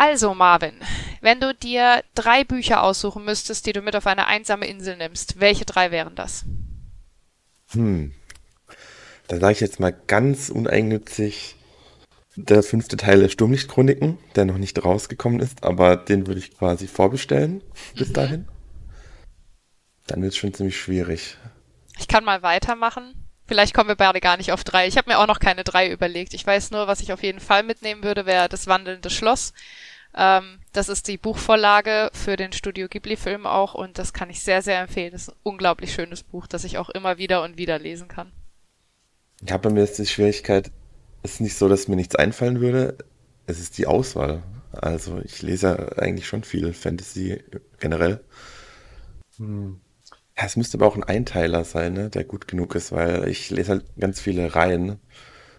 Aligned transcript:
Also, 0.00 0.32
Marvin, 0.32 0.72
wenn 1.20 1.40
du 1.40 1.54
dir 1.54 2.02
drei 2.14 2.42
Bücher 2.42 2.82
aussuchen 2.82 3.22
müsstest, 3.22 3.66
die 3.66 3.74
du 3.74 3.82
mit 3.82 3.94
auf 3.94 4.06
eine 4.06 4.26
einsame 4.28 4.66
Insel 4.66 4.96
nimmst, 4.96 5.40
welche 5.40 5.66
drei 5.66 5.90
wären 5.90 6.14
das? 6.14 6.46
Hm. 7.72 8.14
Da 9.28 9.38
sage 9.38 9.52
ich 9.52 9.60
jetzt 9.60 9.78
mal 9.78 9.92
ganz 10.06 10.48
uneigennützig 10.48 11.54
der 12.34 12.62
fünfte 12.62 12.96
Teil 12.96 13.20
der 13.20 13.28
Sturmlichtchroniken, 13.28 14.16
der 14.36 14.46
noch 14.46 14.56
nicht 14.56 14.82
rausgekommen 14.82 15.38
ist, 15.38 15.64
aber 15.64 15.98
den 15.98 16.26
würde 16.26 16.40
ich 16.40 16.56
quasi 16.56 16.86
vorbestellen 16.86 17.62
bis 17.94 18.08
mhm. 18.08 18.14
dahin. 18.14 18.48
Dann 20.06 20.22
wird 20.22 20.32
es 20.32 20.38
schon 20.38 20.54
ziemlich 20.54 20.80
schwierig. 20.80 21.36
Ich 21.98 22.08
kann 22.08 22.24
mal 22.24 22.40
weitermachen. 22.40 23.19
Vielleicht 23.50 23.74
kommen 23.74 23.88
wir 23.88 23.96
beide 23.96 24.20
gar 24.20 24.36
nicht 24.36 24.52
auf 24.52 24.62
drei. 24.62 24.86
Ich 24.86 24.96
habe 24.96 25.10
mir 25.10 25.18
auch 25.18 25.26
noch 25.26 25.40
keine 25.40 25.64
drei 25.64 25.90
überlegt. 25.90 26.34
Ich 26.34 26.46
weiß 26.46 26.70
nur, 26.70 26.86
was 26.86 27.00
ich 27.00 27.12
auf 27.12 27.24
jeden 27.24 27.40
Fall 27.40 27.64
mitnehmen 27.64 28.04
würde, 28.04 28.24
wäre 28.24 28.48
das 28.48 28.68
wandelnde 28.68 29.10
Schloss. 29.10 29.54
Ähm, 30.14 30.60
das 30.72 30.88
ist 30.88 31.08
die 31.08 31.18
Buchvorlage 31.18 32.10
für 32.12 32.36
den 32.36 32.52
Studio 32.52 32.86
Ghibli-Film 32.86 33.46
auch 33.46 33.74
und 33.74 33.98
das 33.98 34.12
kann 34.12 34.30
ich 34.30 34.40
sehr, 34.40 34.62
sehr 34.62 34.80
empfehlen. 34.80 35.10
Das 35.10 35.22
ist 35.22 35.30
ein 35.30 35.36
unglaublich 35.42 35.92
schönes 35.92 36.22
Buch, 36.22 36.46
das 36.46 36.62
ich 36.62 36.78
auch 36.78 36.90
immer 36.90 37.18
wieder 37.18 37.42
und 37.42 37.58
wieder 37.58 37.80
lesen 37.80 38.06
kann. 38.06 38.30
Ich 39.44 39.50
habe 39.50 39.68
bei 39.68 39.74
mir 39.74 39.80
jetzt 39.80 39.98
die 39.98 40.06
Schwierigkeit, 40.06 40.70
es 41.24 41.32
ist 41.32 41.40
nicht 41.40 41.56
so, 41.56 41.68
dass 41.68 41.88
mir 41.88 41.96
nichts 41.96 42.14
einfallen 42.14 42.60
würde. 42.60 42.98
Es 43.48 43.58
ist 43.58 43.78
die 43.78 43.88
Auswahl. 43.88 44.44
Also 44.70 45.20
ich 45.24 45.42
lese 45.42 45.98
eigentlich 45.98 46.28
schon 46.28 46.44
viel 46.44 46.72
Fantasy 46.72 47.42
generell. 47.80 48.20
Hm. 49.38 49.80
Es 50.44 50.56
müsste 50.56 50.78
aber 50.78 50.86
auch 50.86 50.96
ein 50.96 51.04
Einteiler 51.04 51.64
sein, 51.64 51.92
ne, 51.92 52.10
der 52.10 52.24
gut 52.24 52.48
genug 52.48 52.74
ist, 52.74 52.92
weil 52.92 53.28
ich 53.28 53.50
lese 53.50 53.72
halt 53.72 53.84
ganz 53.98 54.20
viele 54.20 54.54
Reihen. 54.54 54.98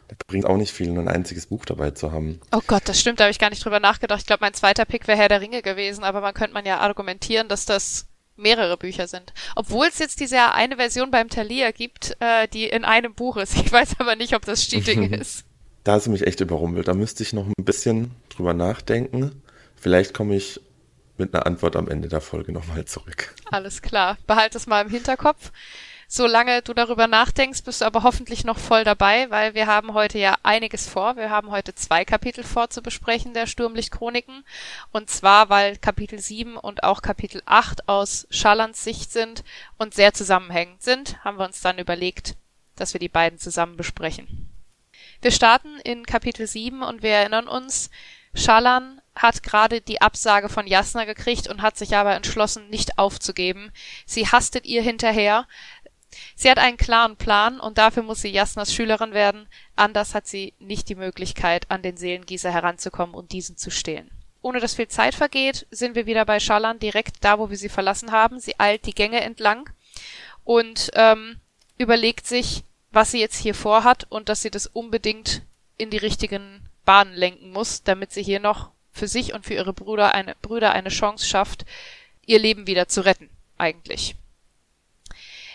Da 0.08 0.16
bringt 0.28 0.46
auch 0.46 0.58
nicht 0.58 0.74
viel, 0.74 0.92
nur 0.92 1.04
ein 1.04 1.08
einziges 1.08 1.46
Buch 1.46 1.66
dabei 1.66 1.92
zu 1.92 2.12
haben. 2.12 2.42
Oh 2.52 2.62
Gott, 2.68 2.84
das 2.86 3.00
stimmt, 3.00 3.20
da 3.20 3.26
habe 3.26 3.32
ich 3.32 3.40
gar 3.40 3.50
nicht 3.50 3.64
drüber 3.64 3.80
nachgedacht. 3.80 4.20
Ich 4.20 4.28
glaube, 4.28 4.42
mein 4.42 4.54
zweiter 4.54 4.86
Pick 4.86 5.08
wäre 5.08 5.18
Herr 5.18 5.30
der 5.30 5.42
Ringe 5.42 5.62
gewesen, 5.62 6.04
aber 6.04 6.20
man 6.20 6.34
könnte 6.34 6.54
man 6.54 6.66
ja 6.66 6.80
argumentieren, 6.80 7.48
dass 7.48 7.66
das 7.66 8.08
mehrere 8.36 8.76
Bücher 8.78 9.08
sind. 9.08 9.34
Obwohl 9.56 9.88
es 9.88 10.00
jetzt 10.00 10.20
diese 10.20 10.54
eine 10.54 10.78
Version 10.78 11.12
beim 11.12 11.30
Thalia 11.30 11.72
gibt, 11.72 12.18
äh, 12.20 12.48
die 12.48 12.66
in 12.66 12.84
einem 12.84 13.14
Buch 13.14 13.38
ist. 13.38 13.56
Ich 13.56 13.72
weiß 13.72 13.96
aber 14.00 14.16
nicht, 14.16 14.36
ob 14.36 14.46
das 14.46 14.68
Cheating 14.68 15.14
ist. 15.14 15.46
Da 15.84 15.94
hast 15.94 16.08
du 16.08 16.12
mich 16.12 16.26
echt 16.28 16.42
überrumpelt. 16.42 16.88
Da 16.88 16.94
müsste 16.94 17.24
ich 17.24 17.34
noch 17.34 17.48
ein 17.48 17.64
bisschen 17.64 18.12
drüber 18.30 18.54
nachdenken. 18.54 19.42
Vielleicht 19.76 20.14
komme 20.14 20.36
ich 20.36 20.60
mit 21.18 21.34
einer 21.34 21.46
Antwort 21.46 21.76
am 21.76 21.88
Ende 21.88 22.08
der 22.08 22.22
Folge 22.22 22.52
nochmal 22.52 22.86
zurück. 22.86 23.36
Alles 23.52 23.82
klar. 23.82 24.18
Behalte 24.28 24.58
es 24.58 24.68
mal 24.68 24.86
im 24.86 24.90
Hinterkopf. 24.90 25.52
Solange 26.14 26.62
du 26.62 26.74
darüber 26.74 27.08
nachdenkst, 27.08 27.64
bist 27.64 27.80
du 27.80 27.86
aber 27.86 28.04
hoffentlich 28.04 28.44
noch 28.44 28.60
voll 28.60 28.84
dabei, 28.84 29.30
weil 29.30 29.54
wir 29.54 29.66
haben 29.66 29.94
heute 29.94 30.20
ja 30.20 30.36
einiges 30.44 30.90
vor. 30.90 31.16
Wir 31.16 31.30
haben 31.30 31.52
heute 31.52 31.74
zwei 31.74 32.04
Kapitel 32.04 32.44
vorzubesprechen 32.44 33.34
der 33.34 33.48
Sturmlichtchroniken. 33.48 34.44
Und 34.92 35.10
zwar, 35.10 35.50
weil 35.50 35.78
Kapitel 35.78 36.20
7 36.20 36.58
und 36.58 36.84
auch 36.84 37.02
Kapitel 37.02 37.42
8 37.46 37.88
aus 37.88 38.28
Schallands 38.30 38.84
Sicht 38.84 39.14
sind 39.14 39.46
und 39.78 39.94
sehr 39.94 40.14
zusammenhängend 40.14 40.84
sind, 40.84 41.24
haben 41.24 41.38
wir 41.38 41.46
uns 41.46 41.62
dann 41.62 41.80
überlegt, 41.80 42.36
dass 42.76 42.94
wir 42.94 43.00
die 43.00 43.08
beiden 43.08 43.40
zusammen 43.40 43.78
besprechen. 43.78 44.50
Wir 45.22 45.32
starten 45.32 45.80
in 45.86 46.06
Kapitel 46.06 46.46
7 46.46 46.84
und 46.84 47.04
wir 47.04 47.12
erinnern 47.12 47.48
uns, 47.48 47.90
Schallan 48.34 49.01
hat 49.16 49.44
gerade 49.44 49.82
die 49.82 50.02
Absage 50.02 50.50
von 50.50 50.68
Jasna 50.68 51.06
gekriegt 51.06 51.48
und 51.48 51.62
hat 51.62 51.78
sich 51.78 51.96
aber 51.96 52.16
entschlossen, 52.16 52.70
nicht 52.70 52.98
aufzugeben. 52.98 53.72
Sie 54.06 54.28
hastet 54.28 54.66
ihr 54.66 54.82
hinterher. 54.82 55.48
Sie 56.36 56.50
hat 56.50 56.58
einen 56.58 56.78
klaren 56.78 57.16
Plan 57.18 57.60
und 57.60 57.78
dafür 57.78 58.04
muss 58.04 58.22
sie 58.22 58.30
Jasnas 58.30 58.74
Schülerin 58.74 59.14
werden. 59.14 59.48
Anders 59.76 60.14
hat 60.14 60.28
sie 60.28 60.54
nicht 60.60 60.90
die 60.90 60.96
Möglichkeit, 60.96 61.70
an 61.70 61.82
den 61.82 61.98
Seelengießer 61.98 62.52
heranzukommen 62.52 63.16
und 63.16 63.32
diesen 63.32 63.58
zu 63.58 63.70
stehlen. 63.70 64.12
Ohne 64.42 64.60
dass 64.60 64.76
viel 64.76 64.88
Zeit 64.88 65.14
vergeht, 65.14 65.68
sind 65.72 65.96
wir 65.96 66.06
wieder 66.06 66.26
bei 66.26 66.40
Schallan 66.40 66.80
direkt 66.80 67.24
da, 67.24 67.38
wo 67.38 67.50
wir 67.50 67.58
sie 67.58 67.70
verlassen 67.70 68.12
haben. 68.12 68.40
Sie 68.40 68.60
eilt 68.60 68.86
die 68.86 68.96
Gänge 68.96 69.22
entlang 69.22 69.70
und 70.44 70.92
ähm, 70.96 71.40
überlegt 71.78 72.26
sich, 72.26 72.64
was 72.92 73.12
sie 73.12 73.20
jetzt 73.20 73.38
hier 73.38 73.56
vorhat 73.56 74.08
und 74.10 74.30
dass 74.30 74.42
sie 74.42 74.52
das 74.52 74.68
unbedingt 74.68 75.44
in 75.78 75.92
die 75.92 75.98
richtigen 75.98 76.68
Bahnen 76.86 77.14
lenken 77.14 77.52
muss, 77.52 77.84
damit 77.84 78.12
sie 78.12 78.24
hier 78.24 78.40
noch 78.40 78.72
für 78.92 79.08
sich 79.08 79.34
und 79.34 79.46
für 79.46 79.54
ihre 79.54 79.74
Brüder 79.74 80.14
eine, 80.14 80.36
Brüder 80.42 80.74
eine 80.74 80.90
Chance 80.90 81.26
schafft, 81.26 81.66
ihr 82.26 82.40
Leben 82.40 82.68
wieder 82.68 82.88
zu 82.88 83.06
retten, 83.06 83.30
eigentlich. 83.58 84.16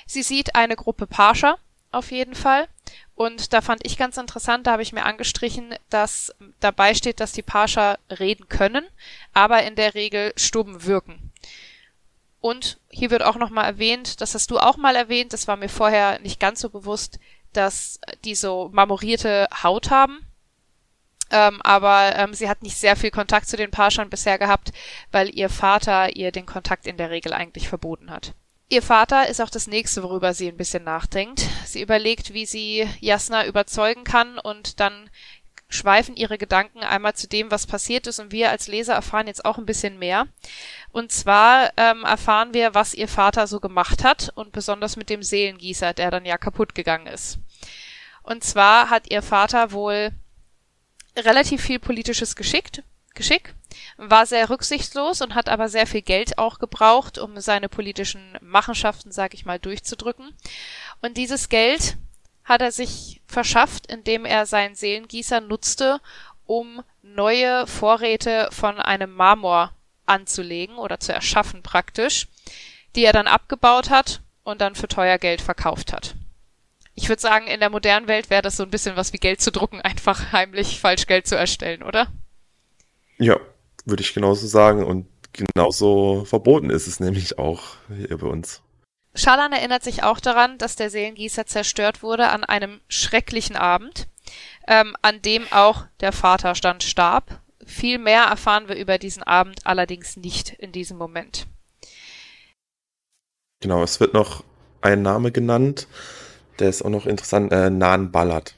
Sie 0.07 0.23
sieht 0.23 0.55
eine 0.55 0.77
Gruppe 0.77 1.07
Pascha, 1.07 1.59
auf 1.91 2.11
jeden 2.11 2.35
Fall. 2.35 2.69
Und 3.15 3.55
da 3.55 3.63
fand 3.63 3.85
ich 3.85 3.97
ganz 3.97 4.19
interessant, 4.19 4.67
da 4.67 4.73
habe 4.73 4.83
ich 4.83 4.93
mir 4.93 5.05
angestrichen, 5.05 5.75
dass 5.89 6.35
dabei 6.61 6.95
steht, 6.95 7.19
dass 7.19 7.33
die 7.33 7.43
Pascha 7.43 7.99
reden 8.11 8.49
können, 8.49 8.87
aber 9.33 9.63
in 9.63 9.75
der 9.75 9.95
Regel 9.95 10.33
stumm 10.37 10.85
wirken. 10.85 11.33
Und 12.41 12.79
hier 12.91 13.11
wird 13.11 13.23
auch 13.23 13.37
nochmal 13.37 13.65
erwähnt, 13.65 14.21
das 14.21 14.35
hast 14.35 14.51
du 14.51 14.59
auch 14.59 14.77
mal 14.77 14.95
erwähnt, 14.95 15.33
das 15.33 15.49
war 15.49 15.57
mir 15.57 15.71
vorher 15.71 16.19
nicht 16.21 16.39
ganz 16.39 16.61
so 16.61 16.69
bewusst, 16.69 17.19
dass 17.55 17.99
die 18.25 18.35
so 18.35 18.69
marmorierte 18.73 19.49
Haut 19.63 19.91
haben. 19.91 20.26
Ähm, 21.31 21.61
aber 21.63 22.17
ähm, 22.17 22.35
sie 22.35 22.49
hat 22.49 22.63
nicht 22.63 22.77
sehr 22.77 22.97
viel 22.97 23.11
Kontakt 23.11 23.49
zu 23.49 23.57
den 23.57 23.71
Parschern 23.71 24.11
bisher 24.11 24.39
gehabt, 24.39 24.73
weil 25.11 25.29
ihr 25.35 25.49
Vater 25.49 26.15
ihr 26.15 26.31
den 26.31 26.47
Kontakt 26.47 26.87
in 26.87 26.97
der 26.97 27.11
Regel 27.11 27.33
eigentlich 27.33 27.69
verboten 27.69 28.11
hat. 28.11 28.33
Ihr 28.69 28.83
Vater 28.83 29.29
ist 29.29 29.41
auch 29.41 29.51
das 29.51 29.69
nächste, 29.69 30.03
worüber 30.03 30.35
sie 30.35 30.49
ein 30.49 30.57
bisschen 30.57 30.83
nachdenkt. 30.83 31.47
Sie 31.65 31.81
überlegt, 31.81 32.33
wie 32.33 32.47
sie 32.47 32.89
Jasna 33.01 33.47
überzeugen 33.47 34.03
kann 34.03 34.39
und 34.39 34.81
dann 34.81 35.09
schweifen 35.69 36.17
ihre 36.17 36.39
Gedanken 36.39 36.81
einmal 36.81 37.15
zu 37.15 37.29
dem, 37.29 37.51
was 37.51 37.67
passiert 37.67 38.07
ist 38.07 38.21
und 38.21 38.33
wir 38.33 38.51
als 38.51 38.69
Leser 38.69 38.95
erfahren 38.95 39.27
jetzt 39.27 39.45
auch 39.45 39.59
ein 39.59 39.67
bisschen 39.67 39.99
mehr. 39.99 40.27
Und 40.93 41.13
zwar 41.13 41.73
ähm, 41.77 42.05
erfahren 42.05 42.55
wir, 42.55 42.75
was 42.75 42.95
ihr 42.95 43.09
Vater 43.09 43.47
so 43.47 43.61
gemacht 43.61 44.05
hat 44.05 44.31
und 44.35 44.53
besonders 44.53 44.97
mit 44.97 45.11
dem 45.11 45.23
Seelengießer, 45.23 45.93
der 45.93 46.11
dann 46.11 46.25
ja 46.25 46.39
kaputt 46.39 46.75
gegangen 46.75 47.09
ist. 47.09 47.39
Und 48.23 48.45
zwar 48.45 48.91
hat 48.91 49.11
ihr 49.11 49.23
Vater 49.23 49.73
wohl 49.73 50.13
relativ 51.17 51.63
viel 51.63 51.79
politisches 51.79 52.37
Geschickt, 52.37 52.83
Geschick, 53.15 53.55
war 53.97 54.27
sehr 54.27 54.49
rücksichtslos 54.51 55.23
und 55.23 55.35
hat 55.35 55.49
aber 55.49 55.69
sehr 55.69 55.87
viel 55.87 56.03
Geld 56.03 56.39
auch 56.39 56.59
gebraucht, 56.59 57.19
um 57.19 57.41
seine 57.41 57.69
politischen 57.69 58.39
Machenschaften, 58.41 59.11
sag 59.11 59.35
ich 59.35 59.45
mal, 59.45 59.59
durchzudrücken. 59.59 60.33
Und 61.01 61.17
dieses 61.17 61.49
Geld 61.49 61.97
hat 62.45 62.61
er 62.61 62.71
sich 62.71 63.23
verschafft, 63.27 63.87
indem 63.87 64.25
er 64.25 64.47
seinen 64.47 64.75
Seelengießer 64.75 65.41
nutzte, 65.41 66.01
um 66.47 66.83
neue 67.03 67.67
Vorräte 67.67 68.49
von 68.53 68.79
einem 68.79 69.13
Marmor 69.13 69.73
anzulegen 70.05 70.77
oder 70.77 71.01
zu 71.01 71.13
erschaffen 71.13 71.63
praktisch, 71.63 72.29
die 72.95 73.05
er 73.05 73.13
dann 73.13 73.27
abgebaut 73.27 73.91
hat 73.91 74.21
und 74.45 74.61
dann 74.61 74.77
für 74.77 74.89
teuer 74.89 75.19
Geld 75.19 75.41
verkauft 75.41 75.93
hat. 75.93 76.15
Ich 76.97 77.11
würde 77.11 77.21
sagen, 77.21 77.47
in 77.47 77.61
der 77.61 77.71
modernen 77.71 78.09
Welt 78.09 78.31
wäre 78.31 78.43
das 78.43 78.57
so 78.57 78.63
ein 78.63 78.71
bisschen 78.71 78.97
was 78.97 79.13
wie 79.13 79.19
Geld 79.19 79.41
zu 79.41 79.53
drucken, 79.53 79.81
einfach 79.83 80.33
heimlich 80.33 80.81
falsch 80.81 81.07
Geld 81.07 81.29
zu 81.29 81.37
erstellen, 81.37 81.83
oder? 81.83 82.09
Ja, 83.19 83.39
würde 83.85 84.03
ich 84.03 84.15
genauso 84.15 84.47
sagen. 84.47 84.83
Und 84.83 85.07
genauso 85.33 86.25
verboten 86.25 86.71
ist 86.71 86.87
es 86.87 86.99
nämlich 87.01 87.39
auch 87.39 87.77
hier 87.89 88.19
bei 88.19 88.27
uns. 88.27 88.63
Schalan 89.15 89.53
erinnert 89.53 89.83
sich 89.83 90.03
auch 90.03 90.21
daran, 90.21 90.59
dass 90.59 90.77
der 90.77 90.91
Seelengießer 90.91 91.47
zerstört 91.47 92.03
wurde 92.03 92.29
an 92.29 92.45
einem 92.45 92.81
schrecklichen 92.89 93.57
Abend, 93.57 94.09
ähm, 94.69 94.95
an 95.01 95.23
dem 95.23 95.47
auch 95.51 95.87
der 96.01 96.13
Vaterstand 96.13 96.83
starb. 96.83 97.41
Viel 97.65 97.99
mehr 97.99 98.25
erfahren 98.25 98.69
wir 98.69 98.77
über 98.77 98.99
diesen 98.99 99.23
Abend 99.23 99.67
allerdings 99.67 100.17
nicht 100.17 100.51
in 100.51 100.71
diesem 100.71 100.99
Moment. 100.99 101.47
Genau, 103.61 103.83
es 103.83 104.01
wird 104.01 104.13
noch 104.13 104.45
ein 104.83 105.03
Name 105.03 105.33
genannt, 105.33 105.89
der 106.59 106.69
ist 106.69 106.83
auch 106.83 106.91
noch 106.91 107.07
interessant, 107.07 107.53
äh, 107.53 107.71
Nan 107.71 108.11
Ballard. 108.13 108.55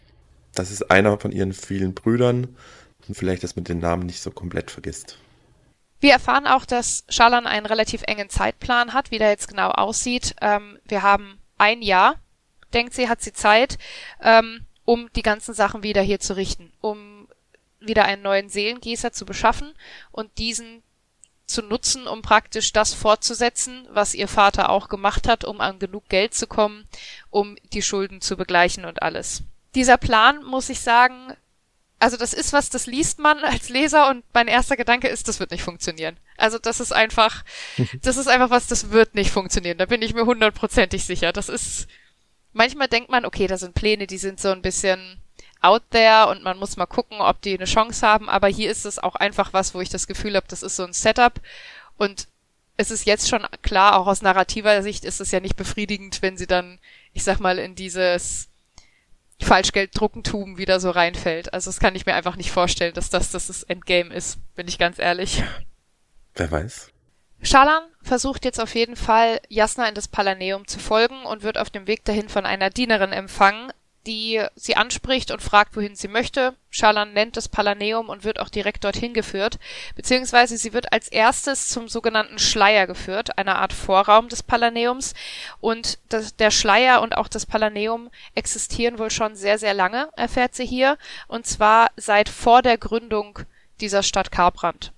Das 0.55 0.71
ist 0.71 0.91
einer 0.91 1.19
von 1.19 1.33
ihren 1.33 1.53
vielen 1.53 1.95
Brüdern 1.95 2.57
und 3.07 3.15
vielleicht, 3.15 3.43
dass 3.43 3.57
man 3.57 3.65
den 3.65 3.79
Namen 3.79 4.07
nicht 4.07 4.21
so 4.21 4.31
komplett 4.31 4.71
vergisst. 4.71 5.19
Wir 6.01 6.13
erfahren 6.13 6.47
auch, 6.47 6.65
dass 6.65 7.05
Schalan 7.09 7.47
einen 7.47 7.67
relativ 7.67 8.03
engen 8.07 8.29
Zeitplan 8.29 8.93
hat, 8.93 9.11
wie 9.11 9.19
der 9.19 9.31
jetzt 9.31 9.49
genau 9.49 9.71
aussieht. 9.71 10.37
Ähm, 10.41 10.79
wir 10.85 11.03
haben 11.03 11.39
ein 11.59 11.83
Jahr, 11.83 12.17
denkt 12.73 12.95
sie, 12.95 13.09
hat 13.09 13.21
sie 13.21 13.33
Zeit, 13.33 13.79
ähm, 14.23 14.61
um 14.85 15.11
die 15.17 15.23
ganzen 15.23 15.55
Sachen 15.55 15.83
wieder 15.83 16.03
hier 16.03 16.21
zu 16.21 16.37
richten, 16.37 16.73
um 16.81 17.29
wieder 17.81 18.05
einen 18.05 18.23
neuen 18.23 18.49
Seelengießer 18.49 19.13
zu 19.13 19.27
beschaffen 19.27 19.75
und 20.13 20.39
diesen 20.39 20.83
zu 21.49 21.63
nutzen, 21.63 22.07
um 22.07 22.23
praktisch 22.23 22.73
das 22.73 22.95
fortzusetzen, 22.95 23.87
was 23.91 24.15
ihr 24.15 24.29
Vater 24.29 24.71
auch 24.71 24.89
gemacht 24.89 25.27
hat, 25.27 25.45
um 25.45 25.61
an 25.61 25.79
genug 25.79 26.09
Geld 26.09 26.35
zu 26.35 26.47
kommen, 26.47 26.87
um 27.31 27.57
die 27.73 27.83
Schulden 27.83 28.21
zu 28.21 28.37
begleichen 28.37 28.85
und 28.85 29.03
alles. 29.03 29.43
Dieser 29.75 29.97
Plan, 29.97 30.45
muss 30.45 30.69
ich 30.69 30.81
sagen, 30.81 31.33
also 31.99 32.17
das 32.17 32.33
ist 32.33 32.53
was, 32.53 32.71
das 32.71 32.87
liest 32.87 33.19
man 33.19 33.39
als 33.39 33.69
Leser 33.71 34.09
und 34.11 34.25
mein 34.33 34.47
erster 34.47 34.77
Gedanke 34.77 35.09
ist, 35.09 35.27
das 35.27 35.41
wird 35.41 35.51
nicht 35.51 35.63
funktionieren. 35.63 36.17
Also 36.37 36.59
das 36.59 36.81
ist 36.81 36.93
einfach, 36.93 37.45
das 38.03 38.17
ist 38.17 38.29
einfach 38.29 38.51
was, 38.51 38.67
das 38.67 38.91
wird 38.91 39.15
nicht 39.15 39.31
funktionieren. 39.31 39.79
Da 39.79 39.87
bin 39.87 40.03
ich 40.03 40.15
mir 40.15 40.27
hundertprozentig 40.27 41.05
sicher. 41.05 41.33
Das 41.33 41.49
ist, 41.49 41.89
manchmal 42.53 42.89
denkt 42.89 43.11
man, 43.11 43.25
okay, 43.25 43.47
da 43.47 43.57
sind 43.57 43.75
Pläne, 43.75 44.07
die 44.07 44.19
sind 44.19 44.39
so 44.39 44.51
ein 44.51 44.63
bisschen 44.63 45.21
out 45.61 45.83
there 45.91 46.29
und 46.29 46.43
man 46.43 46.59
muss 46.59 46.77
mal 46.77 46.87
gucken, 46.87 47.21
ob 47.21 47.41
die 47.43 47.55
eine 47.55 47.65
Chance 47.65 48.07
haben. 48.07 48.29
Aber 48.29 48.49
hier 48.49 48.71
ist 48.71 48.87
es 48.87 48.99
auch 48.99 49.15
einfach 49.15 49.53
was, 49.53 49.75
wo 49.75 49.81
ich 49.81 49.89
das 49.89 50.07
Gefühl 50.07 50.37
habe, 50.37 50.47
das 50.49 50.63
ist 50.63 50.77
so 50.77 50.85
ein 50.85 50.93
Setup 50.93 51.41
und 51.97 52.29
es 52.77 52.91
ist 52.93 53.07
jetzt 53.07 53.29
schon 53.29 53.45
klar, 53.63 53.99
auch 53.99 54.07
aus 54.07 54.23
narrativer 54.23 54.83
Sicht 54.83 55.05
ist 55.05 55.21
es 55.21 55.33
ja 55.33 55.41
nicht 55.41 55.57
befriedigend, 55.57 56.23
wenn 56.23 56.37
sie 56.37 56.47
dann, 56.47 56.79
ich 57.13 57.25
sag 57.25 57.41
mal, 57.41 57.59
in 57.59 57.75
dieses 57.75 58.49
Falschgelddruckentum 59.41 60.59
wieder 60.59 60.79
so 60.79 60.91
reinfällt. 60.91 61.53
Also 61.53 61.71
das 61.71 61.81
kann 61.81 61.97
ich 61.97 62.07
mir 62.07 62.15
einfach 62.15 62.37
nicht 62.37 62.53
vorstellen, 62.53 62.95
dass 62.95 63.11
das 63.11 63.33
das 63.33 63.63
Endgame 63.65 64.15
ist, 64.15 64.39
bin 64.55 64.69
ich 64.69 64.79
ganz 64.79 64.99
ehrlich. 65.01 65.43
Wer 66.35 66.51
weiß. 66.51 66.93
Schalan 67.43 67.83
versucht 68.03 68.45
jetzt 68.45 68.61
auf 68.61 68.75
jeden 68.75 68.97
Fall, 68.97 69.41
Jasna 69.49 69.89
in 69.89 69.95
das 69.95 70.09
Palaneum 70.09 70.67
zu 70.67 70.79
folgen 70.79 71.25
und 71.25 71.43
wird 71.43 71.59
auf 71.59 71.71
dem 71.71 71.87
Weg 71.87 72.05
dahin 72.05 72.29
von 72.29 72.47
einer 72.47 72.71
Dienerin 72.71 73.13
empfangen, 73.13 73.73
die 74.09 74.43
sie 74.57 74.75
anspricht 74.75 75.31
und 75.31 75.43
fragt, 75.43 75.77
wohin 75.77 75.95
sie 75.95 76.09
möchte. 76.09 76.55
Schalan 76.71 77.13
nennt 77.13 77.37
das 77.37 77.49
Palaneum 77.49 78.09
und 78.09 78.25
wird 78.25 78.41
auch 78.41 78.49
direkt 78.49 78.85
dorthin 78.85 79.13
geführt, 79.13 79.59
beziehungsweise 79.97 80.57
sie 80.57 80.73
wird 80.73 80.93
als 80.95 81.09
erstes 81.09 81.69
zum 81.69 81.89
sogenannten 81.89 82.39
Schleier 82.39 82.87
geführt, 82.87 83.37
einer 83.37 83.57
Art 83.57 83.75
Vorraum 83.75 84.29
des 84.29 84.43
Palaneums. 84.43 85.13
Und 85.61 85.99
das, 86.09 86.35
der 86.37 86.51
Schleier 86.51 87.03
und 87.03 87.19
auch 87.19 87.29
das 87.29 87.45
Palaneum 87.45 88.09
existieren 88.35 88.99
wohl 88.99 89.11
schon 89.11 89.37
sehr, 89.37 89.59
sehr 89.59 89.75
lange, 89.75 90.09
erfährt 90.17 90.55
sie 90.55 90.67
hier, 90.67 90.97
und 91.27 91.47
zwar 91.47 91.91
seit 91.97 92.31
vor 92.31 92.63
der 92.63 92.79
Gründung 92.79 93.41
dieser 93.83 94.03
Stadt 94.03 94.33
Karbrand. 94.33 94.93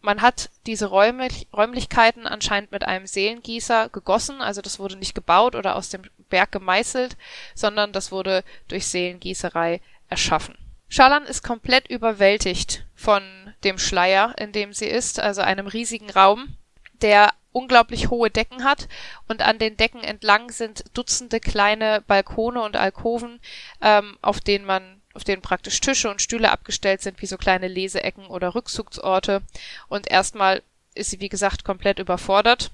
Man 0.00 0.22
hat 0.22 0.50
diese 0.66 0.86
Räumlich 0.86 1.46
Räumlichkeiten 1.52 2.26
anscheinend 2.26 2.72
mit 2.72 2.84
einem 2.84 3.06
Seelengießer 3.06 3.90
gegossen, 3.90 4.42
also 4.42 4.60
das 4.60 4.78
wurde 4.80 4.96
nicht 4.96 5.14
gebaut 5.14 5.54
oder 5.54 5.76
aus 5.76 5.88
dem 5.88 6.02
Berg 6.34 6.50
gemeißelt, 6.50 7.16
sondern 7.54 7.92
das 7.92 8.10
wurde 8.10 8.42
durch 8.66 8.88
Seelengießerei 8.88 9.80
erschaffen. 10.08 10.58
Schalan 10.88 11.26
ist 11.26 11.44
komplett 11.44 11.88
überwältigt 11.88 12.84
von 12.96 13.22
dem 13.62 13.78
Schleier, 13.78 14.34
in 14.36 14.50
dem 14.50 14.72
sie 14.72 14.86
ist, 14.86 15.20
also 15.20 15.42
einem 15.42 15.68
riesigen 15.68 16.10
Raum, 16.10 16.56
der 17.02 17.32
unglaublich 17.52 18.10
hohe 18.10 18.30
Decken 18.30 18.64
hat 18.64 18.88
und 19.28 19.42
an 19.42 19.60
den 19.60 19.76
Decken 19.76 20.02
entlang 20.02 20.50
sind 20.50 20.82
Dutzende 20.92 21.38
kleine 21.38 22.02
Balkone 22.04 22.60
und 22.60 22.74
Alkoven, 22.74 23.38
ähm, 23.80 24.18
auf 24.22 24.40
denen 24.40 24.64
man 24.64 25.00
auf 25.14 25.22
denen 25.22 25.42
praktisch 25.42 25.78
Tische 25.78 26.10
und 26.10 26.20
Stühle 26.20 26.50
abgestellt 26.50 27.00
sind, 27.00 27.22
wie 27.22 27.26
so 27.26 27.36
kleine 27.36 27.68
Leseecken 27.68 28.26
oder 28.26 28.56
Rückzugsorte. 28.56 29.42
Und 29.86 30.10
erstmal 30.10 30.64
ist 30.96 31.10
sie, 31.10 31.20
wie 31.20 31.28
gesagt, 31.28 31.62
komplett 31.62 32.00
überfordert. 32.00 32.72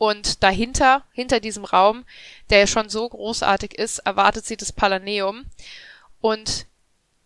Und 0.00 0.42
dahinter, 0.42 1.04
hinter 1.12 1.40
diesem 1.40 1.66
Raum, 1.66 2.06
der 2.48 2.60
ja 2.60 2.66
schon 2.66 2.88
so 2.88 3.06
großartig 3.06 3.78
ist, 3.78 3.98
erwartet 3.98 4.46
sie 4.46 4.56
das 4.56 4.72
Palaneum. 4.72 5.44
Und 6.22 6.64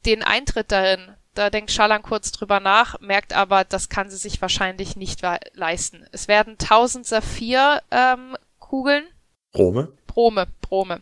den 0.07 0.25
Eintritt 0.25 0.73
darin, 0.73 1.15
da 1.35 1.51
denkt 1.51 1.71
Schalan 1.71 2.03
kurz 2.03 2.33
drüber 2.33 2.59
nach, 2.59 2.99
merkt 2.99 3.33
aber, 3.33 3.63
das 3.63 3.91
kann 3.91 4.11
sie 4.11 4.17
sich 4.17 4.43
wahrscheinlich 4.43 4.97
nicht 4.97 5.21
leisten. 5.53 6.05
Es 6.11 6.27
werden 6.27 6.59
tausend 6.59 7.07
Saphir-Kugeln. 7.07 9.05
Ähm, 9.05 9.13
Rome? 9.57 9.93
Brome, 10.09 10.49
Brome. 10.61 11.01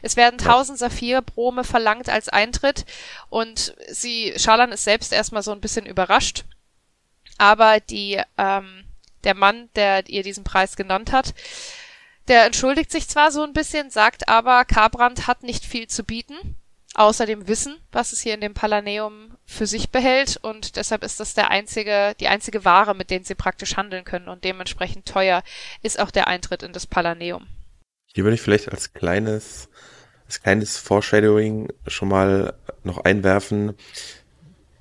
Es 0.00 0.16
werden 0.16 0.38
tausend 0.38 0.80
ja. 0.80 0.88
Saphir-Brome 0.88 1.64
verlangt 1.64 2.08
als 2.08 2.30
Eintritt 2.30 2.86
und 3.28 3.74
sie, 3.90 4.32
Schalan 4.38 4.72
ist 4.72 4.84
selbst 4.84 5.12
erstmal 5.12 5.42
so 5.42 5.52
ein 5.52 5.60
bisschen 5.60 5.84
überrascht. 5.84 6.46
Aber 7.36 7.78
die, 7.78 8.22
ähm, 8.38 8.84
der 9.24 9.34
Mann, 9.34 9.68
der 9.76 10.08
ihr 10.08 10.22
diesen 10.22 10.44
Preis 10.44 10.76
genannt 10.76 11.12
hat, 11.12 11.34
der 12.28 12.44
entschuldigt 12.44 12.92
sich 12.92 13.08
zwar 13.08 13.32
so 13.32 13.42
ein 13.42 13.52
bisschen, 13.52 13.90
sagt 13.90 14.28
aber, 14.28 14.64
Karbrand 14.64 15.26
hat 15.26 15.42
nicht 15.42 15.64
viel 15.64 15.88
zu 15.88 16.04
bieten, 16.04 16.56
außer 16.94 17.26
dem 17.26 17.48
Wissen, 17.48 17.76
was 17.92 18.12
es 18.12 18.20
hier 18.20 18.34
in 18.34 18.40
dem 18.40 18.54
Palaneum 18.54 19.36
für 19.46 19.66
sich 19.66 19.90
behält 19.90 20.36
und 20.36 20.76
deshalb 20.76 21.02
ist 21.02 21.20
das 21.20 21.34
der 21.34 21.50
einzige, 21.50 22.14
die 22.20 22.28
einzige 22.28 22.64
Ware, 22.64 22.94
mit 22.94 23.10
denen 23.10 23.24
sie 23.24 23.34
praktisch 23.34 23.76
handeln 23.76 24.04
können 24.04 24.28
und 24.28 24.44
dementsprechend 24.44 25.06
teuer 25.06 25.42
ist 25.82 25.98
auch 25.98 26.10
der 26.10 26.28
Eintritt 26.28 26.62
in 26.62 26.72
das 26.72 26.86
Palaneum. 26.86 27.46
Hier 28.12 28.24
würde 28.24 28.34
ich 28.34 28.42
vielleicht 28.42 28.70
als 28.70 28.92
kleines, 28.92 29.68
als 30.26 30.42
kleines 30.42 30.76
Foreshadowing 30.78 31.72
schon 31.86 32.08
mal 32.08 32.54
noch 32.82 32.98
einwerfen. 32.98 33.76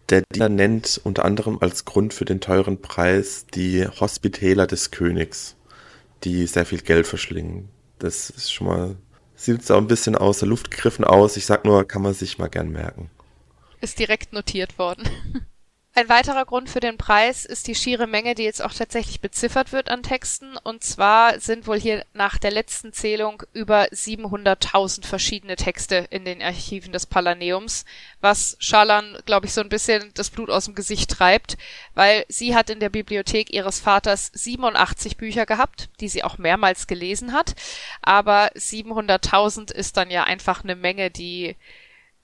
Der 0.10 0.24
Diener 0.34 0.50
nennt 0.50 1.00
unter 1.04 1.24
anderem 1.24 1.60
als 1.62 1.86
Grund 1.86 2.16
für 2.16 2.26
den 2.26 2.42
teuren 2.42 2.82
Preis 2.82 3.46
die 3.54 3.88
Hospitäler 3.88 4.66
des 4.66 4.90
Königs, 4.90 5.56
die 6.24 6.48
sehr 6.48 6.66
viel 6.66 6.82
Geld 6.82 7.06
verschlingen. 7.06 7.70
Das 8.00 8.32
ist 8.32 8.52
schon 8.52 8.66
mal, 8.68 8.96
sieht 9.36 9.64
so 9.64 9.78
ein 9.78 9.88
bisschen 9.88 10.16
aus 10.16 10.40
der 10.40 10.48
Luft 10.48 10.72
gegriffen 10.72 11.06
aus. 11.06 11.38
Ich 11.38 11.46
sag 11.46 11.64
nur, 11.64 11.88
kann 11.88 12.02
man 12.02 12.16
sich 12.16 12.40
mal 12.40 12.50
gern 12.50 12.72
merken. 12.72 13.12
Ist 13.82 14.00
direkt 14.00 14.34
notiert 14.34 14.80
worden. 14.80 15.04
Ein 15.96 16.08
weiterer 16.08 16.46
Grund 16.46 16.70
für 16.70 16.80
den 16.80 16.98
Preis 16.98 17.46
ist 17.46 17.68
die 17.68 17.74
schiere 17.74 18.06
Menge, 18.06 18.36
die 18.36 18.44
jetzt 18.44 18.62
auch 18.64 18.74
tatsächlich 18.74 19.22
beziffert 19.22 19.74
wird 19.74 19.90
an 19.90 20.04
Texten. 20.04 20.56
Und 20.64 20.84
zwar 20.84 21.40
sind 21.40 21.66
wohl 21.66 21.80
hier 21.80 22.06
nach 22.14 22.38
der 22.38 22.52
letzten 22.52 22.94
Zählung 22.94 23.44
über 23.54 23.86
700.000 23.86 25.06
verschiedene 25.06 25.56
Texte 25.56 26.06
in 26.12 26.26
den 26.26 26.42
Archiven 26.42 26.94
des 26.94 27.08
Palaneums, 27.08 27.86
was 28.22 28.56
Schalan, 28.60 29.18
glaube 29.26 29.48
ich, 29.48 29.54
so 29.54 29.62
ein 29.62 29.70
bisschen 29.70 30.12
das 30.14 30.30
Blut 30.30 30.52
aus 30.52 30.66
dem 30.66 30.76
Gesicht 30.76 31.10
treibt, 31.10 31.58
weil 31.96 32.24
sie 32.30 32.56
hat 32.56 32.70
in 32.70 32.80
der 32.80 32.90
Bibliothek 32.90 33.52
ihres 33.52 33.80
Vaters 33.80 34.32
87 34.36 35.18
Bücher 35.18 35.48
gehabt, 35.48 35.90
die 36.00 36.08
sie 36.08 36.24
auch 36.24 36.38
mehrmals 36.38 36.86
gelesen 36.86 37.34
hat. 37.34 37.56
Aber 38.02 38.52
700.000 38.54 39.74
ist 39.74 39.98
dann 39.98 40.12
ja 40.12 40.24
einfach 40.24 40.64
eine 40.64 40.76
Menge, 40.76 41.10
die 41.10 41.58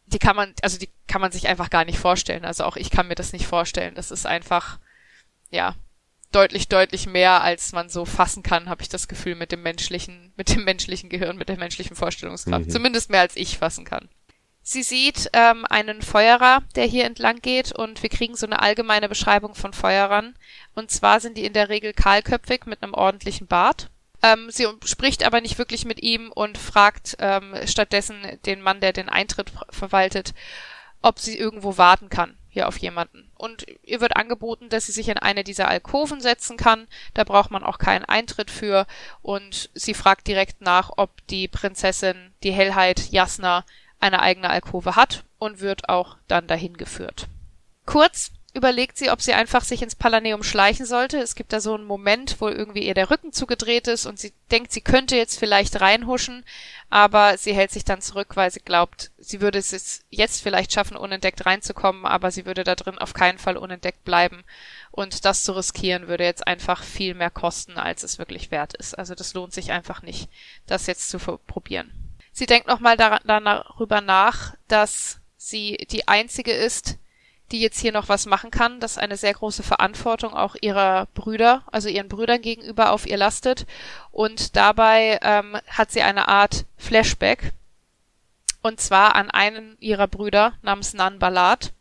die 0.07 0.19
kann 0.19 0.35
man, 0.35 0.53
also 0.61 0.77
die 0.77 0.89
kann 1.07 1.21
man 1.21 1.31
sich 1.31 1.47
einfach 1.47 1.69
gar 1.69 1.85
nicht 1.85 1.99
vorstellen. 1.99 2.45
Also 2.45 2.63
auch 2.63 2.77
ich 2.77 2.91
kann 2.91 3.07
mir 3.07 3.15
das 3.15 3.33
nicht 3.33 3.47
vorstellen. 3.47 3.95
Das 3.95 4.11
ist 4.11 4.25
einfach, 4.25 4.79
ja, 5.49 5.75
deutlich, 6.31 6.67
deutlich 6.67 7.07
mehr, 7.07 7.41
als 7.41 7.71
man 7.71 7.89
so 7.89 8.05
fassen 8.05 8.43
kann, 8.43 8.69
habe 8.69 8.81
ich 8.81 8.89
das 8.89 9.07
Gefühl, 9.07 9.35
mit 9.35 9.51
dem 9.51 9.63
menschlichen, 9.63 10.33
mit 10.37 10.53
dem 10.53 10.63
menschlichen 10.63 11.09
Gehirn, 11.09 11.37
mit 11.37 11.49
der 11.49 11.57
menschlichen 11.57 11.95
Vorstellungskraft. 11.95 12.67
Mhm. 12.67 12.71
Zumindest 12.71 13.09
mehr 13.09 13.21
als 13.21 13.35
ich 13.35 13.57
fassen 13.57 13.85
kann. 13.85 14.09
Sie 14.67 14.81
sieht 14.81 15.29
ähm, 15.33 15.63
einen 15.69 16.01
Feuerer, 16.01 16.63
der 16.75 16.85
hier 16.85 17.05
entlang 17.05 17.39
geht, 17.39 17.71
und 17.71 18.01
wir 18.01 18.09
kriegen 18.09 18.35
so 18.35 18.47
eine 18.47 18.63
allgemeine 18.63 19.07
Beschreibung 19.07 19.53
von 19.53 19.73
Feuerern. 19.73 20.35
Und 20.73 20.89
zwar 20.89 21.19
sind 21.19 21.37
die 21.37 21.45
in 21.45 21.53
der 21.53 21.69
Regel 21.69 21.93
kahlköpfig 21.93 22.65
mit 22.65 22.81
einem 22.81 22.95
ordentlichen 22.95 23.45
Bart. 23.45 23.91
Ähm, 24.21 24.49
sie 24.49 24.67
spricht 24.85 25.25
aber 25.25 25.41
nicht 25.41 25.57
wirklich 25.57 25.85
mit 25.85 26.01
ihm 26.01 26.31
und 26.31 26.57
fragt 26.57 27.17
ähm, 27.19 27.55
stattdessen 27.65 28.39
den 28.45 28.61
Mann, 28.61 28.79
der 28.79 28.93
den 28.93 29.09
Eintritt 29.09 29.51
verwaltet, 29.69 30.33
ob 31.01 31.19
sie 31.19 31.37
irgendwo 31.37 31.77
warten 31.77 32.09
kann, 32.09 32.37
hier 32.49 32.67
auf 32.67 32.77
jemanden. 32.77 33.29
Und 33.35 33.65
ihr 33.83 34.01
wird 34.01 34.15
angeboten, 34.15 34.69
dass 34.69 34.87
sie 34.87 34.91
sich 34.91 35.09
in 35.09 35.17
eine 35.17 35.43
dieser 35.43 35.67
Alkoven 35.67 36.21
setzen 36.21 36.57
kann. 36.57 36.87
Da 37.13 37.23
braucht 37.23 37.51
man 37.51 37.63
auch 37.63 37.77
keinen 37.77 38.05
Eintritt 38.05 38.49
für. 38.49 38.87
Und 39.21 39.69
sie 39.75 39.93
fragt 39.93 40.27
direkt 40.27 40.61
nach, 40.61 40.91
ob 40.97 41.11
die 41.27 41.47
Prinzessin, 41.47 42.33
die 42.43 42.53
Hellheit 42.53 43.11
Jasna, 43.11 43.65
eine 43.99 44.21
eigene 44.21 44.49
Alkove 44.49 44.95
hat 44.95 45.23
und 45.37 45.59
wird 45.59 45.89
auch 45.89 46.17
dann 46.27 46.47
dahin 46.47 46.75
geführt. 46.77 47.27
Kurz 47.85 48.31
überlegt 48.55 48.97
sie, 48.97 49.09
ob 49.09 49.21
sie 49.21 49.33
einfach 49.33 49.63
sich 49.63 49.81
ins 49.81 49.95
Palaneum 49.95 50.41
schleichen 50.41 50.85
sollte. 50.85 51.17
Es 51.17 51.35
gibt 51.35 51.51
da 51.51 51.59
so 51.59 51.75
einen 51.75 51.83
Moment, 51.83 52.37
wo 52.39 52.47
irgendwie 52.47 52.87
ihr 52.87 52.93
der 52.93 53.11
Rücken 53.11 53.33
zugedreht 53.33 53.87
ist 53.87 54.05
und 54.05 54.17
sie 54.17 54.33
denkt, 54.49 54.71
sie 54.71 54.81
könnte 54.81 55.17
jetzt 55.17 55.37
vielleicht 55.37 55.81
reinhuschen, 55.81 56.45
aber 56.89 57.37
sie 57.37 57.53
hält 57.53 57.71
sich 57.71 57.83
dann 57.83 58.01
zurück, 58.01 58.35
weil 58.35 58.51
sie 58.51 58.61
glaubt, 58.61 59.11
sie 59.17 59.41
würde 59.41 59.59
es 59.59 60.03
jetzt 60.09 60.41
vielleicht 60.41 60.71
schaffen, 60.71 60.95
unentdeckt 60.95 61.45
reinzukommen, 61.45 62.05
aber 62.05 62.31
sie 62.31 62.45
würde 62.45 62.63
da 62.63 62.75
drin 62.75 62.97
auf 62.97 63.13
keinen 63.13 63.39
Fall 63.39 63.57
unentdeckt 63.57 64.05
bleiben. 64.05 64.43
Und 64.91 65.25
das 65.25 65.43
zu 65.43 65.51
riskieren 65.51 66.07
würde 66.07 66.23
jetzt 66.23 66.47
einfach 66.47 66.81
viel 66.83 67.13
mehr 67.13 67.31
kosten, 67.31 67.77
als 67.77 68.03
es 68.03 68.19
wirklich 68.19 68.51
wert 68.51 68.73
ist. 68.73 68.97
Also 68.97 69.15
das 69.15 69.33
lohnt 69.33 69.53
sich 69.53 69.73
einfach 69.73 70.01
nicht, 70.01 70.29
das 70.65 70.87
jetzt 70.87 71.09
zu 71.09 71.19
probieren. 71.19 71.91
Sie 72.31 72.45
denkt 72.45 72.67
nochmal 72.67 72.95
darüber 72.95 73.99
nach, 73.99 74.55
dass 74.69 75.19
sie 75.37 75.85
die 75.91 76.07
einzige 76.07 76.51
ist, 76.51 76.97
die 77.55 77.61
jetzt 77.61 77.79
hier 77.79 77.93
noch 77.93 78.09
was 78.09 78.25
machen 78.25 78.51
kann, 78.51 78.81
dass 78.81 78.97
eine 78.97 79.15
sehr 79.15 79.33
große 79.33 79.63
Verantwortung 79.63 80.33
auch 80.33 80.57
ihrer 80.59 81.07
Brüder, 81.13 81.63
also 81.71 81.87
ihren 81.87 82.09
Brüdern 82.09 82.41
gegenüber 82.41 82.91
auf 82.91 83.07
ihr 83.07 83.15
lastet. 83.15 83.65
Und 84.11 84.57
dabei 84.57 85.19
ähm, 85.21 85.55
hat 85.69 85.89
sie 85.89 86.01
eine 86.01 86.27
Art 86.27 86.65
Flashback. 86.75 87.53
Und 88.61 88.81
zwar 88.81 89.15
an 89.15 89.31
einen 89.31 89.77
ihrer 89.79 90.07
Brüder 90.07 90.55
namens 90.63 90.93
Nan 90.93 91.17
Balat, 91.17 91.71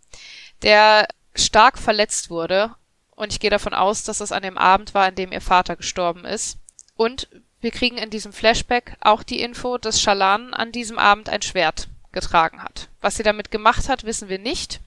der 0.62 1.08
stark 1.34 1.76
verletzt 1.76 2.30
wurde. 2.30 2.72
Und 3.10 3.32
ich 3.32 3.40
gehe 3.40 3.50
davon 3.50 3.74
aus, 3.74 4.04
dass 4.04 4.20
es 4.20 4.30
an 4.30 4.44
dem 4.44 4.58
Abend 4.58 4.94
war, 4.94 5.06
an 5.06 5.16
dem 5.16 5.32
ihr 5.32 5.40
Vater 5.40 5.74
gestorben 5.74 6.24
ist. 6.24 6.58
Und 6.94 7.28
wir 7.60 7.72
kriegen 7.72 7.98
in 7.98 8.10
diesem 8.10 8.32
Flashback 8.32 8.96
auch 9.00 9.24
die 9.24 9.40
Info, 9.40 9.76
dass 9.76 10.00
Shalan 10.00 10.54
an 10.54 10.70
diesem 10.70 11.00
Abend 11.00 11.28
ein 11.28 11.42
Schwert 11.42 11.88
getragen 12.12 12.62
hat. 12.62 12.90
Was 13.00 13.16
sie 13.16 13.24
damit 13.24 13.50
gemacht 13.50 13.88
hat, 13.88 14.04
wissen 14.04 14.28
wir 14.28 14.38
nicht 14.38 14.80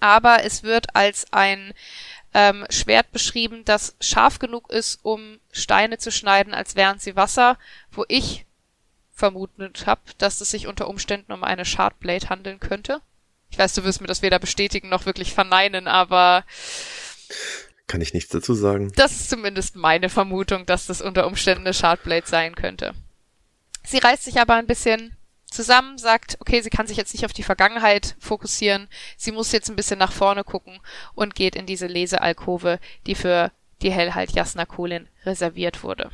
aber 0.00 0.44
es 0.44 0.62
wird 0.62 0.96
als 0.96 1.26
ein 1.32 1.72
ähm, 2.34 2.64
Schwert 2.70 3.12
beschrieben, 3.12 3.64
das 3.64 3.94
scharf 4.00 4.38
genug 4.38 4.70
ist, 4.70 5.00
um 5.02 5.38
Steine 5.52 5.98
zu 5.98 6.10
schneiden, 6.10 6.54
als 6.54 6.76
wären 6.76 6.98
sie 6.98 7.16
Wasser, 7.16 7.58
wo 7.90 8.04
ich 8.08 8.46
vermutet 9.12 9.86
habe, 9.86 10.00
dass 10.18 10.40
es 10.40 10.50
sich 10.50 10.66
unter 10.66 10.88
Umständen 10.88 11.32
um 11.32 11.44
eine 11.44 11.64
Shardblade 11.64 12.28
handeln 12.28 12.60
könnte. 12.60 13.00
Ich 13.50 13.58
weiß, 13.58 13.74
du 13.74 13.84
wirst 13.84 14.00
mir 14.00 14.06
das 14.06 14.22
weder 14.22 14.38
bestätigen 14.38 14.88
noch 14.88 15.06
wirklich 15.06 15.34
verneinen, 15.34 15.88
aber 15.88 16.44
kann 17.86 18.00
ich 18.00 18.14
nichts 18.14 18.30
dazu 18.30 18.54
sagen. 18.54 18.92
Das 18.94 19.10
ist 19.10 19.30
zumindest 19.30 19.74
meine 19.74 20.08
Vermutung, 20.08 20.64
dass 20.64 20.86
das 20.86 21.02
unter 21.02 21.26
Umständen 21.26 21.64
eine 21.64 21.74
Shardblade 21.74 22.26
sein 22.26 22.54
könnte. 22.54 22.94
Sie 23.84 23.98
reißt 23.98 24.22
sich 24.22 24.40
aber 24.40 24.54
ein 24.54 24.68
bisschen 24.68 25.16
zusammen, 25.50 25.98
sagt, 25.98 26.36
okay, 26.40 26.60
sie 26.60 26.70
kann 26.70 26.86
sich 26.86 26.96
jetzt 26.96 27.12
nicht 27.12 27.24
auf 27.24 27.32
die 27.32 27.42
Vergangenheit 27.42 28.16
fokussieren, 28.18 28.88
sie 29.16 29.32
muss 29.32 29.52
jetzt 29.52 29.68
ein 29.68 29.76
bisschen 29.76 29.98
nach 29.98 30.12
vorne 30.12 30.44
gucken 30.44 30.80
und 31.14 31.34
geht 31.34 31.56
in 31.56 31.66
diese 31.66 31.86
Lesealkove, 31.86 32.78
die 33.06 33.14
für 33.14 33.52
die 33.82 33.92
Hellhalt 33.92 34.32
Jasna 34.32 34.66
Kolin 34.66 35.08
reserviert 35.24 35.82
wurde. 35.82 36.10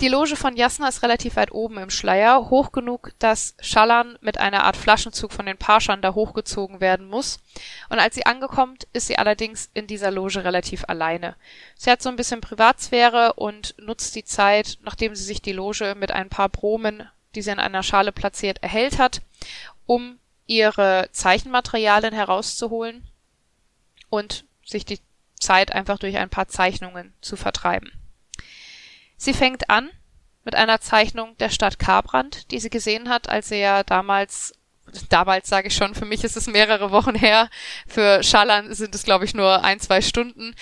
Die 0.00 0.08
Loge 0.08 0.36
von 0.36 0.56
Jasna 0.56 0.86
ist 0.86 1.02
relativ 1.02 1.34
weit 1.34 1.50
oben 1.50 1.78
im 1.78 1.90
Schleier, 1.90 2.50
hoch 2.50 2.70
genug, 2.70 3.10
dass 3.18 3.56
Schallan 3.60 4.16
mit 4.20 4.38
einer 4.38 4.62
Art 4.62 4.76
Flaschenzug 4.76 5.32
von 5.32 5.44
den 5.44 5.56
Parschern 5.56 6.02
da 6.02 6.14
hochgezogen 6.14 6.80
werden 6.80 7.08
muss. 7.08 7.40
Und 7.88 7.98
als 7.98 8.14
sie 8.14 8.24
angekommt, 8.24 8.86
ist 8.92 9.08
sie 9.08 9.18
allerdings 9.18 9.70
in 9.74 9.88
dieser 9.88 10.12
Loge 10.12 10.44
relativ 10.44 10.84
alleine. 10.86 11.34
Sie 11.74 11.90
hat 11.90 12.00
so 12.00 12.10
ein 12.10 12.14
bisschen 12.14 12.40
Privatsphäre 12.40 13.32
und 13.32 13.74
nutzt 13.80 14.14
die 14.14 14.24
Zeit, 14.24 14.78
nachdem 14.82 15.16
sie 15.16 15.24
sich 15.24 15.42
die 15.42 15.52
Loge 15.52 15.96
mit 15.98 16.12
ein 16.12 16.28
paar 16.28 16.48
Bromen, 16.48 17.08
die 17.34 17.42
sie 17.42 17.50
in 17.50 17.58
einer 17.58 17.82
Schale 17.82 18.12
platziert, 18.12 18.62
erhellt 18.62 18.98
hat, 18.98 19.20
um 19.86 20.18
ihre 20.46 21.08
Zeichenmaterialien 21.12 22.14
herauszuholen 22.14 23.06
und 24.08 24.44
sich 24.64 24.84
die 24.84 25.00
Zeit 25.38 25.72
einfach 25.72 25.98
durch 25.98 26.16
ein 26.16 26.30
paar 26.30 26.48
Zeichnungen 26.48 27.12
zu 27.20 27.36
vertreiben. 27.36 27.92
Sie 29.16 29.34
fängt 29.34 29.70
an 29.70 29.90
mit 30.44 30.54
einer 30.54 30.80
Zeichnung 30.80 31.36
der 31.38 31.50
Stadt 31.50 31.78
Karbrand, 31.78 32.50
die 32.50 32.58
sie 32.58 32.70
gesehen 32.70 33.08
hat, 33.08 33.28
als 33.28 33.48
sie 33.48 33.58
ja 33.58 33.82
damals 33.82 34.54
damals 35.10 35.48
sage 35.48 35.68
ich 35.68 35.74
schon, 35.74 35.94
für 35.94 36.06
mich 36.06 36.24
ist 36.24 36.36
es 36.36 36.46
mehrere 36.46 36.90
Wochen 36.90 37.14
her, 37.14 37.50
für 37.86 38.22
Schallan 38.22 38.72
sind 38.74 38.94
es 38.94 39.02
glaube 39.02 39.26
ich 39.26 39.34
nur 39.34 39.62
ein, 39.62 39.80
zwei 39.80 40.00
Stunden, 40.00 40.54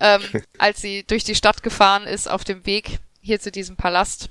ähm, 0.00 0.22
als 0.58 0.80
sie 0.80 1.04
durch 1.04 1.24
die 1.24 1.34
Stadt 1.34 1.62
gefahren 1.62 2.04
ist 2.04 2.30
auf 2.30 2.44
dem 2.44 2.64
Weg 2.64 2.98
hier 3.20 3.40
zu 3.40 3.50
diesem 3.50 3.76
Palast, 3.76 4.30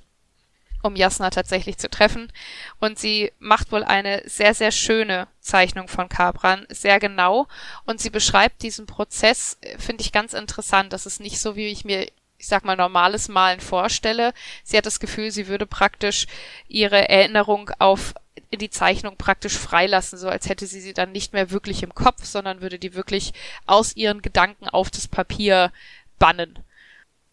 um 0.84 0.96
Jasna 0.96 1.32
tatsächlich 1.32 1.78
zu 1.78 1.90
treffen. 1.90 2.32
Und 2.80 3.00
sie 3.00 3.32
macht 3.40 3.72
wohl 3.72 3.84
eine 3.84 4.22
sehr, 4.26 4.54
sehr 4.54 4.72
schöne 4.72 5.28
Zeichnung 5.40 5.88
von 5.88 6.10
Kabran, 6.10 6.68
sehr 6.70 7.00
genau. 7.00 7.48
Und 7.86 8.00
sie 8.00 8.12
beschreibt 8.12 8.62
diesen 8.62 8.86
Prozess, 8.86 9.58
äh, 9.62 9.78
finde 9.80 10.04
ich 10.04 10.12
ganz 10.12 10.34
interessant. 10.34 10.94
Das 10.94 11.08
ist 11.08 11.20
nicht 11.20 11.40
so, 11.40 11.56
wie 11.56 11.68
ich 11.68 11.86
mir 11.86 12.08
ich 12.40 12.50
sag 12.50 12.66
mal, 12.66 12.76
normales 12.76 13.30
Malen 13.30 13.62
vorstelle. 13.62 14.34
Sie 14.66 14.76
hat 14.76 14.86
das 14.86 15.00
Gefühl, 15.00 15.32
sie 15.32 15.48
würde 15.48 15.66
praktisch 15.66 16.28
ihre 16.68 17.08
Erinnerung 17.08 17.72
auf 17.80 18.14
die 18.52 18.70
Zeichnung 18.70 19.16
praktisch 19.16 19.58
freilassen, 19.58 20.20
so 20.20 20.28
als 20.28 20.50
hätte 20.50 20.68
sie 20.68 20.82
sie 20.82 20.94
dann 20.94 21.14
nicht 21.14 21.32
mehr 21.32 21.52
wirklich 21.52 21.84
im 21.84 21.96
Kopf, 21.96 22.26
sondern 22.26 22.62
würde 22.62 22.80
die 22.80 22.96
wirklich 22.96 23.34
aus 23.66 23.96
ihren 23.96 24.22
Gedanken 24.22 24.68
auf 24.68 24.92
das 24.92 25.08
Papier 25.08 25.72
bannen. 26.20 26.60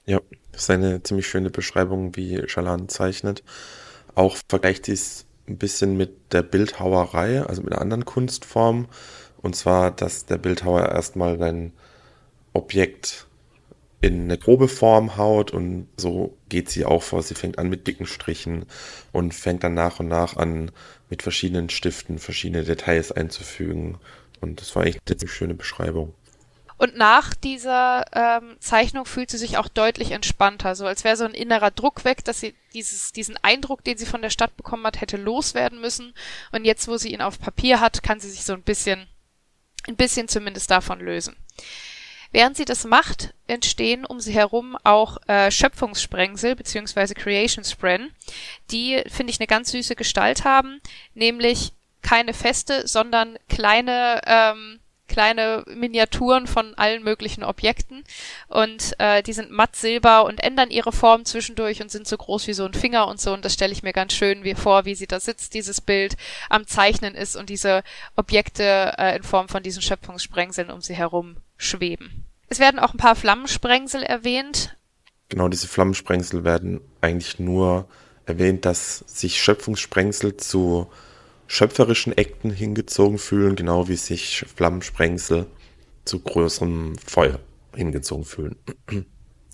Ja, 0.07 0.21
das 0.53 0.63
ist 0.63 0.71
eine 0.71 1.03
ziemlich 1.03 1.27
schöne 1.27 1.51
Beschreibung, 1.51 2.17
wie 2.17 2.43
Schalan 2.47 2.89
zeichnet. 2.89 3.43
Auch 4.15 4.37
vergleicht 4.49 4.87
sie 4.87 4.93
es 4.93 5.27
ein 5.49 5.59
bisschen 5.59 5.97
mit 5.97 6.33
der 6.33 6.43
Bildhauerei, 6.43 7.43
also 7.43 7.63
mit 7.63 7.73
einer 7.73 7.83
anderen 7.83 8.05
Kunstform. 8.05 8.89
Und 9.43 9.57
zwar, 9.57 9.91
dass 9.91 10.27
der 10.27 10.39
Bildhauer 10.39 10.89
erstmal 10.89 11.43
ein 11.43 11.73
Objekt 12.53 13.27
in 14.03 14.25
eine 14.25 14.39
grobe 14.39 14.69
Form 14.69 15.17
haut 15.17 15.51
und 15.51 15.87
so 15.97 16.37
geht 16.49 16.71
sie 16.71 16.85
auch 16.87 17.03
vor. 17.03 17.23
Sie 17.23 17.35
fängt 17.35 17.59
an 17.59 17.69
mit 17.69 17.87
dicken 17.87 18.07
Strichen 18.07 18.65
und 19.13 19.35
fängt 19.35 19.63
dann 19.63 19.75
nach 19.75 20.01
und 20.01 20.09
nach 20.09 20.37
an 20.37 20.71
mit 21.11 21.23
verschiedenen 21.23 21.69
Stiften 21.69 22.19
verschiedene 22.19 22.65
Details 22.65 23.13
einzufügen. 23.13 23.99
Und 24.41 24.61
das 24.61 24.75
war 24.75 24.87
echt 24.87 25.01
eine 25.07 25.17
ziemlich 25.19 25.37
schöne 25.37 25.55
Beschreibung. 25.55 26.15
Und 26.81 26.97
nach 26.97 27.35
dieser 27.35 28.07
ähm, 28.15 28.57
Zeichnung 28.59 29.05
fühlt 29.05 29.31
sie 29.31 29.37
sich 29.37 29.59
auch 29.59 29.69
deutlich 29.69 30.13
entspannter, 30.13 30.75
so 30.75 30.87
als 30.87 31.05
wäre 31.05 31.15
so 31.15 31.27
ein 31.27 31.35
innerer 31.35 31.71
Druck 31.71 32.07
weg, 32.07 32.25
dass 32.25 32.41
sie 32.41 32.55
dieses, 32.73 33.13
diesen 33.13 33.37
Eindruck, 33.43 33.85
den 33.85 33.99
sie 33.99 34.07
von 34.07 34.23
der 34.23 34.31
Stadt 34.31 34.57
bekommen 34.57 34.87
hat, 34.87 35.03
hätte 35.03 35.19
loswerden 35.19 35.83
müssen. 35.83 36.15
Und 36.53 36.65
jetzt, 36.65 36.89
wo 36.89 36.97
sie 36.97 37.13
ihn 37.13 37.21
auf 37.21 37.39
Papier 37.39 37.81
hat, 37.81 38.03
kann 38.03 38.19
sie 38.19 38.31
sich 38.31 38.45
so 38.45 38.55
ein 38.55 38.63
bisschen, 38.63 39.07
ein 39.89 39.97
bisschen 39.97 40.27
zumindest 40.27 40.71
davon 40.71 41.01
lösen. 41.01 41.37
Während 42.33 42.57
sie 42.57 42.65
das 42.65 42.85
macht, 42.85 43.35
entstehen 43.47 44.07
um 44.07 44.19
sie 44.19 44.33
herum 44.33 44.79
auch 44.83 45.19
äh, 45.29 45.51
Schöpfungssprengsel 45.51 46.57
beziehungsweise 46.57 47.13
Creation 47.13 47.63
Spren, 47.63 48.11
die, 48.71 49.03
finde 49.07 49.33
ich, 49.33 49.39
eine 49.39 49.49
ganz 49.49 49.73
süße 49.73 49.97
Gestalt 49.97 50.45
haben, 50.45 50.81
nämlich 51.13 51.73
keine 52.01 52.33
feste, 52.33 52.89
sondern 52.89 53.39
kleine 53.51 54.23
ähm, 54.25 54.80
kleine 55.11 55.65
Miniaturen 55.67 56.47
von 56.47 56.75
allen 56.75 57.03
möglichen 57.03 57.45
Objekten 57.45 58.05
und 58.49 58.95
äh, 58.99 59.23
die 59.23 59.35
sind 59.35 59.51
matt 59.51 59.77
silber 59.77 60.25
und 60.25 60.43
ändern 60.43 60.71
ihre 60.71 60.93
Form 60.93 61.25
zwischendurch 61.25 61.83
und 61.83 61.91
sind 61.91 62.07
so 62.07 62.17
groß 62.17 62.47
wie 62.47 62.55
so 62.55 62.65
ein 62.65 62.73
Finger 62.73 63.09
und 63.09 63.21
so 63.21 63.35
und 63.35 63.45
das 63.45 63.53
stelle 63.53 63.73
ich 63.73 63.83
mir 63.83 63.93
ganz 63.93 64.15
schön 64.15 64.45
wie 64.45 64.55
vor, 64.55 64.85
wie 64.87 64.95
sie 64.95 65.07
da 65.07 65.21
sitzt, 65.21 65.53
dieses 65.55 65.81
Bild 65.81 66.17
am 66.49 66.67
Zeichnen 66.67 67.15
ist 67.15 67.37
und 67.37 67.51
diese 67.51 67.83
Objekte 68.17 68.95
äh, 68.97 69.17
in 69.17 69.23
Form 69.23 69.49
von 69.49 69.63
diesen 69.63 69.83
Schöpfungssprengseln 69.83 70.71
um 70.71 70.81
sie 70.81 70.95
herum 70.95 71.37
schweben. 71.57 72.25
Es 72.49 72.59
werden 72.59 72.81
auch 72.81 72.95
ein 72.95 72.99
paar 72.99 73.17
Flammensprengsel 73.17 74.03
erwähnt. 74.03 74.77
Genau, 75.29 75.49
diese 75.49 75.69
Flammensprengsel 75.69 76.45
werden 76.45 76.81
eigentlich 77.01 77.39
nur 77.39 77.89
erwähnt, 78.27 78.65
dass 78.65 79.05
sich 79.07 79.41
Schöpfungssprengsel 79.41 80.37
zu 80.37 80.91
schöpferischen 81.51 82.17
Akten 82.17 82.53
hingezogen 82.53 83.19
fühlen, 83.19 83.57
genau 83.57 83.89
wie 83.89 83.97
sich 83.97 84.45
Flammensprengsel 84.55 85.47
zu 86.05 86.21
größerem 86.21 86.97
Feuer 87.05 87.41
hingezogen 87.75 88.25
fühlen. 88.25 88.55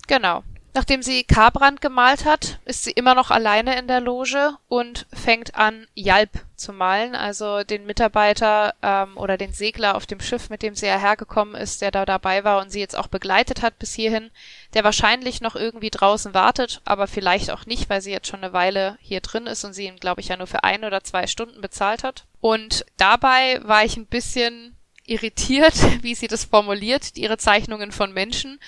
Genau. 0.07 0.43
Nachdem 0.73 1.01
sie 1.01 1.23
Karbrand 1.23 1.81
gemalt 1.81 2.25
hat, 2.25 2.59
ist 2.65 2.83
sie 2.83 2.91
immer 2.91 3.15
noch 3.15 3.31
alleine 3.31 3.79
in 3.79 3.87
der 3.87 3.99
Loge 3.99 4.55
und 4.67 5.07
fängt 5.11 5.55
an, 5.55 5.87
Jalp 5.95 6.29
zu 6.55 6.71
malen, 6.71 7.15
also 7.15 7.63
den 7.63 7.85
Mitarbeiter 7.85 8.73
ähm, 8.81 9.17
oder 9.17 9.37
den 9.37 9.53
Segler 9.53 9.95
auf 9.95 10.05
dem 10.05 10.19
Schiff, 10.19 10.49
mit 10.49 10.61
dem 10.61 10.75
sie 10.75 10.87
ja 10.87 10.97
hergekommen 10.97 11.55
ist, 11.55 11.81
der 11.81 11.91
da 11.91 12.05
dabei 12.05 12.43
war 12.43 12.61
und 12.61 12.71
sie 12.71 12.79
jetzt 12.79 12.97
auch 12.97 13.07
begleitet 13.07 13.61
hat 13.61 13.79
bis 13.79 13.93
hierhin, 13.93 14.29
der 14.73 14.83
wahrscheinlich 14.83 15.41
noch 15.41 15.55
irgendwie 15.55 15.89
draußen 15.89 16.33
wartet, 16.33 16.81
aber 16.85 17.07
vielleicht 17.07 17.51
auch 17.51 17.65
nicht, 17.65 17.89
weil 17.89 18.01
sie 18.01 18.11
jetzt 18.11 18.27
schon 18.27 18.43
eine 18.43 18.53
Weile 18.53 18.97
hier 19.01 19.21
drin 19.21 19.47
ist 19.47 19.63
und 19.63 19.73
sie 19.73 19.87
ihn, 19.87 19.97
glaube 19.97 20.21
ich, 20.21 20.27
ja 20.27 20.37
nur 20.37 20.47
für 20.47 20.63
ein 20.63 20.83
oder 20.83 21.03
zwei 21.03 21.27
Stunden 21.27 21.61
bezahlt 21.61 22.03
hat. 22.03 22.25
Und 22.39 22.85
dabei 22.97 23.61
war 23.63 23.83
ich 23.83 23.97
ein 23.97 24.05
bisschen 24.05 24.76
irritiert, 25.07 25.73
wie 26.03 26.13
sie 26.13 26.27
das 26.27 26.45
formuliert, 26.45 27.17
ihre 27.17 27.37
Zeichnungen 27.37 27.91
von 27.91 28.13
Menschen. 28.13 28.59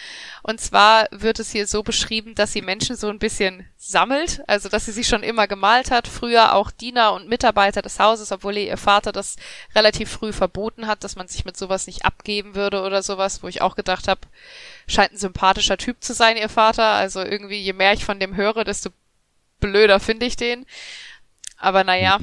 Und 0.41 0.59
zwar 0.59 1.07
wird 1.11 1.39
es 1.39 1.51
hier 1.51 1.67
so 1.67 1.83
beschrieben, 1.83 2.33
dass 2.33 2.53
sie 2.53 2.61
Menschen 2.61 2.95
so 2.95 3.09
ein 3.09 3.19
bisschen 3.19 3.69
sammelt, 3.77 4.41
also 4.47 4.69
dass 4.69 4.85
sie 4.85 4.91
sie 4.91 5.03
schon 5.03 5.21
immer 5.21 5.47
gemalt 5.47 5.91
hat, 5.91 6.07
früher 6.07 6.55
auch 6.55 6.71
Diener 6.71 7.13
und 7.13 7.27
Mitarbeiter 7.27 7.81
des 7.81 7.99
Hauses, 7.99 8.31
obwohl 8.31 8.57
ihr 8.57 8.77
Vater 8.77 9.11
das 9.11 9.35
relativ 9.75 10.09
früh 10.09 10.33
verboten 10.33 10.87
hat, 10.87 11.03
dass 11.03 11.15
man 11.15 11.27
sich 11.27 11.45
mit 11.45 11.57
sowas 11.57 11.85
nicht 11.85 12.05
abgeben 12.05 12.55
würde 12.55 12.81
oder 12.81 13.03
sowas, 13.03 13.43
wo 13.43 13.47
ich 13.47 13.61
auch 13.61 13.75
gedacht 13.75 14.07
habe, 14.07 14.21
scheint 14.87 15.13
ein 15.13 15.17
sympathischer 15.17 15.77
Typ 15.77 16.03
zu 16.03 16.13
sein, 16.13 16.37
ihr 16.37 16.49
Vater. 16.49 16.85
Also 16.85 17.21
irgendwie, 17.21 17.59
je 17.59 17.73
mehr 17.73 17.93
ich 17.93 18.05
von 18.05 18.19
dem 18.19 18.35
höre, 18.35 18.63
desto 18.63 18.89
blöder 19.59 19.99
finde 19.99 20.25
ich 20.25 20.35
den. 20.35 20.65
Aber 21.57 21.83
naja. 21.83 22.19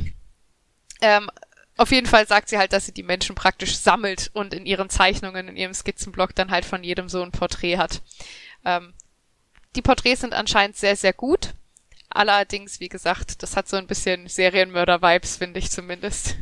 Ähm, 1.02 1.30
auf 1.76 1.90
jeden 1.90 2.06
Fall 2.06 2.26
sagt 2.26 2.48
sie 2.48 2.58
halt, 2.58 2.72
dass 2.72 2.86
sie 2.86 2.92
die 2.92 3.02
Menschen 3.02 3.34
praktisch 3.34 3.76
sammelt 3.76 4.30
und 4.32 4.54
in 4.54 4.66
ihren 4.66 4.88
Zeichnungen, 4.88 5.48
in 5.48 5.56
ihrem 5.56 5.74
Skizzenblock 5.74 6.34
dann 6.34 6.50
halt 6.50 6.64
von 6.64 6.82
jedem 6.82 7.08
so 7.08 7.22
ein 7.22 7.32
Porträt 7.32 7.76
hat. 7.76 8.02
Ähm, 8.64 8.94
die 9.74 9.82
Porträts 9.82 10.22
sind 10.22 10.32
anscheinend 10.32 10.76
sehr, 10.76 10.96
sehr 10.96 11.12
gut. 11.12 11.54
Allerdings, 12.08 12.80
wie 12.80 12.88
gesagt, 12.88 13.42
das 13.42 13.56
hat 13.56 13.68
so 13.68 13.76
ein 13.76 13.86
bisschen 13.86 14.26
Serienmörder-Vibes, 14.26 15.36
finde 15.36 15.58
ich 15.58 15.70
zumindest. 15.70 16.36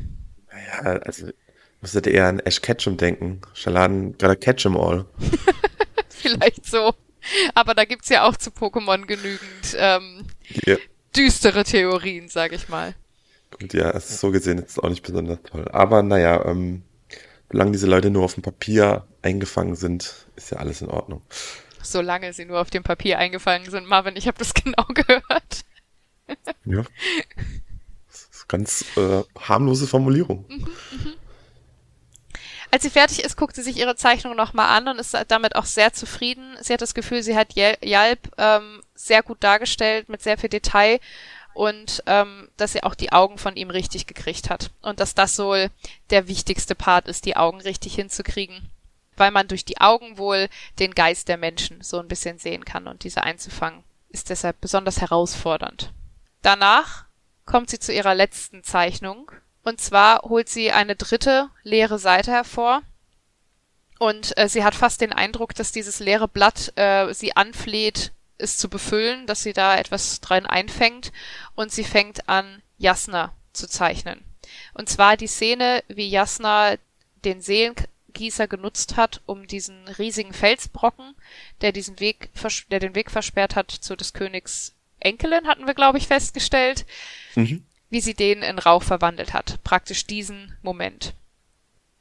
Naja, 0.53 1.01
also 1.01 1.31
müsstet 1.81 2.07
eher 2.07 2.29
an 2.29 2.39
Ash 2.41 2.61
Ketchum 2.61 2.97
denken. 2.97 3.41
Shaladen 3.55 4.17
gotta 4.17 4.37
catch 4.37 4.65
'em 4.67 4.77
all. 4.77 5.07
Vielleicht 6.09 6.65
so. 6.65 6.95
Aber 7.55 7.75
da 7.75 7.85
gibt's 7.85 8.09
ja 8.09 8.25
auch 8.25 8.37
zu 8.37 8.51
Pokémon 8.51 9.05
genügend 9.07 9.77
ähm, 9.77 10.27
yeah. 10.67 10.79
düstere 11.17 11.65
Theorien, 11.65 12.29
sag 12.29 12.53
ich 12.53 12.69
mal. 12.69 12.95
Und 13.61 13.73
ja, 13.73 13.91
es 13.91 14.11
ist 14.11 14.21
so 14.21 14.31
gesehen 14.31 14.59
jetzt 14.59 14.83
auch 14.83 14.89
nicht 14.89 15.03
besonders 15.03 15.39
toll. 15.43 15.67
Aber 15.71 16.03
naja, 16.03 16.45
ähm, 16.45 16.83
solange 17.51 17.73
diese 17.73 17.87
Leute 17.87 18.11
nur 18.11 18.25
auf 18.25 18.35
dem 18.35 18.43
Papier 18.43 19.07
eingefangen 19.23 19.77
sind, 19.77 20.27
ist 20.37 20.51
ja 20.51 20.59
alles 20.59 20.83
in 20.83 20.89
Ordnung. 20.89 21.23
Solange 21.83 22.33
sie 22.33 22.47
nur 22.47 22.61
auf 22.61 22.71
dem 22.71 22.83
Papier 22.83 23.19
eingefangen 23.19 23.71
sind, 23.71 23.87
Marvin, 23.87 24.17
ich 24.17 24.27
habe 24.27 24.39
das 24.39 24.55
genau 24.55 24.85
gehört. 24.89 25.65
ja. 26.65 26.83
Das 28.09 28.29
ist 28.33 28.49
ganz 28.49 28.85
äh, 28.97 29.23
harmlose 29.39 29.87
Formulierung. 29.87 30.45
Mhm, 30.49 30.57
mhm. 30.59 31.15
Als 32.75 32.83
sie 32.83 32.91
fertig 32.91 33.23
ist, 33.23 33.37
guckt 33.37 33.55
sie 33.55 33.63
sich 33.63 33.77
ihre 33.77 33.95
Zeichnung 33.95 34.35
nochmal 34.35 34.77
an 34.77 34.89
und 34.89 34.99
ist 34.99 35.17
damit 35.29 35.55
auch 35.55 35.65
sehr 35.65 35.93
zufrieden. 35.93 36.57
Sie 36.61 36.73
hat 36.73 36.83
das 36.83 36.95
Gefühl, 36.95 37.23
sie 37.23 37.37
hat 37.37 37.55
Yelp 37.55 38.33
ähm, 38.37 38.81
sehr 38.97 39.23
gut 39.23 39.45
dargestellt, 39.45 40.09
mit 40.09 40.23
sehr 40.23 40.39
viel 40.39 40.49
Detail 40.49 40.99
und 41.55 42.03
ähm, 42.07 42.49
dass 42.57 42.73
sie 42.73 42.83
auch 42.83 42.95
die 42.95 43.13
Augen 43.13 43.39
von 43.39 43.57
ihm 43.57 43.71
richtig 43.71 44.07
gekriegt 44.07 44.51
hat. 44.51 44.71
Und 44.83 45.01
dass 45.01 45.15
das 45.15 45.39
wohl 45.39 45.71
der 46.11 46.29
wichtigste 46.29 46.75
Part 46.75 47.09
ist, 47.09 47.25
die 47.25 47.37
Augen 47.37 47.61
richtig 47.61 47.95
hinzukriegen. 47.95 48.69
Weil 49.17 49.31
man 49.31 49.47
durch 49.47 49.65
die 49.65 49.81
Augen 49.81 50.19
wohl 50.19 50.49
den 50.81 50.95
Geist 50.95 51.29
der 51.29 51.37
Menschen 51.37 51.81
so 51.83 52.01
ein 52.01 52.09
bisschen 52.09 52.39
sehen 52.39 52.65
kann 52.65 52.89
und 52.89 53.05
diese 53.05 53.23
einzufangen, 53.23 53.85
ist 54.11 54.31
deshalb 54.31 54.61
besonders 54.61 55.01
herausfordernd. 55.01 55.93
Danach 56.43 57.05
kommt 57.47 57.71
sie 57.71 57.79
zu 57.79 57.93
ihrer 57.93 58.15
letzten 58.15 58.65
Zeichnung. 58.65 59.31
Und 59.63 59.81
zwar 59.81 60.23
holt 60.23 60.49
sie 60.49 60.73
eine 60.73 60.97
dritte 60.97 61.49
leere 61.63 61.99
Seite 61.99 62.33
hervor. 62.33 62.83
Und 63.99 64.37
äh, 64.37 64.49
sie 64.49 64.65
hat 64.65 64.75
fast 64.75 65.01
den 65.01 65.13
Eindruck, 65.13 65.55
dass 65.55 65.73
dieses 65.73 66.01
leere 66.01 66.29
Blatt 66.29 66.73
äh, 66.77 67.15
sie 67.15 67.37
anfleht, 67.37 68.13
es 68.39 68.59
zu 68.59 68.69
befüllen, 68.69 69.27
dass 69.27 69.43
sie 69.43 69.53
da 69.53 69.77
etwas 69.77 70.21
dran 70.21 70.47
einfängt 70.47 71.13
und 71.55 71.73
sie 71.73 71.85
fängt 71.85 72.29
an, 72.29 72.63
Jasna 72.79 73.33
zu 73.53 73.69
zeichnen. 73.69 74.23
Und 74.75 74.89
zwar 74.89 75.17
die 75.17 75.27
Szene, 75.27 75.83
wie 75.89 76.09
Jasna 76.09 76.77
den 77.25 77.41
Seelengießer 77.41 78.49
genutzt 78.49 78.97
hat, 78.97 79.23
um 79.27 79.47
diesen 79.47 79.89
riesigen 79.89 80.33
Felsbrocken, 80.33 81.15
der 81.61 81.73
diesen 81.73 82.01
Weg, 82.01 82.31
der 82.71 82.81
den 82.81 82.95
Weg 82.95 83.11
versperrt 83.11 83.57
hat 83.57 83.71
zu 83.71 83.97
des 83.97 84.13
Königs 84.13 84.73
Enkelin, 85.01 85.47
hatten 85.47 85.67
wir, 85.67 85.75
glaube 85.75 85.99
ich, 85.99 86.07
festgestellt, 86.07 86.87
mhm. 87.35 87.65
wie 87.91 88.01
sie 88.01 88.15
den 88.15 88.43
in 88.43 88.59
Rauch 88.59 88.83
verwandelt 88.83 89.33
hat. 89.33 89.63
Praktisch 89.63 90.07
diesen 90.07 90.57
Moment. 90.63 91.15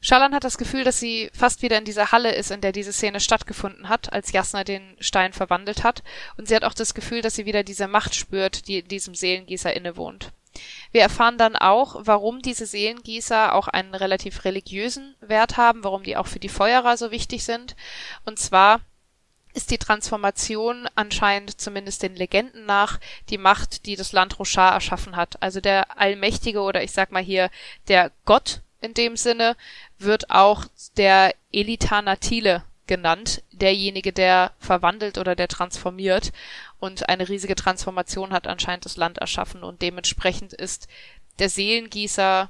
Schalan 0.05 0.35
hat 0.35 0.43
das 0.43 0.57
Gefühl, 0.57 0.83
dass 0.83 0.99
sie 0.99 1.31
fast 1.33 1.61
wieder 1.61 1.77
in 1.77 1.85
dieser 1.85 2.11
Halle 2.11 2.35
ist, 2.35 2.51
in 2.51 2.59
der 2.59 2.73
diese 2.73 2.91
Szene 2.91 3.21
stattgefunden 3.21 3.87
hat, 3.87 4.11
als 4.11 4.33
Jasna 4.33 4.65
den 4.65 4.97
Stein 4.99 5.31
verwandelt 5.31 5.85
hat. 5.85 6.03
Und 6.35 6.49
sie 6.49 6.55
hat 6.57 6.65
auch 6.65 6.73
das 6.73 6.93
Gefühl, 6.93 7.21
dass 7.21 7.35
sie 7.35 7.45
wieder 7.45 7.63
diese 7.63 7.87
Macht 7.87 8.13
spürt, 8.13 8.67
die 8.67 8.79
in 8.79 8.87
diesem 8.89 9.15
Seelengießer 9.15 9.73
innewohnt. 9.73 10.33
Wir 10.91 11.03
erfahren 11.03 11.37
dann 11.37 11.55
auch, 11.55 11.95
warum 11.99 12.41
diese 12.41 12.65
Seelengießer 12.65 13.55
auch 13.55 13.69
einen 13.69 13.95
relativ 13.95 14.43
religiösen 14.43 15.15
Wert 15.21 15.55
haben, 15.55 15.85
warum 15.85 16.03
die 16.03 16.17
auch 16.17 16.27
für 16.27 16.39
die 16.39 16.49
Feuerer 16.49 16.97
so 16.97 17.09
wichtig 17.09 17.45
sind. 17.45 17.77
Und 18.25 18.39
zwar 18.39 18.81
ist 19.53 19.71
die 19.71 19.77
Transformation 19.77 20.89
anscheinend 20.95 21.61
zumindest 21.61 22.03
den 22.03 22.17
Legenden 22.17 22.65
nach 22.65 22.99
die 23.29 23.37
Macht, 23.37 23.85
die 23.85 23.95
das 23.95 24.11
Land 24.11 24.37
Roshar 24.37 24.73
erschaffen 24.73 25.15
hat. 25.15 25.41
Also 25.41 25.61
der 25.61 25.97
Allmächtige 25.97 26.59
oder 26.59 26.83
ich 26.83 26.91
sag 26.91 27.13
mal 27.13 27.23
hier 27.23 27.49
der 27.87 28.11
Gott 28.25 28.59
in 28.83 28.93
dem 28.93 29.15
Sinne 29.15 29.55
wird 30.03 30.29
auch 30.29 30.65
der 30.97 31.33
Elitanatile 31.51 32.63
genannt, 32.87 33.43
derjenige, 33.51 34.11
der 34.11 34.51
verwandelt 34.59 35.17
oder 35.17 35.35
der 35.35 35.47
transformiert 35.47 36.31
und 36.79 37.07
eine 37.07 37.29
riesige 37.29 37.55
Transformation 37.55 38.33
hat 38.33 38.45
anscheinend 38.45 38.85
das 38.85 38.97
Land 38.97 39.19
erschaffen 39.19 39.63
und 39.63 39.81
dementsprechend 39.81 40.53
ist 40.53 40.87
der 41.39 41.49
Seelengießer 41.49 42.49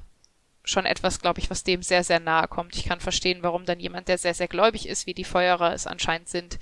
schon 0.64 0.86
etwas, 0.86 1.20
glaube 1.20 1.40
ich, 1.40 1.50
was 1.50 1.62
dem 1.62 1.82
sehr, 1.82 2.04
sehr 2.04 2.20
nahe 2.20 2.48
kommt. 2.48 2.74
Ich 2.74 2.84
kann 2.84 3.00
verstehen, 3.00 3.42
warum 3.42 3.66
dann 3.66 3.80
jemand, 3.80 4.08
der 4.08 4.18
sehr, 4.18 4.34
sehr 4.34 4.48
gläubig 4.48 4.88
ist, 4.88 5.06
wie 5.06 5.14
die 5.14 5.24
Feuerer 5.24 5.72
es 5.72 5.86
anscheinend 5.86 6.28
sind, 6.28 6.58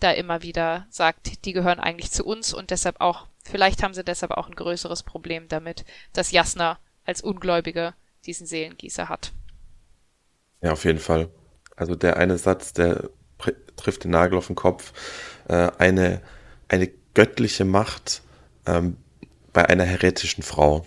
da 0.00 0.10
immer 0.10 0.42
wieder 0.42 0.86
sagt, 0.90 1.44
die 1.44 1.52
gehören 1.52 1.78
eigentlich 1.78 2.10
zu 2.10 2.24
uns 2.24 2.52
und 2.52 2.70
deshalb 2.70 3.00
auch, 3.00 3.26
vielleicht 3.44 3.82
haben 3.82 3.94
sie 3.94 4.02
deshalb 4.02 4.32
auch 4.32 4.48
ein 4.48 4.56
größeres 4.56 5.02
Problem 5.02 5.48
damit, 5.48 5.84
dass 6.12 6.32
Jasna 6.32 6.78
als 7.04 7.20
Ungläubige 7.20 7.94
diesen 8.26 8.46
Seelengießer 8.46 9.08
hat. 9.08 9.32
Ja, 10.64 10.72
auf 10.72 10.84
jeden 10.86 10.98
Fall. 10.98 11.28
Also 11.76 11.94
der 11.94 12.16
eine 12.16 12.38
Satz, 12.38 12.72
der 12.72 13.10
trifft 13.76 14.04
den 14.04 14.12
Nagel 14.12 14.38
auf 14.38 14.46
den 14.46 14.56
Kopf. 14.56 14.94
Äh, 15.46 15.70
eine, 15.76 16.22
eine 16.68 16.88
göttliche 17.12 17.66
Macht 17.66 18.22
ähm, 18.66 18.96
bei 19.52 19.68
einer 19.68 19.84
heretischen 19.84 20.42
Frau. 20.42 20.86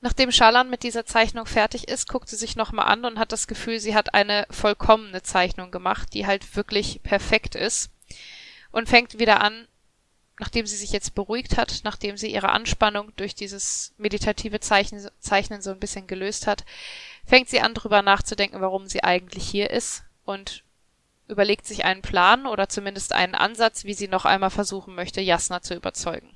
Nachdem 0.00 0.32
Schalan 0.32 0.70
mit 0.70 0.82
dieser 0.82 1.04
Zeichnung 1.04 1.44
fertig 1.44 1.86
ist, 1.86 2.08
guckt 2.08 2.30
sie 2.30 2.36
sich 2.36 2.56
nochmal 2.56 2.86
an 2.86 3.04
und 3.04 3.18
hat 3.18 3.32
das 3.32 3.46
Gefühl, 3.46 3.78
sie 3.78 3.94
hat 3.94 4.14
eine 4.14 4.46
vollkommene 4.50 5.22
Zeichnung 5.22 5.70
gemacht, 5.70 6.14
die 6.14 6.26
halt 6.26 6.56
wirklich 6.56 7.02
perfekt 7.02 7.54
ist. 7.54 7.90
Und 8.72 8.88
fängt 8.88 9.18
wieder 9.18 9.42
an, 9.42 9.68
nachdem 10.38 10.64
sie 10.64 10.76
sich 10.76 10.92
jetzt 10.92 11.14
beruhigt 11.14 11.58
hat, 11.58 11.80
nachdem 11.84 12.16
sie 12.16 12.32
ihre 12.32 12.48
Anspannung 12.48 13.12
durch 13.16 13.34
dieses 13.34 13.92
meditative 13.98 14.60
Zeichnen, 14.60 15.06
Zeichnen 15.18 15.60
so 15.60 15.70
ein 15.70 15.78
bisschen 15.80 16.06
gelöst 16.06 16.46
hat, 16.46 16.64
fängt 17.30 17.48
sie 17.48 17.60
an, 17.60 17.74
drüber 17.74 18.02
nachzudenken, 18.02 18.60
warum 18.60 18.86
sie 18.86 19.04
eigentlich 19.04 19.48
hier 19.48 19.70
ist 19.70 20.02
und 20.24 20.64
überlegt 21.28 21.64
sich 21.64 21.84
einen 21.84 22.02
Plan 22.02 22.44
oder 22.44 22.68
zumindest 22.68 23.14
einen 23.14 23.36
Ansatz, 23.36 23.84
wie 23.84 23.94
sie 23.94 24.08
noch 24.08 24.24
einmal 24.24 24.50
versuchen 24.50 24.96
möchte, 24.96 25.20
Jasna 25.20 25.62
zu 25.62 25.74
überzeugen. 25.74 26.28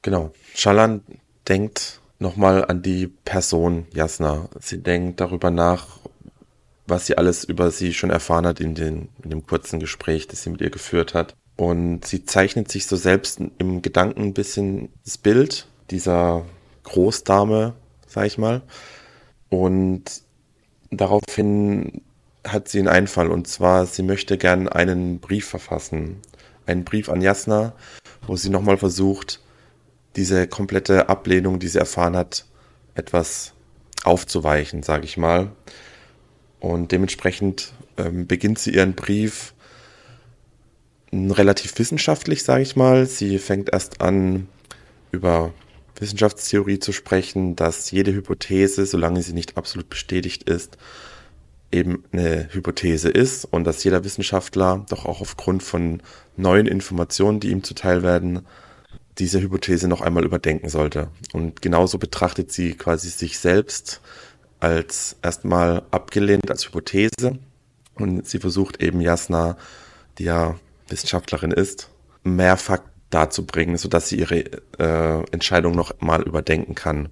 Genau. 0.00 0.32
Shalan 0.54 1.02
denkt 1.46 2.00
nochmal 2.18 2.64
an 2.64 2.80
die 2.80 3.08
Person 3.08 3.86
Jasna. 3.92 4.48
Sie 4.58 4.82
denkt 4.82 5.20
darüber 5.20 5.50
nach, 5.50 5.98
was 6.86 7.04
sie 7.06 7.18
alles 7.18 7.44
über 7.44 7.70
sie 7.70 7.92
schon 7.92 8.08
erfahren 8.08 8.46
hat 8.46 8.58
in, 8.58 8.74
den, 8.74 9.10
in 9.22 9.28
dem 9.28 9.46
kurzen 9.46 9.78
Gespräch, 9.80 10.28
das 10.28 10.44
sie 10.44 10.50
mit 10.50 10.62
ihr 10.62 10.70
geführt 10.70 11.12
hat. 11.12 11.34
Und 11.56 12.06
sie 12.06 12.24
zeichnet 12.24 12.70
sich 12.70 12.86
so 12.86 12.96
selbst 12.96 13.38
im 13.58 13.82
Gedanken 13.82 14.22
ein 14.22 14.34
bisschen 14.34 14.88
das 15.04 15.18
Bild 15.18 15.66
dieser 15.90 16.46
Großdame, 16.84 17.74
sag 18.06 18.26
ich 18.26 18.38
mal. 18.38 18.62
Und 19.50 20.22
daraufhin 20.90 22.02
hat 22.46 22.68
sie 22.68 22.78
einen 22.78 22.88
Einfall. 22.88 23.30
Und 23.30 23.46
zwar, 23.48 23.86
sie 23.86 24.02
möchte 24.02 24.38
gern 24.38 24.68
einen 24.68 25.20
Brief 25.20 25.46
verfassen. 25.46 26.20
Einen 26.66 26.84
Brief 26.84 27.08
an 27.08 27.20
Jasna, 27.20 27.74
wo 28.26 28.36
sie 28.36 28.50
nochmal 28.50 28.76
versucht, 28.76 29.40
diese 30.16 30.46
komplette 30.46 31.08
Ablehnung, 31.08 31.58
die 31.58 31.68
sie 31.68 31.78
erfahren 31.78 32.16
hat, 32.16 32.44
etwas 32.94 33.52
aufzuweichen, 34.04 34.82
sage 34.82 35.04
ich 35.04 35.16
mal. 35.16 35.52
Und 36.60 36.92
dementsprechend 36.92 37.72
ähm, 37.96 38.26
beginnt 38.26 38.58
sie 38.58 38.74
ihren 38.74 38.94
Brief 38.94 39.54
relativ 41.12 41.78
wissenschaftlich, 41.78 42.42
sage 42.42 42.62
ich 42.62 42.76
mal. 42.76 43.06
Sie 43.06 43.38
fängt 43.38 43.72
erst 43.72 44.00
an, 44.00 44.48
über 45.10 45.52
Wissenschaftstheorie 46.00 46.78
zu 46.78 46.92
sprechen, 46.92 47.56
dass 47.56 47.90
jede 47.90 48.12
Hypothese, 48.12 48.86
solange 48.86 49.22
sie 49.22 49.32
nicht 49.32 49.56
absolut 49.56 49.88
bestätigt 49.88 50.44
ist, 50.44 50.78
eben 51.70 52.04
eine 52.12 52.48
Hypothese 52.52 53.10
ist 53.10 53.44
und 53.44 53.64
dass 53.64 53.84
jeder 53.84 54.04
Wissenschaftler 54.04 54.86
doch 54.88 55.04
auch 55.04 55.20
aufgrund 55.20 55.62
von 55.62 56.02
neuen 56.36 56.66
Informationen, 56.66 57.40
die 57.40 57.50
ihm 57.50 57.62
zuteil 57.62 58.02
werden, 58.02 58.46
diese 59.18 59.40
Hypothese 59.40 59.88
noch 59.88 60.00
einmal 60.00 60.24
überdenken 60.24 60.68
sollte. 60.68 61.08
Und 61.32 61.60
genauso 61.60 61.98
betrachtet 61.98 62.52
sie 62.52 62.74
quasi 62.74 63.10
sich 63.10 63.38
selbst 63.38 64.00
als 64.60 65.16
erstmal 65.22 65.82
abgelehnt 65.90 66.50
als 66.50 66.66
Hypothese 66.66 67.38
und 67.94 68.26
sie 68.26 68.38
versucht 68.38 68.82
eben 68.82 69.00
Jasna, 69.00 69.56
die 70.18 70.24
ja 70.24 70.58
Wissenschaftlerin 70.88 71.50
ist, 71.50 71.90
mehr 72.22 72.56
Fakten 72.56 72.97
darzubringen, 73.10 73.76
sodass 73.76 74.08
sie 74.08 74.18
ihre 74.18 74.44
äh, 74.78 75.24
Entscheidung 75.32 75.74
noch 75.74 76.00
mal 76.00 76.22
überdenken 76.22 76.74
kann. 76.74 77.08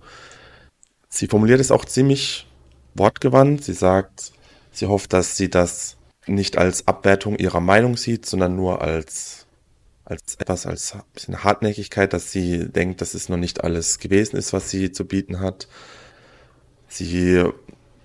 Sie 1.08 1.26
formuliert 1.26 1.60
es 1.60 1.70
auch 1.70 1.84
ziemlich 1.84 2.46
wortgewandt. 2.94 3.64
Sie 3.64 3.72
sagt, 3.72 4.32
sie 4.72 4.86
hofft, 4.86 5.12
dass 5.12 5.36
sie 5.36 5.48
das 5.48 5.96
nicht 6.26 6.58
als 6.58 6.86
Abwertung 6.88 7.36
ihrer 7.36 7.60
Meinung 7.60 7.96
sieht, 7.96 8.26
sondern 8.26 8.56
nur 8.56 8.82
als, 8.82 9.46
als 10.04 10.34
etwas, 10.36 10.66
als 10.66 10.94
ein 10.94 11.02
bisschen 11.14 11.44
Hartnäckigkeit, 11.44 12.12
dass 12.12 12.32
sie 12.32 12.68
denkt, 12.68 13.00
dass 13.00 13.14
es 13.14 13.28
noch 13.28 13.36
nicht 13.36 13.64
alles 13.64 13.98
gewesen 13.98 14.36
ist, 14.36 14.52
was 14.52 14.70
sie 14.70 14.92
zu 14.92 15.06
bieten 15.06 15.40
hat. 15.40 15.68
Sie 16.88 17.44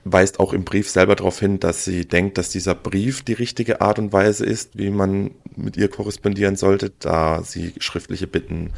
weist 0.04 0.40
auch 0.40 0.54
im 0.54 0.64
Brief 0.64 0.90
selber 0.90 1.16
darauf 1.16 1.40
hin, 1.40 1.60
dass 1.60 1.86
sie 1.86 2.08
denkt, 2.08 2.38
dass 2.38 2.50
dieser 2.50 2.76
Brief 2.76 3.22
die 3.22 3.34
richtige 3.34 3.82
Art 3.82 4.00
und 4.00 4.14
Weise 4.14 4.46
ist, 4.46 4.78
wie 4.78 4.90
man 4.90 5.32
mit 5.56 5.78
ihr 5.78 5.90
korrespondieren 5.90 6.56
sollte, 6.56 6.92
da 7.00 7.44
sie 7.44 7.74
schriftliche 7.78 8.28
Bitten 8.28 8.72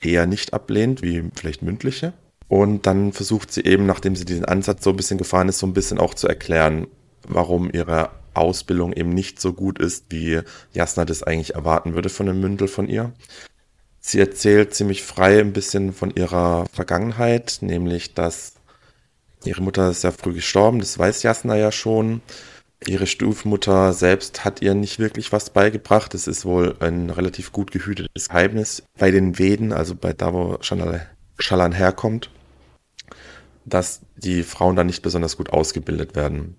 eher 0.00 0.26
nicht 0.26 0.54
ablehnt, 0.54 1.02
wie 1.02 1.24
vielleicht 1.34 1.62
mündliche. 1.62 2.12
Und 2.48 2.86
dann 2.86 3.12
versucht 3.12 3.52
sie 3.52 3.64
eben, 3.64 3.84
nachdem 3.84 4.16
sie 4.16 4.24
diesen 4.24 4.46
Ansatz 4.46 4.82
so 4.82 4.90
ein 4.90 4.96
bisschen 4.96 5.18
gefahren 5.18 5.48
ist, 5.48 5.58
so 5.58 5.66
ein 5.66 5.74
bisschen 5.74 5.98
auch 5.98 6.14
zu 6.14 6.28
erklären, 6.28 6.86
warum 7.26 7.70
ihre 7.70 8.10
Ausbildung 8.32 8.92
eben 8.92 9.10
nicht 9.10 9.40
so 9.40 9.52
gut 9.52 9.78
ist, 9.78 10.06
wie 10.10 10.40
Jasna 10.72 11.04
das 11.04 11.22
eigentlich 11.22 11.54
erwarten 11.54 11.94
würde 11.94 12.08
von 12.08 12.28
einem 12.28 12.40
Mündel 12.40 12.68
von 12.68 12.88
ihr. 12.88 13.12
Sie 14.00 14.20
erzählt 14.20 14.74
ziemlich 14.74 15.02
frei 15.02 15.40
ein 15.40 15.52
bisschen 15.52 15.92
von 15.92 16.10
ihrer 16.14 16.64
Vergangenheit, 16.72 17.58
nämlich 17.60 18.14
dass 18.14 18.54
Ihre 19.48 19.62
Mutter 19.62 19.90
ist 19.90 20.02
sehr 20.02 20.12
früh 20.12 20.34
gestorben, 20.34 20.78
das 20.78 20.98
weiß 20.98 21.22
Jasna 21.22 21.56
ja 21.56 21.72
schon. 21.72 22.20
Ihre 22.86 23.06
Stufmutter 23.06 23.92
selbst 23.92 24.44
hat 24.44 24.62
ihr 24.62 24.74
nicht 24.74 24.98
wirklich 24.98 25.32
was 25.32 25.50
beigebracht. 25.50 26.14
Es 26.14 26.26
ist 26.28 26.44
wohl 26.44 26.76
ein 26.80 27.10
relativ 27.10 27.50
gut 27.50 27.72
gehütetes 27.72 28.28
Geheimnis 28.28 28.84
bei 28.98 29.10
den 29.10 29.38
Veden, 29.38 29.72
also 29.72 29.94
bei 29.94 30.12
da, 30.12 30.32
wo 30.32 30.58
Shalan 30.60 31.72
herkommt, 31.72 32.30
dass 33.64 34.02
die 34.16 34.42
Frauen 34.42 34.76
da 34.76 34.84
nicht 34.84 35.02
besonders 35.02 35.36
gut 35.36 35.50
ausgebildet 35.50 36.14
werden. 36.14 36.56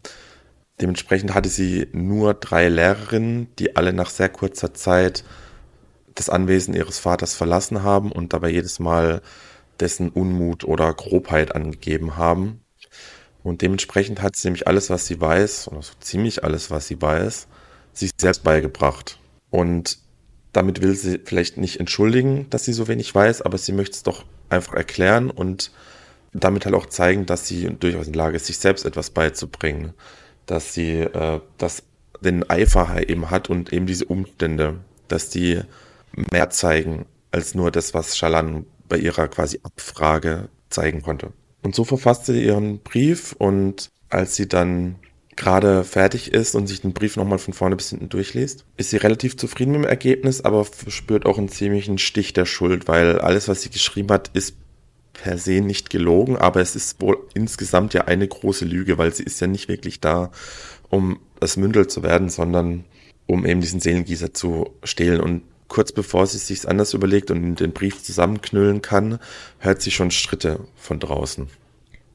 Dementsprechend 0.81 1.33
hatte 1.33 1.49
sie 1.49 1.87
nur 1.91 2.33
drei 2.33 2.69
Lehrerinnen, 2.69 3.47
die 3.59 3.75
alle 3.75 3.93
nach 3.93 4.09
sehr 4.09 4.29
kurzer 4.29 4.73
Zeit 4.73 5.23
das 6.15 6.29
Anwesen 6.29 6.73
ihres 6.73 6.99
Vaters 6.99 7.35
verlassen 7.35 7.83
haben 7.83 8.11
und 8.11 8.33
dabei 8.33 8.49
jedes 8.49 8.79
Mal 8.79 9.21
dessen 9.79 10.09
Unmut 10.09 10.63
oder 10.65 10.93
Grobheit 10.93 11.55
angegeben 11.55 12.17
haben. 12.17 12.61
Und 13.43 13.61
dementsprechend 13.61 14.21
hat 14.21 14.35
sie 14.35 14.47
nämlich 14.47 14.67
alles, 14.67 14.89
was 14.89 15.05
sie 15.05 15.19
weiß, 15.19 15.69
oder 15.69 15.81
so 15.81 15.93
ziemlich 15.99 16.43
alles, 16.43 16.71
was 16.71 16.87
sie 16.87 17.01
weiß, 17.01 17.47
sich 17.93 18.11
selbst 18.19 18.43
beigebracht. 18.43 19.19
Und 19.49 19.97
damit 20.53 20.81
will 20.81 20.95
sie 20.95 21.19
vielleicht 21.23 21.57
nicht 21.57 21.79
entschuldigen, 21.79 22.49
dass 22.49 22.65
sie 22.65 22.73
so 22.73 22.87
wenig 22.87 23.13
weiß, 23.13 23.41
aber 23.41 23.57
sie 23.57 23.71
möchte 23.71 23.95
es 23.95 24.03
doch 24.03 24.25
einfach 24.49 24.73
erklären 24.73 25.29
und 25.29 25.71
damit 26.33 26.65
halt 26.65 26.75
auch 26.75 26.87
zeigen, 26.87 27.25
dass 27.25 27.47
sie 27.47 27.69
durchaus 27.79 28.07
in 28.07 28.13
der 28.13 28.23
Lage 28.23 28.35
ist, 28.35 28.47
sich 28.47 28.57
selbst 28.57 28.85
etwas 28.85 29.09
beizubringen, 29.09 29.93
dass 30.45 30.73
sie 30.73 30.99
äh, 30.99 31.39
das 31.57 31.83
den 32.21 32.49
Eifer 32.49 33.07
eben 33.07 33.29
hat 33.29 33.49
und 33.49 33.71
eben 33.71 33.85
diese 33.85 34.05
Umstände, 34.05 34.79
dass 35.07 35.29
die 35.29 35.61
mehr 36.31 36.49
zeigen 36.49 37.05
als 37.31 37.55
nur 37.55 37.71
das, 37.71 37.93
was 37.93 38.17
Shalan 38.17 38.65
bei 38.87 38.97
ihrer 38.97 39.27
quasi 39.27 39.59
Abfrage 39.63 40.49
zeigen 40.69 41.01
konnte. 41.01 41.31
Und 41.61 41.75
so 41.75 41.83
verfasst 41.83 42.25
sie 42.25 42.43
ihren 42.43 42.79
Brief 42.79 43.33
und 43.37 43.89
als 44.09 44.35
sie 44.35 44.47
dann 44.47 44.95
gerade 45.35 45.83
fertig 45.85 46.33
ist 46.33 46.55
und 46.55 46.67
sich 46.67 46.81
den 46.81 46.93
Brief 46.93 47.15
nochmal 47.15 47.39
von 47.39 47.53
vorne 47.53 47.75
bis 47.75 47.89
hinten 47.89 48.09
durchliest, 48.09 48.65
ist 48.77 48.89
sie 48.89 48.97
relativ 48.97 49.37
zufrieden 49.37 49.71
mit 49.71 49.83
dem 49.83 49.89
Ergebnis, 49.89 50.41
aber 50.41 50.65
spürt 50.87 51.25
auch 51.25 51.37
einen 51.37 51.49
ziemlichen 51.49 51.97
Stich 51.97 52.33
der 52.33 52.45
Schuld, 52.45 52.87
weil 52.87 53.19
alles, 53.19 53.47
was 53.47 53.61
sie 53.61 53.69
geschrieben 53.69 54.09
hat, 54.11 54.29
ist 54.33 54.55
per 55.13 55.37
se 55.37 55.61
nicht 55.61 55.89
gelogen, 55.89 56.37
aber 56.37 56.61
es 56.61 56.75
ist 56.75 57.01
wohl 57.01 57.17
insgesamt 57.33 57.93
ja 57.93 58.01
eine 58.05 58.27
große 58.27 58.65
Lüge, 58.65 58.97
weil 58.97 59.13
sie 59.13 59.23
ist 59.23 59.39
ja 59.39 59.47
nicht 59.47 59.69
wirklich 59.69 60.01
da, 60.01 60.31
um 60.89 61.19
das 61.39 61.57
Mündel 61.57 61.87
zu 61.87 62.03
werden, 62.03 62.29
sondern 62.29 62.85
um 63.25 63.45
eben 63.45 63.61
diesen 63.61 63.79
Seelengießer 63.79 64.33
zu 64.33 64.71
stehlen. 64.83 65.21
Und 65.21 65.43
kurz 65.69 65.93
bevor 65.93 66.27
sie 66.27 66.37
es 66.37 66.47
sich 66.47 66.67
anders 66.67 66.93
überlegt 66.93 67.31
und 67.31 67.55
den 67.55 67.71
Brief 67.71 68.03
zusammenknüllen 68.03 68.81
kann, 68.81 69.19
hört 69.59 69.81
sie 69.81 69.91
schon 69.91 70.11
Schritte 70.11 70.59
von 70.75 70.99
draußen. 70.99 71.49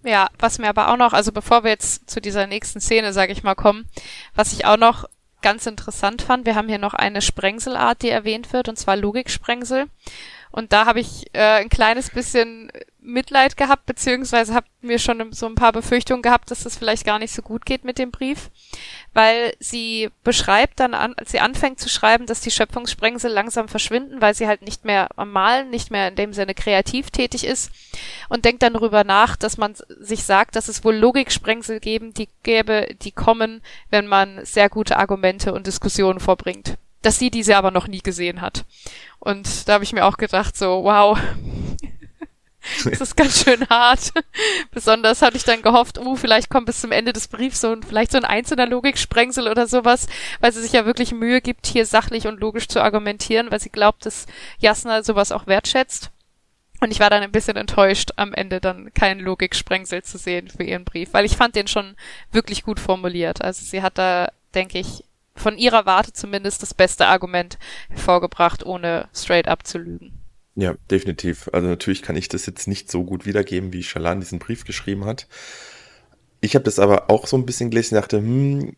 Ja, 0.03 0.29
was 0.39 0.59
mir 0.59 0.69
aber 0.69 0.89
auch 0.89 0.99
noch, 0.99 1.15
also 1.15 1.33
bevor 1.33 1.65
wir 1.65 1.71
jetzt 1.71 2.11
zu 2.11 2.21
dieser 2.21 2.47
nächsten 2.47 2.81
Szene, 2.81 3.15
sage 3.15 3.33
ich 3.33 3.43
mal, 3.43 3.55
kommen, 3.55 3.87
was 4.35 4.53
ich 4.53 4.67
auch 4.67 4.77
noch 4.77 5.09
ganz 5.41 5.67
interessant 5.67 6.23
fand, 6.23 6.47
wir 6.47 6.57
haben 6.57 6.69
hier 6.69 6.79
noch 6.79 6.95
eine 6.95 7.23
Sprengselart, 7.23 8.03
die 8.03 8.11
erwähnt 8.11 8.53
wird, 8.53 8.69
und 8.69 8.79
zwar 8.79 8.97
Logiksprengsel. 8.97 9.87
Und 10.51 10.73
da 10.73 10.87
habe 10.87 11.01
ich 11.01 11.27
äh, 11.33 11.63
ein 11.63 11.69
kleines 11.69 12.11
bisschen 12.11 12.71
Mitleid 13.05 13.57
gehabt, 13.57 13.85
beziehungsweise 13.87 14.55
habe 14.55 14.67
mir 14.81 14.99
schon 14.99 15.33
so 15.33 15.47
ein 15.47 15.55
paar 15.55 15.73
Befürchtungen 15.73 16.23
gehabt, 16.23 16.51
dass 16.51 16.65
das 16.65 16.77
vielleicht 16.77 17.05
gar 17.05 17.19
nicht 17.19 17.35
so 17.35 17.43
gut 17.43 17.67
geht 17.67 17.85
mit 17.85 17.99
dem 17.99 18.11
Brief, 18.11 18.51
weil 19.13 19.55
sie 19.61 20.11
beschreibt 20.25 20.81
dann, 20.81 20.95
an, 20.95 21.15
als 21.17 21.31
sie 21.31 21.41
anfängt 21.41 21.79
zu 21.79 21.89
schreiben, 21.89 22.27
dass 22.27 22.41
die 22.41 22.51
Schöpfungssprengsel 22.51 23.31
langsam 23.31 23.69
verschwinden, 23.69 24.21
weil 24.21 24.35
sie 24.35 24.47
halt 24.47 24.63
nicht 24.63 24.85
mehr 24.85 25.09
am 25.17 25.31
Malen, 25.33 25.71
nicht 25.71 25.91
mehr 25.91 26.09
in 26.09 26.17
dem 26.17 26.33
Sinne 26.33 26.55
kreativ 26.55 27.11
tätig 27.11 27.45
ist 27.45 27.71
und 28.29 28.45
denkt 28.45 28.63
dann 28.63 28.73
darüber 28.73 29.05
nach, 29.05 29.37
dass 29.37 29.59
man 29.59 29.75
sich 30.01 30.25
sagt, 30.25 30.57
dass 30.57 30.69
es 30.69 30.83
wohl 30.83 30.97
Logiksprengsel 30.97 31.81
geben, 31.81 32.15
die 32.15 32.29
gäbe, 32.43 32.89
die 33.03 33.13
kommen, 33.13 33.61
wenn 33.91 34.07
man 34.07 34.45
sehr 34.45 34.71
gute 34.71 34.97
Argumente 34.97 35.53
und 35.53 35.67
Diskussionen 35.67 36.21
vorbringt. 36.21 36.79
Dass 37.03 37.19
sie 37.19 37.31
diese 37.31 37.59
aber 37.59 37.71
noch 37.71 37.87
nie 37.87 38.01
gesehen 38.01 38.41
hat. 38.41 38.65
Und 39.19 39.69
da 39.69 39.75
habe 39.75 39.85
ich 39.85 39.93
mir 39.93 40.07
auch 40.07 40.17
gedacht, 40.17 40.57
so, 40.57 40.85
wow, 40.85 41.19
das 42.85 43.01
ist 43.01 43.17
ganz 43.17 43.43
schön 43.43 43.69
hart. 43.69 44.13
Besonders 44.71 45.23
hatte 45.23 45.37
ich 45.37 45.45
dann 45.45 45.63
gehofft, 45.63 45.99
uh, 45.99 46.17
vielleicht 46.17 46.51
kommt 46.51 46.67
bis 46.67 46.81
zum 46.81 46.93
Ende 46.93 47.13
des 47.13 47.29
Briefs 47.29 47.61
so 47.61 47.73
ein, 47.73 47.83
vielleicht 47.83 48.13
so 48.13 48.19
ein 48.19 48.25
einzelner 48.25 48.67
Logiksprengsel 48.67 49.49
oder 49.49 49.67
sowas, 49.67 50.07
weil 50.41 50.53
sie 50.53 50.63
sich 50.63 50.73
ja 50.73 50.87
wirklich 50.87 51.13
Mühe 51.13 51.41
gibt, 51.41 51.67
hier 51.67 51.87
sachlich 51.87 52.27
und 52.27 52.41
logisch 52.41 52.69
zu 52.69 52.83
argumentieren, 52.83 53.51
weil 53.51 53.61
sie 53.61 53.71
glaubt, 53.71 54.07
dass 54.07 54.27
Jasna 54.59 55.03
sowas 55.03 55.33
auch 55.33 55.47
wertschätzt. 55.47 56.11
Und 56.81 56.91
ich 56.91 57.01
war 57.01 57.09
dann 57.09 57.23
ein 57.23 57.33
bisschen 57.33 57.57
enttäuscht, 57.57 58.11
am 58.17 58.35
Ende 58.35 58.61
dann 58.61 58.93
keinen 58.93 59.21
Logiksprengsel 59.21 60.03
zu 60.03 60.19
sehen 60.19 60.49
für 60.49 60.65
ihren 60.65 60.85
Brief, 60.85 61.13
weil 61.13 61.25
ich 61.25 61.37
fand 61.37 61.55
den 61.55 61.67
schon 61.67 61.97
wirklich 62.33 62.63
gut 62.63 62.81
formuliert. 62.81 63.43
Also 63.43 63.65
sie 63.65 63.81
hat 63.81 63.97
da, 63.97 64.29
denke 64.55 64.79
ich, 64.79 65.05
von 65.37 65.57
ihrer 65.57 65.87
Warte 65.87 66.13
zumindest 66.13 66.63
das 66.63 66.75
beste 66.75 67.07
Argument 67.07 67.59
hervorgebracht, 67.89 68.65
ohne 68.65 69.09
straight 69.15 69.49
up 69.49 69.67
zu 69.67 69.79
lügen. 69.79 70.24
Ja, 70.57 70.75
definitiv. 70.91 71.49
Also 71.53 71.69
natürlich 71.69 72.03
kann 72.03 72.17
ich 72.17 72.29
das 72.29 72.47
jetzt 72.47 72.69
nicht 72.69 72.91
so 72.91 73.05
gut 73.05 73.27
wiedergeben, 73.27 73.73
wie 73.73 73.83
Shalan 73.83 74.21
diesen 74.21 74.39
Brief 74.39 74.65
geschrieben 74.65 75.05
hat. 75.05 75.27
Ich 76.41 76.55
habe 76.55 76.65
das 76.65 76.79
aber 76.79 77.11
auch 77.11 77.27
so 77.27 77.37
ein 77.37 77.47
bisschen 77.47 77.71
gelesen 77.71 77.95
und 77.95 78.03
dachte, 78.03 78.19
hm, 78.19 78.77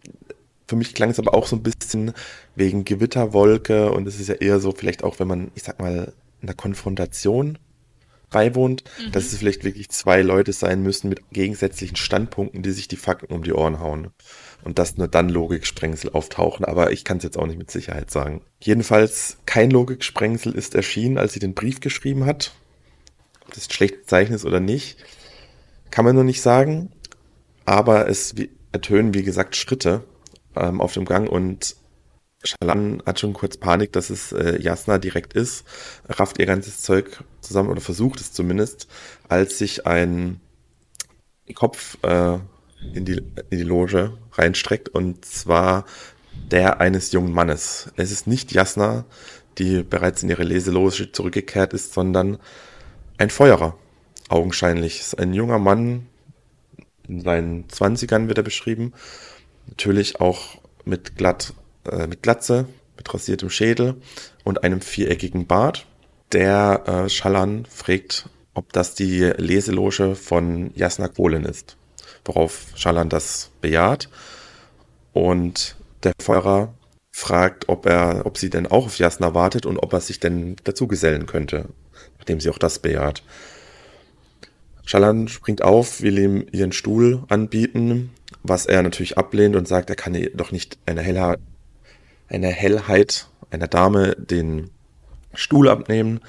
für 0.68 0.76
mich 0.76 0.94
klang 0.94 1.10
es 1.10 1.18
aber 1.18 1.34
auch 1.34 1.46
so 1.46 1.56
ein 1.56 1.62
bisschen 1.62 2.12
wegen 2.54 2.84
Gewitterwolke 2.84 3.90
und 3.92 4.06
es 4.08 4.18
ist 4.18 4.28
ja 4.28 4.34
eher 4.34 4.58
so, 4.58 4.72
vielleicht 4.72 5.04
auch, 5.04 5.18
wenn 5.18 5.28
man, 5.28 5.50
ich 5.54 5.62
sag 5.62 5.78
mal, 5.78 6.12
in 6.40 6.46
der 6.46 6.56
Konfrontation 6.56 7.58
beiwohnt, 8.30 8.84
mhm. 8.98 9.12
dass 9.12 9.32
es 9.32 9.38
vielleicht 9.38 9.64
wirklich 9.64 9.88
zwei 9.90 10.22
Leute 10.22 10.52
sein 10.52 10.82
müssen 10.82 11.08
mit 11.08 11.30
gegensätzlichen 11.30 11.96
Standpunkten, 11.96 12.62
die 12.62 12.72
sich 12.72 12.88
die 12.88 12.96
Fakten 12.96 13.32
um 13.32 13.42
die 13.42 13.52
Ohren 13.52 13.80
hauen 13.80 14.08
und 14.64 14.79
dass 14.79 14.97
nur 14.97 15.09
dann 15.09 15.29
Logiksprengsel 15.29 16.11
auftauchen, 16.11 16.64
aber 16.64 16.92
ich 16.92 17.05
kann 17.05 17.19
es 17.19 17.25
jetzt 17.25 17.38
auch 17.38 17.47
nicht 17.47 17.59
mit 17.59 17.71
Sicherheit 17.71 18.11
sagen. 18.11 18.42
Jedenfalls 18.61 19.38
kein 19.47 19.71
Logiksprengsel 19.71 20.53
ist 20.55 20.75
erschienen, 20.75 21.19
als 21.19 21.33
sie 21.33 21.40
den 21.40 21.55
Brief 21.55 21.81
geschrieben 21.81 22.27
hat. 22.27 22.53
Ob 23.45 23.55
das 23.55 23.69
ein 23.69 23.73
schlechtes 23.73 24.07
Zeichen 24.07 24.35
ist 24.35 24.45
oder 24.45 24.61
nicht, 24.61 24.99
kann 25.90 26.05
man 26.05 26.14
nur 26.14 26.25
nicht 26.25 26.42
sagen. 26.42 26.90
Aber 27.64 28.09
es 28.09 28.35
ertönen, 28.73 29.14
wie 29.14 29.23
gesagt, 29.23 29.57
Schritte 29.57 30.05
ähm, 30.57 30.81
auf 30.81 30.92
dem 30.95 31.05
Gang 31.05 31.29
und 31.29 31.77
Shalan 32.45 33.03
hat 33.05 33.21
schon 33.21 33.33
kurz 33.33 33.57
Panik, 33.57 33.92
dass 33.92 34.11
es 34.11 34.33
äh, 34.33 34.61
Jasna 34.61 34.99
direkt 34.99 35.33
ist, 35.33 35.64
rafft 36.09 36.38
ihr 36.38 36.47
ganzes 36.47 36.83
Zeug 36.83 37.23
zusammen 37.40 37.71
oder 37.71 37.81
versucht 37.81 38.21
es 38.21 38.33
zumindest, 38.33 38.88
als 39.29 39.59
sich 39.59 39.87
ein 39.87 40.40
Kopf 41.55 41.99
äh, 42.03 42.38
in 42.95 43.05
die, 43.05 43.23
in 43.51 43.59
die 43.59 43.64
Loge 43.64 44.16
reinstreckt 44.38 44.88
und 44.88 45.25
zwar 45.25 45.85
der 46.51 46.81
eines 46.81 47.12
jungen 47.12 47.33
Mannes. 47.33 47.90
Es 47.96 48.11
ist 48.11 48.27
nicht 48.27 48.53
Jasna, 48.53 49.05
die 49.59 49.83
bereits 49.83 50.22
in 50.22 50.29
ihre 50.29 50.44
Leseloge 50.44 51.12
zurückgekehrt 51.12 51.72
ist, 51.72 51.94
sondern 51.94 52.38
ein 53.18 53.31
Feuerer, 53.31 53.77
augenscheinlich. 54.29 55.01
Es 55.01 55.09
ist 55.09 55.18
ein 55.18 55.33
junger 55.33 55.59
Mann, 55.59 56.07
in 57.09 57.20
seinen 57.20 57.68
Zwanzigern 57.68 58.29
wird 58.29 58.38
er 58.38 58.44
beschrieben, 58.44 58.92
natürlich 59.68 60.20
auch 60.20 60.59
mit 60.85 61.16
glatt, 61.16 61.55
äh, 61.90 62.07
mit 62.07 62.22
Glatze, 62.22 62.66
mit 62.96 63.12
rasiertem 63.12 63.51
Schädel 63.51 63.94
und 64.44 64.64
einem 64.64 64.81
viereckigen 64.81 65.46
Bart. 65.46 65.87
Der 66.33 66.83
äh, 66.87 67.09
Schallan 67.09 67.66
fragt, 67.66 68.29
ob 68.55 68.72
das 68.72 68.94
die 68.94 69.20
Leseloge 69.37 70.14
von 70.14 70.72
Jasna 70.75 71.09
Kohlen 71.09 71.44
ist 71.44 71.77
worauf 72.28 72.66
Schalan 72.74 73.08
das 73.08 73.50
bejaht. 73.60 74.08
Und 75.12 75.76
der 76.02 76.12
Feuerer 76.20 76.74
fragt, 77.10 77.68
ob 77.68 77.86
er, 77.86 78.26
ob 78.26 78.36
sie 78.36 78.50
denn 78.50 78.66
auch 78.66 78.86
auf 78.86 78.98
Jasna 78.98 79.34
wartet 79.34 79.64
und 79.64 79.78
ob 79.78 79.92
er 79.92 80.00
sich 80.00 80.20
denn 80.20 80.56
dazu 80.64 80.86
gesellen 80.86 81.26
könnte, 81.26 81.70
nachdem 82.18 82.40
sie 82.40 82.50
auch 82.50 82.58
das 82.58 82.78
bejaht. 82.78 83.22
Schalan 84.84 85.26
springt 85.26 85.62
auf, 85.62 86.02
will 86.02 86.18
ihm 86.18 86.46
ihren 86.52 86.72
Stuhl 86.72 87.24
anbieten, 87.28 88.10
was 88.42 88.66
er 88.66 88.82
natürlich 88.82 89.18
ablehnt 89.18 89.56
und 89.56 89.66
sagt, 89.66 89.90
er 89.90 89.96
kann 89.96 90.28
doch 90.34 90.52
nicht 90.52 90.78
eine, 90.86 91.00
Hellheit, 91.02 91.40
eine 92.28 92.48
Hellheit 92.48 93.28
einer 93.50 93.66
Dame 93.66 94.14
den 94.16 94.70
Stuhl 95.34 95.68
abnehmen. 95.68 96.20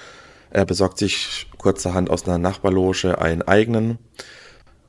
Er 0.49 0.65
besorgt 0.65 0.97
sich 0.97 1.47
kurzerhand 1.57 2.10
aus 2.10 2.25
einer 2.25 2.38
Nachbarloge 2.38 3.19
einen 3.19 3.41
eigenen 3.41 3.99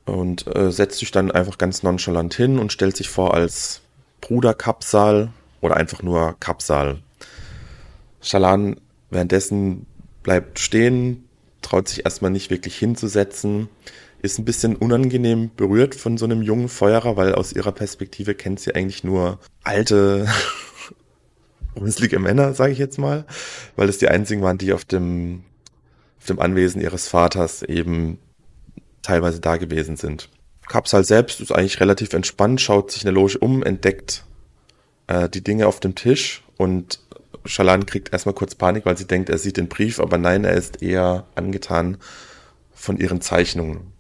und 0.09 0.47
äh, 0.55 0.73
setzt 0.73 0.99
sich 0.99 1.11
dann 1.11 1.31
einfach 1.31 1.59
ganz 1.59 1.83
nonchalant 1.83 2.35
hin 2.35 2.59
und 2.59 2.73
stellt 2.73 2.97
sich 2.97 3.09
vor 3.09 3.35
als 3.35 3.83
Bruder 4.21 4.55
Kapsal 4.55 5.31
oder 5.61 5.77
einfach 5.77 6.03
nur 6.03 6.37
Kapsal. 6.41 6.99
Shalan 8.21 8.77
währenddessen 9.11 9.87
bleibt 10.23 10.59
stehen, 10.59 11.25
traut 11.63 11.89
sich 11.89 12.05
erstmal 12.05 12.31
nicht 12.31 12.51
wirklich 12.51 12.77
hinzusetzen, 12.77 13.69
ist 14.21 14.39
ein 14.39 14.45
bisschen 14.45 14.77
unangenehm 14.77 15.51
berührt 15.57 15.95
von 15.95 16.19
so 16.19 16.25
einem 16.25 16.43
jungen 16.43 16.69
Feuerer, 16.69 17.17
weil 17.17 17.35
aus 17.35 17.53
ihrer 17.53 17.73
Perspektive 17.73 18.35
kennt 18.35 18.61
sie 18.61 18.75
eigentlich 18.75 19.05
nur 19.05 19.39
alte, 19.63 20.27
runzlige 21.77 22.19
Männer, 22.19 22.55
sage 22.55 22.73
ich 22.73 22.79
jetzt 22.79 22.99
mal, 22.99 23.25
weil 23.77 23.89
es 23.89 23.99
die 23.99 24.09
einzigen 24.09 24.43
waren, 24.43 24.59
die 24.59 24.73
auf 24.73 24.85
dem, 24.85 25.45
auf 26.19 26.27
dem 26.27 26.41
Anwesen 26.41 26.81
ihres 26.81 27.07
Vaters 27.07 27.63
eben 27.63 28.19
teilweise 29.09 29.41
da 29.41 29.57
gewesen 29.57 29.97
sind. 29.97 30.29
Kapsal 30.69 31.03
selbst 31.03 31.41
ist 31.41 31.51
eigentlich 31.51 31.81
relativ 31.81 32.13
entspannt, 32.13 32.61
schaut 32.61 32.91
sich 32.91 33.03
in 33.03 33.07
der 33.07 33.15
Loge 33.15 33.39
um, 33.39 33.63
entdeckt 33.63 34.25
äh, 35.07 35.31
die 35.31 35.43
Dinge 35.43 35.67
auf 35.67 35.81
dem 35.81 35.95
Tisch 35.95 36.43
und 36.59 37.01
Shalan 37.47 37.87
kriegt 37.87 38.13
erstmal 38.13 38.35
kurz 38.35 38.55
Panik, 38.55 38.85
weil 38.85 38.99
sie 38.99 39.07
denkt, 39.07 39.31
er 39.31 39.39
sieht 39.39 39.57
den 39.57 39.69
Brief, 39.69 39.99
aber 39.99 40.19
nein, 40.19 40.45
er 40.45 40.53
ist 40.53 40.83
eher 40.83 41.25
angetan 41.35 41.97
von 42.75 42.99
ihren 42.99 43.23
Zeichnungen, 43.23 43.93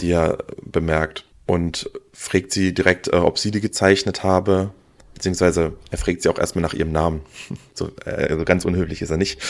die 0.00 0.10
er 0.10 0.38
bemerkt 0.60 1.26
und 1.46 1.88
fragt 2.12 2.50
sie 2.50 2.74
direkt, 2.74 3.06
äh, 3.06 3.16
ob 3.16 3.38
sie 3.38 3.52
die 3.52 3.60
gezeichnet 3.60 4.24
habe, 4.24 4.72
beziehungsweise 5.14 5.74
er 5.92 5.98
fragt 5.98 6.22
sie 6.22 6.28
auch 6.28 6.40
erstmal 6.40 6.62
nach 6.62 6.74
ihrem 6.74 6.90
Namen. 6.90 7.20
So, 7.74 7.92
äh, 8.04 8.30
also 8.30 8.44
ganz 8.44 8.64
unhöflich 8.64 9.00
ist 9.00 9.10
er 9.10 9.16
nicht. 9.16 9.40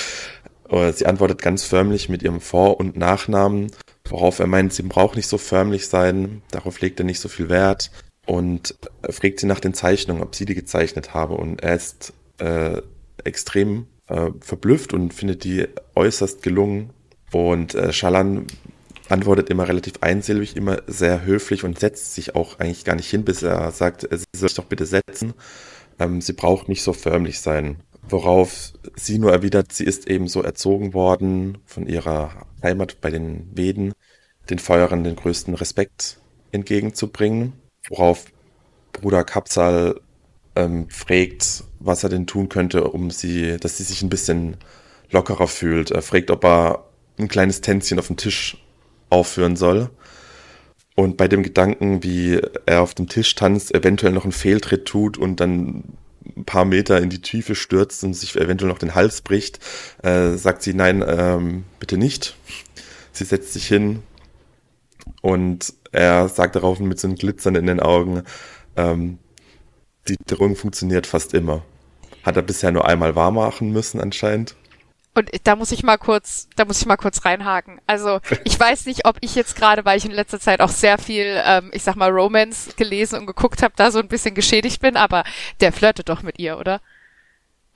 Sie 0.68 1.06
antwortet 1.06 1.40
ganz 1.40 1.62
förmlich 1.62 2.08
mit 2.08 2.24
ihrem 2.24 2.40
Vor- 2.40 2.80
und 2.80 2.96
Nachnamen, 2.96 3.70
worauf 4.08 4.38
er 4.38 4.46
meint, 4.46 4.72
sie 4.72 4.82
braucht 4.82 5.16
nicht 5.16 5.28
so 5.28 5.38
förmlich 5.38 5.88
sein, 5.88 6.42
darauf 6.50 6.80
legt 6.80 7.00
er 7.00 7.06
nicht 7.06 7.20
so 7.20 7.28
viel 7.28 7.48
Wert 7.48 7.90
und 8.26 8.74
fragt 9.08 9.40
sie 9.40 9.46
nach 9.46 9.60
den 9.60 9.74
Zeichnungen, 9.74 10.22
ob 10.22 10.34
sie 10.34 10.44
die 10.44 10.54
gezeichnet 10.54 11.14
habe. 11.14 11.34
Und 11.34 11.62
er 11.62 11.76
ist 11.76 12.12
äh, 12.38 12.82
extrem 13.24 13.86
äh, 14.08 14.30
verblüfft 14.40 14.92
und 14.92 15.14
findet 15.14 15.44
die 15.44 15.66
äußerst 15.94 16.42
gelungen. 16.42 16.90
Und 17.32 17.74
äh, 17.74 17.92
Schalan 17.92 18.46
antwortet 19.08 19.48
immer 19.50 19.68
relativ 19.68 19.94
einsilbig, 20.00 20.56
immer 20.56 20.82
sehr 20.86 21.24
höflich 21.24 21.64
und 21.64 21.78
setzt 21.78 22.14
sich 22.14 22.34
auch 22.34 22.58
eigentlich 22.58 22.84
gar 22.84 22.96
nicht 22.96 23.10
hin, 23.10 23.24
bis 23.24 23.42
er 23.42 23.70
sagt, 23.70 24.02
sie 24.02 24.24
soll 24.34 24.48
sich 24.48 24.56
doch 24.56 24.64
bitte 24.64 24.86
setzen. 24.86 25.34
Ähm, 25.98 26.20
sie 26.20 26.32
braucht 26.32 26.68
nicht 26.68 26.82
so 26.82 26.92
förmlich 26.92 27.40
sein. 27.40 27.76
Worauf 28.08 28.72
sie 28.94 29.18
nur 29.18 29.32
erwidert, 29.32 29.72
sie 29.72 29.84
ist 29.84 30.08
eben 30.08 30.28
so 30.28 30.42
erzogen 30.42 30.94
worden 30.94 31.58
von 31.64 31.86
ihrer 31.86 32.46
Heimat 32.66 33.00
bei 33.00 33.10
den 33.10 33.48
Veden, 33.54 33.94
den 34.50 34.58
Feuerern 34.58 35.04
den 35.04 35.16
größten 35.16 35.54
Respekt 35.54 36.18
entgegenzubringen. 36.52 37.52
Worauf 37.88 38.26
Bruder 38.92 39.24
Kapsal 39.24 40.00
ähm, 40.56 40.88
fragt, 40.90 41.64
was 41.78 42.02
er 42.02 42.08
denn 42.08 42.26
tun 42.26 42.48
könnte, 42.48 42.84
um 42.84 43.10
sie, 43.10 43.56
dass 43.58 43.76
sie 43.76 43.84
sich 43.84 44.02
ein 44.02 44.10
bisschen 44.10 44.56
lockerer 45.10 45.46
fühlt. 45.46 45.90
Er 45.90 46.02
fragt, 46.02 46.30
ob 46.30 46.44
er 46.44 46.84
ein 47.18 47.28
kleines 47.28 47.60
Tänzchen 47.60 47.98
auf 47.98 48.08
dem 48.08 48.16
Tisch 48.16 48.58
aufführen 49.10 49.56
soll. 49.56 49.90
Und 50.96 51.16
bei 51.16 51.28
dem 51.28 51.42
Gedanken, 51.42 52.02
wie 52.02 52.40
er 52.64 52.80
auf 52.80 52.94
dem 52.94 53.08
Tisch 53.08 53.34
tanzt, 53.34 53.74
eventuell 53.74 54.12
noch 54.12 54.24
einen 54.24 54.32
Fehltritt 54.32 54.86
tut 54.86 55.18
und 55.18 55.40
dann 55.40 55.84
ein 56.36 56.44
paar 56.44 56.64
Meter 56.64 57.00
in 57.00 57.10
die 57.10 57.20
Tiefe 57.20 57.54
stürzt 57.54 58.02
und 58.04 58.14
sich 58.14 58.36
eventuell 58.36 58.70
noch 58.70 58.78
den 58.78 58.94
Hals 58.94 59.20
bricht, 59.20 59.60
äh, 60.02 60.32
sagt 60.32 60.62
sie, 60.62 60.74
nein, 60.74 61.04
ähm, 61.06 61.64
bitte 61.78 61.98
nicht. 61.98 62.36
Sie 63.12 63.24
setzt 63.24 63.52
sich 63.52 63.66
hin 63.66 64.02
und 65.22 65.72
er 65.92 66.28
sagt 66.28 66.56
darauf 66.56 66.78
mit 66.78 67.00
so 67.00 67.08
einem 67.08 67.16
Glitzern 67.16 67.54
in 67.54 67.66
den 67.66 67.80
Augen, 67.80 68.22
ähm, 68.76 69.18
die 70.08 70.16
Drohung 70.26 70.56
funktioniert 70.56 71.06
fast 71.06 71.34
immer. 71.34 71.62
Hat 72.22 72.36
er 72.36 72.42
bisher 72.42 72.72
nur 72.72 72.86
einmal 72.86 73.14
wahr 73.16 73.30
machen 73.30 73.72
müssen 73.72 74.00
anscheinend. 74.00 74.56
Und 75.16 75.30
da 75.44 75.56
muss 75.56 75.72
ich 75.72 75.82
mal 75.82 75.96
kurz, 75.96 76.46
da 76.56 76.66
muss 76.66 76.78
ich 76.78 76.86
mal 76.86 76.98
kurz 76.98 77.24
reinhaken. 77.24 77.80
Also 77.86 78.20
ich 78.44 78.60
weiß 78.60 78.84
nicht, 78.84 79.06
ob 79.06 79.16
ich 79.22 79.34
jetzt 79.34 79.56
gerade, 79.56 79.86
weil 79.86 79.96
ich 79.96 80.04
in 80.04 80.10
letzter 80.10 80.38
Zeit 80.38 80.60
auch 80.60 80.68
sehr 80.68 80.98
viel, 80.98 81.42
ähm, 81.42 81.70
ich 81.72 81.82
sag 81.82 81.96
mal, 81.96 82.10
Romance 82.10 82.74
gelesen 82.76 83.20
und 83.20 83.26
geguckt 83.26 83.62
habe, 83.62 83.72
da 83.76 83.90
so 83.90 83.98
ein 83.98 84.08
bisschen 84.08 84.34
geschädigt 84.34 84.82
bin, 84.82 84.94
aber 84.98 85.24
der 85.60 85.72
flirtet 85.72 86.10
doch 86.10 86.22
mit 86.22 86.38
ihr, 86.38 86.58
oder? 86.58 86.82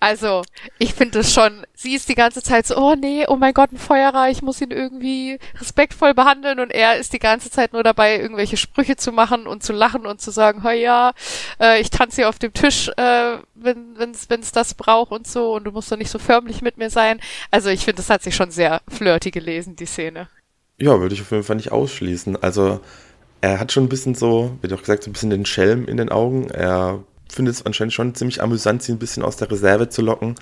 Also, 0.02 0.42
ich 0.78 0.94
finde 0.94 1.18
es 1.18 1.34
schon, 1.34 1.66
sie 1.74 1.94
ist 1.94 2.08
die 2.08 2.14
ganze 2.14 2.42
Zeit 2.42 2.66
so, 2.66 2.74
oh 2.78 2.94
nee, 2.94 3.26
oh 3.28 3.36
mein 3.36 3.52
Gott, 3.52 3.70
ein 3.70 3.76
Feuerer, 3.76 4.30
ich 4.30 4.40
muss 4.40 4.62
ihn 4.62 4.70
irgendwie 4.70 5.38
respektvoll 5.60 6.14
behandeln 6.14 6.58
und 6.58 6.70
er 6.70 6.96
ist 6.96 7.12
die 7.12 7.18
ganze 7.18 7.50
Zeit 7.50 7.74
nur 7.74 7.82
dabei, 7.82 8.18
irgendwelche 8.18 8.56
Sprüche 8.56 8.96
zu 8.96 9.12
machen 9.12 9.46
und 9.46 9.62
zu 9.62 9.74
lachen 9.74 10.06
und 10.06 10.18
zu 10.22 10.30
sagen, 10.30 10.62
oh 10.64 10.70
ja, 10.70 11.12
äh, 11.60 11.82
ich 11.82 11.90
tanze 11.90 12.16
hier 12.16 12.30
auf 12.30 12.38
dem 12.38 12.54
Tisch, 12.54 12.88
äh, 12.96 13.36
wenn 13.54 13.98
wenn's 13.98 14.30
wenn's 14.30 14.52
das 14.52 14.72
braucht 14.72 15.12
und 15.12 15.26
so 15.26 15.54
und 15.54 15.64
du 15.64 15.70
musst 15.70 15.92
doch 15.92 15.98
nicht 15.98 16.10
so 16.10 16.18
förmlich 16.18 16.62
mit 16.62 16.78
mir 16.78 16.88
sein. 16.88 17.20
Also, 17.50 17.68
ich 17.68 17.84
finde, 17.84 17.98
das 17.98 18.08
hat 18.08 18.22
sich 18.22 18.34
schon 18.34 18.50
sehr 18.50 18.80
flirty 18.88 19.30
gelesen, 19.30 19.76
die 19.76 19.84
Szene. 19.84 20.28
Ja, 20.78 20.98
würde 20.98 21.14
ich 21.14 21.20
auf 21.20 21.30
jeden 21.30 21.44
Fall 21.44 21.56
nicht 21.56 21.72
ausschließen. 21.72 22.42
Also, 22.42 22.80
er 23.42 23.60
hat 23.60 23.70
schon 23.70 23.84
ein 23.84 23.90
bisschen 23.90 24.14
so, 24.14 24.56
wie 24.62 24.68
du 24.68 24.76
auch 24.76 24.80
gesagt, 24.80 25.02
so 25.02 25.10
ein 25.10 25.12
bisschen 25.12 25.28
den 25.28 25.44
Schelm 25.44 25.84
in 25.84 25.98
den 25.98 26.08
Augen. 26.08 26.48
Er 26.48 27.04
finde 27.30 27.50
es 27.50 27.64
anscheinend 27.64 27.92
schon 27.92 28.14
ziemlich 28.14 28.42
amüsant, 28.42 28.82
sie 28.82 28.92
ein 28.92 28.98
bisschen 28.98 29.22
aus 29.22 29.36
der 29.36 29.50
Reserve 29.50 29.88
zu 29.88 30.02
locken. 30.02 30.34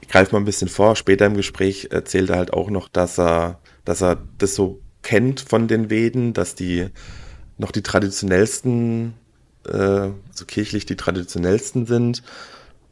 Ich 0.00 0.08
greife 0.08 0.32
mal 0.32 0.38
ein 0.38 0.44
bisschen 0.44 0.68
vor. 0.68 0.96
Später 0.96 1.26
im 1.26 1.36
Gespräch 1.36 1.88
erzählt 1.90 2.30
er 2.30 2.36
halt 2.36 2.52
auch 2.52 2.70
noch, 2.70 2.88
dass 2.88 3.18
er, 3.18 3.58
dass 3.84 4.02
er 4.02 4.18
das 4.38 4.54
so 4.54 4.80
kennt 5.02 5.40
von 5.40 5.68
den 5.68 5.90
Veden, 5.90 6.32
dass 6.32 6.54
die 6.54 6.88
noch 7.58 7.70
die 7.70 7.82
traditionellsten, 7.82 9.14
äh, 9.66 10.08
so 10.32 10.44
kirchlich 10.46 10.86
die 10.86 10.96
traditionellsten 10.96 11.86
sind 11.86 12.22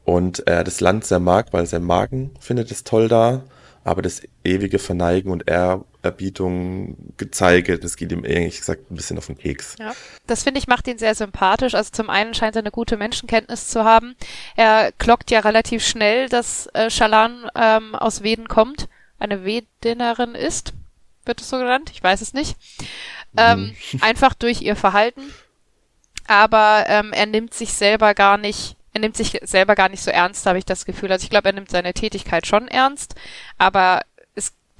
und 0.04 0.46
er 0.46 0.64
das 0.64 0.80
Land 0.80 1.04
sehr 1.04 1.20
mag, 1.20 1.52
weil 1.52 1.66
sein 1.66 1.84
Magen 1.84 2.30
findet 2.40 2.70
es 2.70 2.84
toll 2.84 3.08
da 3.08 3.42
aber 3.84 4.02
das 4.02 4.22
ewige 4.44 4.78
Verneigen 4.78 5.30
und 5.30 5.48
Ehrerbietung, 6.02 6.96
Gezeige, 7.16 7.78
das 7.78 7.96
geht 7.96 8.12
ihm 8.12 8.24
ehrlich 8.24 8.58
gesagt 8.58 8.90
ein 8.90 8.96
bisschen 8.96 9.18
auf 9.18 9.26
den 9.26 9.38
Keks. 9.38 9.76
Ja, 9.78 9.94
das 10.26 10.42
finde 10.42 10.58
ich 10.58 10.66
macht 10.66 10.88
ihn 10.88 10.98
sehr 10.98 11.14
sympathisch. 11.14 11.74
Also 11.74 11.90
zum 11.90 12.10
einen 12.10 12.34
scheint 12.34 12.56
er 12.56 12.62
eine 12.62 12.70
gute 12.70 12.96
Menschenkenntnis 12.96 13.68
zu 13.68 13.84
haben. 13.84 14.16
Er 14.56 14.92
klockt 14.92 15.30
ja 15.30 15.40
relativ 15.40 15.86
schnell, 15.86 16.28
dass 16.28 16.66
äh, 16.74 16.90
Shalan 16.90 17.48
ähm, 17.54 17.94
aus 17.94 18.22
Weden 18.22 18.48
kommt, 18.48 18.88
eine 19.18 19.44
Wedinerin 19.44 20.34
ist, 20.34 20.72
wird 21.24 21.40
es 21.40 21.48
so 21.48 21.58
genannt, 21.58 21.90
ich 21.92 22.02
weiß 22.02 22.20
es 22.20 22.34
nicht. 22.34 22.56
Ähm, 23.36 23.74
mhm. 23.92 23.98
Einfach 24.02 24.34
durch 24.34 24.62
ihr 24.62 24.76
Verhalten. 24.76 25.22
Aber 26.26 26.84
ähm, 26.88 27.12
er 27.12 27.26
nimmt 27.26 27.54
sich 27.54 27.72
selber 27.72 28.14
gar 28.14 28.38
nicht 28.38 28.76
er 28.94 29.00
nimmt 29.00 29.16
sich 29.16 29.38
selber 29.42 29.74
gar 29.74 29.88
nicht 29.88 30.02
so 30.02 30.10
ernst, 30.10 30.44
habe 30.44 30.58
ich 30.58 30.66
das 30.66 30.84
Gefühl. 30.84 31.10
Also 31.10 31.24
ich 31.24 31.30
glaube, 31.30 31.48
er 31.48 31.54
nimmt 31.54 31.70
seine 31.70 31.94
Tätigkeit 31.94 32.46
schon 32.46 32.68
ernst, 32.68 33.14
aber 33.56 34.02
es 34.11 34.11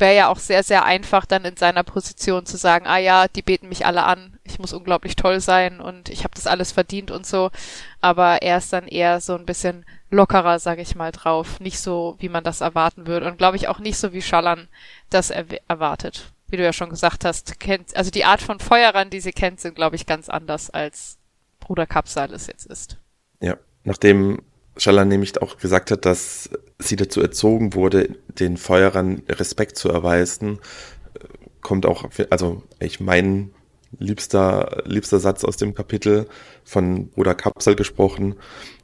wäre 0.02 0.14
ja 0.14 0.28
auch 0.28 0.38
sehr, 0.38 0.62
sehr 0.62 0.84
einfach, 0.84 1.24
dann 1.24 1.46
in 1.46 1.56
seiner 1.56 1.84
Position 1.84 2.44
zu 2.44 2.58
sagen, 2.58 2.86
ah 2.86 2.98
ja, 2.98 3.28
die 3.28 3.40
beten 3.40 3.70
mich 3.70 3.86
alle 3.86 4.02
an, 4.02 4.38
ich 4.44 4.58
muss 4.58 4.74
unglaublich 4.74 5.16
toll 5.16 5.40
sein 5.40 5.80
und 5.80 6.10
ich 6.10 6.24
habe 6.24 6.34
das 6.34 6.46
alles 6.46 6.72
verdient 6.72 7.10
und 7.10 7.24
so. 7.24 7.50
Aber 8.02 8.42
er 8.42 8.58
ist 8.58 8.72
dann 8.72 8.86
eher 8.86 9.20
so 9.20 9.34
ein 9.34 9.46
bisschen 9.46 9.86
lockerer, 10.10 10.58
sage 10.58 10.82
ich 10.82 10.94
mal, 10.94 11.12
drauf. 11.12 11.60
Nicht 11.60 11.78
so, 11.78 12.16
wie 12.18 12.28
man 12.28 12.44
das 12.44 12.60
erwarten 12.60 13.06
würde. 13.06 13.26
Und 13.26 13.38
glaube 13.38 13.56
ich 13.56 13.68
auch 13.68 13.78
nicht 13.78 13.96
so, 13.96 14.12
wie 14.12 14.20
Schallan 14.20 14.68
das 15.08 15.30
er 15.30 15.46
erwartet. 15.68 16.32
Wie 16.48 16.58
du 16.58 16.64
ja 16.64 16.74
schon 16.74 16.90
gesagt 16.90 17.24
hast, 17.24 17.58
kennt, 17.60 17.96
also 17.96 18.10
die 18.10 18.26
Art 18.26 18.42
von 18.42 18.58
Feuerern, 18.58 19.08
die 19.08 19.20
sie 19.20 19.32
kennt, 19.32 19.60
sind, 19.60 19.74
glaube 19.74 19.96
ich, 19.96 20.04
ganz 20.04 20.28
anders 20.28 20.68
als 20.68 21.16
Bruder 21.60 21.86
Kapsal 21.86 22.34
es 22.34 22.48
jetzt 22.48 22.66
ist. 22.66 22.98
Ja, 23.40 23.56
Nachdem 23.84 24.42
Schaller 24.76 25.04
nämlich 25.04 25.40
auch 25.42 25.58
gesagt 25.58 25.90
hat, 25.90 26.06
dass 26.06 26.48
sie 26.78 26.96
dazu 26.96 27.20
erzogen 27.20 27.74
wurde, 27.74 28.16
den 28.28 28.56
Feuerern 28.56 29.22
Respekt 29.28 29.76
zu 29.76 29.90
erweisen, 29.90 30.58
kommt 31.60 31.86
auch, 31.86 32.04
also 32.30 32.62
ich 32.80 33.00
mein 33.00 33.52
liebster, 33.98 34.82
liebster 34.86 35.20
Satz 35.20 35.44
aus 35.44 35.56
dem 35.56 35.74
Kapitel 35.74 36.26
von 36.64 37.08
Bruder 37.08 37.34
Kapsel 37.34 37.76
gesprochen. 37.76 38.36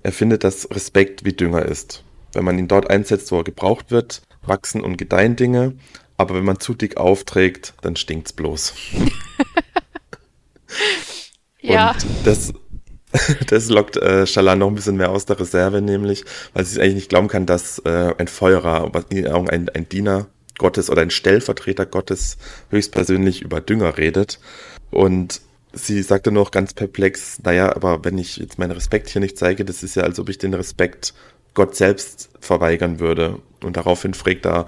Er 0.02 0.12
findet, 0.12 0.44
dass 0.44 0.70
Respekt 0.70 1.24
wie 1.24 1.32
Dünger 1.32 1.64
ist. 1.64 2.04
Wenn 2.32 2.44
man 2.44 2.58
ihn 2.58 2.68
dort 2.68 2.90
einsetzt, 2.90 3.32
wo 3.32 3.38
er 3.38 3.44
gebraucht 3.44 3.90
wird, 3.90 4.22
wachsen 4.42 4.82
und 4.82 4.96
gedeihen 4.96 5.36
Dinge. 5.36 5.74
Aber 6.16 6.34
wenn 6.34 6.44
man 6.44 6.60
zu 6.60 6.74
dick 6.74 6.96
aufträgt, 6.96 7.74
dann 7.80 7.96
stinkt's 7.96 8.32
bloß. 8.32 8.74
ja. 11.60 11.92
Und 11.92 12.06
das 12.24 12.52
Das 13.46 13.68
lockt 13.68 13.96
äh, 13.96 14.26
Shalan 14.26 14.58
noch 14.58 14.68
ein 14.68 14.74
bisschen 14.74 14.96
mehr 14.96 15.10
aus 15.10 15.26
der 15.26 15.40
Reserve, 15.40 15.80
nämlich, 15.80 16.24
weil 16.52 16.64
sie 16.64 16.76
es 16.76 16.78
eigentlich 16.78 16.94
nicht 16.94 17.08
glauben 17.08 17.28
kann, 17.28 17.46
dass 17.46 17.78
äh, 17.80 18.14
ein 18.18 18.28
Feuerer, 18.28 18.90
ein, 19.50 19.68
ein 19.68 19.88
Diener 19.88 20.26
Gottes 20.58 20.90
oder 20.90 21.02
ein 21.02 21.10
Stellvertreter 21.10 21.86
Gottes 21.86 22.36
höchstpersönlich 22.70 23.42
über 23.42 23.60
Dünger 23.60 23.96
redet. 23.96 24.40
Und 24.90 25.40
sie 25.72 26.02
sagte 26.02 26.32
noch 26.32 26.50
ganz 26.50 26.74
perplex, 26.74 27.40
naja, 27.42 27.74
aber 27.74 28.04
wenn 28.04 28.18
ich 28.18 28.36
jetzt 28.36 28.58
meinen 28.58 28.72
Respekt 28.72 29.08
hier 29.08 29.20
nicht 29.20 29.38
zeige, 29.38 29.64
das 29.64 29.82
ist 29.82 29.94
ja, 29.94 30.02
als 30.02 30.18
ob 30.18 30.28
ich 30.28 30.38
den 30.38 30.54
Respekt 30.54 31.14
Gott 31.54 31.76
selbst 31.76 32.30
verweigern 32.40 33.00
würde. 33.00 33.38
Und 33.62 33.76
daraufhin 33.76 34.14
fragt 34.14 34.46
er, 34.46 34.66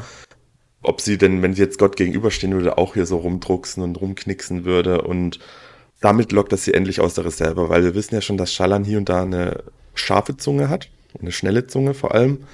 ob 0.82 1.00
sie 1.00 1.18
denn, 1.18 1.42
wenn 1.42 1.54
sie 1.54 1.62
jetzt 1.62 1.78
Gott 1.78 1.96
gegenüberstehen 1.96 2.54
würde, 2.54 2.78
auch 2.78 2.94
hier 2.94 3.06
so 3.06 3.18
rumdrucksen 3.18 3.82
und 3.82 4.00
rumknicksen 4.00 4.64
würde 4.64 5.02
und 5.02 5.38
damit 6.00 6.32
lockt 6.32 6.52
das 6.52 6.64
sie 6.64 6.74
endlich 6.74 7.00
aus 7.00 7.14
der 7.14 7.24
Reserve, 7.24 7.68
weil 7.68 7.84
wir 7.84 7.94
wissen 7.94 8.14
ja 8.14 8.20
schon, 8.20 8.36
dass 8.36 8.52
Schallan 8.52 8.84
hier 8.84 8.98
und 8.98 9.08
da 9.08 9.22
eine 9.22 9.62
scharfe 9.94 10.36
Zunge 10.36 10.68
hat, 10.68 10.88
eine 11.20 11.32
schnelle 11.32 11.66
Zunge 11.66 11.94
vor 11.94 12.14
allem. 12.14 12.44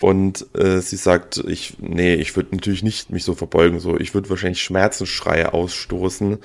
Und 0.00 0.46
äh, 0.56 0.80
sie 0.80 0.96
sagt, 0.96 1.38
ich, 1.46 1.76
nee, 1.78 2.14
ich 2.14 2.34
würde 2.34 2.56
natürlich 2.56 2.82
nicht 2.82 3.10
mich 3.10 3.24
so 3.24 3.34
verbeugen, 3.34 3.78
so, 3.78 3.98
ich 3.98 4.12
würde 4.12 4.28
wahrscheinlich 4.28 4.62
Schmerzensschreie 4.62 5.52
ausstoßen, 5.52 6.38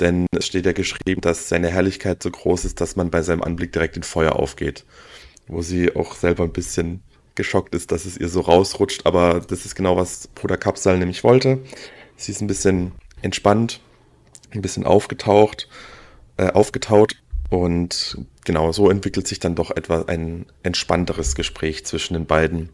denn 0.00 0.26
es 0.32 0.46
steht 0.46 0.66
ja 0.66 0.72
geschrieben, 0.72 1.20
dass 1.20 1.48
seine 1.48 1.68
Herrlichkeit 1.68 2.22
so 2.22 2.30
groß 2.30 2.64
ist, 2.64 2.80
dass 2.80 2.96
man 2.96 3.10
bei 3.10 3.22
seinem 3.22 3.42
Anblick 3.42 3.72
direkt 3.72 3.96
in 3.96 4.02
Feuer 4.02 4.36
aufgeht. 4.36 4.84
Wo 5.46 5.62
sie 5.62 5.94
auch 5.94 6.14
selber 6.14 6.44
ein 6.44 6.52
bisschen 6.52 7.02
geschockt 7.34 7.74
ist, 7.74 7.92
dass 7.92 8.04
es 8.04 8.16
ihr 8.16 8.28
so 8.28 8.40
rausrutscht, 8.40 9.06
aber 9.06 9.40
das 9.40 9.64
ist 9.64 9.74
genau, 9.74 9.96
was 9.96 10.28
Bruder 10.34 10.56
Kapsal 10.56 10.98
nämlich 10.98 11.24
wollte. 11.24 11.60
Sie 12.16 12.32
ist 12.32 12.40
ein 12.40 12.46
bisschen 12.46 12.92
entspannt, 13.22 13.80
ein 14.54 14.62
bisschen 14.62 14.86
aufgetaucht, 14.86 15.68
äh, 16.36 16.50
aufgetaut 16.50 17.16
und 17.50 18.18
genau 18.44 18.72
so 18.72 18.90
entwickelt 18.90 19.28
sich 19.28 19.38
dann 19.38 19.54
doch 19.54 19.70
etwa 19.70 20.02
ein 20.02 20.46
entspannteres 20.62 21.34
Gespräch 21.34 21.84
zwischen 21.84 22.14
den 22.14 22.26
beiden, 22.26 22.70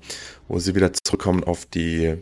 wo 0.49 0.59
sie 0.59 0.75
wieder 0.75 0.93
zurückkommen 0.93 1.45
auf 1.45 1.67
die, 1.67 2.17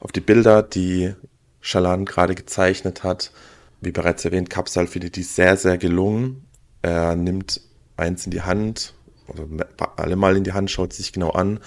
auf 0.00 0.12
die 0.12 0.20
Bilder, 0.20 0.62
die 0.62 1.14
Shalan 1.60 2.04
gerade 2.04 2.34
gezeichnet 2.34 3.02
hat. 3.02 3.32
Wie 3.80 3.92
bereits 3.92 4.24
erwähnt, 4.24 4.50
Kapsal 4.50 4.86
findet 4.86 5.16
die 5.16 5.22
sehr, 5.22 5.56
sehr 5.56 5.78
gelungen. 5.78 6.44
Er 6.82 7.16
nimmt 7.16 7.60
eins 7.96 8.24
in 8.24 8.30
die 8.30 8.42
Hand, 8.42 8.94
also 9.28 9.48
alle 9.96 10.16
mal 10.16 10.36
in 10.36 10.44
die 10.44 10.52
Hand, 10.52 10.70
schaut 10.70 10.92
sich 10.92 11.12
genau 11.12 11.30
an 11.30 11.60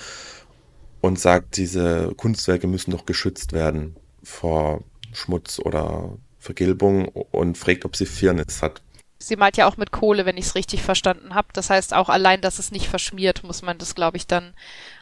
und 1.01 1.19
sagt, 1.19 1.57
diese 1.57 2.13
Kunstwerke 2.15 2.67
müssen 2.67 2.91
doch 2.91 3.05
geschützt 3.05 3.53
werden 3.53 3.95
vor 4.23 4.83
Schmutz 5.11 5.59
oder 5.59 6.17
Vergilbung 6.39 7.07
und 7.07 7.57
fragt, 7.57 7.85
ob 7.85 7.95
sie 7.95 8.05
Firnis 8.05 8.61
hat. 8.61 8.81
Sie 9.21 9.35
malt 9.35 9.57
ja 9.57 9.67
auch 9.67 9.75
mit 9.75 9.91
Kohle, 9.91 10.25
wenn 10.25 10.37
ich 10.37 10.45
es 10.45 10.55
richtig 10.55 10.81
verstanden 10.81 11.35
habe. 11.35 11.49
Das 11.51 11.69
heißt, 11.69 11.93
auch 11.93 12.07
allein, 12.07 12.39
dass 12.39 12.57
es 12.57 12.71
nicht 12.71 12.87
verschmiert, 12.87 13.43
muss 13.43 13.61
man 13.61 13.77
das, 13.77 13.93
glaube 13.93 14.15
ich, 14.15 14.27
dann 14.27 14.53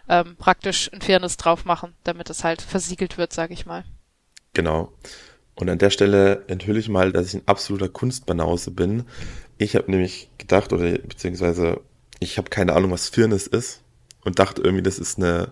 ähm, 0.09 0.35
praktisch 0.37 0.91
ein 0.91 1.01
Fairness 1.01 1.37
drauf 1.37 1.65
machen, 1.65 1.93
damit 2.03 2.29
es 2.31 2.43
halt 2.43 2.63
versiegelt 2.63 3.19
wird, 3.19 3.31
sage 3.31 3.53
ich 3.53 3.67
mal. 3.67 3.85
Genau. 4.53 4.91
Und 5.53 5.69
an 5.69 5.77
der 5.77 5.91
Stelle 5.91 6.43
enthülle 6.47 6.79
ich 6.79 6.89
mal, 6.89 7.11
dass 7.11 7.27
ich 7.27 7.35
ein 7.35 7.47
absoluter 7.47 7.89
Kunstbanause 7.89 8.71
bin. 8.71 9.05
Ich 9.59 9.75
habe 9.75 9.91
nämlich 9.91 10.29
gedacht, 10.37 10.73
oder 10.73 10.97
beziehungsweise 10.97 11.81
ich 12.19 12.37
habe 12.37 12.49
keine 12.49 12.73
Ahnung, 12.73 12.91
was 12.91 13.09
Firnis 13.09 13.45
ist 13.45 13.81
und 14.23 14.39
dachte 14.39 14.61
irgendwie, 14.61 14.83
das 14.83 14.99
ist 14.99 15.17
eine 15.17 15.51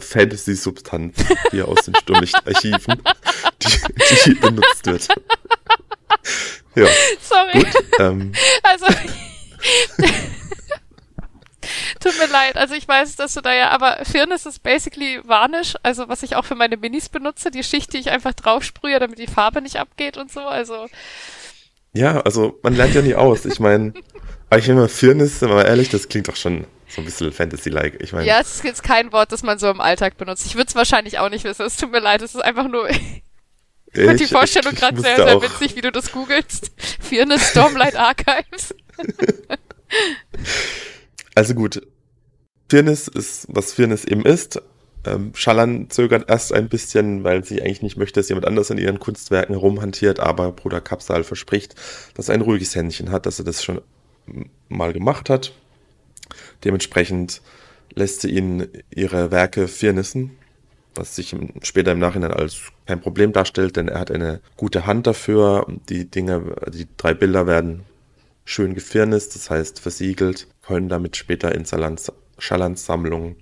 Fantasy-Substanz 0.00 1.16
hier 1.50 1.68
aus 1.68 1.84
den 1.84 1.94
Sturmlichtarchiven, 1.94 3.02
die, 3.62 4.30
die 4.30 4.34
benutzt 4.34 4.86
wird. 4.86 5.08
Ja. 6.74 6.86
Sorry. 7.20 7.52
Gut, 7.52 7.68
ähm. 7.98 8.32
Also. 8.62 8.86
Tut 12.00 12.18
mir 12.18 12.26
leid, 12.28 12.56
also 12.56 12.74
ich 12.74 12.86
weiß, 12.86 13.16
dass 13.16 13.34
du 13.34 13.40
da 13.40 13.52
ja, 13.52 13.70
aber 13.70 14.04
Firnis 14.04 14.46
ist 14.46 14.62
basically 14.62 15.20
Varnish, 15.24 15.74
also 15.82 16.08
was 16.08 16.22
ich 16.22 16.36
auch 16.36 16.44
für 16.44 16.54
meine 16.54 16.76
Minis 16.76 17.08
benutze, 17.08 17.50
die 17.50 17.64
Schicht, 17.64 17.92
die 17.92 17.98
ich 17.98 18.10
einfach 18.10 18.34
draufsprühe, 18.34 19.00
damit 19.00 19.18
die 19.18 19.26
Farbe 19.26 19.60
nicht 19.62 19.76
abgeht 19.76 20.16
und 20.16 20.30
so, 20.30 20.42
also. 20.42 20.86
Ja, 21.94 22.20
also 22.20 22.58
man 22.62 22.76
lernt 22.76 22.94
ja 22.94 23.02
nie 23.02 23.14
aus. 23.14 23.44
Ich 23.46 23.58
meine, 23.58 23.94
aber 24.48 24.58
ich 24.58 24.66
finde 24.66 24.82
mal 24.82 24.88
Firnis, 24.88 25.42
aber 25.42 25.64
ehrlich, 25.66 25.88
das 25.88 26.08
klingt 26.08 26.28
doch 26.28 26.36
schon 26.36 26.66
so 26.88 27.00
ein 27.00 27.04
bisschen 27.06 27.32
Fantasy-like. 27.32 28.00
Ich 28.00 28.12
meine. 28.12 28.26
Ja, 28.26 28.40
es 28.40 28.56
ist 28.56 28.64
jetzt 28.64 28.82
kein 28.82 29.12
Wort, 29.12 29.32
das 29.32 29.42
man 29.42 29.58
so 29.58 29.68
im 29.68 29.80
Alltag 29.80 30.16
benutzt. 30.18 30.46
Ich 30.46 30.54
würde 30.54 30.68
es 30.68 30.76
wahrscheinlich 30.76 31.18
auch 31.18 31.30
nicht 31.30 31.44
wissen. 31.44 31.66
Es 31.66 31.76
tut 31.76 31.90
mir 31.90 32.00
leid, 32.00 32.22
es 32.22 32.34
ist 32.34 32.42
einfach 32.42 32.68
nur 32.68 32.88
ich 33.96 34.06
fand 34.06 34.20
die 34.20 34.26
Vorstellung 34.26 34.74
gerade 34.74 35.00
sehr, 35.00 35.16
sehr 35.16 35.42
witzig, 35.42 35.76
wie 35.76 35.80
du 35.80 35.92
das 35.92 36.12
googelst. 36.12 36.70
Für 37.00 37.22
eine 37.22 37.38
Stormlight 37.38 37.96
Archives. 37.96 38.74
also 41.34 41.54
gut. 41.54 41.82
Firnis 42.68 43.08
ist, 43.08 43.46
was 43.48 43.72
Firnis 43.72 44.04
eben 44.04 44.24
ist. 44.24 44.60
Ähm, 45.04 45.32
Schallan 45.34 45.88
zögert 45.88 46.28
erst 46.28 46.52
ein 46.52 46.68
bisschen, 46.68 47.22
weil 47.22 47.44
sie 47.44 47.62
eigentlich 47.62 47.82
nicht 47.82 47.96
möchte, 47.96 48.20
dass 48.20 48.28
jemand 48.28 48.46
anders 48.46 48.70
in 48.70 48.78
ihren 48.78 48.98
Kunstwerken 48.98 49.54
herumhantiert, 49.54 50.18
aber 50.18 50.50
Bruder 50.50 50.80
Kapsal 50.80 51.22
verspricht, 51.22 51.76
dass 52.14 52.28
er 52.28 52.34
ein 52.34 52.40
ruhiges 52.40 52.74
Händchen 52.74 53.12
hat, 53.12 53.26
dass 53.26 53.38
er 53.38 53.44
das 53.44 53.62
schon 53.62 53.80
mal 54.68 54.92
gemacht 54.92 55.30
hat. 55.30 55.52
Dementsprechend 56.64 57.40
lässt 57.94 58.22
sie 58.22 58.30
ihn 58.30 58.66
ihre 58.90 59.30
Werke 59.30 59.68
firnissen 59.68 60.36
was 60.96 61.16
sich 61.16 61.34
später 61.62 61.92
im 61.92 61.98
Nachhinein 61.98 62.32
als 62.32 62.72
kein 62.86 63.00
Problem 63.00 63.32
darstellt, 63.32 63.76
denn 63.76 63.88
er 63.88 64.00
hat 64.00 64.10
eine 64.10 64.40
gute 64.56 64.86
Hand 64.86 65.06
dafür. 65.06 65.66
Die 65.88 66.10
Dinge, 66.10 66.56
die 66.72 66.86
drei 66.96 67.14
Bilder 67.14 67.46
werden 67.46 67.84
schön 68.44 68.74
gefirnist, 68.74 69.34
das 69.34 69.50
heißt 69.50 69.80
versiegelt, 69.80 70.46
können 70.62 70.88
damit 70.88 71.16
später 71.16 71.54
in 71.54 71.66
Schalans 71.66 72.86
Sammlung 72.86 73.36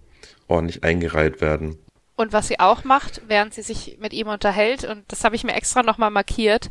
ordentlich 0.48 0.82
eingereiht 0.82 1.40
werden. 1.40 1.78
Und 2.16 2.32
was 2.32 2.48
sie 2.48 2.60
auch 2.60 2.84
macht, 2.84 3.22
während 3.26 3.54
sie 3.54 3.62
sich 3.62 3.98
mit 4.00 4.12
ihm 4.12 4.28
unterhält, 4.28 4.84
und 4.84 5.04
das 5.08 5.24
habe 5.24 5.36
ich 5.36 5.44
mir 5.44 5.54
extra 5.54 5.82
nochmal 5.82 6.10
markiert, 6.10 6.70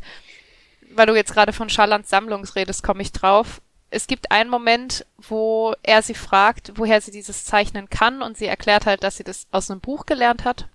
weil 0.94 1.06
du 1.06 1.14
jetzt 1.14 1.32
gerade 1.32 1.52
von 1.52 1.68
Schalans 1.68 2.08
Sammlung 2.08 2.44
redest, 2.44 2.82
komme 2.82 3.02
ich 3.02 3.12
drauf. 3.12 3.60
Es 3.90 4.06
gibt 4.06 4.32
einen 4.32 4.50
Moment, 4.50 5.06
wo 5.18 5.74
er 5.82 6.02
sie 6.02 6.14
fragt, 6.14 6.72
woher 6.76 7.00
sie 7.00 7.12
dieses 7.12 7.44
Zeichnen 7.44 7.90
kann, 7.90 8.22
und 8.22 8.36
sie 8.36 8.46
erklärt 8.46 8.86
halt, 8.86 9.04
dass 9.04 9.18
sie 9.18 9.24
das 9.24 9.46
aus 9.50 9.70
einem 9.70 9.80
Buch 9.80 10.06
gelernt 10.06 10.44
hat. 10.44 10.68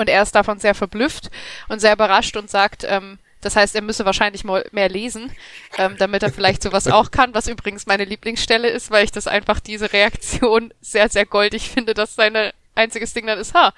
Und 0.00 0.08
er 0.08 0.22
ist 0.22 0.34
davon 0.34 0.58
sehr 0.58 0.74
verblüfft 0.74 1.30
und 1.68 1.80
sehr 1.80 1.92
überrascht 1.92 2.36
und 2.36 2.50
sagt, 2.50 2.84
ähm, 2.84 3.18
das 3.40 3.56
heißt, 3.56 3.74
er 3.74 3.82
müsse 3.82 4.04
wahrscheinlich 4.04 4.44
mal 4.44 4.66
mehr 4.70 4.88
lesen, 4.88 5.32
ähm, 5.78 5.96
damit 5.98 6.22
er 6.22 6.32
vielleicht 6.32 6.62
sowas 6.62 6.86
auch 6.88 7.10
kann, 7.10 7.32
was 7.34 7.48
übrigens 7.48 7.86
meine 7.86 8.04
Lieblingsstelle 8.04 8.68
ist, 8.68 8.90
weil 8.90 9.04
ich 9.04 9.12
das 9.12 9.26
einfach 9.26 9.60
diese 9.60 9.92
Reaktion 9.92 10.74
sehr, 10.80 11.08
sehr 11.08 11.24
goldig 11.24 11.70
finde, 11.70 11.94
dass 11.94 12.14
seine 12.14 12.52
einziges 12.74 13.14
Ding 13.14 13.26
dann 13.26 13.38
ist, 13.38 13.54
ha, 13.54 13.72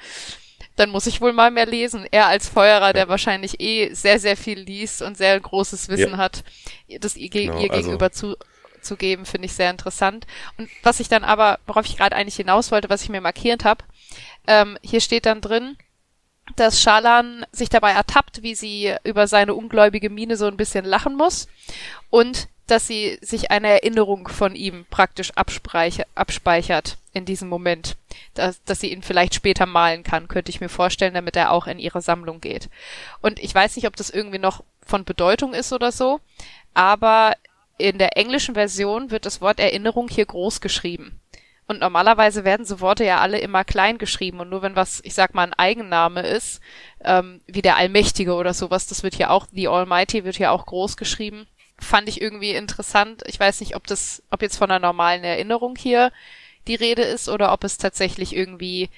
dann 0.76 0.90
muss 0.90 1.06
ich 1.06 1.20
wohl 1.20 1.32
mal 1.32 1.50
mehr 1.50 1.66
lesen. 1.66 2.06
Er 2.11 2.26
als 2.26 2.48
Feuerer, 2.48 2.92
der 2.92 3.08
wahrscheinlich 3.08 3.61
eh 3.61 3.92
sehr, 3.94 4.18
sehr 4.18 4.37
viel 4.37 4.58
liest 4.58 5.02
und 5.02 5.16
sehr 5.16 5.38
großes 5.38 5.88
Wissen 5.88 6.12
ja. 6.12 6.16
hat, 6.16 6.44
das 7.00 7.16
ihr, 7.16 7.28
genau, 7.28 7.58
ihr 7.58 7.70
also 7.70 7.82
gegenüber 7.82 8.11
zu, 8.11 8.37
zu 8.80 8.96
geben, 8.96 9.26
finde 9.26 9.46
ich 9.46 9.52
sehr 9.52 9.70
interessant. 9.70 10.26
Und 10.56 10.70
was 10.82 10.98
ich 10.98 11.08
dann 11.08 11.24
aber, 11.24 11.61
worauf 11.66 11.87
ich 11.87 11.96
gerade 11.96 12.16
eigentlich 12.16 12.37
hinaus 12.37 12.72
wollte, 12.72 12.90
was 12.90 13.02
ich 13.02 13.11
mir 13.11 13.20
markiert 13.20 13.64
habe, 13.64 13.85
ähm, 14.46 14.78
hier 14.82 15.00
steht 15.00 15.26
dann 15.26 15.40
drin, 15.40 15.76
dass 16.56 16.80
Schalan 16.80 17.46
sich 17.52 17.68
dabei 17.68 17.92
ertappt, 17.92 18.42
wie 18.42 18.54
sie 18.54 18.94
über 19.04 19.26
seine 19.26 19.54
ungläubige 19.54 20.10
Miene 20.10 20.36
so 20.36 20.46
ein 20.46 20.56
bisschen 20.56 20.84
lachen 20.84 21.16
muss 21.16 21.48
und 22.10 22.48
dass 22.66 22.86
sie 22.86 23.18
sich 23.20 23.50
eine 23.50 23.68
Erinnerung 23.68 24.28
von 24.28 24.54
ihm 24.54 24.86
praktisch 24.88 25.32
abspeichert 25.34 26.96
in 27.12 27.24
diesem 27.24 27.48
Moment, 27.48 27.96
dass, 28.34 28.62
dass 28.64 28.80
sie 28.80 28.92
ihn 28.92 29.02
vielleicht 29.02 29.34
später 29.34 29.66
malen 29.66 30.04
kann, 30.04 30.28
könnte 30.28 30.50
ich 30.50 30.60
mir 30.60 30.68
vorstellen, 30.68 31.14
damit 31.14 31.36
er 31.36 31.50
auch 31.50 31.66
in 31.66 31.78
ihre 31.78 32.00
Sammlung 32.00 32.40
geht. 32.40 32.70
Und 33.20 33.38
ich 33.40 33.54
weiß 33.54 33.76
nicht, 33.76 33.86
ob 33.86 33.96
das 33.96 34.10
irgendwie 34.10 34.38
noch 34.38 34.62
von 34.86 35.04
Bedeutung 35.04 35.52
ist 35.54 35.72
oder 35.72 35.92
so, 35.92 36.20
aber 36.72 37.34
in 37.78 37.98
der 37.98 38.16
englischen 38.16 38.54
Version 38.54 39.10
wird 39.10 39.26
das 39.26 39.40
Wort 39.40 39.58
Erinnerung 39.58 40.08
hier 40.08 40.26
groß 40.26 40.60
geschrieben. 40.60 41.20
Und 41.66 41.81
normalerweise 41.81 42.44
werden 42.44 42.66
so 42.66 42.81
Worte 42.81 43.05
ja 43.05 43.20
alle 43.20 43.38
immer 43.38 43.64
klein 43.64 43.98
geschrieben 43.98 44.40
und 44.40 44.51
nur 44.51 44.62
wenn 44.62 44.77
was, 44.77 45.01
ich 45.05 45.14
sag 45.14 45.35
mal, 45.35 45.44
ein 45.44 45.55
Eigenname 45.55 46.22
ist, 46.22 46.61
ähm, 47.05 47.40
wie 47.46 47.62
der 47.62 47.77
Allmächtige 47.77 48.35
oder 48.35 48.53
sowas, 48.53 48.88
das 48.88 49.03
wird 49.03 49.14
hier 49.14 49.31
auch, 49.31 49.46
The 49.53 49.68
Almighty 49.68 50.25
wird 50.25 50.37
hier 50.37 50.53
auch 50.53 50.66
groß 50.66 50.96
geschrieben. 50.96 51.46
Fand 51.79 52.09
ich 52.09 52.20
irgendwie 52.20 52.51
interessant. 52.51 53.22
Ich 53.27 53.38
weiß 53.38 53.61
nicht, 53.61 53.77
ob 53.77 53.87
das, 53.87 54.22
ob 54.31 54.42
jetzt 54.42 54.57
von 54.57 54.70
einer 54.70 54.81
normalen 54.81 55.25
Erinnerung 55.25 55.77
hier 55.77 56.12
die 56.68 56.75
Rede 56.75 57.03
ist 57.03 57.29
oder 57.29 57.53
ob 57.53 57.64
es 57.64 57.79
tatsächlich 57.79 58.37
irgendwie 58.37 58.90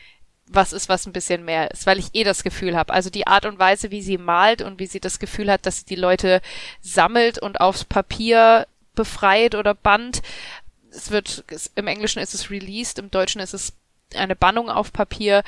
was 0.46 0.72
ist, 0.72 0.88
was 0.88 1.06
ein 1.06 1.12
bisschen 1.12 1.44
mehr 1.44 1.70
ist, 1.70 1.86
weil 1.86 1.98
ich 1.98 2.14
eh 2.14 2.24
das 2.24 2.44
Gefühl 2.44 2.76
habe. 2.76 2.92
Also 2.92 3.08
die 3.08 3.26
Art 3.26 3.46
und 3.46 3.58
Weise, 3.58 3.90
wie 3.90 4.02
sie 4.02 4.18
malt 4.18 4.62
und 4.62 4.78
wie 4.78 4.86
sie 4.86 5.00
das 5.00 5.18
Gefühl 5.18 5.50
hat, 5.50 5.64
dass 5.64 5.80
sie 5.80 5.86
die 5.86 5.94
Leute 5.94 6.42
sammelt 6.80 7.38
und 7.38 7.60
aufs 7.60 7.84
Papier 7.84 8.66
befreit 8.94 9.54
oder 9.54 9.74
band, 9.74 10.22
es 10.94 11.10
wird, 11.10 11.44
im 11.74 11.86
Englischen 11.86 12.20
ist 12.20 12.34
es 12.34 12.50
released, 12.50 12.98
im 12.98 13.10
Deutschen 13.10 13.40
ist 13.40 13.54
es 13.54 13.72
eine 14.14 14.36
Bannung 14.36 14.68
auf 14.68 14.92
Papier, 14.92 15.42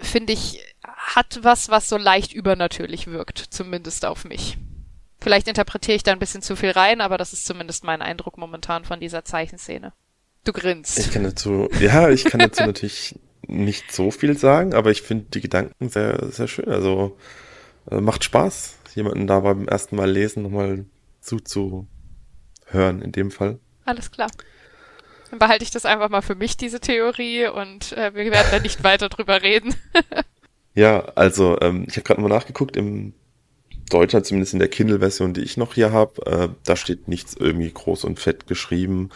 finde 0.00 0.32
ich, 0.32 0.60
hat 0.82 1.40
was, 1.42 1.68
was 1.68 1.88
so 1.88 1.96
leicht 1.96 2.32
übernatürlich 2.32 3.06
wirkt, 3.06 3.38
zumindest 3.38 4.04
auf 4.04 4.24
mich. 4.24 4.58
Vielleicht 5.20 5.48
interpretiere 5.48 5.96
ich 5.96 6.02
da 6.02 6.12
ein 6.12 6.18
bisschen 6.18 6.42
zu 6.42 6.56
viel 6.56 6.70
rein, 6.70 7.00
aber 7.00 7.18
das 7.18 7.32
ist 7.32 7.46
zumindest 7.46 7.84
mein 7.84 8.02
Eindruck 8.02 8.38
momentan 8.38 8.84
von 8.84 9.00
dieser 9.00 9.24
Zeichenszene. 9.24 9.92
Du 10.44 10.52
grinst. 10.52 10.98
Ich 10.98 11.10
kann 11.10 11.24
dazu, 11.24 11.68
ja, 11.80 12.08
ich 12.08 12.24
kann 12.24 12.40
dazu 12.40 12.62
natürlich 12.66 13.18
nicht 13.46 13.90
so 13.92 14.10
viel 14.10 14.38
sagen, 14.38 14.74
aber 14.74 14.90
ich 14.90 15.02
finde 15.02 15.26
die 15.30 15.40
Gedanken 15.40 15.88
sehr, 15.88 16.30
sehr 16.30 16.48
schön. 16.48 16.68
Also 16.68 17.16
äh, 17.90 18.00
macht 18.00 18.24
Spaß, 18.24 18.76
jemanden 18.94 19.26
da 19.26 19.40
beim 19.40 19.66
ersten 19.66 19.96
Mal 19.96 20.10
lesen 20.10 20.44
nochmal 20.44 20.84
zuzuhören 21.20 21.88
in 23.02 23.12
dem 23.12 23.30
Fall. 23.30 23.58
Alles 23.88 24.10
klar. 24.10 24.30
Dann 25.30 25.38
behalte 25.38 25.64
ich 25.64 25.70
das 25.70 25.86
einfach 25.86 26.10
mal 26.10 26.20
für 26.20 26.34
mich, 26.34 26.58
diese 26.58 26.78
Theorie, 26.78 27.46
und 27.46 27.92
äh, 27.92 28.14
wir 28.14 28.30
werden 28.30 28.48
da 28.50 28.58
nicht 28.58 28.84
weiter 28.84 29.08
drüber 29.08 29.40
reden. 29.40 29.74
ja, 30.74 31.00
also 31.14 31.58
ähm, 31.62 31.86
ich 31.88 31.96
habe 31.96 32.02
gerade 32.04 32.20
mal 32.20 32.28
nachgeguckt, 32.28 32.76
im 32.76 33.14
Deutschen, 33.88 34.24
zumindest 34.24 34.52
in 34.52 34.58
der 34.58 34.68
Kindle-Version, 34.68 35.32
die 35.32 35.40
ich 35.40 35.56
noch 35.56 35.72
hier 35.72 35.90
habe, 35.90 36.26
äh, 36.26 36.48
da 36.64 36.76
steht 36.76 37.08
nichts 37.08 37.34
irgendwie 37.34 37.72
groß 37.72 38.04
und 38.04 38.20
fett 38.20 38.46
geschrieben. 38.46 39.08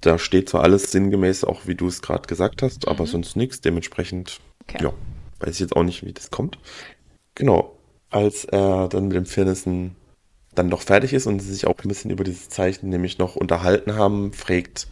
Da 0.00 0.20
steht 0.20 0.50
zwar 0.50 0.62
alles 0.62 0.92
sinngemäß, 0.92 1.42
auch 1.42 1.66
wie 1.66 1.74
du 1.74 1.88
es 1.88 2.00
gerade 2.00 2.28
gesagt 2.28 2.62
hast, 2.62 2.86
mhm. 2.86 2.92
aber 2.92 3.06
sonst 3.08 3.34
nichts. 3.34 3.60
Dementsprechend, 3.60 4.38
okay. 4.62 4.84
ja, 4.84 4.92
weiß 5.40 5.54
ich 5.54 5.60
jetzt 5.60 5.74
auch 5.74 5.82
nicht, 5.82 6.04
wie 6.04 6.12
das 6.12 6.30
kommt. 6.30 6.58
Genau. 7.34 7.76
Als 8.10 8.44
er 8.44 8.88
dann 8.88 9.08
mit 9.08 9.16
dem 9.16 9.26
Firnissen 9.26 9.96
dann 10.54 10.70
doch 10.70 10.82
fertig 10.82 11.12
ist 11.12 11.26
und 11.26 11.40
sie 11.40 11.52
sich 11.52 11.66
auch 11.66 11.76
ein 11.82 11.88
bisschen 11.88 12.10
über 12.10 12.24
dieses 12.24 12.48
Zeichen 12.48 12.88
nämlich 12.88 13.18
noch 13.18 13.36
unterhalten 13.36 13.96
haben, 13.96 14.32
fragt 14.32 14.88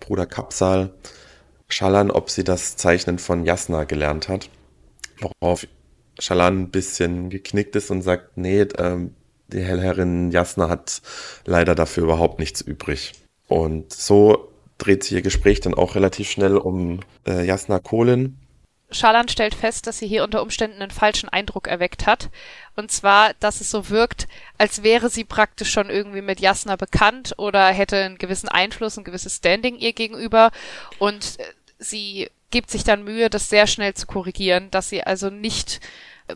Bruder 0.00 0.26
Kapsal 0.26 0.94
Schalan, 1.68 2.10
ob 2.10 2.30
sie 2.30 2.44
das 2.44 2.76
Zeichnen 2.76 3.18
von 3.18 3.44
Jasna 3.44 3.84
gelernt 3.84 4.28
hat. 4.28 4.50
Worauf 5.20 5.66
Schalan 6.18 6.62
ein 6.62 6.70
bisschen 6.70 7.30
geknickt 7.30 7.74
ist 7.76 7.90
und 7.90 8.02
sagt, 8.02 8.36
nee, 8.36 8.60
ähm, 8.78 9.14
die 9.48 9.62
Hellherrin 9.62 10.30
Jasna 10.30 10.68
hat 10.68 11.02
leider 11.46 11.74
dafür 11.74 12.04
überhaupt 12.04 12.38
nichts 12.38 12.60
übrig. 12.60 13.12
Und 13.48 13.92
so 13.92 14.48
dreht 14.78 15.04
sich 15.04 15.12
ihr 15.12 15.22
Gespräch 15.22 15.60
dann 15.60 15.74
auch 15.74 15.94
relativ 15.94 16.30
schnell 16.30 16.56
um 16.56 17.00
äh, 17.26 17.44
Jasna 17.44 17.78
Kohlen, 17.78 18.38
Schalan 18.92 19.28
stellt 19.28 19.54
fest, 19.54 19.86
dass 19.86 19.98
sie 19.98 20.06
hier 20.06 20.24
unter 20.24 20.42
Umständen 20.42 20.82
einen 20.82 20.90
falschen 20.90 21.28
Eindruck 21.28 21.66
erweckt 21.68 22.06
hat. 22.06 22.30
Und 22.76 22.90
zwar, 22.90 23.34
dass 23.40 23.60
es 23.60 23.70
so 23.70 23.88
wirkt, 23.88 24.28
als 24.58 24.82
wäre 24.82 25.10
sie 25.10 25.24
praktisch 25.24 25.70
schon 25.70 25.90
irgendwie 25.90 26.22
mit 26.22 26.40
Jasna 26.40 26.76
bekannt 26.76 27.34
oder 27.38 27.68
hätte 27.68 27.96
einen 27.96 28.18
gewissen 28.18 28.48
Einfluss, 28.48 28.96
ein 28.96 29.04
gewisses 29.04 29.36
Standing 29.36 29.76
ihr 29.76 29.92
gegenüber. 29.92 30.50
Und 30.98 31.38
äh, 31.38 31.44
sie 31.78 32.30
gibt 32.50 32.70
sich 32.70 32.84
dann 32.84 33.04
Mühe, 33.04 33.30
das 33.30 33.48
sehr 33.48 33.66
schnell 33.66 33.94
zu 33.94 34.06
korrigieren, 34.06 34.70
dass 34.70 34.88
sie 34.88 35.02
also 35.02 35.30
nicht 35.30 35.80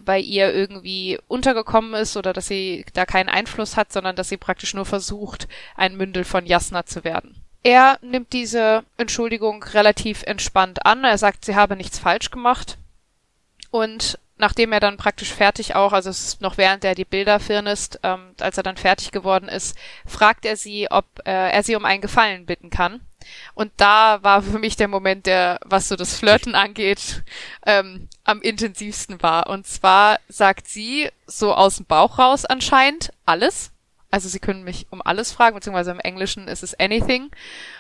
bei 0.05 0.19
ihr 0.19 0.53
irgendwie 0.53 1.19
untergekommen 1.29 1.95
ist 1.95 2.17
oder 2.17 2.33
dass 2.33 2.49
sie 2.49 2.85
da 2.93 3.07
keinen 3.07 3.29
Einfluss 3.29 3.77
hat, 3.77 3.93
sondern 3.93 4.17
dass 4.17 4.29
sie 4.29 4.37
praktisch 4.37 4.75
nur 4.75 4.87
versucht, 4.87 5.49
ein 5.77 5.97
Mündel 5.97 6.25
von 6.25 6.47
Jasna 6.47 6.87
zu 6.87 7.05
werden. 7.05 7.46
Er 7.67 7.99
nimmt 8.01 8.33
diese 8.33 8.85
Entschuldigung 8.97 9.61
relativ 9.61 10.23
entspannt 10.23 10.87
an. 10.87 11.03
Er 11.03 11.19
sagt, 11.19 11.45
sie 11.45 11.57
habe 11.57 11.75
nichts 11.75 11.99
falsch 11.99 12.31
gemacht. 12.31 12.79
Und 13.73 14.21
nachdem 14.37 14.71
er 14.71 14.79
dann 14.79 14.97
praktisch 14.97 15.33
fertig 15.33 15.75
auch, 15.75 15.93
also 15.93 16.09
es 16.09 16.29
ist 16.29 16.41
noch 16.41 16.59
während 16.59 16.85
er 16.85 16.95
die 16.95 17.05
Bilder 17.05 17.41
firnist, 17.41 17.99
ähm, 18.05 18.37
als 18.39 18.57
er 18.57 18.63
dann 18.63 18.77
fertig 18.77 19.11
geworden 19.11 19.49
ist, 19.49 19.77
fragt 20.07 20.45
er 20.45 20.57
sie, 20.57 20.87
ob 20.93 21.07
äh, 21.25 21.51
er 21.51 21.65
sie 21.65 21.75
um 21.75 21.85
einen 21.85 22.03
Gefallen 22.03 22.47
bitten 22.47 22.71
kann. 22.71 23.01
Und 23.55 23.73
da 23.79 24.23
war 24.23 24.43
für 24.43 24.61
mich 24.61 24.77
der 24.77 24.87
Moment, 24.87 25.27
der, 25.27 25.59
was 25.65 25.89
so 25.89 25.97
das 25.97 26.17
Flirten 26.17 26.55
angeht, 26.55 27.25
ähm, 27.67 28.09
am 28.23 28.43
intensivsten 28.43 29.21
war. 29.25 29.49
Und 29.49 29.67
zwar 29.67 30.21
sagt 30.29 30.69
sie 30.69 31.11
so 31.27 31.53
aus 31.53 31.79
dem 31.79 31.87
Bauch 31.87 32.21
raus 32.21 32.45
anscheinend 32.45 33.13
alles. 33.25 33.73
Also 34.11 34.29
sie 34.29 34.39
können 34.39 34.65
mich 34.65 34.87
um 34.91 35.03
alles 35.03 35.33
fragen, 35.33 35.57
beziehungsweise 35.57 35.91
im 35.91 36.01
Englischen 36.01 36.49
ist 36.49 36.63
es 36.63 36.79
anything. 36.79 37.31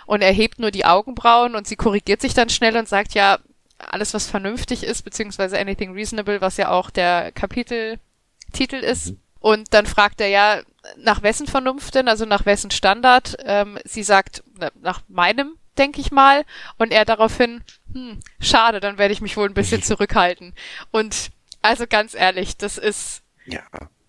Und 0.07 0.22
er 0.22 0.33
hebt 0.33 0.59
nur 0.59 0.70
die 0.70 0.85
Augenbrauen 0.85 1.55
und 1.55 1.66
sie 1.66 1.77
korrigiert 1.77 2.20
sich 2.20 2.35
dann 2.35 2.51
schnell 2.51 2.77
und 2.77 2.89
sagt 2.89 3.14
ja, 3.14 3.39
alles 3.79 4.14
was 4.14 4.27
vernünftig 4.27 4.85
ist, 4.85 5.03
beziehungsweise 5.03 5.59
anything 5.59 5.93
reasonable, 5.93 6.41
was 6.41 6.57
ja 6.57 6.70
auch 6.70 6.91
der 6.91 7.33
Kapiteltitel 7.33 8.77
ist. 8.77 9.11
Mhm. 9.11 9.20
Und 9.41 9.74
dann 9.74 9.87
fragt 9.87 10.20
er 10.20 10.29
ja, 10.29 10.62
nach 10.97 11.22
wessen 11.22 11.47
Vernunft 11.47 11.95
denn, 11.95 12.09
also 12.09 12.24
nach 12.24 12.47
wessen 12.47 12.70
Standard? 12.70 13.37
Ähm, 13.45 13.79
sie 13.85 14.03
sagt, 14.03 14.43
nach 14.81 15.03
meinem, 15.09 15.57
denke 15.79 16.01
ich 16.01 16.11
mal. 16.11 16.45
Und 16.79 16.93
er 16.93 17.05
daraufhin, 17.05 17.62
hm, 17.93 18.20
schade, 18.41 18.81
dann 18.81 18.99
werde 18.99 19.12
ich 19.12 19.20
mich 19.20 19.37
wohl 19.37 19.49
ein 19.49 19.55
bisschen 19.55 19.83
zurückhalten. 19.85 20.55
Und 20.91 21.31
also 21.62 21.87
ganz 21.89 22.14
ehrlich, 22.14 22.57
das 22.57 22.79
ist, 22.79 23.22
ja. 23.45 23.62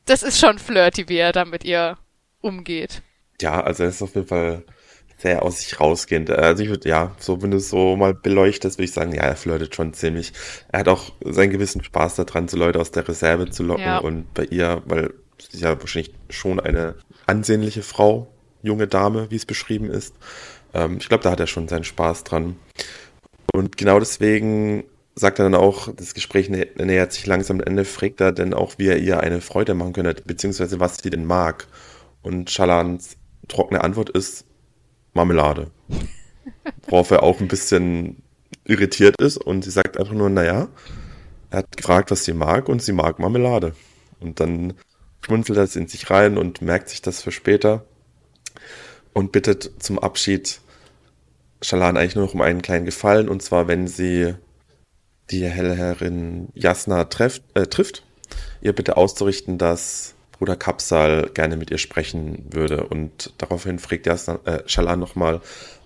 das 0.05 0.24
ist 0.24 0.39
schon 0.39 0.59
flirty, 0.59 1.09
wie 1.09 1.18
er 1.18 1.32
da 1.32 1.45
mit 1.45 1.63
ihr 1.63 1.97
umgeht. 2.48 3.02
Ja, 3.41 3.62
also 3.62 3.84
er 3.84 3.89
ist 3.89 4.02
auf 4.02 4.16
jeden 4.16 4.28
Fall 4.28 4.64
sehr 5.18 5.43
aus 5.43 5.60
sich 5.60 5.80
rausgehend. 5.80 6.30
Also 6.30 6.64
ich 6.64 6.70
würde, 6.70 6.88
ja, 6.88 7.16
so 7.20 7.41
wenn 7.41 7.52
du 7.52 7.58
es 7.58 7.70
so 7.70 7.95
mal 7.95 8.14
beleuchtest, 8.14 8.78
würde 8.78 8.86
ich 8.86 8.91
sagen, 8.91 9.14
ja, 9.14 9.24
er 9.24 9.36
flirtet 9.36 9.76
schon 9.76 9.93
ziemlich. 9.93 10.34
Er 10.72 10.82
hat 10.82 10.88
auch 10.88 11.12
seinen 11.24 11.52
gewissen 11.52 11.84
Spaß 11.84 12.16
daran, 12.16 12.48
so 12.48 12.58
Leute 12.58 12.80
aus 12.80 12.91
der 12.91 13.08
Reserve 13.08 13.50
zu 13.50 13.64
locken 13.64 13.84
ja. 13.84 13.98
und 13.98 14.32
bei 14.34 14.45
ihr, 14.45 14.84
weil 14.86 15.14
sie 15.39 15.58
ist 15.58 15.62
ja 15.62 15.80
wahrscheinlich 15.80 16.14
schon 16.30 16.60
eine 16.60 16.95
ansehnliche 17.26 17.82
Frau, 17.82 18.28
junge 18.62 18.88
Dame, 18.88 19.30
wie 19.32 19.36
es 19.36 19.45
beschrieben 19.45 19.89
ist. 19.89 20.16
Ähm, 20.74 20.98
ich 21.00 21.10
glaube, 21.10 21.24
da 21.24 21.32
hat 21.32 21.39
er 21.39 21.48
schon 21.48 21.68
seinen 21.68 21.84
Spaß 21.84 22.24
dran. 22.24 22.58
Und 23.54 23.78
genau 23.78 24.00
deswegen 24.00 24.84
sagt 25.16 25.39
er 25.39 25.45
dann 25.45 25.56
auch, 25.56 25.91
das 25.95 26.14
Gespräch 26.14 26.50
nä 26.50 26.68
nähert 26.78 27.12
sich 27.12 27.26
langsam 27.26 27.60
am 27.60 27.66
Ende, 27.66 27.86
fragt 27.86 28.22
er 28.22 28.32
denn 28.32 28.54
auch, 28.54 28.76
wie 28.78 28.88
er 28.88 28.98
ihr 28.98 29.20
eine 29.20 29.41
Freude 29.41 29.74
machen 29.74 29.93
könnte, 29.93 30.22
beziehungsweise 30.24 30.80
was 30.80 31.00
sie 31.00 31.10
denn 31.10 31.26
mag. 31.26 31.68
Und 32.22 32.49
Schalans 32.49 33.18
trockene 33.47 33.84
Antwort 33.84 34.09
ist 34.09 34.45
Marmelade. 35.13 35.72
Worauf 36.88 37.11
er 37.11 37.24
auch 37.24 37.39
ein 37.39 37.47
bisschen 37.47 38.24
irritiert 38.65 39.20
ist 39.22 39.38
und 39.38 39.63
sie 39.63 39.72
sagt 39.72 39.97
einfach 39.97 40.13
nur, 40.13 40.30
naja, 40.30 40.68
er 41.49 41.59
hat 41.59 41.78
gefragt, 41.78 42.11
was 42.11 42.26
sie 42.26 42.34
mag 42.34 42.68
und 42.70 42.82
sie 42.82 42.91
mag 42.91 43.20
Marmelade. 43.20 43.74
Und 44.20 44.39
dann 44.39 44.74
schmunzelt 45.22 45.57
er 45.57 45.63
es 45.63 45.76
in 45.76 45.88
sich 45.88 46.09
rein 46.09 46.38
und 46.38 46.61
merkt 46.61 46.89
sich 46.89 47.01
das 47.01 47.22
für 47.22 47.32
später 47.32 47.86
und 49.13 49.32
bittet 49.32 49.72
zum 49.80 49.99
Abschied 49.99 50.59
Shalan 51.61 51.97
eigentlich 51.97 52.15
nur 52.15 52.26
noch 52.26 52.34
um 52.34 52.41
einen 52.41 52.61
kleinen 52.61 52.86
Gefallen 52.86 53.30
und 53.30 53.41
zwar, 53.41 53.68
wenn 53.68 53.88
sie 53.88 54.36
die 55.32 55.45
Hellherrin 55.45 56.49
Jasna 56.53 57.05
trefft, 57.05 57.43
äh, 57.55 57.65
trifft, 57.68 58.03
ihr 58.61 58.74
bitte 58.74 58.95
auszurichten, 58.95 59.57
dass 59.57 60.13
Bruder 60.40 60.56
Kapsal 60.56 61.30
gerne 61.34 61.58
mit 61.58 61.72
ihr 61.72 61.78
sprechen 61.78 62.46
würde. 62.50 62.86
Und 62.86 63.34
daraufhin 63.38 63.80
fragt 63.80 64.06
Jasna, 64.06 64.40
äh, 64.46 64.60
Shalan 64.66 65.00
nochmal, 65.00 65.42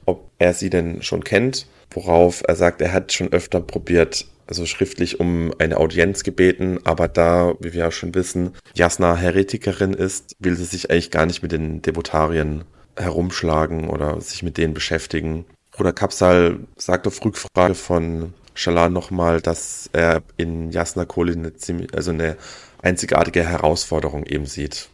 ob 0.06 0.30
er 0.40 0.54
sie 0.54 0.70
denn 0.70 1.02
schon 1.04 1.24
kennt, 1.24 1.68
worauf 1.92 2.44
er 2.48 2.56
sagt, 2.56 2.82
er 2.82 2.94
hat 2.94 3.14
schon 3.14 3.32
öfter 3.32 3.62
probiert, 3.62 4.26
also 4.48 4.66
schriftlich 4.66 5.20
um 5.20 5.54
eine 5.60 5.78
Audienz 5.78 6.24
gebeten, 6.24 6.80
aber 6.84 7.08
da, 7.08 7.54
wie 7.60 7.74
wir 7.74 7.86
ja 7.86 7.92
schon 7.92 8.14
wissen, 8.16 8.54
Jasna 8.74 9.16
Heretikerin 9.16 9.94
ist, 9.94 10.36
will 10.40 10.56
sie 10.56 10.66
sich 10.66 10.92
eigentlich 10.92 11.12
gar 11.12 11.26
nicht 11.26 11.42
mit 11.44 11.52
den 11.52 11.82
Devotarien 11.82 12.64
herumschlagen 12.98 13.90
oder 13.90 14.20
sich 14.20 14.44
mit 14.44 14.58
denen 14.58 14.74
beschäftigen. 14.74 15.46
Bruder 15.72 15.94
Kapsal 15.94 16.60
sagt 16.76 17.08
auf 17.08 17.24
Rückfrage 17.24 17.76
von 17.76 18.34
Shalan 18.54 18.92
nochmal, 18.92 19.40
dass 19.40 19.90
er 19.94 20.22
in 20.36 20.72
Jasna 20.72 21.06
Kohli 21.06 21.34
eine 21.34 21.56
ziemlich, 21.56 21.94
also 21.96 22.12
eine 22.12 22.36
einzigartige 22.82 23.48
Herausforderung 23.48 24.26
eben 24.26 24.46
sieht, 24.46 24.90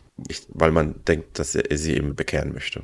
weil 0.49 0.71
man 0.71 0.95
denkt, 1.07 1.39
dass 1.39 1.55
er 1.55 1.77
sie 1.77 1.95
eben 1.95 2.15
bekehren 2.15 2.53
möchte. 2.53 2.83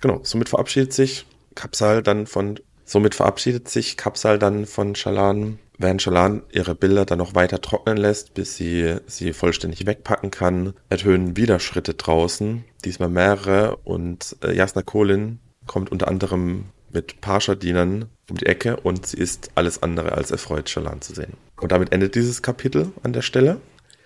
Genau, 0.00 0.20
somit 0.22 0.48
verabschiedet 0.48 0.92
sich 0.92 1.26
Kapsal 1.54 2.02
dann 2.02 2.26
von, 2.26 2.58
somit 2.84 3.14
verabschiedet 3.14 3.68
sich 3.68 3.96
Kapsal 3.96 4.38
dann 4.38 4.66
von 4.66 4.94
Shalan, 4.94 5.58
während 5.78 6.02
Shalan 6.02 6.42
ihre 6.50 6.74
Bilder 6.74 7.04
dann 7.04 7.18
noch 7.18 7.34
weiter 7.34 7.60
trocknen 7.60 7.96
lässt, 7.96 8.34
bis 8.34 8.56
sie 8.56 8.96
sie 9.06 9.32
vollständig 9.32 9.86
wegpacken 9.86 10.30
kann, 10.30 10.74
ertönen 10.88 11.36
wieder 11.36 11.60
Schritte 11.60 11.94
draußen, 11.94 12.64
diesmal 12.84 13.08
mehrere 13.08 13.76
und 13.84 14.36
äh, 14.42 14.54
Jasna 14.54 14.82
Kolin 14.82 15.38
kommt 15.66 15.92
unter 15.92 16.08
anderem 16.08 16.66
mit 16.92 17.20
Pascha-Dienern 17.20 18.06
um 18.28 18.36
die 18.36 18.46
Ecke 18.46 18.76
und 18.76 19.06
sie 19.06 19.18
ist 19.18 19.50
alles 19.54 19.82
andere 19.82 20.12
als 20.12 20.30
erfreut, 20.30 20.68
Shalan 20.68 21.00
zu 21.00 21.14
sehen. 21.14 21.34
Und 21.60 21.72
damit 21.72 21.92
endet 21.92 22.14
dieses 22.14 22.42
Kapitel 22.42 22.92
an 23.02 23.12
der 23.12 23.22
Stelle. 23.22 23.60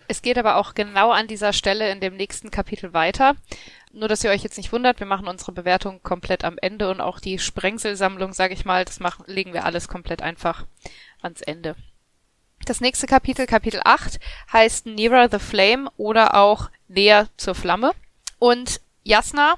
Es 0.08 0.22
geht 0.22 0.38
aber 0.38 0.56
auch 0.56 0.74
genau 0.74 1.10
an 1.10 1.26
dieser 1.26 1.52
Stelle 1.52 1.90
in 1.90 2.00
dem 2.00 2.16
nächsten 2.16 2.50
Kapitel 2.50 2.92
weiter. 2.92 3.36
Nur, 3.92 4.08
dass 4.08 4.22
ihr 4.22 4.30
euch 4.30 4.42
jetzt 4.42 4.58
nicht 4.58 4.72
wundert, 4.72 5.00
wir 5.00 5.06
machen 5.06 5.26
unsere 5.26 5.52
Bewertung 5.52 6.02
komplett 6.02 6.44
am 6.44 6.58
Ende 6.58 6.90
und 6.90 7.00
auch 7.00 7.18
die 7.18 7.38
Sprengselsammlung, 7.38 8.32
sage 8.32 8.54
ich 8.54 8.64
mal, 8.64 8.84
das 8.84 9.00
machen, 9.00 9.24
legen 9.26 9.52
wir 9.52 9.64
alles 9.64 9.88
komplett 9.88 10.22
einfach 10.22 10.66
ans 11.22 11.40
Ende. 11.40 11.76
Das 12.66 12.80
nächste 12.80 13.06
Kapitel, 13.06 13.46
Kapitel 13.46 13.80
8, 13.84 14.18
heißt 14.52 14.86
Nearer 14.86 15.28
the 15.30 15.38
Flame 15.38 15.90
oder 15.96 16.34
auch 16.34 16.70
Näher 16.88 17.28
zur 17.36 17.54
Flamme. 17.54 17.92
Und 18.38 18.80
Jasna 19.02 19.54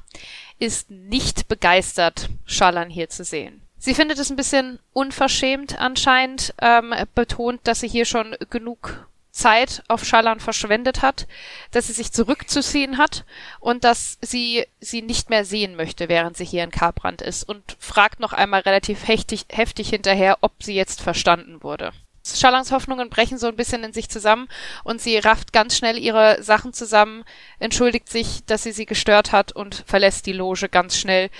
ist 0.59 0.90
nicht 0.90 1.49
begeistert, 1.49 2.28
Shalan 2.44 2.90
hier 2.90 3.09
zu 3.09 3.24
sehen. 3.24 3.62
Sie 3.78 3.94
findet 3.94 4.18
es 4.18 4.30
ein 4.30 4.36
bisschen 4.36 4.80
unverschämt 4.92 5.78
anscheinend, 5.78 6.55
ähm, 6.61 6.92
betont, 7.14 7.61
dass 7.64 7.80
sie 7.80 7.88
hier 7.88 8.05
schon 8.05 8.36
genug 8.51 9.09
Zeit 9.39 9.84
auf 9.89 10.05
Schallan 10.05 10.41
verschwendet 10.41 11.01
hat, 11.01 11.28
dass 11.70 11.86
sie 11.86 11.93
sich 11.93 12.12
zurückzuziehen 12.12 12.99
hat 12.99 13.24
und 13.61 13.84
dass 13.84 14.18
sie 14.20 14.66
sie 14.80 15.01
nicht 15.01 15.30
mehr 15.30 15.45
sehen 15.45 15.76
möchte, 15.76 16.09
während 16.09 16.36
sie 16.36 16.45
hier 16.45 16.64
in 16.64 16.72
Karbrand 16.72 17.22
ist 17.22 17.45
und 17.45 17.76
fragt 17.78 18.18
noch 18.18 18.32
einmal 18.32 18.62
relativ 18.62 19.07
heftig, 19.07 19.47
heftig 19.51 19.91
hinterher, 19.91 20.39
ob 20.41 20.62
sie 20.62 20.74
jetzt 20.74 21.01
verstanden 21.01 21.62
wurde. 21.62 21.93
Schallans 22.26 22.72
Hoffnungen 22.72 23.09
brechen 23.09 23.39
so 23.39 23.47
ein 23.47 23.57
bisschen 23.57 23.84
in 23.84 23.93
sich 23.93 24.11
zusammen 24.11 24.49
und 24.84 25.01
sie 25.01 25.16
rafft 25.16 25.53
ganz 25.53 25.76
schnell 25.76 25.97
ihre 25.97 26.43
Sachen 26.43 26.72
zusammen, 26.72 27.24
entschuldigt 27.59 28.11
sich, 28.11 28.45
dass 28.45 28.64
sie 28.64 28.72
sie 28.72 28.86
gestört 28.86 29.32
hat 29.32 29.53
und 29.53 29.84
verlässt 29.86 30.26
die 30.26 30.34
Loge 30.34 30.68
ganz 30.68 30.97
schnell. 30.97 31.30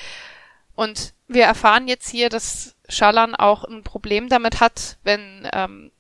Und 0.75 1.13
wir 1.27 1.45
erfahren 1.45 1.89
jetzt 1.89 2.09
hier, 2.09 2.29
dass 2.29 2.77
Schallan 2.89 3.35
auch 3.35 3.65
ein 3.65 3.83
Problem 3.83 4.29
damit 4.29 4.61
hat, 4.61 4.97
wenn 5.03 5.47
ähm, 5.53 5.91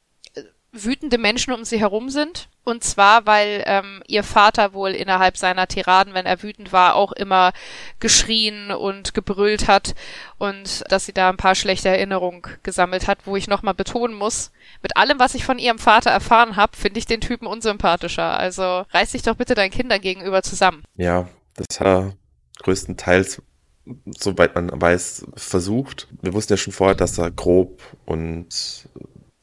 wütende 0.84 1.18
Menschen 1.18 1.52
um 1.52 1.64
sie 1.64 1.80
herum 1.80 2.10
sind. 2.10 2.48
Und 2.64 2.84
zwar, 2.84 3.24
weil 3.24 3.62
ähm, 3.66 4.02
ihr 4.06 4.22
Vater 4.22 4.74
wohl 4.74 4.90
innerhalb 4.90 5.38
seiner 5.38 5.66
Tiraden, 5.66 6.12
wenn 6.12 6.26
er 6.26 6.42
wütend 6.42 6.70
war, 6.72 6.96
auch 6.96 7.12
immer 7.12 7.52
geschrien 7.98 8.70
und 8.70 9.14
gebrüllt 9.14 9.68
hat 9.68 9.94
und 10.36 10.84
dass 10.90 11.06
sie 11.06 11.14
da 11.14 11.30
ein 11.30 11.38
paar 11.38 11.54
schlechte 11.54 11.88
Erinnerungen 11.88 12.42
gesammelt 12.62 13.06
hat, 13.06 13.20
wo 13.24 13.36
ich 13.36 13.48
nochmal 13.48 13.74
betonen 13.74 14.14
muss, 14.14 14.50
mit 14.82 14.96
allem, 14.98 15.18
was 15.18 15.34
ich 15.34 15.44
von 15.44 15.58
ihrem 15.58 15.78
Vater 15.78 16.10
erfahren 16.10 16.56
habe, 16.56 16.76
finde 16.76 16.98
ich 16.98 17.06
den 17.06 17.22
Typen 17.22 17.46
unsympathischer. 17.46 18.38
Also 18.38 18.84
reiß 18.90 19.12
dich 19.12 19.22
doch 19.22 19.36
bitte 19.36 19.54
deinen 19.54 19.70
Kindern 19.70 20.00
gegenüber 20.00 20.42
zusammen. 20.42 20.82
Ja, 20.96 21.28
das 21.54 21.80
hat 21.80 21.86
er 21.86 22.12
größtenteils 22.62 23.40
soweit 24.18 24.54
man 24.54 24.70
weiß, 24.72 25.26
versucht. 25.34 26.08
Wir 26.22 26.32
wussten 26.34 26.52
ja 26.54 26.56
schon 26.56 26.72
vorher, 26.72 26.94
dass 26.94 27.18
er 27.18 27.30
grob 27.30 27.80
und 28.04 28.88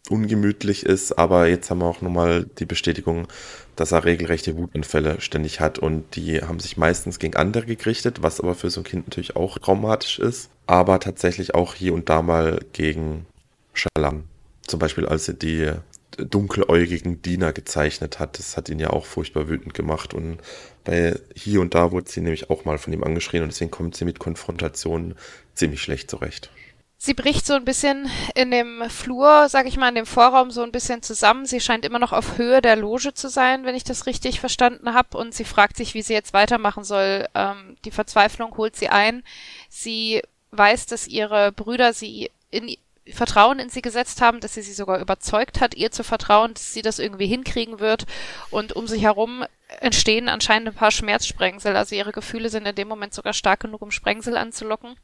ungemütlich 0.10 0.86
ist, 0.86 1.14
aber 1.14 1.48
jetzt 1.48 1.70
haben 1.70 1.80
wir 1.80 1.86
auch 1.86 2.02
nochmal 2.02 2.46
die 2.60 2.66
Bestätigung, 2.66 3.28
dass 3.76 3.92
er 3.92 4.06
regelrechte 4.06 4.58
Wutanfälle 4.58 5.20
ständig 5.22 5.60
hat 5.60 5.80
und 5.80 6.16
die 6.16 6.42
haben 6.42 6.60
sich 6.60 6.78
meistens 6.78 7.20
gegen 7.20 7.36
andere 7.36 7.76
gerichtet, 7.76 8.22
was 8.22 8.40
aber 8.40 8.56
für 8.56 8.70
so 8.70 8.82
ein 8.82 8.86
Kind 8.86 9.08
natürlich 9.08 9.36
auch 9.36 9.58
traumatisch 9.58 10.20
ist, 10.20 10.50
aber 10.68 11.00
tatsächlich 11.00 11.56
auch 11.56 11.74
hier 11.74 11.94
und 11.94 12.10
da 12.10 12.22
mal 12.22 12.60
gegen 12.74 13.26
Schalan. 13.74 14.24
Zum 14.66 14.80
Beispiel 14.80 15.06
als 15.06 15.26
sie 15.26 15.34
die 15.34 15.72
dunkeläugigen 16.18 17.22
Diener 17.22 17.54
gezeichnet 17.54 18.20
hat. 18.20 18.40
Das 18.40 18.58
hat 18.58 18.70
ihn 18.70 18.80
ja 18.80 18.92
auch 18.92 19.06
furchtbar 19.06 19.48
wütend 19.48 19.74
gemacht 19.74 20.14
und 20.14 20.38
bei 20.84 21.20
hier 21.36 21.62
und 21.62 21.76
da 21.76 21.92
wurde 21.92 22.10
sie 22.10 22.22
nämlich 22.22 22.50
auch 22.50 22.66
mal 22.66 22.78
von 22.78 22.94
ihm 22.94 23.04
angeschrien 23.04 23.44
und 23.44 23.52
deswegen 23.52 23.72
kommt 23.72 23.96
sie 23.96 24.06
mit 24.06 24.20
Konfrontationen 24.20 25.16
ziemlich 25.56 25.82
schlecht 25.82 26.10
zurecht. 26.10 26.52
Sie 26.98 27.14
bricht 27.14 27.46
so 27.46 27.54
ein 27.54 27.66
bisschen 27.66 28.10
in 28.36 28.52
dem 28.52 28.90
Flur, 28.90 29.48
sag 29.50 29.68
ich 29.68 29.78
mal, 29.78 29.90
in 29.90 29.96
dem 29.96 30.06
Vorraum 30.06 30.50
so 30.50 30.64
ein 30.64 30.72
bisschen 30.72 31.04
zusammen. 31.04 31.46
Sie 31.46 31.60
scheint 31.60 31.86
immer 31.86 32.00
noch 32.00 32.14
auf 32.14 32.38
Höhe 32.38 32.62
der 32.62 32.76
Loge 32.78 33.14
zu 33.14 33.30
sein, 33.30 33.66
wenn 33.66 33.76
ich 33.76 33.84
das 33.84 34.06
richtig 34.06 34.40
verstanden 34.40 34.94
habe. 34.94 35.18
Und 35.18 35.34
sie 35.34 35.44
fragt 35.44 35.78
sich, 35.78 35.94
wie 35.94 36.02
sie 36.02 36.14
jetzt 36.14 36.34
weitermachen 36.34 36.84
soll. 36.84 37.28
Ähm, 37.36 37.76
die 37.84 37.92
Verzweiflung 37.92 38.56
holt 38.58 38.76
sie 38.76 38.90
ein. 38.90 39.24
Sie 39.70 40.22
weiß, 40.52 40.86
dass 40.88 41.08
ihre 41.08 41.52
Brüder 41.52 41.94
sie 41.94 42.32
in 42.50 42.76
Vertrauen 43.08 43.60
in 43.60 43.70
sie 43.70 43.84
gesetzt 43.84 44.22
haben, 44.22 44.40
dass 44.40 44.56
sie 44.56 44.64
sie 44.64 44.74
sogar 44.74 45.00
überzeugt 45.00 45.62
hat, 45.62 45.76
ihr 45.76 45.92
zu 45.92 46.04
vertrauen, 46.04 46.56
dass 46.56 46.74
sie 46.74 46.82
das 46.82 46.98
irgendwie 46.98 47.28
hinkriegen 47.28 47.80
wird. 47.80 48.06
Und 48.50 48.74
um 48.74 48.88
sich 48.88 49.04
herum 49.04 49.46
entstehen 49.80 50.30
anscheinend 50.30 50.70
ein 50.70 50.76
paar 50.76 50.92
Schmerzsprengsel. 50.92 51.76
Also 51.76 51.94
ihre 51.94 52.14
Gefühle 52.14 52.50
sind 52.50 52.66
in 52.66 52.76
dem 52.76 52.88
Moment 52.88 53.14
sogar 53.14 53.34
stark 53.34 53.60
genug, 53.60 53.82
um 53.82 53.92
Sprengsel 53.92 54.38
anzulocken 54.38 54.96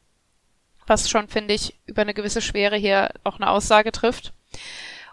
was 0.86 1.08
schon, 1.08 1.28
finde 1.28 1.54
ich, 1.54 1.78
über 1.86 2.02
eine 2.02 2.14
gewisse 2.14 2.42
Schwere 2.42 2.76
hier 2.76 3.10
auch 3.24 3.36
eine 3.36 3.50
Aussage 3.50 3.92
trifft. 3.92 4.32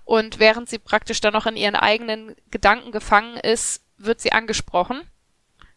Und 0.05 0.39
während 0.39 0.69
sie 0.69 0.79
praktisch 0.79 1.21
dann 1.21 1.33
noch 1.33 1.45
in 1.45 1.55
ihren 1.55 1.75
eigenen 1.75 2.35
Gedanken 2.49 2.91
gefangen 2.91 3.37
ist, 3.37 3.83
wird 3.97 4.21
sie 4.21 4.31
angesprochen. 4.31 5.01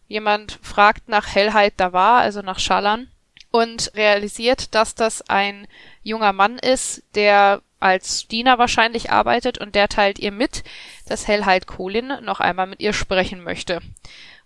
Jemand 0.09 0.59
fragt 0.63 1.09
nach 1.09 1.27
Hellheit 1.27 1.75
Davar, 1.77 2.21
also 2.21 2.41
nach 2.41 2.59
Schallan, 2.59 3.09
und 3.51 3.93
realisiert, 3.95 4.75
dass 4.75 4.95
das 4.95 5.29
ein 5.29 5.69
junger 6.03 6.33
Mann 6.33 6.59
ist, 6.59 7.03
der 7.15 7.61
als 7.81 8.29
Diener 8.29 8.59
wahrscheinlich 8.59 9.11
arbeitet 9.11 9.59
und 9.59 9.75
der 9.75 9.89
teilt 9.89 10.19
ihr 10.19 10.33
mit, 10.33 10.65
dass 11.07 11.29
Hellheit 11.29 11.67
Colin 11.67 12.13
noch 12.23 12.41
einmal 12.41 12.67
mit 12.67 12.81
ihr 12.81 12.93
sprechen 12.93 13.43
möchte. 13.43 13.81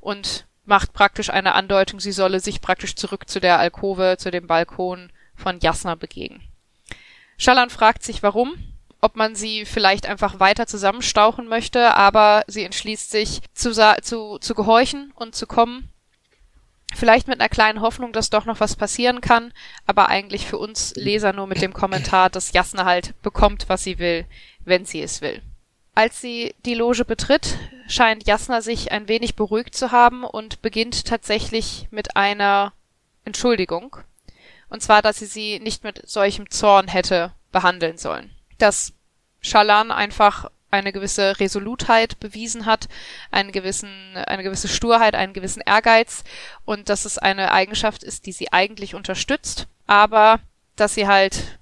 Und 0.01 0.47
macht 0.65 0.93
praktisch 0.93 1.31
eine 1.31 1.55
Andeutung, 1.55 2.01
sie 2.01 2.13
solle 2.13 2.41
sich 2.41 2.61
praktisch 2.61 2.97
zurück 2.97 3.29
zu 3.29 3.41
der 3.41 3.59
Alkove, 3.59 4.17
zu 4.19 4.31
dem 4.31 4.47
Balkon 4.47 5.13
von 5.37 5.61
Jasna 5.61 5.95
begegnen. 5.95 6.43
Schallan 7.39 7.71
fragt 7.71 8.03
sich 8.03 8.23
warum, 8.23 8.55
ob 9.01 9.17
man 9.17 9.35
sie 9.35 9.65
vielleicht 9.65 10.07
einfach 10.07 10.41
weiter 10.41 10.67
zusammenstauchen 10.67 11.49
möchte, 11.49 11.95
aber 11.95 12.45
sie 12.47 12.65
entschließt 12.65 13.11
sich 13.11 13.41
zu, 13.55 13.73
zu, 14.03 14.39
zu 14.39 14.55
gehorchen 14.55 15.13
und 15.15 15.35
zu 15.35 15.47
kommen. 15.47 15.91
Vielleicht 16.95 17.29
mit 17.29 17.41
einer 17.41 17.49
kleinen 17.49 17.83
Hoffnung, 17.83 18.13
dass 18.13 18.31
doch 18.31 18.47
noch 18.47 18.61
was 18.61 18.77
passieren 18.77 19.21
kann, 19.21 19.53
aber 19.87 20.09
eigentlich 20.09 20.47
für 20.47 20.57
uns 20.57 20.95
Leser 20.97 21.33
nur 21.33 21.47
mit 21.47 21.61
dem 21.61 21.75
Kommentar, 21.75 22.31
dass 22.31 22.53
Jasna 22.53 22.85
halt 22.85 23.21
bekommt, 23.23 23.69
was 23.69 23.85
sie 23.85 23.99
will, 23.99 24.25
wenn 24.65 24.87
sie 24.87 25.03
es 25.03 25.21
will. 25.21 25.43
Als 25.95 26.21
sie 26.21 26.55
die 26.65 26.75
Loge 26.75 27.05
betritt, 27.05 27.59
scheint 27.89 28.27
Jasna 28.27 28.61
sich 28.61 28.93
ein 28.93 29.09
wenig 29.09 29.37
beruhigt 29.37 29.75
zu 29.75 29.93
haben 29.93 30.25
und 30.25 30.63
beginnt 30.63 31.07
tatsächlich 31.07 31.89
mit 31.91 32.17
einer 32.17 32.73
Entschuldigung, 33.25 33.97
und 34.69 34.83
zwar, 34.83 35.03
dass 35.03 35.19
sie 35.19 35.27
sie 35.27 35.59
nicht 35.61 35.85
mit 35.85 36.09
solchem 36.09 36.51
Zorn 36.51 36.89
hätte 36.89 37.33
behandeln 37.53 37.99
sollen. 37.99 38.31
Dass 38.59 38.93
Schalan 39.41 39.91
einfach 39.91 40.51
eine 40.71 40.93
gewisse 40.93 41.39
Resolutheit 41.39 42.19
bewiesen 42.21 42.67
hat, 42.67 42.89
einen 43.31 43.53
gewissen, 43.53 44.17
eine 44.17 44.43
gewisse 44.43 44.69
Sturheit, 44.69 45.15
einen 45.15 45.33
gewissen 45.33 45.63
Ehrgeiz 45.65 46.25
und 46.65 46.89
dass 46.89 47.05
es 47.05 47.19
eine 47.19 47.53
Eigenschaft 47.53 48.03
ist, 48.03 48.27
die 48.27 48.33
sie 48.33 48.53
eigentlich 48.53 48.95
unterstützt, 48.95 49.69
aber 49.87 50.41
dass 50.75 50.95
sie 50.95 51.07
halt 51.07 51.59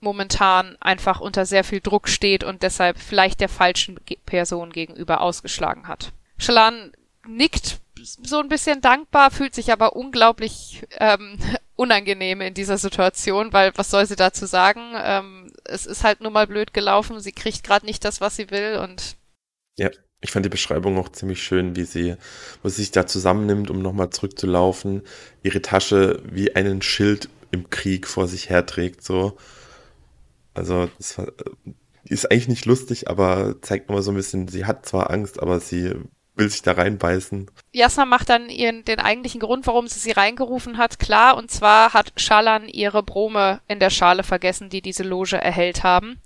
momentan 0.00 0.76
einfach 0.80 1.20
unter 1.20 1.46
sehr 1.46 1.64
viel 1.64 1.80
Druck 1.80 2.08
steht 2.08 2.44
und 2.44 2.62
deshalb 2.62 2.98
vielleicht 2.98 3.40
der 3.40 3.48
falschen 3.48 3.98
Person 4.26 4.70
gegenüber 4.70 5.20
ausgeschlagen 5.20 5.88
hat. 5.88 6.12
Shalan 6.38 6.92
nickt 7.26 7.78
so 8.02 8.40
ein 8.40 8.48
bisschen 8.48 8.80
dankbar, 8.80 9.30
fühlt 9.30 9.54
sich 9.54 9.72
aber 9.72 9.94
unglaublich 9.94 10.82
ähm, 10.98 11.38
unangenehm 11.76 12.40
in 12.40 12.54
dieser 12.54 12.78
Situation, 12.78 13.52
weil 13.52 13.72
was 13.76 13.90
soll 13.90 14.06
sie 14.06 14.16
dazu 14.16 14.46
sagen? 14.46 14.92
Ähm, 14.96 15.52
es 15.64 15.86
ist 15.86 16.04
halt 16.04 16.20
nur 16.20 16.30
mal 16.30 16.46
blöd 16.46 16.74
gelaufen, 16.74 17.20
sie 17.20 17.32
kriegt 17.32 17.64
gerade 17.64 17.86
nicht 17.86 18.04
das, 18.04 18.20
was 18.20 18.36
sie 18.36 18.50
will 18.50 18.78
und 18.82 19.16
ja, 19.78 19.90
ich 20.20 20.30
fand 20.30 20.44
die 20.46 20.50
Beschreibung 20.50 20.98
auch 20.98 21.08
ziemlich 21.10 21.42
schön, 21.42 21.76
wie 21.76 21.84
sie, 21.84 22.16
wo 22.62 22.68
sie 22.68 22.82
sich 22.82 22.92
da 22.92 23.06
zusammennimmt, 23.06 23.70
um 23.70 23.82
nochmal 23.82 24.10
zurückzulaufen, 24.10 25.02
ihre 25.42 25.62
Tasche 25.62 26.22
wie 26.30 26.54
einen 26.54 26.80
Schild 26.80 27.28
im 27.50 27.70
Krieg 27.70 28.06
vor 28.06 28.28
sich 28.28 28.48
herträgt, 28.48 29.02
so. 29.02 29.36
Also, 30.54 30.88
das 30.98 31.18
war, 31.18 31.28
ist 32.04 32.30
eigentlich 32.30 32.48
nicht 32.48 32.66
lustig, 32.66 33.08
aber 33.08 33.56
zeigt 33.62 33.88
nochmal 33.88 34.02
so 34.02 34.12
ein 34.12 34.16
bisschen, 34.16 34.48
sie 34.48 34.64
hat 34.64 34.86
zwar 34.86 35.10
Angst, 35.10 35.40
aber 35.40 35.60
sie 35.60 35.94
will 36.34 36.48
sich 36.48 36.62
da 36.62 36.72
reinbeißen. 36.72 37.50
Jasna 37.72 38.04
macht 38.04 38.28
dann 38.28 38.48
ihren, 38.48 38.84
den 38.84 39.00
eigentlichen 39.00 39.40
Grund, 39.40 39.66
warum 39.66 39.86
sie 39.86 39.98
sie 39.98 40.12
reingerufen 40.12 40.78
hat, 40.78 40.98
klar. 40.98 41.36
Und 41.36 41.50
zwar 41.50 41.92
hat 41.92 42.12
Schalan 42.16 42.68
ihre 42.68 43.02
Brome 43.02 43.60
in 43.68 43.80
der 43.80 43.90
Schale 43.90 44.22
vergessen, 44.22 44.70
die 44.70 44.82
diese 44.82 45.02
Loge 45.02 45.36
erhellt 45.36 45.82
haben. 45.82 46.20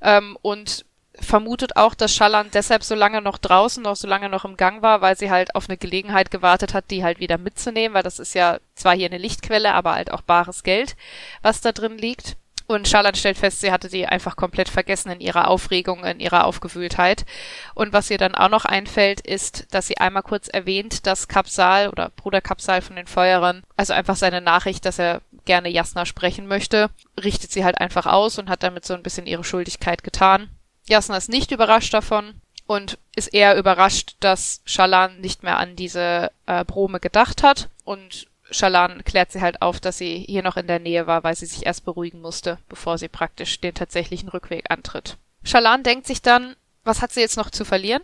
Ähm, 0.00 0.36
und 0.42 0.84
vermutet 1.20 1.76
auch, 1.76 1.94
dass 1.94 2.14
Schalan 2.14 2.50
deshalb 2.52 2.82
so 2.82 2.94
lange 2.94 3.20
noch 3.20 3.38
draußen, 3.38 3.82
noch 3.82 3.96
so 3.96 4.08
lange 4.08 4.28
noch 4.28 4.44
im 4.44 4.56
Gang 4.56 4.82
war, 4.82 5.00
weil 5.00 5.16
sie 5.16 5.30
halt 5.30 5.54
auf 5.54 5.68
eine 5.68 5.76
Gelegenheit 5.76 6.30
gewartet 6.30 6.74
hat, 6.74 6.90
die 6.90 7.04
halt 7.04 7.20
wieder 7.20 7.38
mitzunehmen, 7.38 7.94
weil 7.94 8.02
das 8.02 8.18
ist 8.18 8.34
ja 8.34 8.58
zwar 8.74 8.94
hier 8.94 9.06
eine 9.06 9.18
Lichtquelle, 9.18 9.74
aber 9.74 9.94
halt 9.94 10.10
auch 10.10 10.22
bares 10.22 10.62
Geld, 10.62 10.96
was 11.42 11.60
da 11.60 11.72
drin 11.72 11.98
liegt. 11.98 12.36
Und 12.72 12.88
Charlotte 12.88 13.18
stellt 13.18 13.36
fest, 13.36 13.60
sie 13.60 13.70
hatte 13.70 13.88
die 13.88 14.06
einfach 14.06 14.34
komplett 14.34 14.68
vergessen 14.68 15.10
in 15.10 15.20
ihrer 15.20 15.48
Aufregung, 15.48 16.04
in 16.04 16.20
ihrer 16.20 16.46
Aufgewühltheit. 16.46 17.26
Und 17.74 17.92
was 17.92 18.10
ihr 18.10 18.18
dann 18.18 18.34
auch 18.34 18.48
noch 18.48 18.64
einfällt, 18.64 19.20
ist, 19.20 19.66
dass 19.72 19.86
sie 19.86 19.98
einmal 19.98 20.22
kurz 20.22 20.48
erwähnt, 20.48 21.06
dass 21.06 21.28
Kapsal 21.28 21.90
oder 21.90 22.10
Bruder 22.16 22.40
Kapsal 22.40 22.80
von 22.80 22.96
den 22.96 23.06
Feuerern, 23.06 23.62
also 23.76 23.92
einfach 23.92 24.16
seine 24.16 24.40
Nachricht, 24.40 24.86
dass 24.86 24.98
er 24.98 25.20
gerne 25.44 25.68
Jasna 25.68 26.06
sprechen 26.06 26.46
möchte, 26.46 26.88
richtet 27.22 27.52
sie 27.52 27.64
halt 27.64 27.78
einfach 27.78 28.06
aus 28.06 28.38
und 28.38 28.48
hat 28.48 28.62
damit 28.62 28.86
so 28.86 28.94
ein 28.94 29.02
bisschen 29.02 29.26
ihre 29.26 29.44
Schuldigkeit 29.44 30.02
getan. 30.02 30.48
Jasna 30.88 31.16
ist 31.16 31.28
nicht 31.28 31.52
überrascht 31.52 31.92
davon 31.92 32.34
und 32.66 32.98
ist 33.14 33.34
eher 33.34 33.56
überrascht, 33.56 34.16
dass 34.20 34.62
Shalan 34.64 35.20
nicht 35.20 35.42
mehr 35.42 35.58
an 35.58 35.76
diese 35.76 36.30
äh, 36.46 36.64
Brome 36.64 37.00
gedacht 37.00 37.42
hat 37.42 37.68
und 37.84 38.28
Shalan 38.52 39.04
klärt 39.04 39.32
sie 39.32 39.40
halt 39.40 39.62
auf, 39.62 39.80
dass 39.80 39.98
sie 39.98 40.24
hier 40.28 40.42
noch 40.42 40.56
in 40.56 40.66
der 40.66 40.78
Nähe 40.78 41.06
war, 41.06 41.24
weil 41.24 41.34
sie 41.34 41.46
sich 41.46 41.66
erst 41.66 41.84
beruhigen 41.84 42.20
musste, 42.20 42.58
bevor 42.68 42.98
sie 42.98 43.08
praktisch 43.08 43.60
den 43.60 43.74
tatsächlichen 43.74 44.28
Rückweg 44.28 44.70
antritt. 44.70 45.16
Shalan 45.44 45.82
denkt 45.82 46.06
sich 46.06 46.22
dann, 46.22 46.56
was 46.84 47.02
hat 47.02 47.12
sie 47.12 47.20
jetzt 47.20 47.36
noch 47.36 47.50
zu 47.50 47.64
verlieren? 47.64 48.02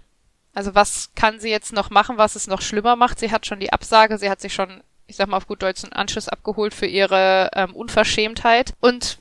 Also 0.55 0.75
was 0.75 1.11
kann 1.15 1.41
sie 1.41 1.51
jetzt 1.51 1.73
noch 1.73 1.91
machen, 1.91 2.19
was 2.19 2.35
es 2.35 2.47
noch 2.47 2.63
schlimmer 2.63 2.97
macht? 2.97 3.19
Sie 3.19 3.31
hat 3.31 3.47
schon 3.47 3.61
die 3.61 3.73
Absage, 3.73 4.19
sie 4.19 4.31
hat 4.31 4.41
sich 4.41 4.55
schon, 4.55 4.83
ich 5.07 5.17
sag 5.17 5.29
mal 5.29 5.37
auf 5.37 5.47
gut 5.47 5.63
Deutsch, 5.63 5.85
einen 5.85 5.93
Anschluss 5.93 6.29
abgeholt 6.29 6.75
für 6.75 6.87
ihre 6.87 7.51
ähm, 7.55 7.75
Unverschämtheit 7.75 8.75
und 8.81 9.19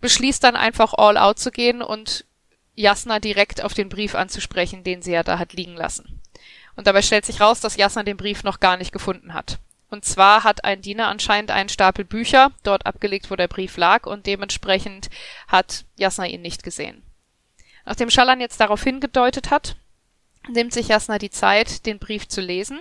beschließt 0.00 0.42
dann 0.42 0.56
einfach 0.56 0.94
all 0.94 1.16
out 1.16 1.38
zu 1.38 1.50
gehen 1.50 1.82
und 1.82 2.24
Jasna 2.74 3.18
direkt 3.18 3.62
auf 3.62 3.74
den 3.74 3.88
Brief 3.88 4.14
anzusprechen, 4.14 4.84
den 4.84 5.02
sie 5.02 5.12
ja 5.12 5.24
da 5.24 5.38
hat 5.38 5.52
liegen 5.52 5.74
lassen. 5.74 6.20
Und 6.76 6.86
dabei 6.86 7.02
stellt 7.02 7.26
sich 7.26 7.40
raus, 7.40 7.60
dass 7.60 7.76
Jasna 7.76 8.04
den 8.04 8.16
Brief 8.16 8.44
noch 8.44 8.60
gar 8.60 8.76
nicht 8.76 8.92
gefunden 8.92 9.34
hat. 9.34 9.58
Und 9.90 10.04
zwar 10.04 10.44
hat 10.44 10.64
ein 10.64 10.82
Diener 10.82 11.08
anscheinend 11.08 11.50
einen 11.50 11.68
Stapel 11.68 12.04
Bücher 12.04 12.52
dort 12.62 12.84
abgelegt, 12.86 13.30
wo 13.30 13.36
der 13.36 13.48
Brief 13.48 13.76
lag, 13.76 14.06
und 14.06 14.26
dementsprechend 14.26 15.08
hat 15.46 15.84
Jasna 15.96 16.26
ihn 16.26 16.42
nicht 16.42 16.62
gesehen. 16.62 17.02
Nachdem 17.86 18.10
Schallan 18.10 18.40
jetzt 18.40 18.60
darauf 18.60 18.82
hingedeutet 18.82 19.50
hat, 19.50 19.76
nimmt 20.48 20.72
sich 20.72 20.88
Jasna 20.88 21.18
die 21.18 21.30
Zeit, 21.30 21.86
den 21.86 21.98
Brief 21.98 22.28
zu 22.28 22.40
lesen 22.40 22.80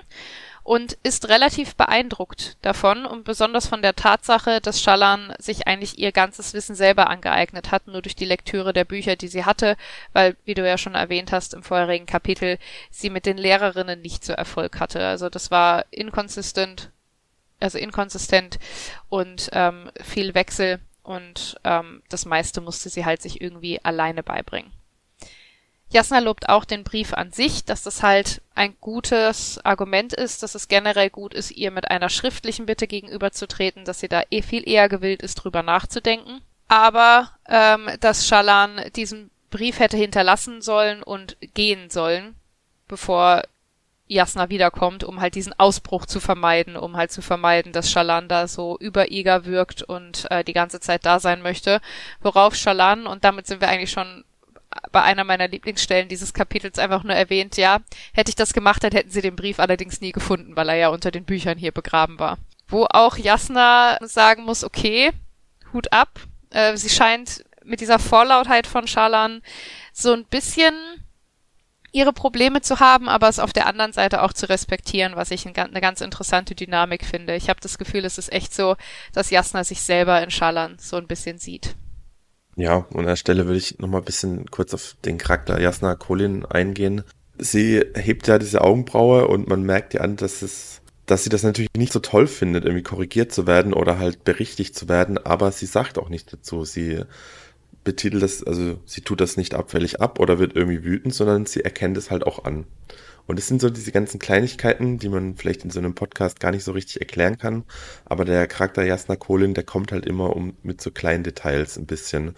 und 0.64 0.98
ist 1.02 1.30
relativ 1.30 1.76
beeindruckt 1.76 2.58
davon 2.62 3.06
und 3.06 3.24
besonders 3.24 3.68
von 3.68 3.82
der 3.82 3.96
Tatsache, 3.96 4.60
dass 4.60 4.82
Schallan 4.82 5.34
sich 5.40 5.66
eigentlich 5.66 5.98
ihr 5.98 6.12
ganzes 6.12 6.54
Wissen 6.54 6.76
selber 6.76 7.10
angeeignet 7.10 7.72
hat, 7.72 7.88
nur 7.88 8.02
durch 8.02 8.18
die 8.18 8.26
Lektüre 8.26 8.74
der 8.74 8.84
Bücher, 8.84 9.16
die 9.16 9.30
sie 9.30 9.46
hatte, 9.46 9.78
weil, 10.12 10.36
wie 10.44 10.56
du 10.56 10.68
ja 10.68 10.78
schon 10.78 10.96
erwähnt 10.96 11.32
hast 11.32 11.54
im 11.54 11.64
vorherigen 11.64 12.06
Kapitel, 12.06 12.60
sie 12.92 13.10
mit 13.10 13.26
den 13.26 13.38
Lehrerinnen 13.38 14.02
nicht 14.02 14.26
so 14.26 14.34
Erfolg 14.34 14.82
hatte. 14.82 15.08
Also 15.08 15.30
das 15.30 15.52
war 15.52 15.86
inkonsistent 15.90 16.92
also 17.60 17.78
inkonsistent 17.78 18.60
und 19.10 19.50
ähm, 19.54 19.90
viel 20.04 20.34
Wechsel 20.36 20.80
und 21.04 21.58
ähm, 21.64 22.04
das 22.10 22.26
meiste 22.26 22.62
musste 22.62 22.90
sie 22.90 23.06
halt 23.06 23.22
sich 23.22 23.42
irgendwie 23.42 23.84
alleine 23.84 24.24
beibringen. 24.24 24.72
Jasna 25.90 26.20
lobt 26.20 26.50
auch 26.50 26.66
den 26.66 26.84
Brief 26.84 27.14
an 27.14 27.32
sich, 27.32 27.64
dass 27.64 27.84
das 27.84 28.04
halt 28.04 28.42
ein 28.56 28.76
gutes 28.82 29.64
Argument 29.64 30.12
ist, 30.12 30.44
dass 30.44 30.54
es 30.54 30.68
generell 30.68 31.10
gut 31.10 31.34
ist, 31.34 31.52
ihr 31.52 31.72
mit 31.72 31.90
einer 31.90 32.10
schriftlichen 32.10 32.66
Bitte 32.66 32.88
gegenüberzutreten, 32.88 33.86
dass 33.86 34.02
sie 34.02 34.10
da 34.10 34.24
eh 34.30 34.42
viel 34.42 34.68
eher 34.68 34.90
gewillt 34.90 35.22
ist, 35.22 35.36
drüber 35.36 35.64
nachzudenken. 35.64 36.42
Aber 36.68 37.32
ähm, 37.48 37.90
dass 38.02 38.28
Shalan 38.28 38.82
diesen 38.98 39.32
Brief 39.50 39.80
hätte 39.80 39.96
hinterlassen 39.96 40.62
sollen 40.62 41.04
und 41.04 41.38
gehen 41.54 41.90
sollen, 41.90 42.36
bevor 42.90 43.44
Jasna 44.08 44.50
wiederkommt, 44.50 45.04
um 45.04 45.20
halt 45.22 45.36
diesen 45.36 45.58
Ausbruch 45.60 46.06
zu 46.06 46.20
vermeiden, 46.20 46.76
um 46.76 46.96
halt 46.96 47.12
zu 47.12 47.22
vermeiden, 47.22 47.74
dass 47.74 47.92
Shalan 47.92 48.28
da 48.28 48.48
so 48.48 48.78
übereger 48.80 49.46
wirkt 49.46 49.84
und 49.84 50.30
äh, 50.32 50.44
die 50.44 50.54
ganze 50.54 50.80
Zeit 50.80 51.06
da 51.06 51.20
sein 51.20 51.42
möchte. 51.42 51.82
Worauf 52.22 52.56
Shalan, 52.56 53.08
und 53.08 53.24
damit 53.24 53.48
sind 53.48 53.62
wir 53.62 53.70
eigentlich 53.70 53.92
schon 53.92 54.24
bei 54.92 55.02
einer 55.02 55.24
meiner 55.24 55.48
Lieblingsstellen 55.48 56.08
dieses 56.08 56.34
Kapitels 56.34 56.80
einfach 56.80 57.04
nur 57.04 57.16
erwähnt, 57.16 57.58
ja, 57.58 57.80
hätte 58.14 58.30
ich 58.30 58.36
das 58.36 58.54
gemacht, 58.54 58.84
dann 58.84 58.92
hätten 58.92 59.12
sie 59.12 59.22
den 59.22 59.36
Brief 59.36 59.60
allerdings 59.60 60.02
nie 60.02 60.12
gefunden, 60.12 60.56
weil 60.56 60.70
er 60.70 60.76
ja 60.76 60.90
unter 60.90 61.12
den 61.12 61.26
Büchern 61.26 61.58
hier 61.58 61.72
begraben 61.72 62.20
war. 62.20 62.38
Wo 62.68 62.86
auch 62.90 63.18
Jasna 63.18 63.98
sagen 64.02 64.44
muss, 64.44 64.64
okay, 64.64 65.12
Hut 65.74 65.92
ab. 65.92 66.20
Äh, 66.50 66.78
sie 66.78 66.90
scheint 66.90 67.44
mit 67.64 67.82
dieser 67.82 68.00
Vorlautheit 68.00 68.68
von 68.68 68.88
Schalan 68.88 69.42
so 69.94 70.14
ein 70.14 70.26
bisschen 70.26 70.74
ihre 71.92 72.14
Probleme 72.14 72.62
zu 72.62 72.80
haben, 72.80 73.10
aber 73.10 73.30
es 73.30 73.40
auf 73.40 73.54
der 73.54 73.68
anderen 73.68 73.94
Seite 73.94 74.22
auch 74.22 74.34
zu 74.34 74.50
respektieren, 74.50 75.16
was 75.16 75.32
ich 75.32 75.46
eine 75.46 75.82
ganz 75.82 76.02
interessante 76.02 76.54
Dynamik 76.54 77.06
finde. 77.06 77.36
Ich 77.36 77.50
habe 77.50 77.60
das 77.62 77.78
Gefühl, 77.78 78.06
es 78.06 78.18
ist 78.18 78.32
echt 78.32 78.54
so, 78.54 78.76
dass 79.14 79.30
Jasna 79.30 79.64
sich 79.64 79.82
selber 79.82 80.22
in 80.22 80.32
Schalan 80.32 80.78
so 80.80 80.98
ein 80.98 81.08
bisschen 81.08 81.38
sieht. 81.38 81.76
Ja, 82.56 82.88
und 82.90 83.02
an 83.02 83.06
der 83.06 83.16
Stelle 83.16 83.46
würde 83.46 83.58
ich 83.60 83.78
nochmal 83.80 84.02
ein 84.02 84.06
bisschen 84.06 84.50
kurz 84.50 84.74
auf 84.74 84.96
den 85.06 85.18
Charakter 85.18 85.62
Jasna 85.62 85.96
Kolin 85.96 86.46
eingehen. 86.46 87.04
Sie 87.38 87.84
hebt 87.96 88.28
ja 88.28 88.40
diese 88.40 88.62
Augenbraue 88.62 89.28
und 89.28 89.48
man 89.48 89.62
merkt 89.62 89.94
ihr 89.94 90.02
an, 90.02 90.16
dass 90.16 90.42
es, 90.42 90.82
dass 91.06 91.24
sie 91.24 91.30
das 91.30 91.44
natürlich 91.44 91.70
nicht 91.78 91.94
so 91.94 92.00
toll 92.00 92.26
findet, 92.26 92.66
irgendwie 92.66 92.84
korrigiert 92.84 93.32
zu 93.32 93.46
werden 93.46 93.74
oder 93.74 94.00
halt 94.00 94.24
berichtigt 94.24 94.76
zu 94.76 94.90
werden, 94.90 95.20
aber 95.20 95.52
sie 95.52 95.68
sagt 95.68 96.00
auch 96.00 96.10
nicht 96.10 96.34
dazu. 96.34 96.66
Sie 96.66 97.04
betitelt 97.88 98.22
das, 98.22 98.44
also 98.44 98.78
sie 98.86 99.00
tut 99.00 99.22
das 99.22 99.38
nicht 99.38 99.54
abfällig 99.54 100.02
ab 100.02 100.20
oder 100.20 100.40
wird 100.40 100.58
irgendwie 100.58 100.84
wütend, 100.84 101.14
sondern 101.14 101.46
sie 101.46 101.64
erkennt 101.64 101.96
es 101.96 102.12
halt 102.12 102.28
auch 102.28 102.44
an. 102.44 102.66
Und 103.28 103.40
es 103.40 103.48
sind 103.48 103.62
so 103.62 103.70
diese 103.70 103.94
ganzen 103.94 104.20
Kleinigkeiten, 104.20 105.00
die 105.00 105.08
man 105.08 105.38
vielleicht 105.38 105.64
in 105.64 105.70
so 105.70 105.80
einem 105.80 105.96
Podcast 105.96 106.42
gar 106.42 106.52
nicht 106.52 106.66
so 106.66 106.74
richtig 106.74 107.00
erklären 107.00 107.38
kann. 107.38 107.64
Aber 108.04 108.26
der 108.26 108.46
Charakter 108.48 108.84
Jasna 108.84 109.16
Kolin, 109.16 109.54
der 109.54 109.64
kommt 109.64 109.94
halt 109.94 110.06
immer 110.06 110.36
um 110.36 110.54
mit 110.64 110.82
so 110.82 110.92
kleinen 110.92 111.24
Details 111.24 111.78
ein 111.78 111.86
bisschen. 111.86 112.36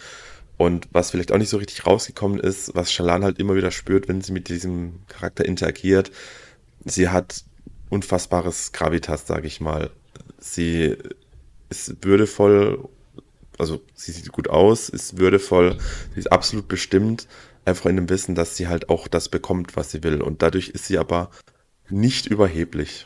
Und 0.58 0.88
was 0.91 1.10
vielleicht 1.10 1.32
auch 1.32 1.39
nicht 1.39 1.50
so 1.50 1.58
richtig 1.58 1.88
rausgekommen 1.88 2.39
ist, 2.39 2.76
was 2.76 2.91
Shalan 2.91 3.24
halt 3.24 3.39
immer 3.39 3.56
wieder 3.56 3.72
spürt, 3.72 4.08
wenn 4.08 4.22
sie 4.22 4.34
mit 4.34 4.50
diesem 4.50 5.00
Charakter 5.08 5.45
interagiert, 5.45 6.12
sie 6.86 7.10
hat 7.10 7.43
unfassbares 7.89 8.72
Gravitas, 8.72 9.26
sage 9.26 9.47
ich 9.47 9.62
mal. 9.62 9.89
Sie 10.38 10.95
ist 11.70 12.04
würdevoll, 12.06 12.88
also 13.60 13.82
sie 13.93 14.12
sieht 14.12 14.32
gut 14.32 14.49
aus, 14.49 14.89
ist 14.89 15.18
würdevoll, 15.18 15.78
sie 16.14 16.20
ist 16.20 16.32
absolut 16.32 16.68
bestimmt 16.68 17.28
einfach 17.66 17.86
in 17.86 17.95
dem 17.95 18.10
Wissen, 18.10 18.36
dass 18.36 18.57
sie 18.57 18.68
halt 18.68 18.89
auch 18.89 19.07
das 19.07 19.30
bekommt, 19.30 19.76
was 19.76 19.91
sie 19.91 20.03
will. 20.03 20.22
Und 20.22 20.41
dadurch 20.41 20.70
ist 20.70 20.86
sie 20.86 20.97
aber 20.97 21.30
nicht 21.89 22.26
überheblich. 22.26 23.05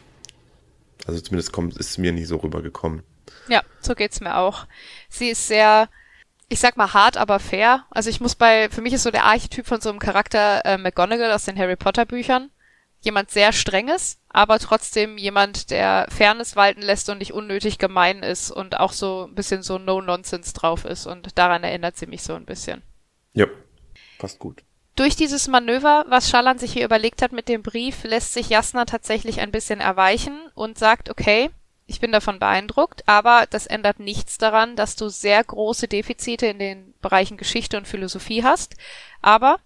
Also 1.06 1.20
zumindest 1.20 1.52
kommt, 1.52 1.78
ist 1.78 1.92
es 1.92 1.98
mir 1.98 2.12
nie 2.12 2.26
so 2.26 2.38
rübergekommen. 2.38 3.04
Ja, 3.48 3.62
so 3.82 3.94
geht's 3.94 4.22
mir 4.22 4.38
auch. 4.38 4.68
Sie 5.10 5.30
ist 5.30 5.48
sehr, 5.48 5.90
ich 6.50 6.60
sag 6.60 6.78
mal 6.78 6.94
hart, 6.94 7.18
aber 7.18 7.40
fair. 7.40 7.86
Also 7.90 8.10
ich 8.10 8.22
muss 8.22 8.36
bei, 8.36 8.70
für 8.70 8.82
mich 8.82 8.94
ist 8.94 9.04
so 9.04 9.12
der 9.12 9.26
Archetyp 9.26 9.66
von 9.66 9.82
so 9.82 9.90
einem 9.90 10.00
Charakter 10.00 10.66
äh, 10.66 10.78
McGonagall 10.78 11.32
aus 11.32 11.46
den 11.46 11.58
Harry 11.58 11.76
Potter 11.76 12.06
Büchern. 12.06 12.52
Jemand 13.04 13.30
sehr 13.32 13.52
strenges, 13.52 14.18
aber 14.30 14.60
trotzdem 14.60 15.18
jemand, 15.18 15.70
der 15.70 16.08
Fairness 16.10 16.56
walten 16.56 16.82
lässt 16.82 17.10
und 17.10 17.20
nicht 17.20 17.34
unnötig 17.34 17.78
gemein 17.78 18.24
ist 18.24 18.50
und 18.50 18.80
auch 18.80 18.94
so 18.94 19.28
ein 19.30 19.36
bisschen 19.36 19.62
so 19.62 19.78
No-Nonsense 19.78 20.54
drauf 20.54 20.86
ist. 20.86 21.06
Und 21.06 21.38
daran 21.38 21.64
erinnert 21.64 21.98
sie 21.98 22.08
mich 22.08 22.24
so 22.24 22.34
ein 22.34 22.46
bisschen. 22.46 22.82
Ja, 23.34 23.46
passt 24.18 24.40
gut. 24.40 24.64
Durch 24.96 25.16
dieses 25.16 25.48
Manöver, 25.48 26.06
was 26.08 26.30
Schallan 26.30 26.60
sich 26.60 26.72
hier 26.72 26.86
überlegt 26.86 27.22
hat 27.22 27.32
mit 27.32 27.50
dem 27.50 27.62
Brief, 27.64 28.04
lässt 28.04 28.34
sich 28.34 28.50
Jasna 28.50 28.86
tatsächlich 28.86 29.42
ein 29.42 29.52
bisschen 29.52 29.82
erweichen 29.82 30.40
und 30.54 30.78
sagt, 30.78 31.10
okay, 31.10 31.50
ich 31.88 32.00
bin 32.00 32.12
davon 32.12 32.40
beeindruckt, 32.40 33.04
aber 33.08 33.46
das 33.50 33.68
ändert 33.68 34.00
nichts 34.00 34.38
daran, 34.38 34.76
dass 34.76 34.96
du 34.96 35.10
sehr 35.10 35.44
große 35.44 35.88
Defizite 35.88 36.46
in 36.46 36.60
den 36.60 36.94
Bereichen 37.02 37.38
Geschichte 37.38 37.78
und 37.78 37.88
Philosophie 37.88 38.44
hast. 38.44 38.76
Aber 39.22 39.60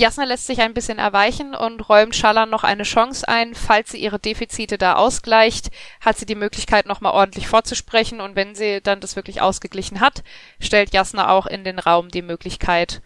Jasna 0.00 0.24
lässt 0.24 0.46
sich 0.46 0.60
ein 0.60 0.74
bisschen 0.74 0.98
erweichen 0.98 1.54
und 1.54 1.88
räumt 1.88 2.16
Schallan 2.16 2.48
noch 2.48 2.64
eine 2.64 2.84
Chance 2.84 3.28
ein. 3.28 3.54
Falls 3.54 3.90
sie 3.90 3.98
ihre 3.98 4.18
Defizite 4.18 4.78
da 4.78 4.94
ausgleicht, 4.94 5.70
hat 6.00 6.16
sie 6.16 6.26
die 6.26 6.34
Möglichkeit, 6.34 6.86
nochmal 6.86 7.12
ordentlich 7.12 7.46
vorzusprechen. 7.46 8.20
Und 8.20 8.34
wenn 8.34 8.54
sie 8.54 8.80
dann 8.80 9.00
das 9.00 9.14
wirklich 9.14 9.42
ausgeglichen 9.42 10.00
hat, 10.00 10.22
stellt 10.58 10.94
Jasna 10.94 11.28
auch 11.28 11.46
in 11.46 11.64
den 11.64 11.78
Raum 11.78 12.08
die 12.08 12.22
Möglichkeit, 12.22 13.02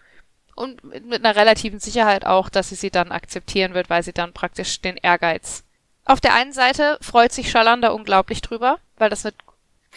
und 0.55 0.84
mit 0.84 1.24
einer 1.24 1.36
relativen 1.36 1.80
Sicherheit 1.80 2.24
auch, 2.24 2.49
dass 2.49 2.68
sie 2.68 2.76
sie 2.76 2.90
dann 2.90 3.11
akzeptieren 3.11 3.74
wird, 3.74 3.90
weil 3.90 4.03
sie 4.03 4.12
dann 4.12 4.32
praktisch 4.32 4.80
den 4.80 4.97
Ehrgeiz. 4.97 5.64
Auf 6.05 6.20
der 6.20 6.34
einen 6.34 6.53
Seite 6.53 6.99
freut 7.01 7.32
sich 7.32 7.51
Schalanda 7.51 7.88
unglaublich 7.88 8.40
drüber, 8.40 8.78
weil 8.97 9.11
das 9.11 9.26
eine 9.26 9.34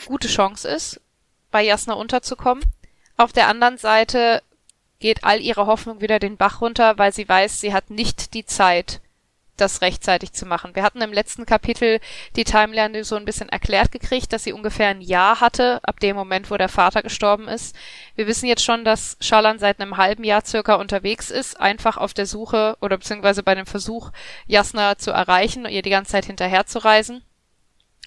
gute 0.08 0.28
Chance 0.28 0.68
ist, 0.68 1.00
bei 1.52 1.64
Jasna 1.64 1.94
unterzukommen. 1.94 2.64
Auf 3.18 3.34
der 3.34 3.48
anderen 3.48 3.78
Seite 3.78 4.42
geht 5.00 5.24
all 5.24 5.42
ihre 5.42 5.68
Hoffnung 5.68 6.02
wieder 6.02 6.20
den 6.20 6.38
Bach 6.38 6.62
runter, 6.62 6.98
weil 6.98 7.14
sie 7.14 7.28
weiß, 7.28 7.60
sie 7.60 7.74
hat 7.74 7.90
nicht 7.90 8.34
die 8.34 8.46
Zeit, 8.46 9.02
das 9.58 9.82
rechtzeitig 9.82 10.34
zu 10.34 10.46
machen. 10.46 10.76
Wir 10.76 10.84
hatten 10.84 11.02
im 11.02 11.12
letzten 11.12 11.46
Kapitel 11.46 12.00
die 12.36 12.44
Timeline 12.44 13.04
so 13.04 13.16
ein 13.16 13.26
bisschen 13.26 13.50
erklärt 13.50 13.92
gekriegt, 13.92 14.32
dass 14.32 14.44
sie 14.44 14.54
ungefähr 14.54 14.90
ein 14.90 15.02
Jahr 15.02 15.42
hatte, 15.42 15.80
ab 15.84 16.00
dem 16.00 16.16
Moment, 16.16 16.50
wo 16.50 16.58
der 16.58 16.70
Vater 16.70 17.02
gestorben 17.02 17.48
ist. 17.48 17.76
Wir 18.16 18.28
wissen 18.28 18.48
jetzt 18.48 18.64
schon, 18.64 18.86
dass 18.86 19.18
Schalan 19.20 19.60
seit 19.60 19.80
einem 19.80 19.98
halben 19.98 20.24
Jahr 20.24 20.46
circa 20.46 20.76
unterwegs 20.76 21.30
ist, 21.30 21.60
einfach 21.60 21.98
auf 21.98 22.14
der 22.14 22.26
Suche 22.26 22.78
oder 22.82 22.98
beziehungsweise 22.98 23.44
bei 23.44 23.56
dem 23.56 23.66
Versuch, 23.66 24.12
Jasna 24.46 24.98
zu 24.98 25.12
erreichen 25.12 25.66
und 25.66 25.72
ihr 25.72 25.82
die 25.82 25.90
ganze 25.90 26.12
Zeit 26.12 26.26
hinterher 26.26 26.66
zu 26.66 26.80
reisen. 26.80 27.24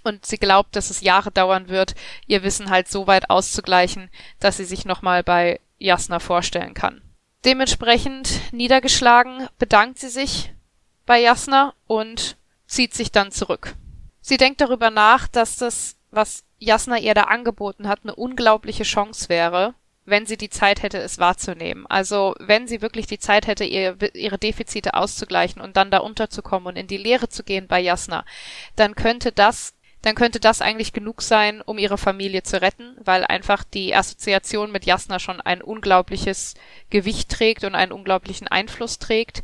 Und 0.02 0.24
sie 0.24 0.38
glaubt, 0.38 0.76
dass 0.76 0.88
es 0.88 1.02
Jahre 1.02 1.30
dauern 1.30 1.68
wird, 1.68 1.94
ihr 2.26 2.42
Wissen 2.42 2.70
halt 2.70 2.88
so 2.88 3.06
weit 3.06 3.28
auszugleichen, 3.28 4.08
dass 4.38 4.56
sie 4.56 4.64
sich 4.64 4.86
nochmal 4.86 5.22
bei 5.22 5.60
Jasna 5.80 6.20
vorstellen 6.20 6.74
kann. 6.74 7.02
Dementsprechend 7.44 8.52
niedergeschlagen 8.52 9.48
bedankt 9.58 9.98
sie 9.98 10.10
sich 10.10 10.52
bei 11.06 11.20
Jasna 11.20 11.74
und 11.86 12.36
zieht 12.66 12.94
sich 12.94 13.10
dann 13.10 13.32
zurück. 13.32 13.74
Sie 14.20 14.36
denkt 14.36 14.60
darüber 14.60 14.90
nach, 14.90 15.26
dass 15.26 15.56
das, 15.56 15.96
was 16.10 16.44
Jasna 16.58 16.98
ihr 16.98 17.14
da 17.14 17.24
angeboten 17.24 17.88
hat, 17.88 18.00
eine 18.02 18.14
unglaubliche 18.14 18.84
Chance 18.84 19.28
wäre, 19.30 19.74
wenn 20.04 20.26
sie 20.26 20.36
die 20.36 20.50
Zeit 20.50 20.82
hätte, 20.82 20.98
es 20.98 21.18
wahrzunehmen. 21.18 21.86
Also 21.86 22.34
wenn 22.38 22.68
sie 22.68 22.82
wirklich 22.82 23.06
die 23.06 23.18
Zeit 23.18 23.46
hätte, 23.46 23.64
ihr, 23.64 23.96
ihre 24.14 24.38
Defizite 24.38 24.94
auszugleichen 24.94 25.62
und 25.62 25.76
dann 25.76 25.90
da 25.90 25.98
unterzukommen 25.98 26.68
und 26.68 26.76
in 26.76 26.86
die 26.86 26.98
Lehre 26.98 27.28
zu 27.28 27.42
gehen 27.42 27.66
bei 27.66 27.80
Jasna, 27.80 28.24
dann 28.76 28.94
könnte 28.94 29.32
das 29.32 29.74
dann 30.02 30.14
könnte 30.14 30.40
das 30.40 30.62
eigentlich 30.62 30.92
genug 30.92 31.22
sein, 31.22 31.60
um 31.60 31.78
ihre 31.78 31.98
Familie 31.98 32.42
zu 32.42 32.60
retten, 32.60 32.96
weil 33.04 33.24
einfach 33.24 33.64
die 33.64 33.94
Assoziation 33.94 34.72
mit 34.72 34.86
Jasna 34.86 35.18
schon 35.18 35.40
ein 35.40 35.62
unglaubliches 35.62 36.54
Gewicht 36.88 37.28
trägt 37.30 37.64
und 37.64 37.74
einen 37.74 37.92
unglaublichen 37.92 38.48
Einfluss 38.48 38.98
trägt 38.98 39.42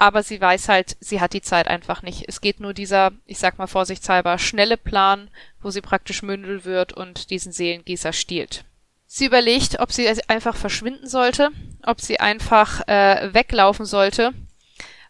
aber 0.00 0.22
sie 0.22 0.40
weiß 0.40 0.68
halt, 0.70 0.96
sie 1.00 1.20
hat 1.20 1.34
die 1.34 1.42
Zeit 1.42 1.68
einfach 1.68 2.00
nicht. 2.00 2.24
Es 2.26 2.40
geht 2.40 2.58
nur 2.58 2.72
dieser, 2.72 3.12
ich 3.26 3.38
sag 3.38 3.58
mal 3.58 3.66
vorsichtshalber, 3.66 4.38
schnelle 4.38 4.78
Plan, 4.78 5.28
wo 5.60 5.70
sie 5.70 5.82
praktisch 5.82 6.22
Mündel 6.22 6.64
wird 6.64 6.94
und 6.94 7.28
diesen 7.28 7.52
Seelengießer 7.52 8.14
stiehlt. 8.14 8.64
Sie 9.06 9.26
überlegt, 9.26 9.78
ob 9.80 9.92
sie 9.92 10.08
einfach 10.28 10.56
verschwinden 10.56 11.06
sollte, 11.06 11.50
ob 11.84 12.00
sie 12.00 12.18
einfach 12.18 12.86
äh, 12.88 13.34
weglaufen 13.34 13.84
sollte 13.84 14.32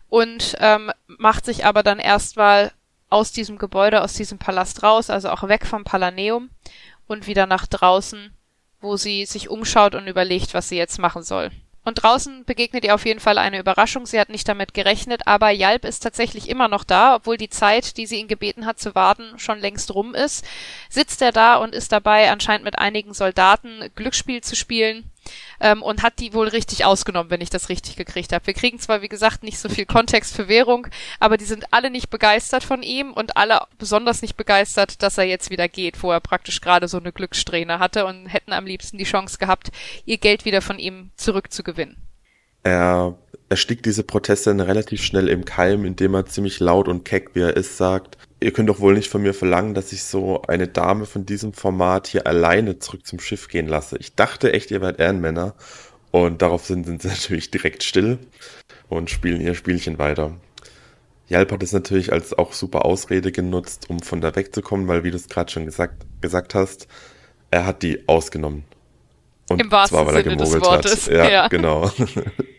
und 0.09 0.57
ähm, 0.59 0.91
macht 1.07 1.45
sich 1.45 1.66
aber 1.66 1.84
dann 1.84 2.01
erstmal 2.01 2.72
aus 3.11 3.33
diesem 3.33 3.59
Gebäude, 3.59 4.03
aus 4.03 4.15
diesem 4.15 4.39
Palast 4.39 4.83
raus, 4.83 5.11
also 5.11 5.31
auch 5.31 5.47
weg 5.49 5.67
vom 5.67 5.85
Palaneum 5.85 6.51
und 7.07 7.27
wieder 7.27 7.47
nach 7.47 7.67
draußen, 7.67 8.33
wo 8.81 8.97
sie 8.97 9.27
sich 9.27 9.51
umschaut 9.51 9.95
und 9.95 10.07
überlegt, 10.07 10.55
was 10.55 10.69
sie 10.69 10.77
jetzt 10.77 10.99
machen 10.99 11.23
soll. 11.23 11.51
Und 11.83 12.03
draußen 12.03 12.45
begegnet 12.45 12.85
ihr 12.85 12.95
auf 12.95 13.07
jeden 13.07 13.21
Fall 13.21 13.39
eine 13.39 13.59
Überraschung. 13.59 14.05
Sie 14.05 14.21
hat 14.21 14.29
nicht 14.29 14.47
damit 14.47 14.75
gerechnet, 14.75 15.27
aber 15.27 15.51
Jalp 15.51 15.87
ist 15.87 16.01
tatsächlich 16.01 16.49
immer 16.49 16.69
noch 16.69 16.85
da, 16.85 17.17
obwohl 17.17 17.39
die 17.39 17.49
Zeit, 17.49 17.97
die 17.97 18.07
sie 18.07 18.17
ihn 18.17 18.29
gebeten 18.29 18.67
hat 18.67 18.79
zu 18.79 18.95
warten, 18.95 19.39
schon 19.39 19.59
längst 19.59 19.95
rum 19.95 20.15
ist. 20.15 20.45
Sitzt 20.91 21.23
er 21.23 21.33
da 21.33 21.57
und 21.57 21.75
ist 21.75 21.91
dabei, 21.91 22.31
anscheinend 22.31 22.65
mit 22.65 22.79
einigen 22.79 23.15
Soldaten 23.15 23.91
Glücksspiel 23.97 24.43
zu 24.43 24.57
spielen 24.57 25.11
ähm, 25.61 25.83
und 25.83 26.03
hat 26.03 26.18
die 26.18 26.33
wohl 26.33 26.49
richtig 26.49 26.85
ausgenommen, 26.85 27.31
wenn 27.31 27.41
ich 27.41 27.51
das 27.51 27.68
richtig 27.68 27.97
gekriegt 27.97 28.33
habe. 28.33 28.47
Wir 28.47 28.55
kriegen 28.55 28.78
zwar, 28.78 29.03
wie 29.03 29.09
gesagt, 29.09 29.43
nicht 29.43 29.59
so 29.59 29.68
viel 29.68 29.87
Kontext 29.87 30.35
für 30.35 30.49
Währung, 30.49 30.87
aber 31.18 31.37
die 31.37 31.45
sind 31.45 31.72
alle 31.72 31.91
nicht 31.91 32.11
begeistert 32.11 32.64
von 32.64 32.83
ihm 32.83 33.12
und 33.12 33.37
alle 33.37 33.62
besonders 33.78 34.22
nicht 34.22 34.37
begeistert, 34.37 35.03
dass 35.03 35.18
er 35.18 35.24
jetzt 35.24 35.51
wieder 35.51 35.68
geht, 35.68 36.03
wo 36.03 36.11
er 36.12 36.20
praktisch 36.20 36.61
gerade 36.61 36.89
so 36.89 36.99
eine 36.99 37.12
Glückssträhne 37.12 37.78
hatte 37.78 38.07
und 38.07 38.26
hätten 38.26 38.53
am 38.53 38.66
liebsten 38.66 38.99
die 38.99 39.05
Chance 39.05 39.39
gehabt, 39.39 39.70
ihr 40.05 40.18
Geld 40.18 40.45
wieder 40.45 40.62
von 40.62 40.78
ihm 40.78 41.11
zurückzugewinnen. 41.16 42.10
Er 42.63 43.17
erstickt 43.49 43.85
diese 43.85 44.05
Proteste 44.05 44.51
dann 44.51 44.61
relativ 44.61 45.03
schnell 45.03 45.29
im 45.29 45.45
Keim, 45.45 45.85
indem 45.85 46.15
er 46.15 46.27
ziemlich 46.27 46.61
laut 46.61 46.89
und 46.89 47.05
keck, 47.05 47.31
wie 47.35 47.41
er 47.41 47.57
ist, 47.57 47.77
sagt, 47.77 48.17
ihr 48.39 48.53
könnt 48.53 48.69
doch 48.69 48.81
wohl 48.81 48.95
nicht 48.95 49.11
von 49.11 49.23
mir 49.23 49.35
verlangen, 49.35 49.75
dass 49.75 49.93
ich 49.93 50.05
so 50.05 50.43
eine 50.43 50.69
Dame 50.69 51.05
von 51.05 51.27
diesem 51.27 51.53
Format 51.53 52.07
hier 52.07 52.27
alleine 52.27 52.79
zurück 52.79 53.07
zum 53.07 53.19
Schiff 53.19 53.49
gehen 53.49 53.67
lasse. 53.67 53.97
Ich 53.99 54.15
dachte 54.15 54.53
echt, 54.53 54.71
ihr 54.71 54.81
werdet 54.81 55.01
Ehrenmänner. 55.01 55.55
Und 56.13 56.43
darauf 56.43 56.65
sind, 56.65 56.87
sind 56.87 57.03
sie 57.03 57.09
natürlich 57.09 57.51
direkt 57.51 57.83
still 57.83 58.19
und 58.89 59.11
spielen 59.11 59.41
ihr 59.41 59.55
Spielchen 59.55 59.99
weiter. 59.99 60.33
Jalp 61.29 61.53
hat 61.53 61.63
es 61.63 61.73
natürlich 61.73 62.13
als 62.13 62.37
auch 62.37 62.53
super 62.53 62.85
Ausrede 62.85 63.31
genutzt, 63.31 63.89
um 63.89 64.01
von 64.01 64.21
da 64.21 64.35
wegzukommen, 64.35 64.89
weil, 64.89 65.05
wie 65.05 65.13
du 65.13 65.17
es 65.17 65.29
gerade 65.29 65.51
schon 65.51 65.65
gesagt, 65.65 66.05
gesagt 66.21 66.57
hast, 66.57 66.89
er 67.53 67.67
hat 67.67 67.83
die 67.83 68.09
ausgenommen. 68.09 68.65
Und 69.49 69.61
Im 69.61 69.71
wahrsten 69.71 69.97
zwar, 69.97 70.07
weil 70.07 70.17
er 70.17 70.47
Sinne 70.47 70.61
Wortes. 70.61 71.07
Hat. 71.07 71.13
Ja, 71.13 71.29
ja, 71.29 71.49
genau. 71.49 71.91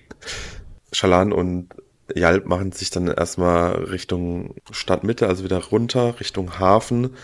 Schalan 0.92 1.32
und 1.32 1.70
Jalp 2.16 2.46
machen 2.46 2.72
sich 2.72 2.90
dann 2.90 3.08
erstmal 3.08 3.72
Richtung 3.86 4.56
Stadtmitte, 4.72 5.28
also 5.28 5.44
wieder 5.44 5.64
runter, 5.64 6.20
Richtung 6.20 6.60
Hafen. 6.60 7.16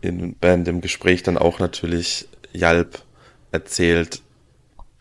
In, 0.00 0.36
während 0.40 0.66
dem 0.66 0.80
Gespräch 0.80 1.22
dann 1.22 1.38
auch 1.38 1.58
natürlich 1.58 2.28
Jalp 2.52 3.02
erzählt. 3.52 4.22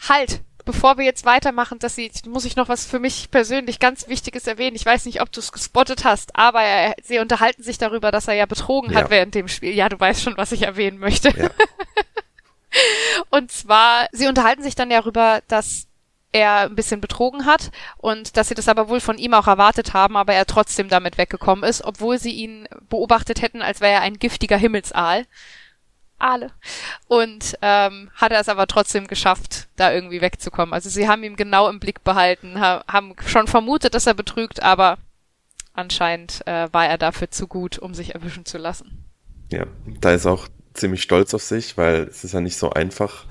Halt! 0.07 0.41
Bevor 0.65 0.97
wir 0.97 1.03
jetzt 1.03 1.25
weitermachen, 1.25 1.77
dass 1.79 1.95
sie, 1.95 2.09
muss 2.25 2.45
ich 2.45 2.55
noch 2.55 2.69
was 2.69 2.85
für 2.85 2.99
mich 2.99 3.29
persönlich 3.29 3.79
ganz 3.79 4.07
Wichtiges 4.07 4.47
erwähnen. 4.47 4.77
Ich 4.77 4.85
weiß 4.85 5.05
nicht, 5.05 5.21
ob 5.21 5.29
du 5.29 5.41
es 5.41 5.51
gespottet 5.51 6.05
hast, 6.05 6.37
aber 6.37 6.61
er, 6.61 6.95
sie 7.03 7.19
unterhalten 7.19 7.63
sich 7.63 7.77
darüber, 7.77 8.11
dass 8.11 8.29
er 8.29 8.35
ja 8.35 8.45
betrogen 8.45 8.93
ja. 8.93 8.99
hat 9.01 9.09
während 9.09 9.35
dem 9.35 9.49
Spiel. 9.49 9.73
Ja, 9.73 9.89
du 9.89 9.99
weißt 9.99 10.21
schon, 10.21 10.37
was 10.37 10.53
ich 10.53 10.61
erwähnen 10.61 10.99
möchte. 10.99 11.37
Ja. 11.37 11.49
Und 13.29 13.51
zwar, 13.51 14.07
sie 14.13 14.27
unterhalten 14.27 14.63
sich 14.63 14.75
dann 14.75 14.89
ja 14.89 15.01
darüber, 15.01 15.41
dass 15.49 15.87
er 16.33 16.61
ein 16.61 16.75
bisschen 16.75 16.99
betrogen 16.99 17.45
hat 17.45 17.71
und 17.97 18.35
dass 18.35 18.49
sie 18.49 18.55
das 18.55 18.67
aber 18.67 18.89
wohl 18.89 18.99
von 18.99 19.17
ihm 19.17 19.33
auch 19.33 19.47
erwartet 19.47 19.93
haben, 19.93 20.17
aber 20.17 20.33
er 20.33 20.45
trotzdem 20.45 20.89
damit 20.89 21.17
weggekommen 21.17 21.63
ist, 21.63 21.83
obwohl 21.83 22.19
sie 22.19 22.31
ihn 22.31 22.67
beobachtet 22.89 23.41
hätten, 23.41 23.61
als 23.61 23.79
wäre 23.79 23.93
er 23.93 24.01
ein 24.01 24.19
giftiger 24.19 24.57
Himmelsaal. 24.57 25.25
Aale. 26.17 26.51
Und 27.07 27.57
ähm, 27.61 28.09
hat 28.15 28.31
er 28.31 28.39
es 28.39 28.49
aber 28.49 28.65
trotzdem 28.67 29.07
geschafft, 29.07 29.67
da 29.75 29.93
irgendwie 29.93 30.21
wegzukommen. 30.21 30.73
Also 30.73 30.89
sie 30.89 31.07
haben 31.07 31.23
ihn 31.23 31.35
genau 31.35 31.69
im 31.69 31.79
Blick 31.79 32.03
behalten, 32.03 32.59
ha 32.59 32.83
haben 32.87 33.15
schon 33.25 33.47
vermutet, 33.47 33.93
dass 33.93 34.07
er 34.07 34.13
betrügt, 34.13 34.63
aber 34.63 34.97
anscheinend 35.73 36.45
äh, 36.47 36.71
war 36.71 36.87
er 36.87 36.97
dafür 36.97 37.29
zu 37.29 37.47
gut, 37.47 37.77
um 37.77 37.93
sich 37.93 38.15
erwischen 38.15 38.45
zu 38.45 38.57
lassen. 38.57 39.05
Ja, 39.51 39.65
da 39.99 40.11
ist 40.11 40.25
auch 40.25 40.47
ziemlich 40.73 41.03
stolz 41.03 41.33
auf 41.33 41.43
sich, 41.43 41.77
weil 41.77 42.03
es 42.03 42.23
ist 42.23 42.33
ja 42.33 42.41
nicht 42.41 42.57
so 42.57 42.71
einfach, 42.71 43.25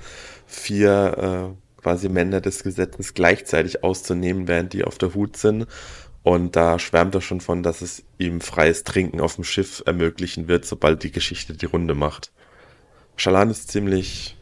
vier 0.45 1.55
äh, 1.57 1.62
quasi 1.83 2.09
Männer 2.09 2.41
des 2.41 2.63
Gesetzes 2.63 3.13
gleichzeitig 3.13 3.83
auszunehmen, 3.83 4.47
während 4.47 4.73
die 4.73 4.85
auf 4.85 4.97
der 4.97 5.13
Hut 5.13 5.37
sind. 5.37 5.67
Und 6.23 6.55
da 6.55 6.79
schwärmt 6.79 7.13
er 7.13 7.21
schon 7.21 7.41
von, 7.41 7.63
dass 7.63 7.81
es 7.81 8.03
ihm 8.17 8.39
freies 8.39 8.85
Trinken 8.85 9.19
auf 9.19 9.35
dem 9.35 9.43
Schiff 9.43 9.83
ermöglichen 9.85 10.47
wird, 10.47 10.65
sobald 10.65 11.03
die 11.03 11.11
Geschichte 11.11 11.53
die 11.53 11.65
Runde 11.65 11.93
macht. 11.93 12.31
Shalan 13.17 13.49
ist 13.49 13.69
ziemlich, 13.69 14.37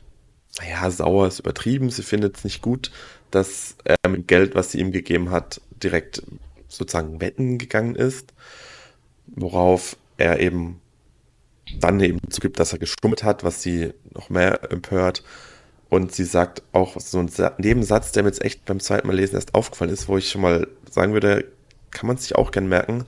naja, 0.59 0.89
sauer 0.91 1.27
ist 1.27 1.39
übertrieben. 1.39 1.89
Sie 1.89 2.03
findet 2.03 2.37
es 2.37 2.43
nicht 2.43 2.61
gut, 2.61 2.91
dass 3.31 3.75
er 3.83 4.09
mit 4.09 4.27
Geld, 4.27 4.53
was 4.53 4.71
sie 4.71 4.79
ihm 4.79 4.91
gegeben 4.91 5.31
hat, 5.31 5.59
direkt 5.71 6.21
sozusagen 6.67 7.19
wetten 7.19 7.57
gegangen 7.57 7.95
ist. 7.95 8.33
Worauf 9.25 9.97
er 10.17 10.39
eben 10.39 10.79
dann 11.79 11.99
eben 11.99 12.19
zugibt, 12.29 12.59
dass 12.59 12.73
er 12.73 12.79
gestummt 12.79 13.23
hat, 13.23 13.43
was 13.43 13.61
sie 13.61 13.93
noch 14.13 14.29
mehr 14.29 14.71
empört. 14.71 15.23
Und 15.91 16.15
sie 16.15 16.23
sagt 16.23 16.63
auch 16.71 16.97
so 17.01 17.19
ein 17.19 17.29
Nebensatz, 17.57 18.13
der 18.13 18.23
mir 18.23 18.29
jetzt 18.29 18.45
echt 18.45 18.63
beim 18.63 18.79
zweiten 18.79 19.07
Mal 19.07 19.17
lesen 19.17 19.35
erst 19.35 19.53
aufgefallen 19.53 19.91
ist, 19.91 20.07
wo 20.07 20.17
ich 20.17 20.29
schon 20.29 20.39
mal 20.39 20.65
sagen 20.89 21.11
würde, 21.11 21.51
kann 21.91 22.07
man 22.07 22.15
sich 22.15 22.33
auch 22.35 22.51
gern 22.51 22.69
merken, 22.69 23.03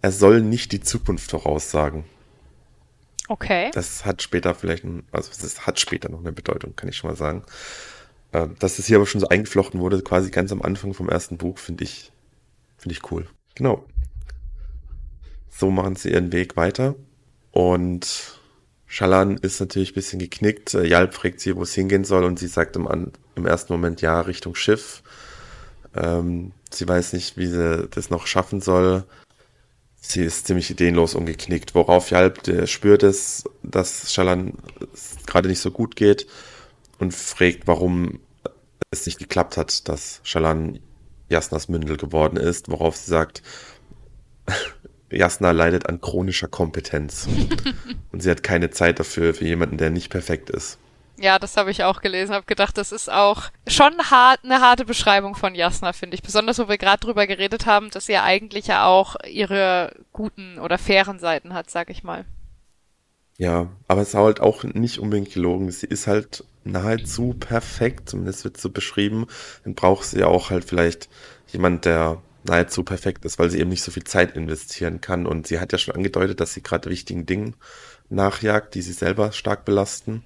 er 0.00 0.12
soll 0.12 0.40
nicht 0.40 0.70
die 0.70 0.80
Zukunft 0.80 1.28
voraussagen. 1.28 2.04
Okay. 3.26 3.72
Das 3.74 4.04
hat 4.04 4.22
später 4.22 4.54
vielleicht, 4.54 4.84
also 5.10 5.30
es 5.32 5.66
hat 5.66 5.80
später 5.80 6.08
noch 6.08 6.20
eine 6.20 6.30
Bedeutung, 6.30 6.76
kann 6.76 6.88
ich 6.88 6.96
schon 6.96 7.10
mal 7.10 7.16
sagen. 7.16 7.42
Ähm, 8.32 8.54
dass 8.60 8.78
es 8.78 8.86
hier 8.86 8.98
aber 8.98 9.06
schon 9.06 9.20
so 9.20 9.26
eingeflochten 9.26 9.80
wurde, 9.80 10.00
quasi 10.00 10.30
ganz 10.30 10.52
am 10.52 10.62
Anfang 10.62 10.94
vom 10.94 11.08
ersten 11.08 11.36
Buch, 11.36 11.58
finde 11.58 11.82
ich, 11.82 12.12
finde 12.76 12.92
ich 12.94 13.10
cool. 13.10 13.26
Genau. 13.56 13.86
So 15.50 15.68
machen 15.68 15.96
sie 15.96 16.10
ihren 16.10 16.30
Weg 16.30 16.56
weiter 16.56 16.94
und 17.50 18.38
Schalan 18.86 19.38
ist 19.38 19.60
natürlich 19.60 19.92
ein 19.92 19.94
bisschen 19.94 20.18
geknickt. 20.18 20.74
Äh, 20.74 20.86
Jalp 20.86 21.14
fragt 21.14 21.40
sie, 21.40 21.56
wo 21.56 21.62
es 21.62 21.74
hingehen 21.74 22.04
soll 22.04 22.24
und 22.24 22.38
sie 22.38 22.46
sagt 22.46 22.76
im, 22.76 23.12
im 23.34 23.46
ersten 23.46 23.72
Moment 23.72 24.00
ja, 24.00 24.20
Richtung 24.20 24.54
Schiff. 24.54 25.02
Ähm, 25.96 26.52
sie 26.70 26.86
weiß 26.86 27.12
nicht, 27.12 27.36
wie 27.36 27.46
sie 27.46 27.88
das 27.88 28.10
noch 28.10 28.26
schaffen 28.26 28.60
soll. 28.60 29.04
Sie 30.00 30.22
ist 30.22 30.46
ziemlich 30.46 30.70
ideenlos 30.70 31.14
umgeknickt, 31.14 31.74
worauf 31.74 32.10
Jalp 32.10 32.42
der 32.42 32.66
spürt 32.66 33.02
es, 33.02 33.44
dass 33.62 34.12
Schalan 34.12 34.52
gerade 35.26 35.48
nicht 35.48 35.60
so 35.60 35.70
gut 35.70 35.96
geht 35.96 36.26
und 36.98 37.14
fragt, 37.14 37.66
warum 37.66 38.20
es 38.90 39.06
nicht 39.06 39.18
geklappt 39.18 39.56
hat, 39.56 39.88
dass 39.88 40.20
Schalan 40.22 40.78
Jasnas 41.30 41.68
Mündel 41.68 41.96
geworden 41.96 42.36
ist, 42.36 42.70
worauf 42.70 42.96
sie 42.96 43.10
sagt, 43.10 43.42
Jasna 45.16 45.50
leidet 45.52 45.88
an 45.88 46.00
chronischer 46.00 46.48
Kompetenz. 46.48 47.28
und 48.12 48.22
sie 48.22 48.30
hat 48.30 48.42
keine 48.42 48.70
Zeit 48.70 48.98
dafür, 48.98 49.34
für 49.34 49.44
jemanden, 49.44 49.78
der 49.78 49.90
nicht 49.90 50.10
perfekt 50.10 50.50
ist. 50.50 50.78
Ja, 51.16 51.38
das 51.38 51.56
habe 51.56 51.70
ich 51.70 51.84
auch 51.84 52.00
gelesen, 52.00 52.34
habe 52.34 52.44
gedacht, 52.44 52.76
das 52.76 52.90
ist 52.90 53.10
auch 53.10 53.44
schon 53.68 53.92
hart, 54.10 54.40
eine 54.42 54.60
harte 54.60 54.84
Beschreibung 54.84 55.36
von 55.36 55.54
Jasna, 55.54 55.92
finde 55.92 56.16
ich. 56.16 56.22
Besonders, 56.22 56.58
wo 56.58 56.68
wir 56.68 56.78
gerade 56.78 56.98
drüber 56.98 57.26
geredet 57.26 57.66
haben, 57.66 57.90
dass 57.90 58.06
sie 58.06 58.14
ja 58.14 58.24
eigentlich 58.24 58.66
ja 58.66 58.86
auch 58.86 59.14
ihre 59.24 59.94
guten 60.12 60.58
oder 60.58 60.76
fairen 60.76 61.20
Seiten 61.20 61.54
hat, 61.54 61.70
sag 61.70 61.90
ich 61.90 62.02
mal. 62.02 62.24
Ja, 63.36 63.68
aber 63.88 64.02
es 64.02 64.08
ist 64.08 64.14
halt 64.14 64.40
auch 64.40 64.64
nicht 64.64 64.98
unbedingt 64.98 65.32
gelogen. 65.32 65.70
Sie 65.70 65.86
ist 65.86 66.06
halt 66.06 66.44
nahezu 66.64 67.34
perfekt, 67.38 68.08
zumindest 68.08 68.44
wird 68.44 68.56
so 68.56 68.70
beschrieben. 68.70 69.26
Dann 69.64 69.74
braucht 69.74 70.04
sie 70.04 70.20
ja 70.20 70.26
auch 70.26 70.50
halt 70.50 70.64
vielleicht 70.64 71.08
jemand, 71.48 71.84
der 71.84 72.22
nahezu 72.44 72.84
perfekt 72.84 73.24
ist, 73.24 73.38
weil 73.38 73.50
sie 73.50 73.58
eben 73.58 73.70
nicht 73.70 73.82
so 73.82 73.90
viel 73.90 74.04
Zeit 74.04 74.36
investieren 74.36 75.00
kann. 75.00 75.26
Und 75.26 75.46
sie 75.46 75.58
hat 75.58 75.72
ja 75.72 75.78
schon 75.78 75.94
angedeutet, 75.94 76.40
dass 76.40 76.54
sie 76.54 76.62
gerade 76.62 76.90
wichtigen 76.90 77.26
Dingen 77.26 77.56
nachjagt, 78.08 78.74
die 78.74 78.82
sie 78.82 78.92
selber 78.92 79.32
stark 79.32 79.64
belasten. 79.64 80.22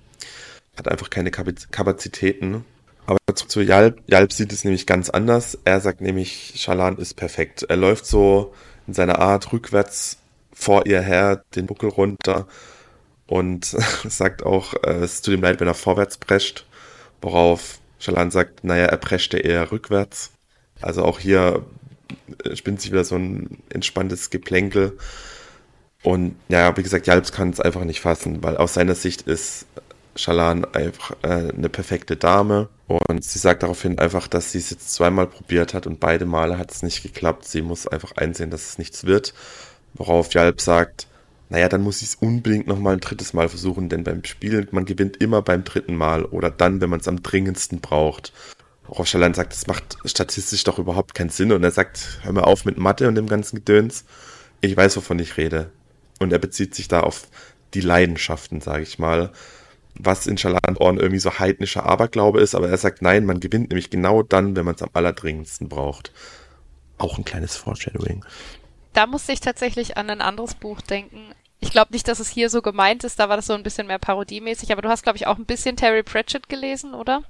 Hat 0.77 0.89
einfach 0.89 1.11
keine 1.11 1.31
Kapazitäten. 1.31 2.65
Aber 3.07 3.19
zu 3.35 3.61
Jalb. 3.63 4.03
Jalb 4.07 4.33
sieht 4.33 4.53
es 4.53 4.65
nämlich 4.65 4.87
ganz 4.87 5.11
anders. 5.11 5.59
Er 5.65 5.81
sagt 5.81 6.01
nämlich, 6.01 6.55
Shalan 6.57 6.99
ist 6.99 7.15
perfekt. 7.15 7.63
Er 7.63 7.77
läuft 7.77 8.07
so 8.07 8.53
in 8.87 8.95
seiner 8.95 9.19
Art 9.19 9.53
rückwärts 9.53 10.19
vor 10.53 10.87
ihr 10.87 11.01
her, 11.01 11.43
den 11.55 11.67
Buckel 11.67 11.89
runter 11.89 12.47
und 13.27 13.65
sagt 14.09 14.43
auch, 14.45 14.75
äh, 14.83 15.05
es 15.05 15.23
tut 15.23 15.35
ihm 15.35 15.43
leid, 15.43 15.61
wenn 15.61 15.69
er 15.69 15.75
vorwärts 15.75 16.19
prescht. 16.19 16.67
Worauf 17.23 17.79
Shalan 17.99 18.31
sagt, 18.31 18.65
naja, 18.65 18.87
er 18.87 18.97
preschte 18.97 19.39
eher 19.39 19.71
rückwärts. 19.71 20.33
Also 20.81 21.05
auch 21.05 21.19
hier 21.19 21.65
spinnt 22.55 22.81
sich 22.81 22.93
wieder 22.93 23.05
so 23.05 23.17
ein 23.17 23.59
entspanntes 23.71 24.31
Geplänkel. 24.31 24.99
Und 26.03 26.37
ja, 26.49 26.77
wie 26.77 26.83
gesagt, 26.83 27.07
Jalps 27.07 27.33
kann 27.33 27.51
es 27.51 27.61
einfach 27.61 27.85
nicht 27.85 28.01
fassen, 28.01 28.43
weil 28.43 28.57
aus 28.57 28.75
seiner 28.75 28.95
Sicht 28.95 29.23
ist 29.23 29.67
Shalan 30.15 30.65
einfach 30.65 31.13
äh, 31.23 31.53
eine 31.53 31.69
perfekte 31.69 32.17
Dame. 32.17 32.69
Und 32.87 33.25
sie 33.25 33.39
sagt 33.39 33.63
daraufhin 33.63 33.99
einfach, 33.99 34.29
dass 34.29 34.53
sie 34.53 34.59
es 34.59 34.71
jetzt 34.71 34.93
zweimal 34.93 35.27
probiert 35.27 35.75
hat 35.75 35.87
und 35.87 36.01
beide 36.01 36.25
Male 36.25 36.59
hat 36.59 36.73
es 36.73 36.83
nicht 36.83 37.03
geklappt. 37.03 37.47
Sie 37.47 37.63
muss 37.63 37.87
einfach 37.87 38.13
einsehen, 38.17 38.51
dass 38.51 38.71
es 38.71 38.79
nichts 38.79 39.05
wird. 39.05 39.35
Worauf 39.95 40.33
Jalp 40.33 40.61
sagt, 40.61 41.07
naja, 41.51 41.69
dann 41.69 41.83
muss 41.83 42.03
ich 42.03 42.09
es 42.09 42.15
unbedingt 42.17 42.67
nochmal 42.67 42.95
ein 42.95 43.01
drittes 43.01 43.33
Mal 43.33 43.49
versuchen, 43.49 43.89
denn 43.89 44.05
beim 44.05 44.25
Spielen, 44.25 44.69
man 44.71 44.85
gewinnt 44.85 45.17
immer 45.19 45.43
beim 45.43 45.65
dritten 45.65 45.97
Mal 45.97 46.25
oder 46.25 46.51
dann, 46.51 46.81
wenn 46.81 46.91
man 46.91 47.01
es 47.01 47.09
am 47.09 47.23
dringendsten 47.23 47.81
braucht. 47.81 48.33
Rochalan 48.89 49.35
sagt, 49.35 49.53
das 49.53 49.67
macht 49.67 49.97
statistisch 50.05 50.65
doch 50.65 50.79
überhaupt 50.79 51.15
keinen 51.15 51.31
Sinn. 51.31 51.53
Und 51.53 51.63
er 51.63 51.71
sagt, 51.71 52.21
hör 52.23 52.33
mal 52.33 52.45
auf 52.45 52.65
mit 52.65 52.79
Mathe 52.79 53.09
und 53.09 53.15
dem 53.15 53.29
ganzen 53.29 53.57
Gedöns. 53.57 54.05
Ich 54.61 54.77
weiß, 54.77 54.97
wovon 54.97 55.19
ich 55.19 55.37
rede. 55.37 55.71
Und 56.19 56.33
er 56.33 56.39
bezieht 56.39 56.75
sich 56.75 56.89
da 56.89 57.01
auf 57.01 57.29
die 57.75 57.81
Leidenschaften, 57.81 58.61
sage 58.61 58.83
ich 58.83 58.99
mal. 58.99 59.33
Was 59.95 60.27
in 60.27 60.39
Schalan 60.39 60.77
Ohren 60.79 60.99
irgendwie 60.99 61.21
so 61.21 61.39
heidnischer 61.39 61.85
Aberglaube 61.85 62.41
ist, 62.41 62.55
aber 62.55 62.69
er 62.69 62.77
sagt, 62.77 63.03
nein, 63.03 63.25
man 63.25 63.41
gewinnt 63.41 63.71
nämlich 63.71 63.91
genau 63.91 64.23
dann, 64.23 64.55
wenn 64.57 64.65
man 64.65 64.75
es 64.75 64.83
am 64.83 64.91
allerdringendsten 64.93 65.69
braucht. 65.69 66.13
Auch 66.99 67.19
ein 67.19 67.25
kleines 67.25 67.57
Foreshadowing. 67.57 68.25
Da 68.93 69.07
musste 69.07 69.33
ich 69.33 69.41
tatsächlich 69.41 69.97
an 69.97 70.11
ein 70.11 70.21
anderes 70.21 70.55
Buch 70.55 70.81
denken. 70.81 71.33
Ich 71.61 71.71
glaube 71.71 71.93
nicht, 71.93 72.07
dass 72.07 72.21
es 72.21 72.29
hier 72.29 72.51
so 72.51 72.63
gemeint 72.63 73.03
ist, 73.05 73.19
da 73.19 73.29
war 73.29 73.37
das 73.37 73.47
so 73.47 73.55
ein 73.55 73.65
bisschen 73.65 73.89
mehr 73.89 73.99
parodiemäßig, 73.99 74.71
aber 74.71 74.83
du 74.83 74.89
hast, 74.89 75.03
glaube 75.03 75.17
ich, 75.17 75.27
auch 75.27 75.39
ein 75.39 75.47
bisschen 75.47 75.77
Terry 75.77 76.03
Pratchett 76.05 76.49
gelesen, 76.49 76.95
oder? 76.95 77.23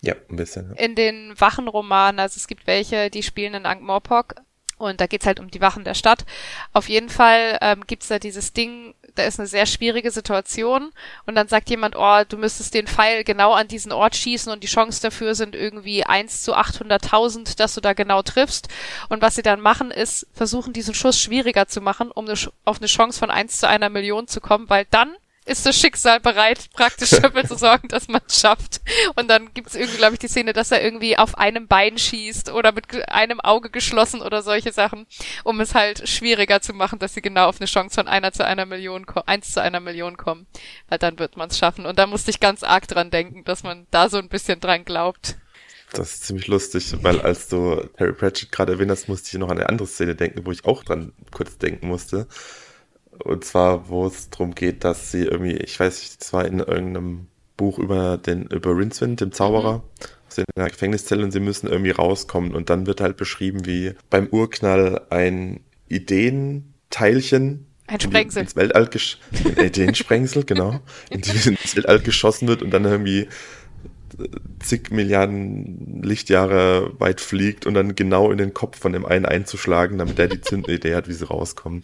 Ja, 0.00 0.14
ein 0.28 0.36
bisschen. 0.36 0.70
Ja. 0.70 0.84
In 0.84 0.94
den 0.94 1.34
Wachenromanen, 1.38 2.20
also 2.20 2.36
es 2.36 2.46
gibt 2.46 2.66
welche, 2.66 3.10
die 3.10 3.22
spielen 3.22 3.54
in 3.54 3.66
Ankh-Morpork 3.66 4.36
und 4.78 5.00
da 5.00 5.06
geht's 5.06 5.26
halt 5.26 5.40
um 5.40 5.50
die 5.50 5.60
Wachen 5.60 5.84
der 5.84 5.94
Stadt. 5.94 6.24
Auf 6.72 6.88
jeden 6.88 7.08
Fall 7.08 7.58
ähm, 7.62 7.84
gibt's 7.86 8.08
da 8.08 8.18
dieses 8.18 8.52
Ding, 8.52 8.94
da 9.14 9.22
ist 9.22 9.40
eine 9.40 9.48
sehr 9.48 9.64
schwierige 9.64 10.10
Situation 10.10 10.92
und 11.24 11.34
dann 11.34 11.48
sagt 11.48 11.70
jemand, 11.70 11.96
oh, 11.96 12.22
du 12.28 12.36
müsstest 12.36 12.74
den 12.74 12.86
Pfeil 12.86 13.24
genau 13.24 13.52
an 13.52 13.68
diesen 13.68 13.90
Ort 13.90 14.14
schießen 14.16 14.52
und 14.52 14.62
die 14.62 14.68
Chance 14.68 15.00
dafür 15.00 15.34
sind 15.34 15.56
irgendwie 15.56 16.04
eins 16.04 16.42
zu 16.42 16.54
800.000, 16.54 17.56
dass 17.56 17.74
du 17.74 17.80
da 17.80 17.94
genau 17.94 18.20
triffst. 18.22 18.68
Und 19.08 19.22
was 19.22 19.36
sie 19.36 19.42
dann 19.42 19.60
machen, 19.60 19.90
ist 19.90 20.26
versuchen, 20.34 20.74
diesen 20.74 20.94
Schuss 20.94 21.18
schwieriger 21.18 21.66
zu 21.66 21.80
machen, 21.80 22.10
um 22.10 22.28
auf 22.64 22.78
eine 22.78 22.86
Chance 22.86 23.18
von 23.18 23.30
eins 23.30 23.58
zu 23.58 23.68
einer 23.68 23.88
Million 23.88 24.28
zu 24.28 24.42
kommen, 24.42 24.68
weil 24.68 24.86
dann 24.90 25.16
ist 25.46 25.64
das 25.64 25.78
Schicksal 25.78 26.20
bereit, 26.20 26.68
praktisch 26.74 27.10
dafür 27.22 27.44
zu 27.44 27.56
sorgen, 27.56 27.88
dass 27.88 28.08
man 28.08 28.20
es 28.26 28.40
schafft. 28.40 28.80
Und 29.14 29.28
dann 29.28 29.54
gibt 29.54 29.68
es 29.68 29.74
irgendwie, 29.74 29.96
glaube 29.96 30.14
ich, 30.14 30.18
die 30.18 30.28
Szene, 30.28 30.52
dass 30.52 30.72
er 30.72 30.82
irgendwie 30.82 31.16
auf 31.16 31.38
einem 31.38 31.68
Bein 31.68 31.96
schießt 31.96 32.52
oder 32.52 32.72
mit 32.72 33.08
einem 33.08 33.40
Auge 33.40 33.70
geschlossen 33.70 34.20
oder 34.20 34.42
solche 34.42 34.72
Sachen, 34.72 35.06
um 35.44 35.60
es 35.60 35.74
halt 35.74 36.08
schwieriger 36.08 36.60
zu 36.60 36.74
machen, 36.74 36.98
dass 36.98 37.14
sie 37.14 37.22
genau 37.22 37.48
auf 37.48 37.60
eine 37.60 37.66
Chance 37.66 37.94
von 37.94 38.08
einer 38.08 38.32
zu 38.32 38.44
einer 38.44 38.66
Million, 38.66 39.06
eins 39.26 39.52
zu 39.52 39.62
einer 39.62 39.80
Million 39.80 40.16
kommen. 40.16 40.46
Weil 40.88 40.98
dann 40.98 41.18
wird 41.18 41.36
man 41.36 41.48
es 41.48 41.58
schaffen. 41.58 41.86
Und 41.86 41.98
da 41.98 42.06
musste 42.06 42.30
ich 42.30 42.40
ganz 42.40 42.62
arg 42.62 42.88
dran 42.88 43.10
denken, 43.10 43.44
dass 43.44 43.62
man 43.62 43.86
da 43.90 44.08
so 44.08 44.18
ein 44.18 44.28
bisschen 44.28 44.60
dran 44.60 44.84
glaubt. 44.84 45.36
Das 45.92 46.14
ist 46.14 46.24
ziemlich 46.24 46.48
lustig, 46.48 46.92
weil 47.02 47.20
als 47.20 47.48
du 47.48 47.76
Terry 47.96 48.12
Pratchett 48.12 48.50
gerade 48.50 48.72
erwähnt 48.72 48.90
hast, 48.90 49.08
musste 49.08 49.28
ich 49.28 49.38
noch 49.38 49.48
an 49.48 49.58
eine 49.58 49.68
andere 49.68 49.86
Szene 49.86 50.16
denken, 50.16 50.44
wo 50.44 50.50
ich 50.50 50.64
auch 50.64 50.82
dran 50.82 51.12
kurz 51.30 51.58
denken 51.58 51.86
musste. 51.86 52.26
Und 53.24 53.44
zwar, 53.44 53.88
wo 53.88 54.06
es 54.06 54.30
darum 54.30 54.54
geht, 54.54 54.84
dass 54.84 55.10
sie 55.10 55.24
irgendwie, 55.24 55.56
ich 55.56 55.78
weiß 55.78 56.00
nicht, 56.00 56.22
es 56.22 56.32
war 56.32 56.44
in 56.44 56.58
irgendeinem 56.58 57.26
Buch 57.56 57.78
über 57.78 58.18
den, 58.18 58.44
über 58.46 58.76
Rincewind, 58.76 59.20
dem 59.20 59.32
Zauberer, 59.32 59.78
mhm. 59.78 59.82
sind 60.28 60.46
in 60.54 60.62
einer 60.62 60.70
Gefängniszelle 60.70 61.24
und 61.24 61.30
sie 61.30 61.40
müssen 61.40 61.68
irgendwie 61.68 61.90
rauskommen. 61.90 62.54
Und 62.54 62.70
dann 62.70 62.86
wird 62.86 63.00
halt 63.00 63.16
beschrieben, 63.16 63.66
wie 63.66 63.94
beim 64.10 64.28
Urknall 64.28 65.06
ein 65.10 65.60
Ideenteilchen 65.88 67.66
ein 67.88 68.00
Sprengsel. 68.00 68.42
ins 68.42 68.56
Weltall 68.56 68.88
gesch 68.88 69.18
äh, 69.56 69.66
Ideensprengsel, 69.66 70.44
genau, 70.44 70.80
in 71.10 71.20
die, 71.20 71.30
ins 71.30 71.76
Weltall 71.76 72.00
geschossen 72.00 72.48
wird 72.48 72.62
und 72.62 72.72
dann 72.72 72.84
irgendwie 72.84 73.28
zig 74.60 74.90
Milliarden 74.90 76.02
Lichtjahre 76.02 76.92
weit 76.98 77.20
fliegt 77.20 77.66
und 77.66 77.74
dann 77.74 77.94
genau 77.94 78.30
in 78.30 78.38
den 78.38 78.54
Kopf 78.54 78.78
von 78.78 78.92
dem 78.92 79.04
einen 79.04 79.26
einzuschlagen, 79.26 79.98
damit 79.98 80.18
er 80.18 80.28
die 80.28 80.40
Zündidee 80.40 80.94
hat, 80.94 81.08
wie 81.08 81.12
sie 81.12 81.26
rauskommen. 81.26 81.82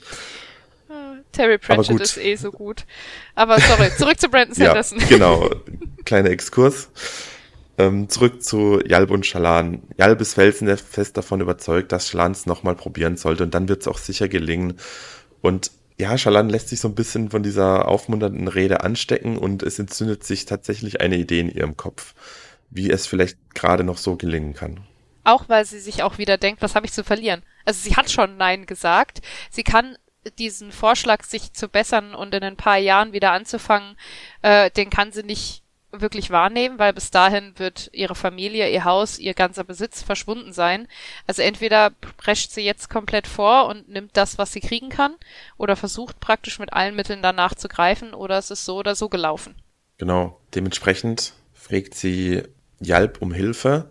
Terry 1.32 1.58
Pratchett 1.58 2.00
ist 2.00 2.18
eh 2.18 2.36
so 2.36 2.50
gut. 2.50 2.84
Aber 3.34 3.58
sorry, 3.58 3.90
zurück 3.96 4.20
zu 4.20 4.28
Brandon 4.28 4.54
Sanderson. 4.54 5.00
Ja, 5.00 5.06
genau, 5.08 5.50
kleiner 6.04 6.30
Exkurs. 6.30 6.90
Ähm, 7.78 8.08
zurück 8.08 8.42
zu 8.42 8.80
Jalb 8.84 9.10
und 9.10 9.24
Schalan. 9.26 9.82
Jalb 9.96 10.20
ist 10.20 10.34
felsenfest 10.34 11.16
davon 11.16 11.40
überzeugt, 11.40 11.90
dass 11.90 12.08
Schalan 12.08 12.32
es 12.32 12.46
nochmal 12.46 12.76
probieren 12.76 13.16
sollte 13.16 13.42
und 13.44 13.54
dann 13.54 13.68
wird 13.68 13.80
es 13.80 13.88
auch 13.88 13.98
sicher 13.98 14.28
gelingen. 14.28 14.74
Und 15.40 15.70
ja, 15.98 16.18
Schalan 16.18 16.48
lässt 16.48 16.68
sich 16.68 16.80
so 16.80 16.88
ein 16.88 16.94
bisschen 16.94 17.30
von 17.30 17.42
dieser 17.42 17.88
aufmunternden 17.88 18.48
Rede 18.48 18.82
anstecken 18.82 19.38
und 19.38 19.62
es 19.62 19.78
entzündet 19.78 20.24
sich 20.24 20.44
tatsächlich 20.44 21.00
eine 21.00 21.16
Idee 21.16 21.40
in 21.40 21.48
ihrem 21.48 21.76
Kopf, 21.76 22.14
wie 22.70 22.90
es 22.90 23.06
vielleicht 23.06 23.38
gerade 23.54 23.84
noch 23.84 23.98
so 23.98 24.16
gelingen 24.16 24.54
kann. 24.54 24.80
Auch 25.24 25.48
weil 25.48 25.64
sie 25.64 25.78
sich 25.78 26.02
auch 26.02 26.18
wieder 26.18 26.36
denkt, 26.36 26.62
was 26.62 26.74
habe 26.74 26.86
ich 26.86 26.92
zu 26.92 27.04
verlieren? 27.04 27.42
Also 27.64 27.80
sie 27.80 27.94
hat 27.96 28.10
schon 28.10 28.36
Nein 28.36 28.66
gesagt. 28.66 29.22
Sie 29.50 29.62
kann 29.62 29.96
diesen 30.38 30.72
Vorschlag, 30.72 31.24
sich 31.24 31.52
zu 31.52 31.68
bessern 31.68 32.14
und 32.14 32.34
in 32.34 32.42
ein 32.44 32.56
paar 32.56 32.78
Jahren 32.78 33.12
wieder 33.12 33.32
anzufangen, 33.32 33.96
äh, 34.42 34.70
den 34.70 34.90
kann 34.90 35.12
sie 35.12 35.22
nicht 35.22 35.62
wirklich 35.92 36.30
wahrnehmen, 36.30 36.78
weil 36.78 36.94
bis 36.94 37.10
dahin 37.10 37.52
wird 37.58 37.90
ihre 37.92 38.14
Familie, 38.14 38.70
ihr 38.70 38.84
Haus, 38.84 39.18
ihr 39.18 39.34
ganzer 39.34 39.62
Besitz 39.62 40.02
verschwunden 40.02 40.52
sein. 40.52 40.88
Also 41.26 41.42
entweder 41.42 41.90
prescht 42.16 42.50
sie 42.50 42.62
jetzt 42.62 42.88
komplett 42.88 43.26
vor 43.26 43.66
und 43.66 43.88
nimmt 43.88 44.16
das, 44.16 44.38
was 44.38 44.52
sie 44.52 44.60
kriegen 44.60 44.88
kann, 44.88 45.14
oder 45.58 45.76
versucht 45.76 46.18
praktisch 46.18 46.58
mit 46.58 46.72
allen 46.72 46.96
Mitteln 46.96 47.22
danach 47.22 47.54
zu 47.54 47.68
greifen, 47.68 48.14
oder 48.14 48.38
es 48.38 48.50
ist 48.50 48.64
so 48.64 48.78
oder 48.78 48.94
so 48.94 49.08
gelaufen. 49.08 49.54
Genau. 49.98 50.40
Dementsprechend 50.54 51.34
fragt 51.52 51.94
sie 51.94 52.42
Jalp 52.80 53.20
um 53.20 53.32
Hilfe, 53.32 53.90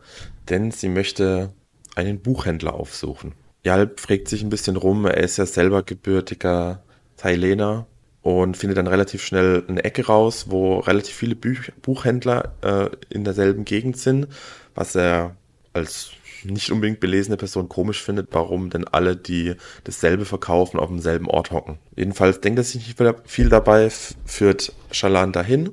denn 0.50 0.72
sie 0.72 0.90
möchte 0.90 1.54
einen 1.96 2.22
Buchhändler 2.22 2.74
aufsuchen. 2.74 3.34
Jalp 3.64 3.99
fragt 3.99 4.28
sich 4.28 4.41
ein 4.41 4.49
bisschen 4.49 4.76
rum, 4.76 5.05
er 5.05 5.18
ist 5.18 5.38
ja 5.38 5.45
selber 5.45 5.84
gebürtiger 5.84 6.84
Thailänder 7.18 7.88
und 8.22 8.57
findet 8.57 8.78
dann 8.78 8.88
relativ 8.88 9.24
schnell 9.24 9.64
eine 9.68 9.84
Ecke 9.84 10.05
raus, 10.05 10.45
wo 10.49 10.80
relativ 10.80 11.16
viele 11.16 11.36
Büch 11.36 11.72
Buchhändler 11.82 12.53
äh, 12.62 12.89
in 13.09 13.24
derselben 13.24 13.66
Gegend 13.66 13.97
sind, 13.97 14.28
was 14.76 14.95
er 14.95 15.36
als 15.74 16.12
nicht 16.43 16.72
unbedingt 16.72 16.99
belesene 16.99 17.38
Person 17.38 17.70
komisch 17.70 18.01
findet, 18.01 18.30
warum 18.32 18.70
denn 18.70 18.88
alle, 18.88 19.16
die 19.16 19.55
dasselbe 19.84 20.26
verkaufen, 20.26 20.80
auf 20.80 20.89
demselben 20.89 21.28
Ort 21.28 21.51
hocken. 21.51 21.78
Jedenfalls 21.95 22.41
denkt 22.41 22.59
er 22.59 22.64
sich 22.64 22.88
nicht 22.88 23.14
viel 23.26 23.49
dabei, 23.49 23.89
führt 24.26 24.74
Shalan 24.91 25.34
dahin 25.34 25.72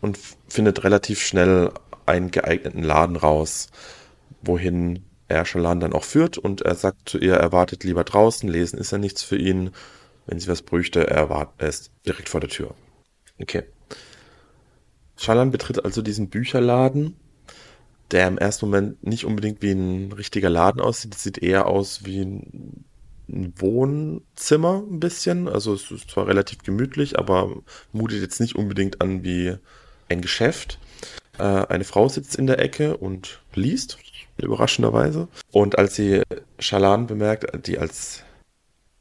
und 0.00 0.18
findet 0.48 0.84
relativ 0.84 1.22
schnell 1.22 1.70
einen 2.04 2.30
geeigneten 2.30 2.82
Laden 2.82 3.16
raus, 3.16 3.70
wohin 4.42 5.04
er 5.32 5.44
Shalan 5.44 5.80
dann 5.80 5.92
auch 5.92 6.04
führt 6.04 6.38
und 6.38 6.62
er 6.62 6.74
sagt 6.74 7.08
zu 7.08 7.18
ihr, 7.18 7.34
er 7.34 7.52
wartet 7.52 7.84
lieber 7.84 8.04
draußen, 8.04 8.48
lesen 8.48 8.78
ist 8.78 8.92
ja 8.92 8.98
nichts 8.98 9.22
für 9.22 9.36
ihn 9.36 9.70
wenn 10.26 10.38
sie 10.38 10.48
was 10.48 10.62
bräuchte, 10.62 11.06
er 11.08 11.28
war 11.28 11.52
erst 11.58 11.90
direkt 12.06 12.28
vor 12.28 12.40
der 12.40 12.50
Tür. 12.50 12.74
Okay. 13.40 13.64
Schallan 15.16 15.50
betritt 15.50 15.84
also 15.84 16.02
diesen 16.02 16.30
Bücherladen, 16.30 17.16
der 18.10 18.28
im 18.28 18.38
ersten 18.38 18.66
Moment 18.66 19.04
nicht 19.04 19.24
unbedingt 19.24 19.62
wie 19.62 19.72
ein 19.72 20.12
richtiger 20.12 20.50
Laden 20.50 20.80
aussieht. 20.80 21.14
Es 21.14 21.22
sieht 21.22 21.38
eher 21.38 21.66
aus 21.66 22.04
wie 22.04 22.20
ein, 22.20 22.84
ein 23.28 23.52
Wohnzimmer 23.56 24.82
ein 24.88 25.00
bisschen. 25.00 25.48
Also 25.48 25.74
es 25.74 25.90
ist 25.90 26.10
zwar 26.10 26.26
relativ 26.26 26.62
gemütlich, 26.62 27.18
aber 27.18 27.62
mutet 27.92 28.20
jetzt 28.20 28.40
nicht 28.40 28.56
unbedingt 28.56 29.00
an 29.00 29.24
wie 29.24 29.56
ein 30.08 30.20
Geschäft. 30.20 30.78
Äh, 31.38 31.42
eine 31.42 31.84
Frau 31.84 32.08
sitzt 32.08 32.36
in 32.36 32.46
der 32.46 32.58
Ecke 32.58 32.96
und 32.96 33.40
liest, 33.54 33.98
überraschenderweise. 34.42 35.28
Und 35.50 35.78
als 35.78 35.94
sie 35.94 36.22
Schalan 36.58 37.06
bemerkt, 37.06 37.66
die 37.66 37.78
als 37.78 38.24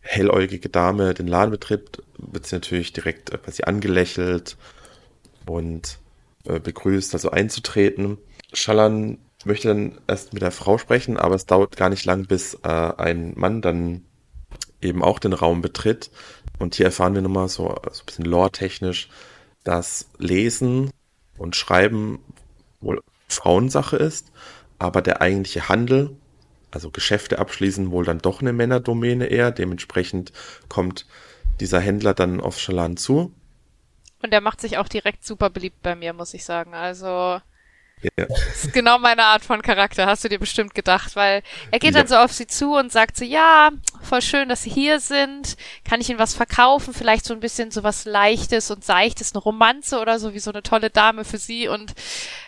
helläugige 0.02 0.70
Dame 0.70 1.14
den 1.14 1.28
Laden 1.28 1.52
betritt, 1.52 2.04
wird 2.18 2.46
sie 2.46 2.56
natürlich 2.56 2.92
direkt 2.94 3.32
äh, 3.32 3.38
quasi 3.38 3.64
angelächelt 3.64 4.58
und 5.46 6.00
äh, 6.46 6.60
begrüßt, 6.60 7.14
also 7.14 7.30
einzutreten. 7.32 8.18
Schallan 8.54 9.20
möchte 9.46 9.70
dann 9.70 10.00
erst 10.08 10.34
mit 10.34 10.42
der 10.42 10.52
Frau 10.52 10.78
sprechen, 10.78 11.18
aber 11.18 11.36
es 11.36 11.46
dauert 11.46 11.78
gar 11.78 11.90
nicht 11.90 12.06
lang, 12.06 12.26
bis 12.26 12.56
äh, 12.64 12.68
ein 12.68 13.34
Mann 13.36 13.62
dann 13.62 14.06
eben 14.82 15.04
auch 15.04 15.20
den 15.20 15.34
Raum 15.34 15.62
betritt. 15.62 16.12
Und 16.60 16.76
hier 16.76 16.88
erfahren 16.88 17.16
wir 17.16 17.22
nochmal 17.22 17.48
so, 17.48 17.76
so 17.92 18.02
ein 18.02 18.06
bisschen 18.06 18.26
lore-technisch, 18.26 19.10
dass 19.64 20.10
Lesen 20.18 20.92
und 21.38 21.56
Schreiben 21.56 22.20
wohl 22.82 23.02
Frauensache 23.28 23.98
ist, 23.98 24.32
aber 24.82 25.02
der 25.02 25.22
eigentliche 25.22 25.70
Handel 25.70 26.16
also 26.72 26.90
Geschäfte 26.90 27.40
abschließen, 27.40 27.92
wohl 27.92 28.06
dann 28.06 28.20
doch 28.20 28.42
eine 28.42 28.54
Männerdomäne 28.54 29.26
eher. 29.26 29.52
Dementsprechend 29.52 30.32
kommt 30.70 31.06
dieser 31.60 31.80
Händler 31.80 32.14
dann 32.14 32.40
auf 32.40 32.60
Schalan 32.60 32.98
zu. 32.98 33.34
Und 34.24 34.34
er 34.34 34.42
macht 34.42 34.62
sich 34.62 34.78
auch 34.78 34.88
direkt 34.88 35.26
super 35.26 35.50
beliebt 35.50 35.82
bei 35.82 35.96
mir, 35.96 36.14
muss 36.14 36.34
ich 36.34 36.46
sagen. 36.46 36.74
Also 36.74 37.42
ja. 38.04 38.26
Das 38.26 38.66
ist 38.66 38.74
genau 38.74 38.98
meine 39.00 39.24
Art 39.24 39.44
von 39.44 39.62
Charakter, 39.62 40.06
hast 40.06 40.24
du 40.24 40.30
dir 40.30 40.40
bestimmt 40.40 40.74
gedacht, 40.74 41.16
weil 41.16 41.44
er 41.72 41.80
geht 41.80 41.94
ja. 41.94 42.00
dann 42.00 42.08
so 42.08 42.16
auf 42.16 42.32
sie 42.32 42.48
zu 42.48 42.76
und 42.76 42.92
sagt 42.92 43.18
so, 43.18 43.26
ja, 43.26 43.70
voll 44.02 44.22
schön, 44.22 44.50
dass 44.50 44.64
sie 44.64 44.70
hier 44.70 45.00
sind. 45.00 45.58
Kann 45.88 46.02
ich 46.02 46.10
ihnen 46.10 46.20
was 46.20 46.34
verkaufen? 46.34 46.94
Vielleicht 46.94 47.26
so 47.26 47.34
ein 47.34 47.40
bisschen 47.40 47.72
so 47.72 47.84
was 47.84 48.06
Leichtes 48.06 48.72
und 48.72 48.84
Seichtes, 48.84 49.34
eine 49.34 49.42
Romanze 49.42 50.00
oder 50.00 50.20
so, 50.20 50.34
wie 50.34 50.40
so 50.40 50.52
eine 50.52 50.64
tolle 50.64 50.90
Dame 50.90 51.26
für 51.26 51.38
sie. 51.38 51.68
Und 51.68 51.94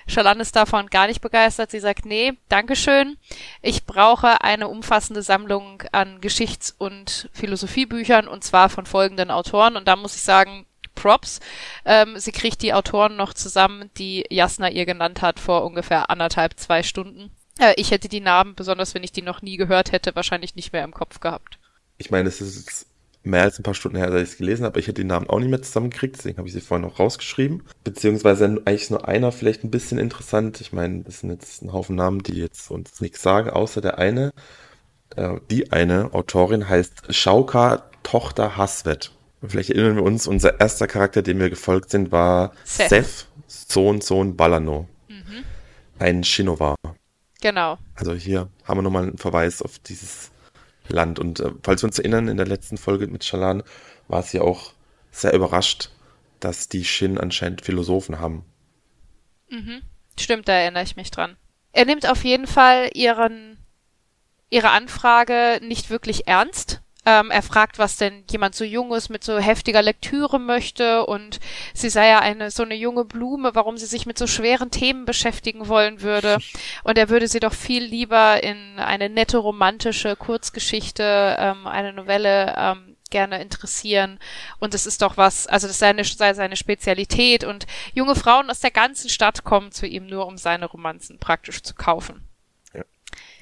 Shalan 0.08 0.40
ist 0.40 0.56
davon 0.56 0.88
gar 0.88 1.08
nicht 1.08 1.22
begeistert. 1.22 1.72
Sie 1.72 1.80
sagt, 1.80 2.06
nee, 2.06 2.34
Dankeschön. 2.50 3.18
Ich 3.62 3.86
brauche 3.86 4.42
eine 4.42 4.68
umfassende 4.68 5.22
Sammlung 5.22 5.84
an 5.92 6.22
Geschichts- 6.22 6.76
und 6.78 7.30
Philosophiebüchern 7.34 8.28
und 8.28 8.44
zwar 8.44 8.70
von 8.70 8.86
folgenden 8.86 9.32
Autoren. 9.32 9.76
Und 9.76 9.88
da 9.88 9.96
muss 9.96 10.16
ich 10.16 10.22
sagen, 10.22 10.66
Props. 10.96 11.40
Ähm, 11.86 12.18
sie 12.18 12.32
kriegt 12.32 12.62
die 12.62 12.74
Autoren 12.74 13.16
noch 13.16 13.34
zusammen, 13.34 13.90
die 13.98 14.26
Jasna 14.30 14.70
ihr 14.70 14.86
genannt 14.86 15.22
hat 15.22 15.40
vor 15.40 15.66
ungefähr 15.66 16.10
anderthalb, 16.10 16.60
zwei 16.60 16.84
Stunden. 16.84 17.32
Äh, 17.60 17.74
ich 17.78 17.92
hätte 17.92 18.10
die 18.10 18.22
Namen, 18.22 18.56
besonders 18.56 18.94
wenn 18.94 19.04
ich 19.04 19.12
die 19.12 19.22
noch 19.22 19.42
nie 19.42 19.58
gehört 19.58 19.92
hätte, 19.92 20.16
wahrscheinlich 20.16 20.56
nicht 20.56 20.74
mehr 20.74 20.84
im 20.84 20.94
Kopf 20.94 21.20
gehabt. 21.20 21.60
Ich 21.98 22.12
meine, 22.12 22.28
es 22.30 22.42
ist 22.42 22.88
mehr 23.24 23.44
als 23.44 23.58
ein 23.58 23.64
paar 23.64 23.74
Stunden 23.74 23.98
her, 23.98 24.10
dass 24.10 24.22
ich 24.22 24.30
es 24.30 24.38
gelesen 24.38 24.66
habe. 24.66 24.80
Ich 24.80 24.88
hätte 24.88 25.02
die 25.02 25.08
Namen 25.08 25.30
auch 25.30 25.40
nicht 25.40 25.50
mehr 25.50 25.62
zusammengekriegt, 25.62 26.18
deswegen 26.18 26.38
habe 26.38 26.48
ich 26.48 26.54
sie 26.54 26.62
vorhin 26.62 26.86
noch 26.86 27.00
rausgeschrieben. 27.00 27.64
Beziehungsweise 27.84 28.46
eigentlich 28.46 28.90
nur 28.90 29.08
einer 29.08 29.32
vielleicht 29.32 29.64
ein 29.64 29.72
bisschen 29.72 29.98
interessant. 29.98 30.60
Ich 30.62 30.74
meine, 30.74 31.04
das 31.04 31.22
sind 31.22 31.32
jetzt 31.32 31.62
ein 31.62 31.72
Haufen 31.72 31.96
Namen, 31.96 32.24
die 32.24 32.34
jetzt 32.34 32.70
uns 32.70 33.00
nichts 33.00 33.22
sagen, 33.22 33.50
außer 33.50 33.82
der 33.82 33.98
eine. 33.98 34.34
Äh, 35.16 35.38
die 35.50 35.72
eine 35.72 36.14
Autorin 36.14 36.68
heißt 36.68 37.14
Schauka 37.14 37.90
Tochter 38.04 38.58
Haswet. 39.44 39.52
Vielleicht 39.52 39.70
erinnern 39.72 39.96
wir 39.98 40.04
uns, 40.04 40.28
unser 40.28 40.60
erster 40.60 40.88
Charakter, 40.88 41.22
dem 41.22 41.40
wir 41.40 41.50
gefolgt 41.50 41.90
sind, 41.90 42.12
war 42.12 42.54
Seth, 42.64 42.90
Seth 42.90 43.28
Sohn, 43.48 44.02
Sohn 44.02 44.36
Balano. 44.36 44.88
Mhm. 45.08 45.44
Ein 46.00 46.24
Shinova. 46.24 46.76
Genau. 47.42 47.78
Also 47.96 48.14
hier 48.14 48.50
haben 48.64 48.78
wir 48.78 48.82
nochmal 48.84 49.04
einen 49.04 49.18
Verweis 49.18 49.62
auf 49.62 49.80
dieses 49.80 50.32
Land. 50.88 51.20
Und 51.20 51.40
äh, 51.40 51.52
falls 51.62 51.84
wir 51.84 51.88
uns 51.88 52.00
erinnern, 52.00 52.28
in 52.28 52.38
der 52.38 52.48
letzten 52.48 52.78
Folge 52.78 53.08
mit 53.08 53.24
Shalan 53.24 53.64
war 54.08 54.24
sie 54.24 54.40
auch 54.40 54.74
sehr 55.12 55.34
überrascht, 55.34 55.90
dass 56.40 56.70
die 56.70 56.86
Shin 56.86 57.18
anscheinend 57.18 57.62
Philosophen 57.62 58.20
haben. 58.20 58.46
Mhm. 59.50 59.82
Stimmt, 60.20 60.48
da 60.48 60.54
erinnere 60.54 60.84
ich 60.84 60.96
mich 60.96 61.12
dran. 61.12 61.36
Er 61.72 61.86
nimmt 61.86 62.08
auf 62.08 62.24
jeden 62.24 62.48
Fall 62.48 62.90
ihren, 62.94 63.58
ihre 64.50 64.70
Anfrage 64.70 65.60
nicht 65.64 65.90
wirklich 65.90 66.28
ernst 66.28 66.83
ähm, 67.06 67.32
er 67.32 67.42
fragt, 67.42 67.80
was 67.80 67.98
denn 67.98 68.24
jemand 68.30 68.56
so 68.56 68.64
junges 68.64 69.10
mit 69.10 69.24
so 69.24 69.38
heftiger 69.38 69.82
Lektüre 69.82 70.40
möchte 70.40 71.06
und 71.06 71.40
sie 71.74 71.90
sei 71.90 72.10
ja 72.10 72.20
eine 72.20 72.52
so 72.52 72.64
eine 72.64 72.76
junge 72.76 73.06
Blume, 73.06 73.56
warum 73.56 73.78
sie 73.78 73.86
sich 73.86 74.06
mit 74.06 74.18
so 74.18 74.28
schweren 74.28 74.72
Themen 74.72 75.06
beschäftigen 75.06 75.68
wollen 75.68 76.02
würde. 76.02 76.38
Und 76.84 76.98
er 76.98 77.10
würde 77.10 77.28
sie 77.28 77.40
doch 77.40 77.54
viel 77.54 77.84
lieber 77.84 78.42
in 78.44 78.80
eine 78.80 79.10
nette 79.10 79.38
romantische 79.38 80.16
Kurzgeschichte, 80.16 81.36
ähm, 81.40 81.68
eine 81.68 81.94
Novelle 81.94 82.56
ähm, 82.58 82.96
gerne 83.10 83.42
interessieren. 83.42 84.20
Und 84.60 84.74
es 84.74 84.86
ist 84.86 85.02
doch 85.02 85.18
was, 85.18 85.46
also 85.48 85.68
das 85.68 85.80
sei, 85.80 85.90
eine, 85.90 86.04
sei 86.04 86.34
seine 86.34 86.56
Spezialität. 86.56 87.44
Und 87.44 87.68
junge 87.94 88.16
Frauen 88.16 88.50
aus 88.50 88.60
der 88.60 88.72
ganzen 88.72 89.10
Stadt 89.10 89.44
kommen 89.44 89.72
zu 89.72 89.86
ihm 89.86 90.08
nur, 90.08 90.26
um 90.26 90.38
seine 90.38 90.66
Romanzen 90.66 91.20
praktisch 91.20 91.62
zu 91.62 91.76
kaufen. 91.76 92.28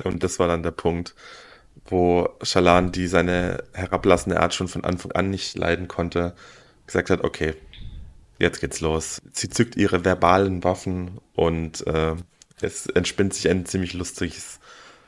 Und 0.03 0.23
das 0.23 0.39
war 0.39 0.47
dann 0.47 0.63
der 0.63 0.71
Punkt, 0.71 1.15
wo 1.85 2.29
Shalan, 2.41 2.91
die 2.91 3.07
seine 3.07 3.63
herablassende 3.73 4.39
Art 4.39 4.53
schon 4.53 4.67
von 4.67 4.83
Anfang 4.83 5.11
an 5.11 5.29
nicht 5.29 5.57
leiden 5.57 5.87
konnte, 5.87 6.35
gesagt 6.85 7.09
hat, 7.09 7.23
okay, 7.23 7.55
jetzt 8.39 8.61
geht's 8.61 8.81
los. 8.81 9.21
Sie 9.31 9.49
zückt 9.49 9.75
ihre 9.75 10.05
verbalen 10.05 10.63
Waffen 10.63 11.19
und 11.33 11.85
äh, 11.87 12.15
es 12.61 12.85
entspinnt 12.87 13.33
sich 13.33 13.49
ein 13.49 13.65
ziemlich 13.65 13.93
lustiges, 13.93 14.59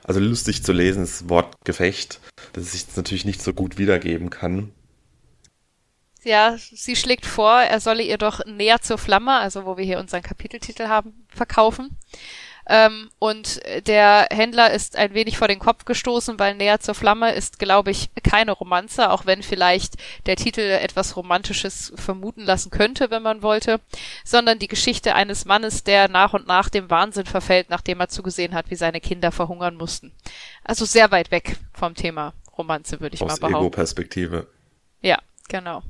also 0.03 0.19
lustig 0.19 0.63
zu 0.63 0.73
lesendes 0.73 1.29
Wortgefecht, 1.29 2.19
das 2.53 2.73
ich 2.73 2.85
natürlich 2.95 3.25
nicht 3.25 3.41
so 3.41 3.53
gut 3.53 3.77
wiedergeben 3.77 4.29
kann. 4.29 4.71
Ja, 6.23 6.55
sie 6.57 6.95
schlägt 6.95 7.25
vor, 7.25 7.61
er 7.61 7.81
solle 7.81 8.03
ihr 8.03 8.17
doch 8.17 8.45
näher 8.45 8.81
zur 8.81 8.97
Flamme, 8.97 9.33
also 9.37 9.65
wo 9.65 9.77
wir 9.77 9.83
hier 9.83 9.99
unseren 9.99 10.21
Kapiteltitel 10.21 10.87
haben, 10.87 11.25
verkaufen. 11.27 11.97
Ähm, 12.67 13.09
und 13.19 13.61
der 13.87 14.27
Händler 14.31 14.71
ist 14.71 14.95
ein 14.95 15.13
wenig 15.13 15.37
vor 15.37 15.47
den 15.47 15.59
Kopf 15.59 15.85
gestoßen, 15.85 16.39
weil 16.39 16.55
Näher 16.55 16.79
zur 16.79 16.95
Flamme 16.95 17.33
ist, 17.33 17.59
glaube 17.59 17.91
ich, 17.91 18.09
keine 18.23 18.53
Romanze, 18.53 19.11
auch 19.11 19.25
wenn 19.25 19.43
vielleicht 19.43 19.95
der 20.25 20.35
Titel 20.35 20.61
etwas 20.61 21.15
Romantisches 21.15 21.93
vermuten 21.95 22.43
lassen 22.43 22.71
könnte, 22.71 23.11
wenn 23.11 23.23
man 23.23 23.41
wollte, 23.41 23.79
sondern 24.23 24.59
die 24.59 24.67
Geschichte 24.67 25.15
eines 25.15 25.45
Mannes, 25.45 25.83
der 25.83 26.07
nach 26.07 26.33
und 26.33 26.47
nach 26.47 26.69
dem 26.69 26.89
Wahnsinn 26.89 27.25
verfällt, 27.25 27.69
nachdem 27.69 27.99
er 27.99 28.09
zugesehen 28.09 28.53
hat, 28.53 28.69
wie 28.69 28.75
seine 28.75 29.01
Kinder 29.01 29.31
verhungern 29.31 29.75
mussten. 29.75 30.13
Also 30.63 30.85
sehr 30.85 31.11
weit 31.11 31.31
weg 31.31 31.57
vom 31.73 31.95
Thema 31.95 32.33
Romanze, 32.57 33.01
würde 33.01 33.15
ich 33.15 33.21
Aus 33.21 33.27
mal 33.27 33.35
behaupten. 33.35 33.55
Aus 33.55 33.61
Ego-Perspektive. 33.61 34.47
Ja, 35.01 35.19
genau 35.49 35.83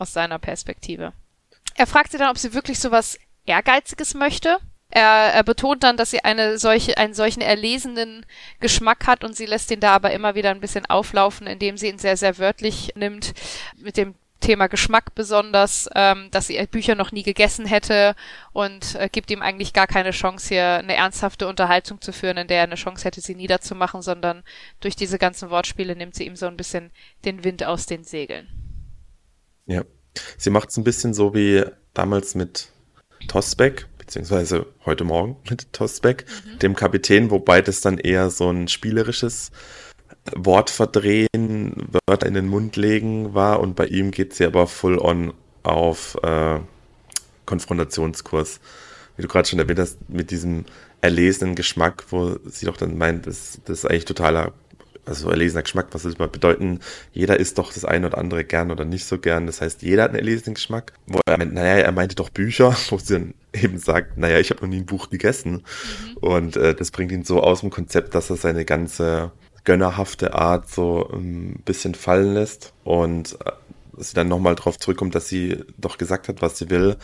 aus 0.00 0.12
seiner 0.12 0.38
Perspektive. 0.38 1.12
Er 1.74 1.86
fragt 1.86 2.10
sie 2.10 2.18
dann, 2.18 2.30
ob 2.30 2.38
sie 2.38 2.54
wirklich 2.54 2.80
so 2.80 2.90
was 2.90 3.18
Ehrgeiziges 3.44 4.14
möchte. 4.14 4.58
Er, 4.90 5.32
er 5.32 5.44
betont 5.44 5.82
dann, 5.84 5.96
dass 5.96 6.10
sie 6.10 6.24
eine 6.24 6.58
solche, 6.58 6.96
einen 6.98 7.14
solchen 7.14 7.40
erlesenen 7.40 8.26
Geschmack 8.58 9.06
hat 9.06 9.24
und 9.24 9.36
sie 9.36 9.46
lässt 9.46 9.70
ihn 9.70 9.80
da 9.80 9.94
aber 9.94 10.10
immer 10.12 10.34
wieder 10.34 10.50
ein 10.50 10.60
bisschen 10.60 10.86
auflaufen, 10.86 11.46
indem 11.46 11.76
sie 11.76 11.88
ihn 11.88 11.98
sehr, 11.98 12.16
sehr 12.16 12.38
wörtlich 12.38 12.92
nimmt, 12.96 13.32
mit 13.76 13.96
dem 13.96 14.14
Thema 14.40 14.68
Geschmack 14.68 15.14
besonders, 15.14 15.88
ähm, 15.94 16.28
dass 16.30 16.46
sie 16.46 16.66
Bücher 16.66 16.94
noch 16.94 17.12
nie 17.12 17.22
gegessen 17.22 17.66
hätte 17.66 18.16
und 18.52 18.94
äh, 18.96 19.08
gibt 19.10 19.30
ihm 19.30 19.42
eigentlich 19.42 19.72
gar 19.72 19.86
keine 19.86 20.10
Chance, 20.10 20.48
hier 20.48 20.78
eine 20.78 20.96
ernsthafte 20.96 21.46
Unterhaltung 21.46 22.00
zu 22.00 22.12
führen, 22.12 22.38
in 22.38 22.48
der 22.48 22.58
er 22.58 22.64
eine 22.64 22.74
Chance 22.74 23.04
hätte, 23.04 23.20
sie 23.20 23.34
niederzumachen, 23.34 24.02
sondern 24.02 24.42
durch 24.80 24.96
diese 24.96 25.18
ganzen 25.18 25.50
Wortspiele 25.50 25.94
nimmt 25.94 26.14
sie 26.14 26.26
ihm 26.26 26.36
so 26.36 26.46
ein 26.46 26.56
bisschen 26.56 26.90
den 27.24 27.44
Wind 27.44 27.64
aus 27.64 27.86
den 27.86 28.02
Segeln. 28.02 28.48
Ja. 29.66 29.84
Sie 30.36 30.50
macht 30.50 30.70
es 30.70 30.76
ein 30.76 30.84
bisschen 30.84 31.14
so 31.14 31.34
wie 31.34 31.64
damals 31.94 32.34
mit 32.34 32.68
Tosbeck, 33.28 33.86
beziehungsweise 34.10 34.66
heute 34.84 35.04
Morgen 35.04 35.36
mit 35.48 35.72
Tosbeck, 35.72 36.24
mhm. 36.26 36.58
dem 36.58 36.74
Kapitän, 36.74 37.30
wobei 37.30 37.62
das 37.62 37.80
dann 37.80 37.96
eher 37.96 38.30
so 38.30 38.50
ein 38.50 38.66
spielerisches 38.66 39.52
Wort 40.34 40.68
verdrehen, 40.68 41.88
Wörter 42.08 42.26
in 42.26 42.34
den 42.34 42.48
Mund 42.48 42.74
legen 42.74 43.34
war 43.34 43.60
und 43.60 43.76
bei 43.76 43.86
ihm 43.86 44.10
geht 44.10 44.34
sie 44.34 44.44
aber 44.44 44.66
full 44.66 44.98
on 44.98 45.32
auf 45.62 46.18
äh, 46.24 46.58
Konfrontationskurs. 47.46 48.58
Wie 49.16 49.22
du 49.22 49.28
gerade 49.28 49.48
schon 49.48 49.60
erwähnt 49.60 49.78
hast, 49.78 49.98
mit 50.08 50.32
diesem 50.32 50.64
erlesenen 51.00 51.54
Geschmack, 51.54 52.06
wo 52.10 52.36
sie 52.46 52.66
doch 52.66 52.76
dann 52.76 52.98
meint, 52.98 53.28
das, 53.28 53.60
das 53.64 53.78
ist 53.78 53.84
eigentlich 53.84 54.06
totaler 54.06 54.52
also 55.06 55.30
erlesener 55.30 55.62
Geschmack, 55.62 55.88
was 55.92 56.02
soll 56.02 56.12
das 56.12 56.18
mal 56.18 56.28
bedeuten? 56.28 56.80
Jeder 57.12 57.38
isst 57.38 57.58
doch 57.58 57.72
das 57.72 57.84
eine 57.84 58.06
oder 58.06 58.18
andere 58.18 58.44
gern 58.44 58.70
oder 58.70 58.84
nicht 58.84 59.04
so 59.04 59.18
gern. 59.18 59.46
Das 59.46 59.60
heißt, 59.60 59.82
jeder 59.82 60.04
hat 60.04 60.10
einen 60.10 60.18
erlesenen 60.18 60.54
Geschmack. 60.54 60.92
Wo 61.06 61.20
er 61.26 61.38
meint, 61.38 61.52
naja, 61.54 61.82
er 61.82 61.92
meinte 61.92 62.14
doch 62.14 62.30
Bücher, 62.30 62.76
wo 62.90 62.98
sie 62.98 63.14
dann 63.14 63.34
eben 63.52 63.78
sagt, 63.78 64.18
naja, 64.18 64.38
ich 64.38 64.50
habe 64.50 64.62
noch 64.62 64.68
nie 64.68 64.78
ein 64.78 64.86
Buch 64.86 65.10
gegessen. 65.10 65.52
Mhm. 65.52 66.16
Und 66.20 66.56
äh, 66.56 66.74
das 66.74 66.90
bringt 66.90 67.12
ihn 67.12 67.24
so 67.24 67.42
aus 67.42 67.60
dem 67.60 67.70
Konzept, 67.70 68.14
dass 68.14 68.30
er 68.30 68.36
seine 68.36 68.64
ganze 68.64 69.32
gönnerhafte 69.64 70.34
Art 70.34 70.70
so 70.70 71.08
ein 71.12 71.60
bisschen 71.64 71.94
fallen 71.94 72.34
lässt 72.34 72.72
und 72.84 73.36
äh, 73.44 73.52
sie 73.98 74.14
dann 74.14 74.28
nochmal 74.28 74.54
drauf 74.54 74.78
zurückkommt, 74.78 75.14
dass 75.14 75.28
sie 75.28 75.64
doch 75.76 75.98
gesagt 75.98 76.28
hat, 76.28 76.40
was 76.42 76.58
sie 76.58 76.70
will. 76.70 76.96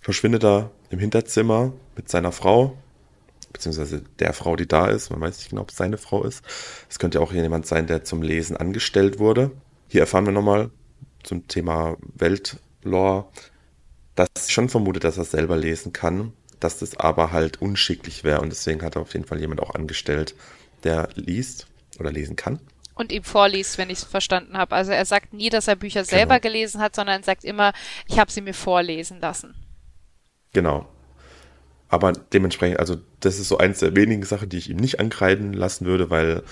Verschwindet 0.00 0.44
er 0.44 0.70
im 0.90 0.98
Hinterzimmer 0.98 1.72
mit 1.96 2.08
seiner 2.08 2.30
Frau, 2.30 2.76
beziehungsweise 3.54 4.02
der 4.18 4.34
Frau, 4.34 4.56
die 4.56 4.68
da 4.68 4.88
ist. 4.88 5.10
Man 5.10 5.20
weiß 5.20 5.38
nicht 5.38 5.48
genau, 5.48 5.62
ob 5.62 5.70
es 5.70 5.76
seine 5.76 5.96
Frau 5.96 6.24
ist. 6.24 6.42
Es 6.90 6.98
könnte 6.98 7.20
auch 7.20 7.32
jemand 7.32 7.66
sein, 7.66 7.86
der 7.86 8.04
zum 8.04 8.20
Lesen 8.20 8.56
angestellt 8.56 9.18
wurde. 9.18 9.52
Hier 9.88 10.02
erfahren 10.02 10.26
wir 10.26 10.32
nochmal 10.32 10.70
zum 11.22 11.48
Thema 11.48 11.96
Weltlore, 12.14 13.26
dass 14.14 14.28
ich 14.46 14.52
schon 14.52 14.68
vermutet, 14.68 15.04
dass 15.04 15.16
er 15.16 15.24
selber 15.24 15.56
lesen 15.56 15.92
kann, 15.92 16.32
dass 16.60 16.78
das 16.78 16.98
aber 16.98 17.32
halt 17.32 17.62
unschicklich 17.62 18.24
wäre 18.24 18.40
und 18.40 18.50
deswegen 18.50 18.82
hat 18.82 18.96
er 18.96 19.02
auf 19.02 19.14
jeden 19.14 19.24
Fall 19.24 19.40
jemand 19.40 19.60
auch 19.60 19.74
angestellt, 19.74 20.34
der 20.82 21.08
liest 21.14 21.66
oder 21.98 22.12
lesen 22.12 22.36
kann. 22.36 22.60
Und 22.94 23.10
ihm 23.10 23.24
vorliest, 23.24 23.78
wenn 23.78 23.90
ich 23.90 23.98
es 23.98 24.04
verstanden 24.04 24.56
habe. 24.56 24.76
Also 24.76 24.92
er 24.92 25.04
sagt 25.04 25.32
nie, 25.32 25.50
dass 25.50 25.66
er 25.66 25.74
Bücher 25.74 26.04
selber 26.04 26.38
genau. 26.38 26.52
gelesen 26.52 26.80
hat, 26.80 26.94
sondern 26.94 27.24
sagt 27.24 27.42
immer, 27.42 27.72
ich 28.06 28.20
habe 28.20 28.30
sie 28.30 28.40
mir 28.40 28.54
vorlesen 28.54 29.20
lassen. 29.20 29.54
Genau. 30.52 30.86
Aber 31.88 32.12
dementsprechend, 32.12 32.80
also 32.80 32.96
das 33.20 33.38
ist 33.38 33.48
so 33.48 33.58
eins 33.58 33.78
der 33.78 33.94
wenigen 33.94 34.24
Sachen, 34.24 34.48
die 34.48 34.58
ich 34.58 34.70
ihm 34.70 34.76
nicht 34.78 35.00
ankreiden 35.00 35.52
lassen 35.52 35.86
würde, 35.86 36.10
weil 36.10 36.42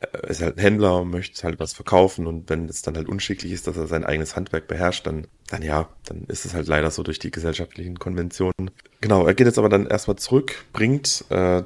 er 0.00 0.24
ist 0.24 0.42
halt 0.42 0.56
ein 0.56 0.60
Händler 0.60 1.00
und 1.00 1.10
möchte 1.10 1.42
halt 1.42 1.58
was 1.58 1.72
verkaufen 1.72 2.26
und 2.26 2.50
wenn 2.50 2.68
es 2.68 2.82
dann 2.82 2.96
halt 2.96 3.08
unschicklich 3.08 3.52
ist, 3.52 3.66
dass 3.66 3.76
er 3.76 3.86
sein 3.86 4.04
eigenes 4.04 4.36
Handwerk 4.36 4.68
beherrscht, 4.68 5.06
dann, 5.06 5.26
dann 5.48 5.62
ja, 5.62 5.88
dann 6.04 6.24
ist 6.28 6.44
es 6.44 6.54
halt 6.54 6.66
leider 6.68 6.90
so 6.90 7.02
durch 7.02 7.18
die 7.18 7.30
gesellschaftlichen 7.30 7.98
Konventionen. 7.98 8.70
Genau, 9.00 9.26
er 9.26 9.34
geht 9.34 9.46
jetzt 9.46 9.58
aber 9.58 9.68
dann 9.68 9.86
erstmal 9.86 10.16
zurück, 10.16 10.64
bringt 10.72 11.24
äh, 11.30 11.62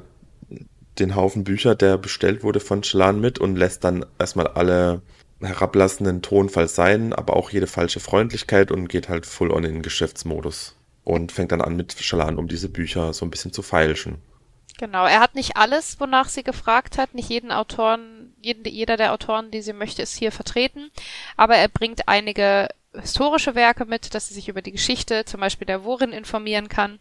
den 0.98 1.16
Haufen 1.16 1.44
Bücher, 1.44 1.74
der 1.74 1.98
bestellt 1.98 2.42
wurde 2.42 2.60
von 2.60 2.84
Schlan 2.84 3.20
mit 3.20 3.38
und 3.38 3.56
lässt 3.56 3.84
dann 3.84 4.06
erstmal 4.18 4.46
alle 4.46 5.02
herablassenden 5.40 6.22
Tonfall 6.22 6.68
sein, 6.68 7.12
aber 7.12 7.36
auch 7.36 7.50
jede 7.50 7.66
falsche 7.66 8.00
Freundlichkeit 8.00 8.70
und 8.70 8.88
geht 8.88 9.08
halt 9.08 9.26
full 9.26 9.50
on 9.50 9.64
in 9.64 9.82
Geschäftsmodus 9.82 10.76
und 11.04 11.32
fängt 11.32 11.52
dann 11.52 11.60
an 11.60 11.76
mit 11.76 11.94
Schalan, 11.98 12.38
um 12.38 12.48
diese 12.48 12.68
Bücher 12.68 13.12
so 13.12 13.24
ein 13.24 13.30
bisschen 13.30 13.52
zu 13.52 13.62
feilschen. 13.62 14.18
Genau, 14.78 15.04
er 15.04 15.20
hat 15.20 15.34
nicht 15.34 15.56
alles, 15.58 16.00
wonach 16.00 16.28
sie 16.28 16.42
gefragt 16.42 16.96
hat, 16.96 17.14
nicht 17.14 17.28
jeden 17.28 17.52
Autoren, 17.52 18.32
jeden, 18.40 18.64
jeder 18.64 18.96
der 18.96 19.12
Autoren, 19.12 19.50
die 19.50 19.60
sie 19.60 19.74
möchte, 19.74 20.00
ist 20.00 20.16
hier 20.16 20.32
vertreten, 20.32 20.90
aber 21.36 21.56
er 21.56 21.68
bringt 21.68 22.08
einige 22.08 22.68
historische 22.94 23.54
Werke 23.54 23.84
mit, 23.84 24.14
dass 24.14 24.28
sie 24.28 24.34
sich 24.34 24.48
über 24.48 24.62
die 24.62 24.72
Geschichte, 24.72 25.26
zum 25.26 25.40
Beispiel 25.40 25.66
der 25.66 25.84
Worin, 25.84 26.12
informieren 26.12 26.68
kann 26.68 26.98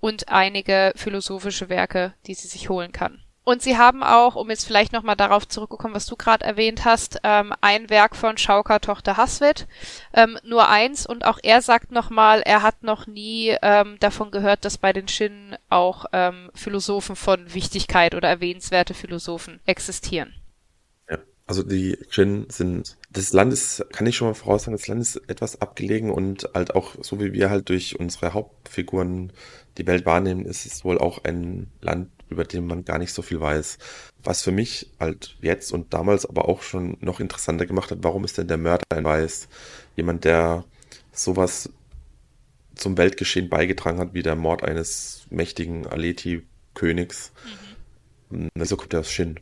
und 0.00 0.28
einige 0.28 0.92
philosophische 0.96 1.68
Werke, 1.70 2.12
die 2.26 2.34
sie 2.34 2.48
sich 2.48 2.68
holen 2.68 2.92
kann. 2.92 3.23
Und 3.44 3.60
sie 3.60 3.76
haben 3.76 4.02
auch, 4.02 4.36
um 4.36 4.48
jetzt 4.48 4.64
vielleicht 4.64 4.94
nochmal 4.94 5.16
darauf 5.16 5.46
zurückzukommen, 5.46 5.94
was 5.94 6.06
du 6.06 6.16
gerade 6.16 6.44
erwähnt 6.44 6.86
hast, 6.86 7.20
ähm, 7.24 7.52
ein 7.60 7.90
Werk 7.90 8.16
von 8.16 8.38
Schauker 8.38 8.80
Tochter 8.80 9.18
Haswit, 9.18 9.66
ähm, 10.14 10.38
nur 10.42 10.70
eins. 10.70 11.04
Und 11.04 11.26
auch 11.26 11.38
er 11.42 11.60
sagt 11.60 11.92
nochmal, 11.92 12.40
er 12.40 12.62
hat 12.62 12.82
noch 12.82 13.06
nie 13.06 13.54
ähm, 13.60 13.98
davon 14.00 14.30
gehört, 14.30 14.64
dass 14.64 14.78
bei 14.78 14.94
den 14.94 15.08
Shin 15.08 15.56
auch 15.68 16.06
ähm, 16.14 16.50
Philosophen 16.54 17.16
von 17.16 17.52
Wichtigkeit 17.52 18.14
oder 18.14 18.30
erwähnenswerte 18.30 18.94
Philosophen 18.94 19.60
existieren. 19.66 20.32
Ja, 21.10 21.18
also 21.46 21.62
die 21.62 21.98
Shin 22.08 22.46
sind, 22.48 22.96
das 23.10 23.34
Land 23.34 23.52
ist, 23.52 23.84
kann 23.92 24.06
ich 24.06 24.16
schon 24.16 24.28
mal 24.28 24.34
voraussagen, 24.34 24.74
das 24.74 24.88
Land 24.88 25.02
ist 25.02 25.16
etwas 25.28 25.60
abgelegen 25.60 26.10
und 26.10 26.48
halt 26.54 26.74
auch, 26.74 26.94
so 27.02 27.20
wie 27.20 27.34
wir 27.34 27.50
halt 27.50 27.68
durch 27.68 28.00
unsere 28.00 28.32
Hauptfiguren 28.32 29.34
die 29.76 29.86
Welt 29.86 30.06
wahrnehmen, 30.06 30.46
ist 30.46 30.64
es 30.64 30.82
wohl 30.82 30.96
auch 30.96 31.24
ein 31.24 31.70
Land, 31.82 32.08
über 32.28 32.44
den 32.44 32.66
man 32.66 32.84
gar 32.84 32.98
nicht 32.98 33.12
so 33.12 33.22
viel 33.22 33.40
weiß. 33.40 33.78
Was 34.22 34.42
für 34.42 34.52
mich 34.52 34.90
halt 34.98 35.36
jetzt 35.40 35.72
und 35.72 35.92
damals 35.92 36.26
aber 36.26 36.48
auch 36.48 36.62
schon 36.62 36.96
noch 37.00 37.20
interessanter 37.20 37.66
gemacht 37.66 37.90
hat, 37.90 37.98
warum 38.02 38.24
ist 38.24 38.38
denn 38.38 38.48
der 38.48 38.56
Mörder 38.56 38.84
ein 38.90 39.04
Weiß? 39.04 39.48
Jemand, 39.96 40.24
der 40.24 40.64
sowas 41.12 41.70
zum 42.74 42.96
Weltgeschehen 42.96 43.48
beigetragen 43.48 43.98
hat, 43.98 44.14
wie 44.14 44.22
der 44.22 44.36
Mord 44.36 44.64
eines 44.64 45.26
mächtigen 45.30 45.86
Aleti-Königs. 45.86 47.32
Mhm. 48.30 48.64
So 48.64 48.76
kommt 48.76 48.94
er 48.94 49.00
aus 49.00 49.10
Shin. 49.10 49.38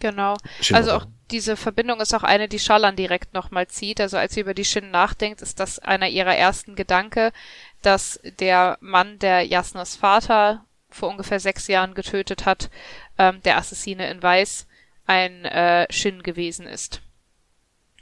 Genau. 0.00 0.36
Shin 0.60 0.76
also 0.76 0.92
auch 0.92 1.06
diese 1.30 1.56
Verbindung 1.56 2.00
ist 2.00 2.14
auch 2.14 2.24
eine, 2.24 2.48
die 2.48 2.58
Shalan 2.58 2.96
direkt 2.96 3.32
nochmal 3.32 3.68
zieht. 3.68 4.00
Also 4.00 4.18
als 4.18 4.34
sie 4.34 4.40
über 4.40 4.52
die 4.52 4.64
Shin 4.64 4.90
nachdenkt, 4.90 5.40
ist 5.40 5.60
das 5.60 5.78
einer 5.78 6.08
ihrer 6.08 6.36
ersten 6.36 6.74
Gedanke, 6.74 7.32
dass 7.80 8.20
der 8.38 8.76
Mann, 8.80 9.18
der 9.18 9.42
Jasnas 9.42 9.96
Vater 9.96 10.64
vor 10.94 11.10
ungefähr 11.10 11.40
sechs 11.40 11.66
Jahren 11.66 11.94
getötet 11.94 12.46
hat, 12.46 12.70
ähm, 13.18 13.42
der 13.42 13.58
Assassine 13.58 14.10
in 14.10 14.22
Weiß, 14.22 14.66
ein 15.06 15.44
äh, 15.44 15.86
Shin 15.92 16.22
gewesen 16.22 16.66
ist. 16.66 17.02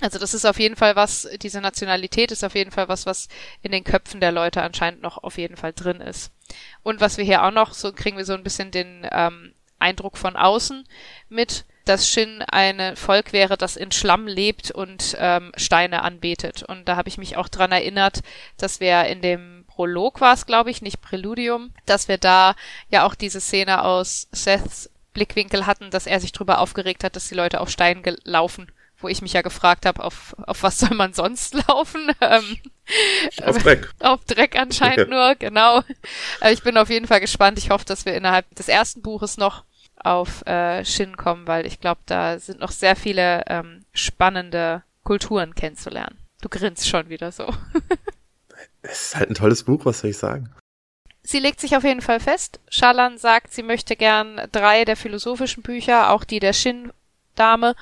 Also 0.01 0.19
das 0.19 0.35
ist 0.35 0.45
auf 0.45 0.59
jeden 0.59 0.77
Fall 0.77 0.97
was, 0.97 1.29
diese 1.41 1.61
Nationalität 1.61 2.33
ist 2.33 2.45
auf 2.45 2.55
jeden 2.55 2.73
Fall 2.73 2.89
was, 2.89 3.07
was 3.07 3.29
in 3.63 3.71
den 3.71 3.85
Köpfen 3.85 4.21
der 4.21 4.33
Leute 4.33 4.63
anscheinend 4.63 5.01
noch 5.01 5.23
auf 5.23 5.39
jeden 5.39 5.57
Fall 5.57 5.73
drin 5.73 6.01
ist. 6.01 6.33
Und 6.83 7.01
was 7.01 7.19
wir 7.19 7.25
hier 7.25 7.45
auch 7.45 7.53
noch, 7.53 7.73
so 7.73 7.93
kriegen 7.93 8.17
wir 8.17 8.25
so 8.25 8.35
ein 8.35 8.43
bisschen 8.43 8.73
den 8.73 9.07
ähm, 9.11 9.55
Eindruck 9.79 10.19
von 10.19 10.37
außen 10.37 10.85
mit, 11.29 11.65
dass 11.85 12.09
Shin 12.09 12.43
ein 12.43 12.97
Volk 12.97 13.33
wäre, 13.33 13.57
das 13.57 13.77
in 13.77 13.93
Schlamm 13.93 14.27
lebt 14.27 14.71
und 14.71 15.17
ähm, 15.19 15.53
Steine 15.57 16.03
anbetet. 16.03 16.63
Und 16.63 16.89
da 16.89 16.97
habe 16.97 17.09
ich 17.09 17.19
mich 17.19 17.37
auch 17.37 17.49
dran 17.49 17.73
erinnert, 17.73 18.23
dass 18.57 18.81
wir 18.81 19.05
in 19.05 19.23
dem 19.23 19.62
Prolog 19.75 20.21
war 20.21 20.35
es, 20.35 20.45
glaube 20.45 20.71
ich, 20.71 20.83
nicht 20.83 21.01
Präludium, 21.01 21.73
dass 21.87 22.07
wir 22.07 22.19
da 22.19 22.55
ja 22.91 23.07
auch 23.07 23.15
diese 23.15 23.41
Szene 23.41 23.85
aus 23.85 24.29
Seths 24.31 24.91
Blickwinkel 25.15 25.67
hatten, 25.67 25.91
dass 25.91 26.07
er 26.07 26.21
sich 26.21 26.33
darüber 26.33 26.59
aufgeregt 26.59 27.05
hat, 27.05 27.17
dass 27.17 27.29
die 27.29 27.35
Leute 27.35 27.61
auf 27.61 27.71
Steinen 27.71 28.03
gelaufen, 28.03 28.71
wo 28.99 29.09
ich 29.09 29.23
mich 29.23 29.33
ja 29.33 29.41
gefragt 29.43 29.87
habe, 29.87 30.05
auf, 30.05 30.35
auf 30.47 30.63
was 30.63 30.79
soll 30.79 30.95
man 30.95 31.15
sonst 31.15 31.55
laufen? 31.69 32.13
Ähm, 32.21 32.59
auf 33.43 33.59
Dreck. 33.59 33.91
Auf 34.01 34.25
Dreck 34.27 34.57
anscheinend 34.57 35.09
nur, 35.11 35.35
genau. 35.37 35.83
Aber 36.41 36.53
ich 36.53 36.63
bin 36.63 36.77
auf 36.77 36.91
jeden 36.91 37.07
Fall 37.07 37.21
gespannt. 37.21 37.59
Ich 37.59 37.71
hoffe, 37.71 37.85
dass 37.87 38.05
wir 38.05 38.15
innerhalb 38.15 38.55
des 38.55 38.69
ersten 38.69 39.01
Buches 39.01 39.39
noch 39.39 39.65
auf 39.97 40.45
äh, 40.47 40.85
Shin 40.85 41.17
kommen, 41.17 41.47
weil 41.47 41.67
ich 41.67 41.81
glaube, 41.81 42.01
da 42.07 42.39
sind 42.39 42.61
noch 42.61 42.73
sehr 42.73 42.97
viele 42.97 43.45
ähm, 43.47 43.85
spannende 43.95 44.83
Kulturen 45.03 45.55
kennenzulernen. 45.55 46.19
Du 46.43 46.49
grinst 46.49 46.89
schon 46.89 47.09
wieder 47.09 47.33
so. 47.33 47.47
es 48.83 49.07
ist 49.07 49.17
halt 49.17 49.31
ein 49.31 49.35
tolles 49.35 49.65
Buch, 49.65 49.85
was 49.85 50.01
soll 50.01 50.11
ich 50.11 50.19
sagen? 50.19 50.53
Sie 51.23 51.39
legt 51.39 51.61
sich 51.61 51.77
auf 51.77 51.85
jeden 51.85 52.01
Fall 52.01 52.19
fest. 52.19 52.61
Shalan 52.69 53.17
sagt, 53.17 53.53
sie 53.53 53.63
möchte 53.63 53.95
gern 53.95 54.41
drei 54.51 54.85
der 54.85 54.97
philosophischen 54.97 55.63
Bücher, 55.63 56.11
auch 56.11 56.25
die 56.25 56.41
der 56.41 56.53
Shin-Dame 56.53 57.77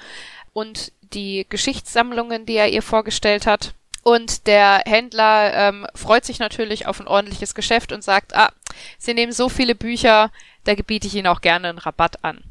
und 0.52 0.92
die 1.00 1.46
Geschichtssammlungen, 1.48 2.44
die 2.44 2.56
er 2.56 2.68
ihr 2.68 2.82
vorgestellt 2.82 3.46
hat. 3.46 3.74
Und 4.02 4.46
der 4.46 4.82
Händler 4.86 5.54
ähm, 5.54 5.86
freut 5.94 6.24
sich 6.24 6.38
natürlich 6.38 6.86
auf 6.86 7.00
ein 7.00 7.08
ordentliches 7.08 7.54
Geschäft 7.54 7.92
und 7.92 8.02
sagt, 8.02 8.34
ah, 8.34 8.50
Sie 8.98 9.14
nehmen 9.14 9.32
so 9.32 9.48
viele 9.48 9.74
Bücher, 9.74 10.30
da 10.64 10.74
gebiete 10.74 11.06
ich 11.06 11.14
Ihnen 11.14 11.26
auch 11.26 11.40
gerne 11.40 11.68
einen 11.68 11.78
Rabatt 11.78 12.24
an. 12.24 12.42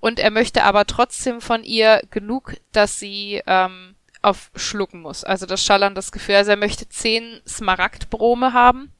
Und 0.00 0.18
er 0.18 0.30
möchte 0.30 0.64
aber 0.64 0.86
trotzdem 0.86 1.40
von 1.40 1.64
ihr 1.64 2.02
genug, 2.10 2.54
dass 2.72 2.98
sie 2.98 3.42
ähm, 3.46 3.91
aufschlucken 4.22 5.00
muss. 5.00 5.24
Also 5.24 5.46
das 5.46 5.62
Schallern 5.62 5.94
das 5.94 6.12
Gefühl, 6.12 6.36
also 6.36 6.52
er 6.52 6.56
möchte 6.56 6.88
zehn 6.88 7.40
Smaragdbrome 7.46 8.52
haben. 8.52 8.92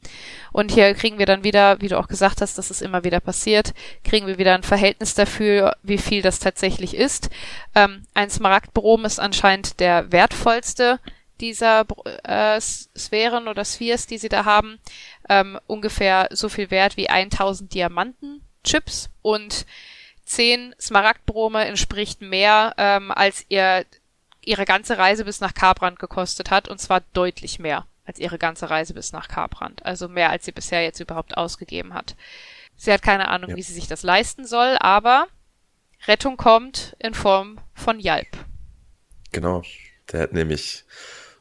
Und 0.52 0.72
hier 0.72 0.94
kriegen 0.94 1.18
wir 1.18 1.26
dann 1.26 1.44
wieder, 1.44 1.80
wie 1.80 1.88
du 1.88 1.98
auch 1.98 2.08
gesagt 2.08 2.40
hast, 2.40 2.58
dass 2.58 2.70
es 2.70 2.82
immer 2.82 3.04
wieder 3.04 3.20
passiert, 3.20 3.72
kriegen 4.04 4.26
wir 4.26 4.38
wieder 4.38 4.54
ein 4.54 4.64
Verhältnis 4.64 5.14
dafür, 5.14 5.76
wie 5.82 5.98
viel 5.98 6.22
das 6.22 6.40
tatsächlich 6.40 6.94
ist. 6.94 7.30
Ähm, 7.74 8.02
ein 8.14 8.30
Smaragdbrom 8.30 9.04
ist 9.04 9.20
anscheinend 9.20 9.80
der 9.80 10.10
wertvollste 10.12 10.98
dieser 11.40 11.84
äh, 12.24 12.60
Sphären 12.60 13.48
oder 13.48 13.64
Spheres, 13.64 14.06
die 14.06 14.18
sie 14.18 14.28
da 14.28 14.44
haben. 14.44 14.78
Ähm, 15.28 15.58
ungefähr 15.66 16.28
so 16.30 16.48
viel 16.48 16.70
wert 16.70 16.96
wie 16.96 17.08
1000 17.08 17.72
Diamantenchips 17.72 19.10
und 19.22 19.66
10 20.24 20.74
Smaragdbrome 20.80 21.64
entspricht 21.64 22.22
mehr, 22.22 22.74
ähm, 22.78 23.10
als 23.10 23.44
ihr 23.48 23.84
ihre 24.44 24.64
ganze 24.64 24.98
Reise 24.98 25.24
bis 25.24 25.40
nach 25.40 25.54
Karbrand 25.54 25.98
gekostet 25.98 26.50
hat, 26.50 26.68
und 26.68 26.80
zwar 26.80 27.02
deutlich 27.12 27.58
mehr 27.58 27.86
als 28.04 28.18
ihre 28.18 28.38
ganze 28.38 28.68
Reise 28.68 28.94
bis 28.94 29.12
nach 29.12 29.28
Karbrand. 29.28 29.84
Also 29.86 30.08
mehr, 30.08 30.30
als 30.30 30.44
sie 30.44 30.52
bisher 30.52 30.82
jetzt 30.82 31.00
überhaupt 31.00 31.36
ausgegeben 31.36 31.94
hat. 31.94 32.16
Sie 32.76 32.92
hat 32.92 33.02
keine 33.02 33.28
Ahnung, 33.28 33.50
ja. 33.50 33.56
wie 33.56 33.62
sie 33.62 33.74
sich 33.74 33.86
das 33.86 34.02
leisten 34.02 34.44
soll, 34.44 34.76
aber 34.80 35.28
Rettung 36.06 36.36
kommt 36.36 36.96
in 36.98 37.14
Form 37.14 37.60
von 37.74 38.00
Jalp. 38.00 38.26
Genau. 39.30 39.62
Der 40.10 40.22
hat 40.22 40.32
nämlich 40.32 40.84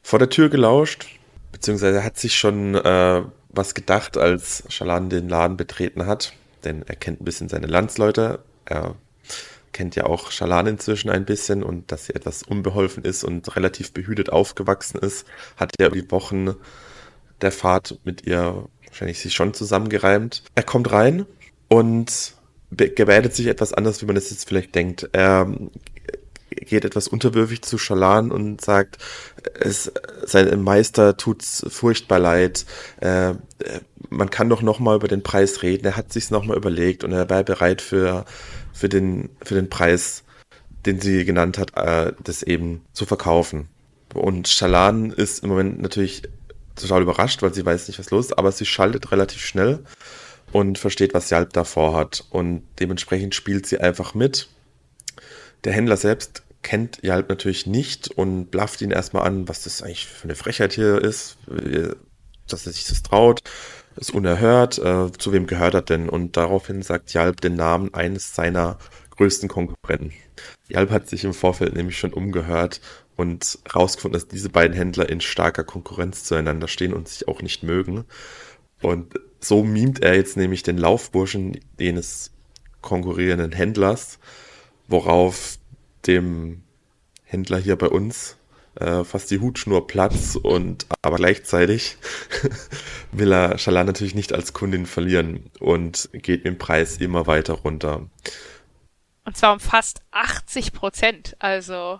vor 0.03 0.19
der 0.19 0.29
Tür 0.29 0.49
gelauscht, 0.49 1.07
beziehungsweise 1.51 2.03
hat 2.03 2.17
sich 2.17 2.35
schon 2.35 2.75
äh, 2.75 3.23
was 3.49 3.73
gedacht, 3.73 4.17
als 4.17 4.63
Shalan 4.69 5.09
den 5.09 5.29
Laden 5.29 5.57
betreten 5.57 6.05
hat. 6.05 6.33
Denn 6.63 6.83
er 6.83 6.95
kennt 6.95 7.21
ein 7.21 7.25
bisschen 7.25 7.49
seine 7.49 7.67
Landsleute. 7.67 8.43
Er 8.65 8.95
kennt 9.71 9.95
ja 9.95 10.05
auch 10.05 10.31
Shalan 10.31 10.67
inzwischen 10.67 11.09
ein 11.09 11.25
bisschen 11.25 11.63
und 11.63 11.91
dass 11.91 12.05
sie 12.05 12.15
etwas 12.15 12.43
unbeholfen 12.43 13.03
ist 13.03 13.23
und 13.23 13.55
relativ 13.55 13.93
behütet 13.93 14.29
aufgewachsen 14.31 14.99
ist, 14.99 15.25
hat 15.57 15.73
er 15.79 15.89
die 15.89 16.09
Wochen 16.11 16.55
der 17.41 17.51
Fahrt 17.51 17.99
mit 18.03 18.27
ihr 18.27 18.67
wahrscheinlich 18.87 19.19
sich 19.19 19.33
schon 19.33 19.53
zusammengereimt. 19.53 20.43
Er 20.55 20.63
kommt 20.63 20.91
rein 20.91 21.25
und 21.69 22.35
gebärdet 22.71 23.35
sich 23.35 23.47
etwas 23.47 23.73
anders, 23.73 24.01
wie 24.01 24.05
man 24.05 24.17
es 24.17 24.29
jetzt 24.29 24.47
vielleicht 24.47 24.75
denkt. 24.75 25.09
Er 25.13 25.47
geht 26.49 26.85
etwas 26.85 27.07
unterwürfig 27.07 27.61
zu 27.61 27.77
Shalan 27.77 28.31
und 28.31 28.61
sagt, 28.61 28.97
es, 29.59 29.91
sein 30.25 30.61
Meister 30.61 31.17
tut's 31.17 31.65
furchtbar 31.69 32.19
leid. 32.19 32.65
Äh, 32.99 33.33
man 34.09 34.29
kann 34.29 34.49
doch 34.49 34.61
noch 34.61 34.79
mal 34.79 34.97
über 34.97 35.07
den 35.07 35.23
Preis 35.23 35.63
reden. 35.63 35.85
Er 35.85 35.95
hat 35.95 36.11
sich's 36.11 36.31
noch 36.31 36.45
mal 36.45 36.57
überlegt 36.57 37.03
und 37.03 37.13
er 37.13 37.29
war 37.29 37.43
bereit 37.43 37.81
für 37.81 38.25
für 38.81 38.89
den, 38.89 39.29
für 39.43 39.53
den 39.53 39.69
Preis, 39.69 40.23
den 40.87 40.99
sie 40.99 41.23
genannt 41.23 41.59
hat, 41.59 41.77
äh, 41.77 42.13
das 42.23 42.41
eben 42.41 42.83
zu 42.93 43.05
verkaufen. 43.05 43.69
Und 44.15 44.47
Shalan 44.47 45.11
ist 45.11 45.43
im 45.43 45.49
Moment 45.49 45.79
natürlich 45.79 46.23
total 46.75 47.03
überrascht, 47.03 47.43
weil 47.43 47.53
sie 47.53 47.63
weiß 47.63 47.87
nicht, 47.87 47.99
was 47.99 48.09
los 48.09 48.25
ist, 48.25 48.37
aber 48.39 48.51
sie 48.51 48.65
schaltet 48.65 49.11
relativ 49.11 49.45
schnell 49.45 49.83
und 50.51 50.79
versteht, 50.79 51.13
was 51.13 51.29
Jalp 51.29 51.53
da 51.53 51.63
vorhat. 51.63 52.25
Und 52.31 52.63
dementsprechend 52.79 53.35
spielt 53.35 53.67
sie 53.67 53.79
einfach 53.79 54.15
mit. 54.15 54.49
Der 55.63 55.73
Händler 55.73 55.95
selbst 55.95 56.41
kennt 56.63 57.03
Jalp 57.03 57.29
natürlich 57.29 57.67
nicht 57.67 58.07
und 58.09 58.49
blafft 58.49 58.81
ihn 58.81 58.89
erstmal 58.89 59.27
an, 59.27 59.47
was 59.47 59.63
das 59.63 59.83
eigentlich 59.83 60.07
für 60.07 60.23
eine 60.23 60.35
Frechheit 60.35 60.73
hier 60.73 60.99
ist, 60.99 61.37
dass 62.47 62.65
er 62.65 62.71
sich 62.71 62.87
das 62.87 63.03
traut 63.03 63.43
ist 63.95 64.13
unerhört, 64.13 64.77
äh, 64.79 65.11
zu 65.11 65.33
wem 65.33 65.47
gehört 65.47 65.73
er 65.73 65.81
denn? 65.81 66.09
Und 66.09 66.37
daraufhin 66.37 66.81
sagt 66.81 67.13
Jalb 67.13 67.41
den 67.41 67.55
Namen 67.55 67.93
eines 67.93 68.35
seiner 68.35 68.77
größten 69.11 69.49
Konkurrenten. 69.49 70.13
Jalb 70.67 70.89
hat 70.91 71.07
sich 71.09 71.23
im 71.23 71.33
Vorfeld 71.33 71.75
nämlich 71.75 71.97
schon 71.97 72.13
umgehört 72.13 72.81
und 73.15 73.59
rausgefunden, 73.75 74.19
dass 74.19 74.27
diese 74.27 74.49
beiden 74.49 74.75
Händler 74.75 75.09
in 75.09 75.21
starker 75.21 75.63
Konkurrenz 75.63 76.23
zueinander 76.23 76.67
stehen 76.67 76.93
und 76.93 77.07
sich 77.07 77.27
auch 77.27 77.41
nicht 77.41 77.63
mögen. 77.63 78.05
Und 78.81 79.13
so 79.39 79.63
mimt 79.63 80.01
er 80.01 80.15
jetzt 80.15 80.37
nämlich 80.37 80.63
den 80.63 80.77
Laufburschen 80.77 81.59
eines 81.79 82.31
konkurrierenden 82.81 83.51
Händlers, 83.51 84.17
worauf 84.87 85.57
dem 86.07 86.63
Händler 87.23 87.59
hier 87.59 87.75
bei 87.75 87.87
uns 87.87 88.37
äh, 88.75 89.03
fast 89.03 89.29
die 89.31 89.39
Hutschnur 89.39 89.87
Platz 89.87 90.37
und 90.41 90.85
aber 91.01 91.17
gleichzeitig 91.17 91.97
will 93.11 93.31
er 93.31 93.57
Shalan 93.57 93.85
natürlich 93.85 94.15
nicht 94.15 94.33
als 94.33 94.53
Kundin 94.53 94.85
verlieren 94.85 95.51
und 95.59 96.09
geht 96.13 96.43
mit 96.43 96.45
dem 96.45 96.57
Preis 96.57 96.97
immer 96.97 97.27
weiter 97.27 97.53
runter. 97.53 98.07
Und 99.25 99.37
zwar 99.37 99.53
um 99.53 99.59
fast 99.59 100.01
80 100.11 100.73
Prozent, 100.73 101.35
also. 101.39 101.99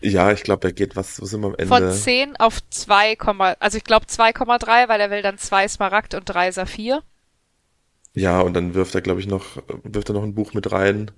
Ja, 0.00 0.32
ich 0.32 0.42
glaube, 0.42 0.68
er 0.68 0.72
geht, 0.72 0.96
was, 0.96 1.20
wo 1.20 1.26
sind 1.26 1.42
wir 1.42 1.48
am 1.48 1.54
Ende? 1.56 1.66
Von 1.66 1.92
10 1.92 2.36
auf 2.36 2.58
2, 2.70 3.18
also 3.60 3.76
ich 3.76 3.84
glaube 3.84 4.06
2,3, 4.06 4.88
weil 4.88 5.00
er 5.00 5.10
will 5.10 5.22
dann 5.22 5.36
2 5.36 5.68
Smaragd 5.68 6.14
und 6.14 6.24
3 6.24 6.52
Saphir. 6.52 7.02
Ja, 8.14 8.40
und 8.40 8.54
dann 8.54 8.74
wirft 8.74 8.94
er, 8.94 9.02
glaube 9.02 9.20
ich, 9.20 9.26
noch, 9.26 9.62
wirft 9.84 10.08
er 10.08 10.14
noch 10.14 10.24
ein 10.24 10.34
Buch 10.34 10.54
mit 10.54 10.72
rein, 10.72 11.10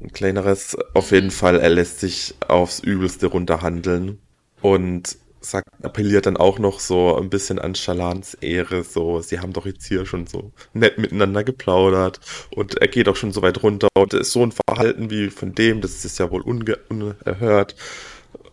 ein 0.00 0.12
kleineres. 0.12 0.76
Auf 0.94 1.10
jeden 1.12 1.30
Fall, 1.30 1.60
er 1.60 1.70
lässt 1.70 2.00
sich 2.00 2.34
aufs 2.46 2.80
Übelste 2.80 3.26
runterhandeln 3.26 4.18
und 4.60 5.16
sagt, 5.40 5.68
appelliert 5.82 6.26
dann 6.26 6.36
auch 6.36 6.58
noch 6.58 6.80
so 6.80 7.16
ein 7.16 7.30
bisschen 7.30 7.58
an 7.58 7.74
Schalans 7.74 8.34
Ehre, 8.34 8.82
so, 8.82 9.20
sie 9.20 9.40
haben 9.40 9.52
doch 9.52 9.66
jetzt 9.66 9.86
hier 9.86 10.04
schon 10.06 10.26
so 10.26 10.52
nett 10.72 10.98
miteinander 10.98 11.44
geplaudert 11.44 12.20
und 12.50 12.78
er 12.78 12.88
geht 12.88 13.08
auch 13.08 13.16
schon 13.16 13.32
so 13.32 13.42
weit 13.42 13.62
runter 13.62 13.88
und 13.96 14.12
ist 14.14 14.32
so 14.32 14.42
ein 14.42 14.52
Verhalten 14.52 15.10
wie 15.10 15.30
von 15.30 15.54
dem, 15.54 15.80
das 15.80 16.04
ist 16.04 16.18
ja 16.18 16.30
wohl 16.30 16.42
unerhört 16.42 17.76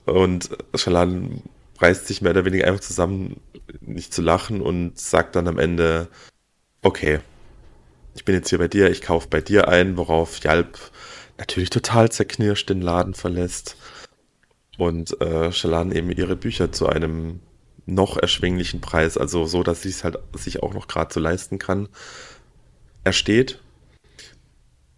und 0.06 0.50
Schalan 0.76 1.42
reißt 1.80 2.08
sich 2.08 2.22
mehr 2.22 2.32
oder 2.32 2.46
weniger 2.46 2.68
einfach 2.68 2.82
zusammen, 2.82 3.42
nicht 3.82 4.14
zu 4.14 4.22
lachen 4.22 4.62
und 4.62 5.00
sagt 5.00 5.36
dann 5.36 5.48
am 5.48 5.60
Ende, 5.60 6.08
okay, 6.82 7.20
ich 8.16 8.26
bin 8.26 8.36
jetzt 8.36 8.50
hier 8.50 8.60
bei 8.60 8.68
dir, 8.68 8.92
ich 8.92 9.02
kaufe 9.02 9.28
bei 9.30 9.42
dir 9.42 9.68
ein, 9.68 9.98
worauf 9.98 10.40
Jalp 10.44 10.78
natürlich 11.38 11.70
total 11.70 12.12
zerknirscht 12.12 12.70
den 12.70 12.82
Laden 12.82 13.14
verlässt 13.14 13.78
und 14.78 15.20
äh, 15.22 15.52
Shalan 15.52 15.92
eben 15.92 16.12
ihre 16.12 16.36
Bücher 16.36 16.72
zu 16.72 16.88
einem 16.88 17.40
noch 17.86 18.18
erschwinglichen 18.18 18.82
Preis, 18.82 19.18
also 19.18 19.46
so, 19.46 19.64
dass 19.64 19.82
sie 19.82 19.90
es 19.90 20.04
halt 20.04 20.18
sich 20.34 20.64
auch 20.64 20.74
noch 20.74 20.88
gerade 20.88 21.14
so 21.14 21.20
leisten 21.20 21.60
kann, 21.60 21.90
ersteht. 23.04 23.60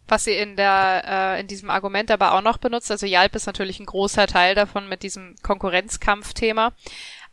Was 0.07 0.25
sie 0.25 0.33
in 0.33 0.55
der 0.55 1.03
äh, 1.07 1.41
in 1.41 1.47
diesem 1.47 1.71
Argument 1.71 2.11
aber 2.11 2.33
auch 2.33 2.41
noch 2.41 2.57
benutzt, 2.57 2.91
also 2.91 3.07
Yalp 3.07 3.35
ist 3.35 3.47
natürlich 3.47 3.79
ein 3.79 3.87
großer 3.87 4.27
Teil 4.27 4.53
davon 4.53 4.87
mit 4.87 5.01
diesem 5.01 5.35
Konkurrenzkampfthema, 5.41 6.73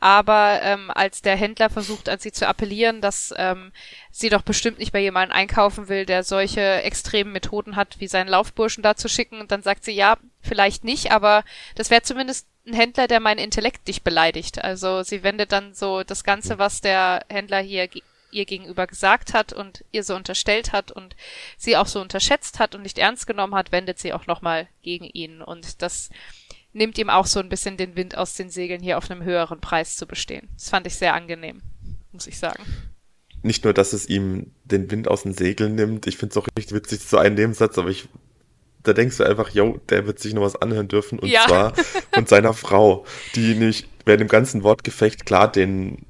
aber 0.03 0.61
ähm, 0.63 0.91
als 0.91 1.23
der 1.23 1.37
Händler 1.37 1.71
versucht 1.71 2.09
an 2.09 2.19
sie 2.19 2.33
zu 2.33 2.49
appellieren, 2.49 3.01
dass 3.01 3.33
ähm, 3.37 3.71
sie 4.11 4.31
doch 4.31 4.43
bestimmt 4.43 4.81
nicht 4.81 4.91
bei 4.91 4.99
jemandem 4.99 5.37
einkaufen 5.37 5.89
will, 5.89 6.07
der 6.07 6.25
solche 6.25 6.83
extremen 6.83 7.31
Methoden 7.31 7.77
hat, 7.77 8.01
wie 8.01 8.09
seinen 8.09 8.27
Laufburschen 8.27 8.83
da 8.83 8.97
zu 8.97 9.09
schicken, 9.09 9.47
dann 9.47 9.63
sagt 9.63 9.85
sie, 9.85 9.93
ja, 9.93 10.19
vielleicht 10.41 10.83
nicht, 10.83 11.13
aber 11.13 11.45
das 11.77 11.91
wäre 11.91 12.03
zumindest 12.03 12.49
ein 12.67 12.75
Händler, 12.75 13.07
der 13.07 13.21
meinen 13.21 13.39
Intellekt 13.39 13.87
nicht 13.87 14.03
beleidigt. 14.03 14.65
Also 14.65 15.05
sie 15.05 15.23
wendet 15.23 15.53
dann 15.53 15.73
so 15.73 16.03
das 16.03 16.25
Ganze, 16.25 16.59
was 16.59 16.81
der 16.81 17.25
Händler 17.29 17.61
hier 17.61 17.89
ihr 18.33 18.45
gegenüber 18.45 18.89
gesagt 18.89 19.35
hat 19.35 19.53
und 19.53 19.85
ihr 19.93 20.03
so 20.03 20.17
unterstellt 20.17 20.73
hat 20.73 20.91
und 20.91 21.15
sie 21.57 21.77
auch 21.77 21.87
so 21.87 22.01
unterschätzt 22.01 22.59
hat 22.59 22.75
und 22.75 22.83
nicht 22.83 22.99
ernst 22.99 23.27
genommen 23.27 23.55
hat, 23.55 23.71
wendet 23.71 23.99
sie 24.01 24.13
auch 24.13 24.27
nochmal 24.27 24.67
gegen 24.83 25.05
ihn. 25.05 25.43
Und 25.43 25.83
das 25.83 26.11
nimmt 26.73 26.99
ihm 26.99 27.11
auch 27.11 27.27
so 27.27 27.41
ein 27.41 27.49
bisschen 27.49 27.77
den 27.77 27.97
Wind 27.97 28.17
aus 28.17 28.35
den 28.35 28.51
Segeln, 28.51 28.83
hier 28.83 28.99
auf 28.99 29.11
einem 29.11 29.25
höheren 29.25 29.61
Preis 29.61 29.97
zu 29.97 30.07
bestehen. 30.07 30.49
Das 30.55 30.71
fand 30.71 30.87
ich 30.87 30.95
sehr 30.97 31.15
angenehm, 31.15 31.61
muss 32.13 32.27
ich 32.27 32.39
sagen. 32.39 32.63
Nicht 33.43 33.65
nur, 33.65 33.75
dass 33.75 33.93
es 33.93 34.09
ihm 34.09 34.53
den 34.65 34.91
Wind 34.91 35.09
aus 35.09 35.25
den 35.25 35.35
Segeln 35.35 35.75
nimmt, 35.75 36.07
ich 36.07 36.17
finde 36.17 36.33
es 36.33 36.37
auch 36.37 36.47
richtig 36.57 36.77
witzig, 36.77 37.01
so 37.01 37.19
einen 37.19 37.35
Nebensatz, 37.35 37.77
aber 37.79 37.91
ich 37.91 38.09
da 38.85 38.93
denkst 38.93 39.19
du 39.19 39.25
einfach, 39.25 39.51
yo, 39.51 39.81
der 39.91 40.07
wird 40.07 40.19
sich 40.19 40.35
noch 40.35 40.43
was 40.43 40.57
anhören 40.57 40.89
dürfen. 40.89 41.19
Und 41.19 41.29
Ja. 41.29 41.47
zwar 41.47 41.73
von 42.13 42.27
seiner 42.27 42.53
Frau, 42.53 43.05
die 43.35 43.55
nämlich 43.55 43.87
während 44.05 44.23
dem 44.23 44.29
ganzen 44.29 44.65
Wortgefecht 44.65 45.25
klar 45.25 45.51
den 45.51 46.05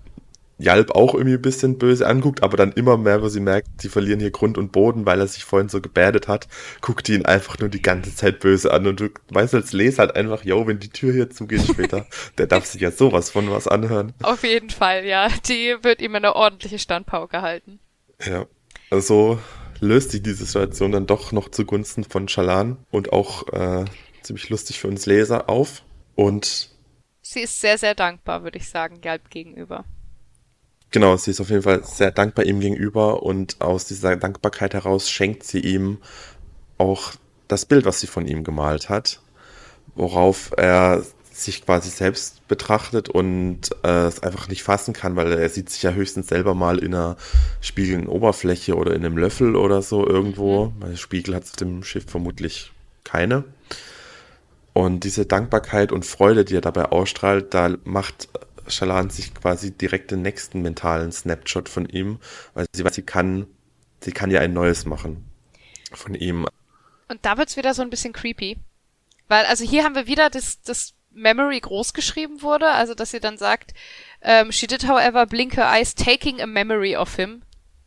Jalb 0.62 0.92
auch 0.92 1.14
irgendwie 1.14 1.34
ein 1.34 1.42
bisschen 1.42 1.76
böse 1.76 2.06
anguckt, 2.06 2.42
aber 2.42 2.56
dann 2.56 2.72
immer 2.72 2.96
mehr, 2.96 3.20
wo 3.20 3.28
sie 3.28 3.40
merkt, 3.40 3.80
sie 3.80 3.88
verlieren 3.88 4.20
hier 4.20 4.30
Grund 4.30 4.56
und 4.58 4.70
Boden, 4.70 5.06
weil 5.06 5.20
er 5.20 5.26
sich 5.26 5.44
vorhin 5.44 5.68
so 5.68 5.80
gebärdet 5.80 6.28
hat, 6.28 6.46
guckt 6.80 7.08
die 7.08 7.14
ihn 7.14 7.26
einfach 7.26 7.58
nur 7.58 7.68
die 7.68 7.82
ganze 7.82 8.14
Zeit 8.14 8.40
böse 8.40 8.72
an. 8.72 8.86
Und 8.86 9.00
du 9.00 9.08
weißt 9.30 9.54
als 9.54 9.72
Leser 9.72 10.02
halt 10.02 10.16
einfach, 10.16 10.44
yo, 10.44 10.66
wenn 10.66 10.78
die 10.78 10.90
Tür 10.90 11.12
hier 11.12 11.30
zugeht 11.30 11.62
später, 11.66 12.06
der 12.38 12.46
darf 12.46 12.64
sich 12.66 12.80
ja 12.80 12.90
sowas 12.90 13.30
von 13.30 13.50
was 13.50 13.66
anhören. 13.66 14.12
Auf 14.22 14.44
jeden 14.44 14.70
Fall, 14.70 15.04
ja. 15.04 15.28
Die 15.48 15.76
wird 15.82 16.00
ihm 16.00 16.14
eine 16.14 16.36
ordentliche 16.36 16.78
Standpauke 16.78 17.42
halten. 17.42 17.80
Ja. 18.24 18.46
Also 18.90 19.36
so 19.36 19.38
löst 19.80 20.12
sich 20.12 20.22
diese 20.22 20.44
Situation 20.44 20.92
dann 20.92 21.06
doch 21.06 21.32
noch 21.32 21.48
zugunsten 21.48 22.04
von 22.04 22.28
Schalan 22.28 22.78
und 22.90 23.12
auch 23.12 23.48
äh, 23.48 23.84
ziemlich 24.22 24.48
lustig 24.48 24.78
für 24.78 24.88
uns 24.88 25.06
Leser 25.06 25.48
auf. 25.48 25.82
Und 26.14 26.70
Sie 27.22 27.40
ist 27.40 27.60
sehr, 27.60 27.78
sehr 27.78 27.94
dankbar, 27.94 28.44
würde 28.44 28.58
ich 28.58 28.68
sagen, 28.68 29.00
Galb 29.00 29.30
gegenüber. 29.30 29.84
Genau, 30.92 31.16
sie 31.16 31.32
ist 31.32 31.40
auf 31.40 31.50
jeden 31.50 31.62
Fall 31.62 31.82
sehr 31.84 32.10
dankbar 32.10 32.44
ihm 32.44 32.60
gegenüber 32.60 33.22
und 33.22 33.60
aus 33.60 33.86
dieser 33.86 34.16
Dankbarkeit 34.16 34.74
heraus 34.74 35.10
schenkt 35.10 35.44
sie 35.44 35.60
ihm 35.60 35.98
auch 36.78 37.12
das 37.48 37.66
Bild, 37.66 37.84
was 37.84 38.00
sie 38.00 38.06
von 38.06 38.26
ihm 38.26 38.44
gemalt 38.44 38.88
hat, 38.88 39.20
worauf 39.94 40.52
er 40.56 41.02
sich 41.32 41.64
quasi 41.64 41.90
selbst 41.90 42.46
betrachtet 42.46 43.08
und 43.08 43.70
äh, 43.84 44.06
es 44.06 44.22
einfach 44.22 44.48
nicht 44.48 44.62
fassen 44.62 44.92
kann, 44.92 45.16
weil 45.16 45.32
er 45.32 45.48
sieht 45.48 45.70
sich 45.70 45.82
ja 45.82 45.92
höchstens 45.92 46.28
selber 46.28 46.54
mal 46.54 46.78
in 46.78 46.94
einer 46.94 47.16
spiegelnden 47.60 48.08
Oberfläche 48.08 48.76
oder 48.76 48.94
in 48.94 49.04
einem 49.04 49.16
Löffel 49.16 49.56
oder 49.56 49.82
so 49.82 50.06
irgendwo, 50.06 50.72
weil 50.78 50.96
Spiegel 50.96 51.34
hat 51.34 51.44
es 51.44 51.50
auf 51.50 51.56
dem 51.56 51.82
Schiff 51.82 52.04
vermutlich 52.06 52.72
keine. 53.04 53.44
Und 54.74 55.04
diese 55.04 55.26
Dankbarkeit 55.26 55.92
und 55.92 56.06
Freude, 56.06 56.44
die 56.44 56.56
er 56.56 56.60
dabei 56.60 56.86
ausstrahlt, 56.86 57.52
da 57.52 57.76
macht 57.84 58.28
Shalan 58.68 59.10
sich 59.10 59.34
quasi 59.34 59.72
direkt 59.72 60.10
den 60.10 60.22
nächsten 60.22 60.62
mentalen 60.62 61.12
Snapshot 61.12 61.68
von 61.68 61.88
ihm, 61.88 62.18
weil 62.54 62.66
sie 62.72 62.84
weiß, 62.84 62.94
sie 62.94 63.02
kann, 63.02 63.46
sie 64.00 64.12
kann 64.12 64.30
ja 64.30 64.40
ein 64.40 64.52
neues 64.52 64.84
machen 64.86 65.24
von 65.92 66.14
ihm. 66.14 66.46
Und 67.08 67.24
da 67.24 67.36
wird's 67.36 67.56
wieder 67.56 67.74
so 67.74 67.82
ein 67.82 67.90
bisschen 67.90 68.12
creepy. 68.12 68.58
Weil, 69.28 69.44
also 69.46 69.64
hier 69.64 69.84
haben 69.84 69.94
wir 69.94 70.06
wieder 70.06 70.30
das, 70.30 70.62
das 70.62 70.94
Memory 71.10 71.60
groß 71.60 71.92
geschrieben 71.94 72.42
wurde, 72.42 72.68
also 72.68 72.94
dass 72.94 73.10
sie 73.10 73.20
dann 73.20 73.38
sagt, 73.38 73.74
ähm, 74.22 74.52
she 74.52 74.66
did 74.66 74.88
however 74.88 75.26
blink 75.26 75.56
her 75.56 75.70
eyes 75.70 75.94
taking 75.94 76.40
a 76.40 76.46
memory 76.46 76.96
of 76.96 77.16
him. 77.16 77.42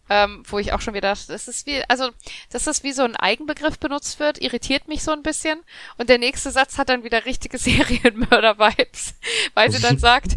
Ähm, 0.07 0.43
wo 0.47 0.59
ich 0.59 0.71
auch 0.71 0.81
schon 0.81 0.93
wieder 0.93 1.09
dachte, 1.09 1.27
das 1.29 1.47
ist 1.47 1.65
wie, 1.65 1.83
also, 1.87 2.11
dass 2.51 2.65
das 2.65 2.83
wie 2.83 2.91
so 2.91 3.01
ein 3.01 3.15
Eigenbegriff 3.15 3.79
benutzt 3.79 4.19
wird, 4.19 4.39
irritiert 4.39 4.87
mich 4.87 5.01
so 5.01 5.11
ein 5.11 5.23
bisschen. 5.23 5.59
Und 5.97 6.09
der 6.09 6.19
nächste 6.19 6.51
Satz 6.51 6.77
hat 6.77 6.89
dann 6.89 7.03
wieder 7.03 7.25
richtige 7.25 7.57
Serienmörder-Vibes, 7.57 9.15
weil 9.55 9.71
sie 9.71 9.81
dann 9.81 9.97
sagt, 9.99 10.33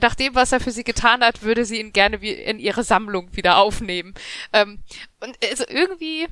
nach 0.00 0.16
dem, 0.16 0.34
was 0.34 0.50
er 0.50 0.60
für 0.60 0.72
sie 0.72 0.84
getan 0.84 1.22
hat, 1.22 1.42
würde 1.42 1.64
sie 1.64 1.80
ihn 1.80 1.92
gerne 1.92 2.20
wie 2.20 2.32
in 2.32 2.58
ihre 2.58 2.82
Sammlung 2.82 3.34
wieder 3.36 3.58
aufnehmen. 3.58 4.14
Ähm, 4.52 4.82
und 5.20 5.36
also 5.44 5.64
irgendwie, 5.68 6.26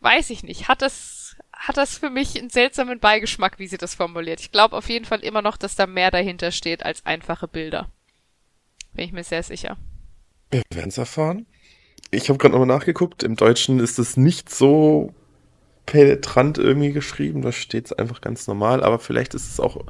weiß 0.00 0.30
ich 0.30 0.42
nicht, 0.42 0.68
hat 0.68 0.82
das, 0.82 1.36
hat 1.52 1.78
das 1.78 1.96
für 1.96 2.10
mich 2.10 2.38
einen 2.38 2.50
seltsamen 2.50 3.00
Beigeschmack, 3.00 3.58
wie 3.58 3.66
sie 3.66 3.78
das 3.78 3.94
formuliert. 3.94 4.40
Ich 4.40 4.52
glaube 4.52 4.76
auf 4.76 4.90
jeden 4.90 5.06
Fall 5.06 5.20
immer 5.20 5.40
noch, 5.40 5.56
dass 5.56 5.74
da 5.74 5.86
mehr 5.86 6.10
dahinter 6.10 6.52
steht 6.52 6.84
als 6.84 7.06
einfache 7.06 7.48
Bilder. 7.48 7.90
Bin 8.92 9.04
ich 9.06 9.12
mir 9.12 9.24
sehr 9.24 9.42
sicher. 9.42 9.76
Wir 10.50 10.62
werden 10.70 10.88
es 10.88 10.98
erfahren. 10.98 11.46
Ich 12.10 12.28
habe 12.28 12.38
gerade 12.38 12.52
nochmal 12.52 12.78
nachgeguckt. 12.78 13.22
Im 13.22 13.36
Deutschen 13.36 13.80
ist 13.80 13.98
es 13.98 14.16
nicht 14.16 14.50
so 14.54 15.12
penetrant 15.86 16.58
irgendwie 16.58 16.92
geschrieben. 16.92 17.42
Da 17.42 17.52
steht 17.52 17.86
es 17.86 17.92
einfach 17.92 18.20
ganz 18.20 18.46
normal. 18.46 18.82
Aber 18.82 18.98
vielleicht 18.98 19.34
ist 19.34 19.50
es 19.50 19.60
auch 19.60 19.84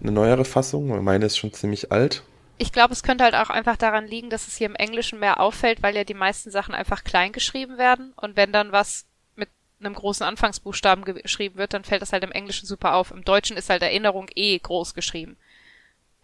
eine 0.00 0.12
neuere 0.12 0.44
Fassung, 0.44 0.90
weil 0.90 1.02
meine 1.02 1.26
ist 1.26 1.36
schon 1.36 1.52
ziemlich 1.52 1.90
alt. 1.90 2.22
Ich 2.58 2.72
glaube, 2.72 2.92
es 2.92 3.02
könnte 3.02 3.24
halt 3.24 3.34
auch 3.34 3.50
einfach 3.50 3.76
daran 3.76 4.06
liegen, 4.06 4.30
dass 4.30 4.48
es 4.48 4.56
hier 4.56 4.66
im 4.66 4.74
Englischen 4.74 5.20
mehr 5.20 5.40
auffällt, 5.40 5.82
weil 5.82 5.94
ja 5.94 6.04
die 6.04 6.14
meisten 6.14 6.50
Sachen 6.50 6.74
einfach 6.74 7.04
klein 7.04 7.32
geschrieben 7.32 7.78
werden. 7.78 8.12
Und 8.16 8.36
wenn 8.36 8.52
dann 8.52 8.72
was 8.72 9.06
mit 9.36 9.48
einem 9.80 9.94
großen 9.94 10.26
Anfangsbuchstaben 10.26 11.04
geschrieben 11.04 11.56
wird, 11.56 11.72
dann 11.72 11.84
fällt 11.84 12.02
das 12.02 12.12
halt 12.12 12.24
im 12.24 12.32
Englischen 12.32 12.66
super 12.66 12.94
auf. 12.94 13.12
Im 13.12 13.24
Deutschen 13.24 13.56
ist 13.56 13.70
halt 13.70 13.82
Erinnerung 13.82 14.26
eh 14.34 14.58
groß 14.58 14.94
geschrieben. 14.94 15.36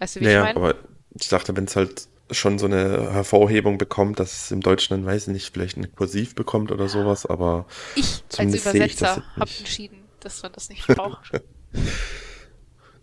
Weißt 0.00 0.16
du, 0.16 0.20
wie 0.20 0.24
naja, 0.24 0.40
ich 0.40 0.54
meine? 0.54 0.56
aber 0.56 0.74
ich 1.14 1.28
dachte, 1.28 1.56
wenn 1.56 1.64
es 1.64 1.76
halt 1.76 2.08
schon 2.34 2.58
so 2.58 2.66
eine 2.66 3.12
Hervorhebung 3.12 3.78
bekommt, 3.78 4.20
dass 4.20 4.44
es 4.44 4.50
im 4.50 4.60
Deutschen 4.60 4.96
dann, 4.96 5.06
weiß 5.06 5.28
ich 5.28 5.32
nicht, 5.32 5.52
vielleicht 5.52 5.76
ein 5.76 5.94
Kursiv 5.94 6.34
bekommt 6.34 6.72
oder 6.72 6.88
sowas, 6.88 7.26
aber 7.26 7.66
Ich 7.94 8.04
als 8.04 8.22
zumindest 8.28 8.64
sehe 8.64 8.86
ich 8.86 8.96
das 8.96 9.16
Übersetzer 9.16 9.36
habe 9.36 9.50
entschieden, 9.58 9.98
dass 10.20 10.42
man 10.42 10.52
das 10.52 10.68
nicht 10.68 10.86
braucht. 10.86 11.30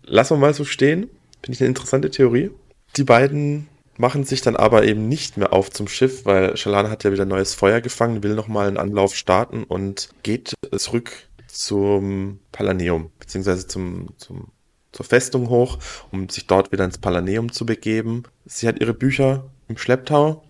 lassen 0.02 0.34
wir 0.34 0.38
mal 0.38 0.54
so 0.54 0.64
stehen. 0.64 1.10
Finde 1.42 1.56
ich 1.56 1.60
eine 1.60 1.68
interessante 1.68 2.10
Theorie. 2.10 2.50
Die 2.96 3.04
beiden 3.04 3.68
machen 3.96 4.24
sich 4.24 4.42
dann 4.42 4.56
aber 4.56 4.84
eben 4.84 5.08
nicht 5.08 5.36
mehr 5.36 5.52
auf 5.52 5.70
zum 5.70 5.88
Schiff, 5.88 6.24
weil 6.24 6.56
Shalana 6.56 6.90
hat 6.90 7.04
ja 7.04 7.12
wieder 7.12 7.24
neues 7.24 7.54
Feuer 7.54 7.80
gefangen, 7.80 8.22
will 8.22 8.34
nochmal 8.34 8.68
einen 8.68 8.78
Anlauf 8.78 9.14
starten 9.14 9.64
und 9.64 10.10
geht 10.22 10.54
zurück 10.76 11.12
zum 11.46 12.38
Palaneum, 12.52 13.10
beziehungsweise 13.18 13.66
zum, 13.66 14.08
zum, 14.16 14.48
zur 14.92 15.06
Festung 15.06 15.48
hoch, 15.48 15.78
um 16.10 16.28
sich 16.28 16.46
dort 16.46 16.70
wieder 16.72 16.84
ins 16.84 16.98
Palaneum 16.98 17.52
zu 17.52 17.66
begeben. 17.66 18.24
Sie 18.44 18.68
hat 18.68 18.80
ihre 18.80 18.94
Bücher 18.94 19.50
im 19.68 19.78
Schlepptau. 19.78 20.44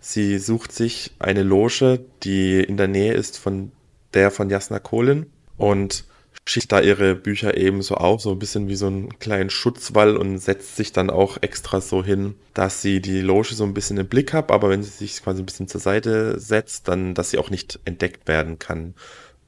Sie 0.00 0.38
sucht 0.38 0.72
sich 0.72 1.12
eine 1.18 1.42
Loge, 1.42 2.04
die 2.22 2.60
in 2.60 2.76
der 2.76 2.88
Nähe 2.88 3.14
ist 3.14 3.38
von 3.38 3.72
der 4.12 4.30
von 4.30 4.50
Jasna 4.50 4.78
Kolin 4.78 5.26
und 5.56 6.04
schickt 6.46 6.72
da 6.72 6.80
ihre 6.80 7.14
Bücher 7.14 7.56
eben 7.56 7.80
so 7.82 7.94
auf, 7.94 8.20
so 8.20 8.30
ein 8.32 8.38
bisschen 8.38 8.68
wie 8.68 8.76
so 8.76 8.86
einen 8.86 9.18
kleinen 9.18 9.50
Schutzwall 9.50 10.16
und 10.16 10.38
setzt 10.38 10.76
sich 10.76 10.92
dann 10.92 11.08
auch 11.08 11.38
extra 11.40 11.80
so 11.80 12.04
hin, 12.04 12.34
dass 12.52 12.82
sie 12.82 13.00
die 13.00 13.20
Loge 13.20 13.54
so 13.54 13.64
ein 13.64 13.74
bisschen 13.74 13.96
im 13.96 14.08
Blick 14.08 14.32
hat, 14.32 14.50
aber 14.50 14.68
wenn 14.68 14.82
sie 14.82 14.90
sich 14.90 15.22
quasi 15.22 15.42
ein 15.42 15.46
bisschen 15.46 15.68
zur 15.68 15.80
Seite 15.80 16.38
setzt, 16.38 16.88
dann, 16.88 17.14
dass 17.14 17.30
sie 17.30 17.38
auch 17.38 17.50
nicht 17.50 17.80
entdeckt 17.84 18.28
werden 18.28 18.58
kann 18.58 18.94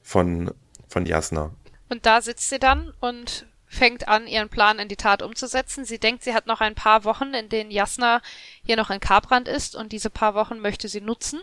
von, 0.03 0.53
von 0.89 1.05
Jasna. 1.05 1.51
Und 1.89 2.07
da 2.07 2.23
sitzt 2.23 2.49
sie 2.49 2.59
dann 2.59 2.93
und 3.01 3.47
fängt 3.67 4.09
an, 4.09 4.27
ihren 4.27 4.49
Plan 4.49 4.79
in 4.79 4.89
die 4.89 4.97
Tat 4.97 5.23
umzusetzen. 5.23 5.85
Sie 5.85 5.99
denkt, 5.99 6.25
sie 6.25 6.35
hat 6.35 6.47
noch 6.47 6.61
ein 6.61 6.75
paar 6.75 7.05
Wochen, 7.05 7.35
in 7.35 7.49
denen 7.49 7.71
Jasna 7.71 8.23
hier 8.65 8.77
noch 8.77 8.91
in 8.91 9.01
Karbrand 9.01 9.49
ist 9.49 9.75
und 9.75 9.93
diese 9.93 10.11
paar 10.11 10.35
Wochen 10.35 10.61
möchte 10.61 10.89
sie 10.89 11.01
nutzen, 11.01 11.41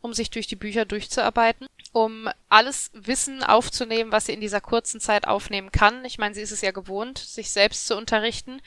um 0.00 0.12
sich 0.12 0.30
durch 0.30 0.46
die 0.46 0.56
Bücher 0.56 0.84
durchzuarbeiten, 0.84 1.66
um 1.92 2.28
alles 2.48 2.90
Wissen 2.92 3.42
aufzunehmen, 3.42 4.12
was 4.12 4.26
sie 4.26 4.32
in 4.32 4.40
dieser 4.40 4.60
kurzen 4.60 5.00
Zeit 5.00 5.26
aufnehmen 5.26 5.72
kann. 5.72 6.04
Ich 6.04 6.18
meine, 6.18 6.34
sie 6.34 6.42
ist 6.42 6.52
es 6.52 6.60
ja 6.60 6.72
gewohnt, 6.72 7.18
sich 7.18 7.50
selbst 7.50 7.86
zu 7.86 7.96
unterrichten. 7.96 8.60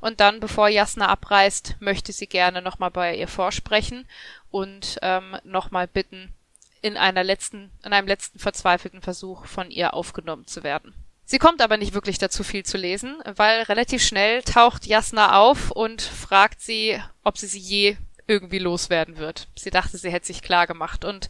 Und 0.00 0.20
dann, 0.20 0.40
bevor 0.40 0.68
Jasna 0.68 1.08
abreist, 1.08 1.76
möchte 1.80 2.12
sie 2.12 2.26
gerne 2.26 2.60
nochmal 2.60 2.90
bei 2.90 3.16
ihr 3.16 3.28
vorsprechen 3.28 4.06
und 4.50 4.98
ähm, 5.02 5.36
nochmal 5.44 5.86
bitten, 5.86 6.34
in 6.82 6.96
einer 6.96 7.22
letzten, 7.22 7.70
in 7.84 7.92
einem 7.92 8.08
letzten 8.08 8.38
verzweifelten 8.38 9.02
Versuch 9.02 9.44
von 9.46 9.70
ihr 9.70 9.94
aufgenommen 9.94 10.46
zu 10.46 10.62
werden. 10.62 10.94
Sie 11.30 11.38
kommt 11.38 11.62
aber 11.62 11.76
nicht 11.76 11.94
wirklich 11.94 12.18
dazu, 12.18 12.42
viel 12.42 12.64
zu 12.64 12.76
lesen, 12.76 13.22
weil 13.36 13.62
relativ 13.62 14.02
schnell 14.02 14.42
taucht 14.42 14.84
Jasna 14.84 15.38
auf 15.38 15.70
und 15.70 16.02
fragt 16.02 16.60
sie, 16.60 17.00
ob 17.22 17.38
sie 17.38 17.46
sie 17.46 17.60
je 17.60 17.96
irgendwie 18.26 18.58
loswerden 18.58 19.16
wird. 19.16 19.46
Sie 19.54 19.70
dachte, 19.70 19.96
sie 19.96 20.10
hätte 20.10 20.26
sich 20.26 20.42
klar 20.42 20.66
gemacht 20.66 21.04
und 21.04 21.28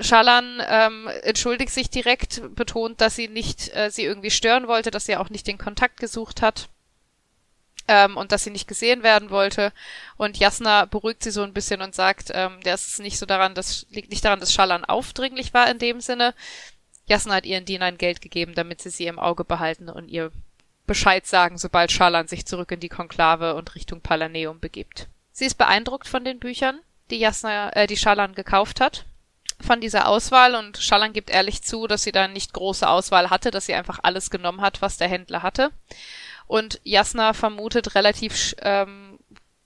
Schalan 0.00 0.60
ähm, 0.68 1.08
entschuldigt 1.22 1.72
sich 1.72 1.88
direkt, 1.88 2.42
betont, 2.56 3.00
dass 3.00 3.14
sie 3.14 3.28
nicht 3.28 3.72
äh, 3.76 3.92
sie 3.92 4.02
irgendwie 4.02 4.32
stören 4.32 4.66
wollte, 4.66 4.90
dass 4.90 5.06
sie 5.06 5.16
auch 5.16 5.30
nicht 5.30 5.46
den 5.46 5.56
Kontakt 5.56 6.00
gesucht 6.00 6.42
hat 6.42 6.68
ähm, 7.86 8.16
und 8.16 8.32
dass 8.32 8.42
sie 8.42 8.50
nicht 8.50 8.66
gesehen 8.66 9.04
werden 9.04 9.30
wollte. 9.30 9.72
Und 10.16 10.36
Jasna 10.36 10.84
beruhigt 10.84 11.22
sie 11.22 11.30
so 11.30 11.44
ein 11.44 11.52
bisschen 11.52 11.80
und 11.80 11.94
sagt, 11.94 12.32
ähm, 12.34 12.58
das 12.64 12.88
ist 12.88 12.98
nicht 12.98 13.20
so 13.20 13.26
daran, 13.26 13.54
das 13.54 13.86
liegt 13.88 14.10
nicht 14.10 14.24
daran, 14.24 14.40
dass 14.40 14.52
Schalan 14.52 14.84
aufdringlich 14.84 15.54
war 15.54 15.70
in 15.70 15.78
dem 15.78 16.00
Sinne. 16.00 16.34
Jasna 17.08 17.36
hat 17.36 17.46
ihren 17.46 17.64
Dienern 17.64 17.98
Geld 17.98 18.20
gegeben, 18.20 18.54
damit 18.54 18.82
sie 18.82 18.90
sie 18.90 19.06
im 19.06 19.18
Auge 19.18 19.44
behalten 19.44 19.88
und 19.88 20.08
ihr 20.08 20.32
Bescheid 20.86 21.26
sagen, 21.26 21.58
sobald 21.58 21.90
Schalan 21.90 22.28
sich 22.28 22.46
zurück 22.46 22.70
in 22.72 22.80
die 22.80 22.88
Konklave 22.88 23.54
und 23.54 23.74
Richtung 23.74 24.00
Palaneum 24.00 24.60
begibt. 24.60 25.08
Sie 25.32 25.44
ist 25.44 25.56
beeindruckt 25.56 26.08
von 26.08 26.24
den 26.24 26.38
Büchern, 26.38 26.80
die 27.10 27.18
Jasna, 27.18 27.70
äh, 27.70 27.86
die 27.86 27.96
Schalan 27.96 28.34
gekauft 28.34 28.80
hat, 28.80 29.04
von 29.60 29.80
dieser 29.80 30.08
Auswahl 30.08 30.54
und 30.54 30.78
Schalan 30.78 31.12
gibt 31.12 31.30
ehrlich 31.30 31.62
zu, 31.62 31.86
dass 31.86 32.02
sie 32.02 32.12
da 32.12 32.28
nicht 32.28 32.52
große 32.52 32.88
Auswahl 32.88 33.30
hatte, 33.30 33.50
dass 33.50 33.66
sie 33.66 33.74
einfach 33.74 34.00
alles 34.02 34.30
genommen 34.30 34.60
hat, 34.60 34.82
was 34.82 34.98
der 34.98 35.08
Händler 35.08 35.42
hatte. 35.42 35.70
Und 36.46 36.80
Jasna 36.84 37.32
vermutet 37.32 37.94
relativ 37.94 38.54
ähm, 38.60 39.18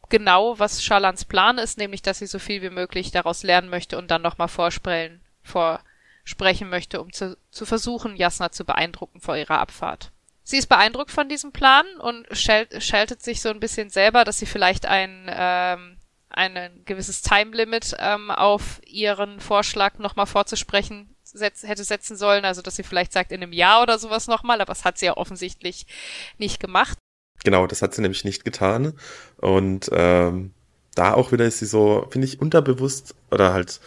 genau, 0.09 0.59
was 0.59 0.83
Schalans 0.83 1.25
Plan 1.25 1.59
ist, 1.59 1.77
nämlich, 1.77 2.03
dass 2.03 2.21
sie 2.21 2.27
so 2.27 2.39
viel 2.39 2.63
wie 2.63 2.71
möglich 2.71 3.11
daraus 3.11 3.43
lernen 3.43 3.69
möchte 3.69 3.99
und 3.99 4.11
dann 4.11 4.23
nochmal 4.23 4.49
vorsprechen, 4.49 5.21
vorsprechen 6.25 6.69
möchte, 6.69 7.01
um 7.01 7.13
zu, 7.13 7.37
zu 7.51 7.67
versuchen, 7.67 8.17
Jasna 8.17 8.53
zu 8.53 8.65
beeindrucken 8.65 9.21
vor 9.21 9.37
ihrer 9.37 9.59
Abfahrt. 9.59 10.13
Sie 10.43 10.57
ist 10.57 10.69
beeindruckt 10.69 11.11
von 11.11 11.29
diesem 11.29 11.53
Plan 11.53 11.87
und 12.01 12.27
schält, 12.33 12.83
scheltet 12.83 13.23
sich 13.23 13.41
so 13.41 13.51
ein 13.51 13.61
bisschen 13.61 13.91
selber, 13.91 14.25
dass 14.25 14.39
sie 14.39 14.47
vielleicht 14.47 14.87
ein, 14.87 15.27
ähm, 15.29 15.99
ein 16.31 16.83
gewisses 16.85 17.23
Time 17.23 17.57
Limit 17.57 17.95
ähm, 17.99 18.31
auf 18.31 18.81
ihren 18.87 19.41
Vorschlag 19.41 19.99
nochmal 19.99 20.27
vorzusprechen 20.27 21.15
setz, 21.23 21.63
hätte 21.63 21.85
setzen 21.85 22.17
sollen, 22.17 22.45
also 22.45 22.63
dass 22.63 22.77
sie 22.77 22.83
vielleicht 22.83 23.13
sagt 23.13 23.33
in 23.33 23.43
einem 23.43 23.53
Jahr 23.53 23.83
oder 23.83 23.99
sowas 23.99 24.27
nochmal, 24.27 24.61
aber 24.61 24.73
das 24.73 24.85
hat 24.85 24.99
sie 24.99 25.07
ja 25.07 25.17
offensichtlich 25.17 25.87
nicht 26.39 26.59
gemacht. 26.59 26.99
Genau, 27.45 27.67
das 27.67 27.83
hat 27.83 27.95
sie 27.95 28.03
nämlich 28.03 28.25
nicht 28.25 28.45
getan. 28.45 28.95
Und 29.37 29.89
ähm, 29.93 30.53
da 30.95 31.15
auch 31.15 31.33
wieder 31.33 31.45
ist 31.45 31.61
sie 31.61 31.67
so, 31.67 32.07
finde 32.11 32.27
ich, 32.27 32.41
unterbewusst 32.41 33.15
oder 33.31 33.53
halt 33.53 33.81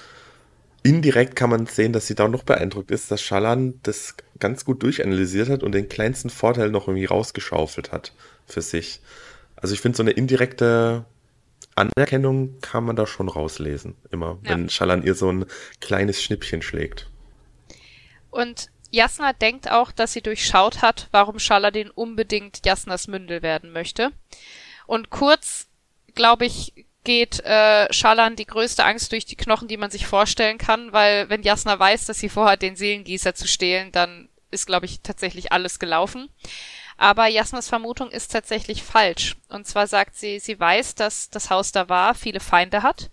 indirekt 0.84 1.36
kann 1.36 1.50
man 1.50 1.66
sehen, 1.66 1.94
dass 1.94 2.08
sie 2.08 2.16
da 2.16 2.28
noch 2.28 2.44
beeindruckt 2.44 2.92
ist, 2.92 3.10
dass 3.10 3.22
Schalan 3.22 3.80
das 3.84 4.16
ganz 4.40 4.66
gut 4.66 4.84
durchanalysiert 4.84 5.50
hat 5.50 5.64
und 5.64 5.72
den 5.72 5.90
kleinsten 5.90 6.30
Vorteil 6.30 6.70
noch 6.70 6.88
irgendwie 6.88 7.06
rausgeschaufelt 7.06 7.92
hat 7.92 8.14
für 8.46 8.62
sich. 8.62 9.00
Also 9.56 9.74
ich 9.74 9.82
finde, 9.82 9.96
so 9.96 10.04
eine 10.04 10.12
indirekte 10.12 11.06
Anerkennung 11.76 12.60
kann 12.62 12.84
man 12.84 12.96
da 12.96 13.08
schon 13.08 13.30
rauslesen, 13.30 13.96
immer, 14.12 14.38
ja. 14.44 14.52
wenn 14.52 14.70
Schalan 14.70 15.04
ihr 15.04 15.16
so 15.16 15.32
ein 15.32 15.46
kleines 15.80 16.22
Schnippchen 16.22 16.62
schlägt. 16.62 17.10
Und 18.30 18.70
Jasna 18.92 19.34
denkt 19.34 19.72
auch, 19.72 19.92
dass 19.92 20.14
sie 20.14 20.22
durchschaut 20.22 20.82
hat, 20.82 21.08
warum 21.12 21.40
Schaladin 21.40 21.90
unbedingt 21.90 22.66
Jasnas 22.66 23.08
Mündel 23.08 23.42
werden 23.42 23.72
möchte. 23.72 24.12
Und 24.86 25.10
kurz, 25.10 25.68
glaube 26.14 26.46
ich, 26.46 26.86
geht 27.04 27.40
äh, 27.42 27.92
Schalan 27.92 28.36
die 28.36 28.46
größte 28.46 28.86
Angst 28.86 29.12
durch 29.12 29.26
die 29.26 29.36
Knochen, 29.36 29.68
die 29.68 29.78
man 29.78 29.92
sich 29.92 30.08
vorstellen 30.08 30.58
kann, 30.58 30.94
weil 30.94 31.30
wenn 31.30 31.44
Jasna 31.44 31.78
weiß, 31.78 32.06
dass 32.06 32.20
sie 32.20 32.30
vorhat, 32.30 32.62
den 32.62 32.76
Seelengießer 32.76 33.36
zu 33.36 33.48
stehlen, 33.48 33.92
dann 33.92 34.30
ist, 34.52 34.68
glaube 34.68 34.86
ich, 34.86 35.02
tatsächlich 35.02 35.52
alles 35.52 35.80
gelaufen. 35.80 36.30
Aber 36.98 37.28
Jasnas 37.28 37.68
Vermutung 37.68 38.10
ist 38.12 38.32
tatsächlich 38.32 38.84
falsch. 38.84 39.36
Und 39.50 39.68
zwar 39.68 39.88
sagt 39.88 40.16
sie, 40.16 40.40
sie 40.40 40.60
weiß, 40.60 40.96
dass 40.96 41.30
das 41.30 41.50
Haus 41.50 41.72
da 41.72 41.90
war, 41.90 42.16
viele 42.16 42.40
Feinde 42.40 42.84
hat 42.84 43.10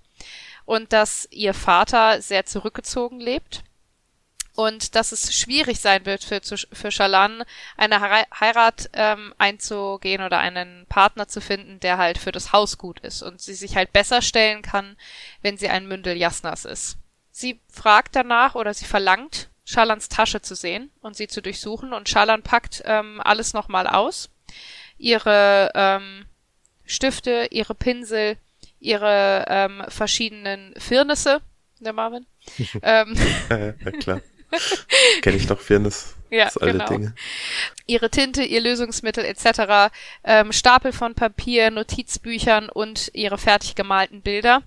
und 0.65 0.93
dass 0.93 1.27
ihr 1.31 1.55
Vater 1.55 2.21
sehr 2.23 2.47
zurückgezogen 2.47 3.21
lebt 3.21 3.65
und 4.61 4.95
dass 4.95 5.13
es 5.13 5.35
schwierig 5.35 5.81
sein 5.81 6.05
wird 6.05 6.23
für, 6.23 6.41
für 6.43 6.91
Shalan, 6.91 7.45
eine 7.79 8.01
Heirat 8.01 8.91
ähm, 8.93 9.35
einzugehen 9.39 10.23
oder 10.23 10.39
einen 10.39 10.85
Partner 10.87 11.29
zu 11.29 11.41
finden, 11.41 11.81
der 11.81 11.97
halt 11.97 12.19
für 12.19 12.31
das 12.31 12.53
Haus 12.53 12.77
gut 12.77 13.01
ist 13.01 13.23
und 13.23 13.41
sie 13.41 13.55
sich 13.55 13.77
halt 13.77 13.95
besser 13.95 14.21
stellen 14.21 14.61
kann, 14.61 14.97
wenn 15.41 15.57
sie 15.57 15.71
ein 15.71 15.89
Mündel 15.89 16.15
Jasnas 16.15 16.67
ist. 16.67 16.99
Sie 17.33 17.59
fragt 17.73 18.15
danach 18.15 18.55
oder 18.55 18.75
sie 18.75 18.85
verlangt, 18.85 19.49
Schalans 19.65 20.11
Tasche 20.11 20.43
zu 20.43 20.55
sehen 20.55 20.91
und 21.01 21.17
sie 21.17 21.27
zu 21.27 21.41
durchsuchen 21.41 21.95
und 21.95 22.11
Schalan 22.11 22.43
packt 22.43 22.83
ähm, 22.85 23.19
alles 23.25 23.55
nochmal 23.55 23.87
aus. 23.87 24.29
Ihre 24.99 25.71
ähm, 25.75 26.27
Stifte, 26.85 27.49
ihre 27.51 27.75
Pinsel, 27.75 28.37
ihre 28.79 29.47
ähm, 29.49 29.85
verschiedenen 29.89 30.75
Firnisse, 30.77 31.41
der 31.79 31.95
Marvin. 31.95 32.27
ähm, 32.83 33.15
ja, 33.49 33.91
klar. 33.93 34.21
Kenne 35.23 35.37
ich 35.37 35.47
doch 35.47 35.61
Fairness. 35.61 36.15
Ja, 36.31 36.49
alle 36.61 36.73
genau. 36.73 36.87
Dinge. 36.87 37.15
Ihre 37.87 38.09
Tinte, 38.09 38.45
ihr 38.45 38.61
Lösungsmittel 38.61 39.25
etc., 39.25 39.93
ähm, 40.23 40.53
Stapel 40.53 40.93
von 40.93 41.15
Papier, 41.15 41.71
Notizbüchern 41.71 42.69
und 42.69 43.11
ihre 43.15 43.37
fertig 43.37 43.75
gemalten 43.75 44.23
Bilder. 44.23 44.63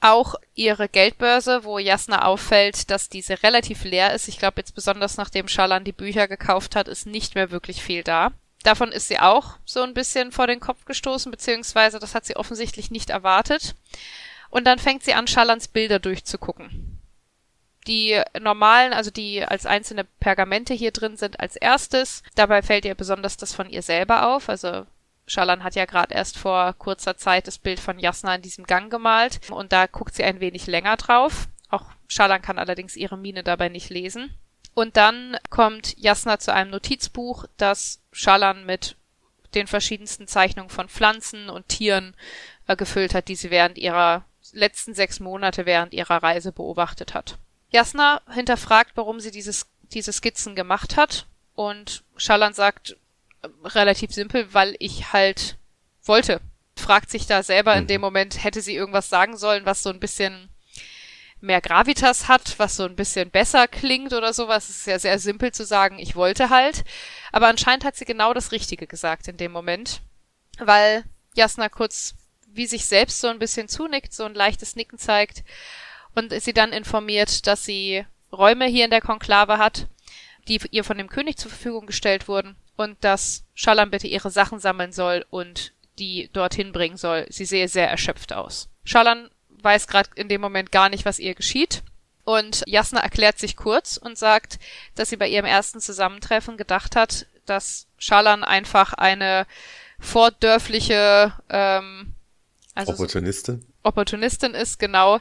Auch 0.00 0.34
ihre 0.54 0.88
Geldbörse, 0.88 1.64
wo 1.64 1.78
Jasna 1.78 2.24
auffällt, 2.24 2.90
dass 2.90 3.08
diese 3.08 3.42
relativ 3.42 3.84
leer 3.84 4.14
ist. 4.14 4.28
Ich 4.28 4.38
glaube 4.38 4.60
jetzt 4.60 4.74
besonders 4.74 5.16
nachdem 5.16 5.48
Schalan 5.48 5.84
die 5.84 5.92
Bücher 5.92 6.28
gekauft 6.28 6.76
hat, 6.76 6.88
ist 6.88 7.06
nicht 7.06 7.34
mehr 7.34 7.50
wirklich 7.50 7.82
viel 7.82 8.02
da. 8.02 8.32
Davon 8.62 8.92
ist 8.92 9.08
sie 9.08 9.18
auch 9.18 9.58
so 9.66 9.82
ein 9.82 9.92
bisschen 9.92 10.32
vor 10.32 10.46
den 10.46 10.60
Kopf 10.60 10.86
gestoßen, 10.86 11.30
beziehungsweise 11.30 11.98
das 11.98 12.14
hat 12.14 12.24
sie 12.24 12.36
offensichtlich 12.36 12.90
nicht 12.90 13.10
erwartet. 13.10 13.74
Und 14.48 14.64
dann 14.64 14.78
fängt 14.78 15.04
sie 15.04 15.12
an, 15.12 15.26
Schalans 15.26 15.68
Bilder 15.68 15.98
durchzugucken. 15.98 16.93
Die 17.86 18.20
normalen, 18.40 18.92
also 18.92 19.10
die 19.10 19.44
als 19.44 19.66
einzelne 19.66 20.04
Pergamente 20.04 20.72
hier 20.72 20.90
drin 20.90 21.16
sind, 21.16 21.40
als 21.40 21.56
erstes. 21.56 22.22
Dabei 22.34 22.62
fällt 22.62 22.84
ihr 22.84 22.94
besonders 22.94 23.36
das 23.36 23.54
von 23.54 23.68
ihr 23.68 23.82
selber 23.82 24.34
auf. 24.34 24.48
Also 24.48 24.86
Schalan 25.26 25.64
hat 25.64 25.74
ja 25.74 25.84
gerade 25.84 26.14
erst 26.14 26.38
vor 26.38 26.74
kurzer 26.74 27.16
Zeit 27.16 27.46
das 27.46 27.58
Bild 27.58 27.80
von 27.80 27.98
Jasna 27.98 28.34
in 28.34 28.42
diesem 28.42 28.64
Gang 28.64 28.90
gemalt 28.90 29.40
und 29.50 29.72
da 29.72 29.86
guckt 29.86 30.14
sie 30.14 30.24
ein 30.24 30.40
wenig 30.40 30.66
länger 30.66 30.96
drauf. 30.96 31.48
Auch 31.70 31.84
Schalan 32.08 32.42
kann 32.42 32.58
allerdings 32.58 32.96
ihre 32.96 33.16
Miene 33.18 33.42
dabei 33.42 33.68
nicht 33.68 33.90
lesen. 33.90 34.34
Und 34.74 34.96
dann 34.96 35.36
kommt 35.50 35.96
Jasna 35.98 36.38
zu 36.38 36.52
einem 36.52 36.70
Notizbuch, 36.70 37.46
das 37.56 38.00
Schalan 38.12 38.66
mit 38.66 38.96
den 39.54 39.66
verschiedensten 39.66 40.26
Zeichnungen 40.26 40.70
von 40.70 40.88
Pflanzen 40.88 41.48
und 41.48 41.68
Tieren 41.68 42.14
äh, 42.66 42.76
gefüllt 42.76 43.14
hat, 43.14 43.28
die 43.28 43.36
sie 43.36 43.50
während 43.50 43.78
ihrer 43.78 44.24
letzten 44.52 44.94
sechs 44.94 45.20
Monate 45.20 45.64
während 45.64 45.94
ihrer 45.94 46.22
Reise 46.22 46.52
beobachtet 46.52 47.14
hat. 47.14 47.38
Jasna 47.74 48.22
hinterfragt, 48.32 48.92
warum 48.94 49.18
sie 49.18 49.32
dieses, 49.32 49.66
diese 49.82 50.12
Skizzen 50.12 50.54
gemacht 50.54 50.96
hat. 50.96 51.26
Und 51.56 52.04
Schalan 52.16 52.54
sagt 52.54 52.96
äh, 53.42 53.48
relativ 53.64 54.12
simpel, 54.12 54.54
weil 54.54 54.76
ich 54.78 55.12
halt 55.12 55.58
wollte. 56.04 56.40
Fragt 56.76 57.10
sich 57.10 57.26
da 57.26 57.42
selber 57.42 57.74
in 57.74 57.88
dem 57.88 58.00
mhm. 58.00 58.06
Moment, 58.06 58.44
hätte 58.44 58.60
sie 58.60 58.76
irgendwas 58.76 59.08
sagen 59.08 59.36
sollen, 59.36 59.66
was 59.66 59.82
so 59.82 59.90
ein 59.90 59.98
bisschen 59.98 60.50
mehr 61.40 61.60
Gravitas 61.60 62.28
hat, 62.28 62.60
was 62.60 62.76
so 62.76 62.84
ein 62.84 62.94
bisschen 62.94 63.30
besser 63.30 63.66
klingt 63.66 64.12
oder 64.12 64.32
sowas. 64.32 64.68
Es 64.68 64.76
ist 64.76 64.86
ja 64.86 64.98
sehr 65.00 65.18
simpel 65.18 65.50
zu 65.50 65.66
sagen, 65.66 65.98
ich 65.98 66.14
wollte 66.14 66.50
halt. 66.50 66.84
Aber 67.32 67.48
anscheinend 67.48 67.84
hat 67.84 67.96
sie 67.96 68.04
genau 68.04 68.34
das 68.34 68.52
Richtige 68.52 68.86
gesagt 68.86 69.26
in 69.26 69.36
dem 69.36 69.50
Moment, 69.50 70.00
weil 70.58 71.02
Jasna 71.34 71.68
kurz 71.68 72.14
wie 72.46 72.66
sich 72.66 72.86
selbst 72.86 73.20
so 73.20 73.26
ein 73.26 73.40
bisschen 73.40 73.66
zunickt, 73.66 74.12
so 74.12 74.22
ein 74.22 74.34
leichtes 74.34 74.76
Nicken 74.76 74.96
zeigt 74.96 75.42
und 76.14 76.32
sie 76.40 76.52
dann 76.52 76.72
informiert, 76.72 77.46
dass 77.46 77.64
sie 77.64 78.04
Räume 78.32 78.66
hier 78.66 78.84
in 78.84 78.90
der 78.90 79.00
Konklave 79.00 79.58
hat, 79.58 79.88
die 80.48 80.60
ihr 80.70 80.84
von 80.84 80.98
dem 80.98 81.08
König 81.08 81.36
zur 81.36 81.50
Verfügung 81.50 81.86
gestellt 81.86 82.28
wurden 82.28 82.56
und 82.76 83.02
dass 83.02 83.44
Shallam 83.54 83.90
bitte 83.90 84.06
ihre 84.06 84.30
Sachen 84.30 84.58
sammeln 84.58 84.92
soll 84.92 85.24
und 85.30 85.72
die 85.98 86.28
dorthin 86.32 86.72
bringen 86.72 86.96
soll. 86.96 87.26
Sie 87.28 87.44
sehe 87.44 87.68
sehr 87.68 87.88
erschöpft 87.88 88.32
aus. 88.32 88.68
Shallan 88.84 89.30
weiß 89.48 89.86
gerade 89.86 90.10
in 90.16 90.28
dem 90.28 90.40
Moment 90.40 90.72
gar 90.72 90.88
nicht, 90.88 91.04
was 91.04 91.18
ihr 91.18 91.34
geschieht. 91.34 91.82
Und 92.24 92.62
Jasna 92.66 93.00
erklärt 93.00 93.38
sich 93.38 93.54
kurz 93.54 93.96
und 93.96 94.16
sagt, 94.16 94.58
dass 94.94 95.10
sie 95.10 95.16
bei 95.16 95.28
ihrem 95.28 95.44
ersten 95.44 95.80
Zusammentreffen 95.80 96.56
gedacht 96.56 96.96
hat, 96.96 97.26
dass 97.44 97.86
Schalan 97.98 98.44
einfach 98.44 98.94
eine 98.94 99.46
vordörfliche 100.00 101.34
ähm, 101.50 102.14
also 102.74 102.92
Opportunistin. 102.92 103.64
Opportunistin 103.84 104.54
ist, 104.54 104.78
genau, 104.78 105.20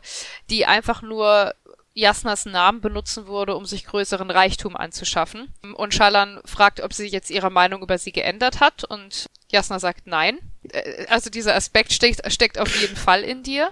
die 0.49 0.65
einfach 0.65 1.01
nur 1.01 1.53
Jasnas 1.93 2.45
Namen 2.45 2.81
benutzen 2.81 3.27
würde, 3.27 3.55
um 3.55 3.65
sich 3.65 3.85
größeren 3.85 4.31
Reichtum 4.31 4.75
anzuschaffen. 4.75 5.53
Und 5.75 5.93
Schalan 5.93 6.41
fragt, 6.45 6.81
ob 6.81 6.93
sie 6.93 7.07
jetzt 7.07 7.29
ihre 7.29 7.51
Meinung 7.51 7.83
über 7.83 7.97
sie 7.97 8.11
geändert 8.11 8.59
hat 8.59 8.83
und 8.83 9.27
Jasna 9.51 9.79
sagt 9.79 10.07
nein. 10.07 10.39
Äh, 10.71 11.05
also 11.07 11.29
dieser 11.29 11.55
Aspekt 11.55 11.93
steckt, 11.93 12.31
steckt 12.31 12.59
auf 12.59 12.75
jeden 12.81 12.95
Fall 12.95 13.21
in 13.21 13.43
dir. 13.43 13.69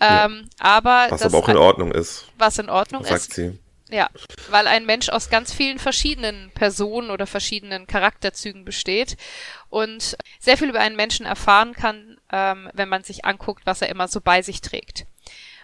Ja. 0.00 0.26
Ähm, 0.26 0.48
aber 0.58 1.06
was 1.10 1.22
aber 1.22 1.38
auch 1.38 1.48
in 1.48 1.56
Ordnung 1.56 1.92
ist. 1.92 2.26
Was 2.36 2.58
in 2.58 2.68
Ordnung 2.68 3.04
sagt 3.04 3.20
ist. 3.20 3.34
Sie. 3.34 3.58
Ja, 3.90 4.10
weil 4.50 4.66
ein 4.66 4.84
Mensch 4.84 5.08
aus 5.08 5.30
ganz 5.30 5.52
vielen 5.52 5.78
verschiedenen 5.78 6.50
Personen 6.50 7.10
oder 7.10 7.26
verschiedenen 7.26 7.86
Charakterzügen 7.86 8.66
besteht 8.66 9.16
und 9.70 10.16
sehr 10.38 10.58
viel 10.58 10.68
über 10.68 10.80
einen 10.80 10.96
Menschen 10.96 11.24
erfahren 11.24 11.72
kann, 11.72 12.17
ähm, 12.32 12.70
wenn 12.72 12.88
man 12.88 13.04
sich 13.04 13.24
anguckt, 13.24 13.66
was 13.66 13.82
er 13.82 13.88
immer 13.88 14.08
so 14.08 14.20
bei 14.20 14.42
sich 14.42 14.60
trägt. 14.60 15.06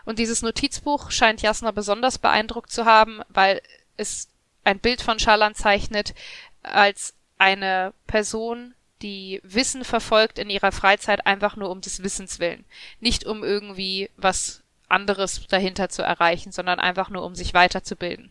Und 0.05 0.19
dieses 0.19 0.43
Notizbuch 0.43 1.11
scheint 1.11 1.43
Jasna 1.43 1.71
besonders 1.71 2.19
beeindruckt 2.19 2.71
zu 2.71 2.85
haben, 2.85 3.23
weil 3.29 3.61
es 3.97 4.29
ein 4.65 4.79
Bild 4.79 5.03
von 5.03 5.19
Schalan 5.19 5.55
zeichnet 5.55 6.15
als 6.63 7.15
eine 7.39 7.93
Person, 8.07 8.75
die 9.03 9.41
Wissen 9.43 9.85
verfolgt 9.85 10.39
in 10.39 10.51
ihrer 10.51 10.73
Freizeit 10.73 11.27
einfach 11.27 11.57
nur 11.57 11.71
um 11.71 11.81
des 11.81 12.03
Wissens 12.03 12.39
willen. 12.39 12.65
Nicht 13.01 13.25
um 13.25 13.43
irgendwie 13.43 14.11
was 14.17 14.63
anderes 14.89 15.47
dahinter 15.49 15.89
zu 15.89 16.03
erreichen, 16.03 16.53
sondern 16.53 16.79
einfach 16.79 17.11
nur, 17.11 17.25
um 17.25 17.35
sich 17.35 17.55
weiterzubilden. 17.55 18.31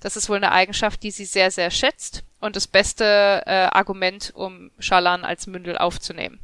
Das 0.00 0.16
ist 0.16 0.28
wohl 0.28 0.36
eine 0.36 0.52
Eigenschaft, 0.52 1.02
die 1.02 1.10
sie 1.10 1.24
sehr, 1.24 1.50
sehr 1.50 1.70
schätzt 1.70 2.22
und 2.40 2.56
das 2.56 2.66
beste 2.66 3.42
äh, 3.46 3.68
Argument, 3.72 4.32
um 4.34 4.70
Shalan 4.78 5.24
als 5.24 5.46
Mündel 5.46 5.78
aufzunehmen. 5.78 6.38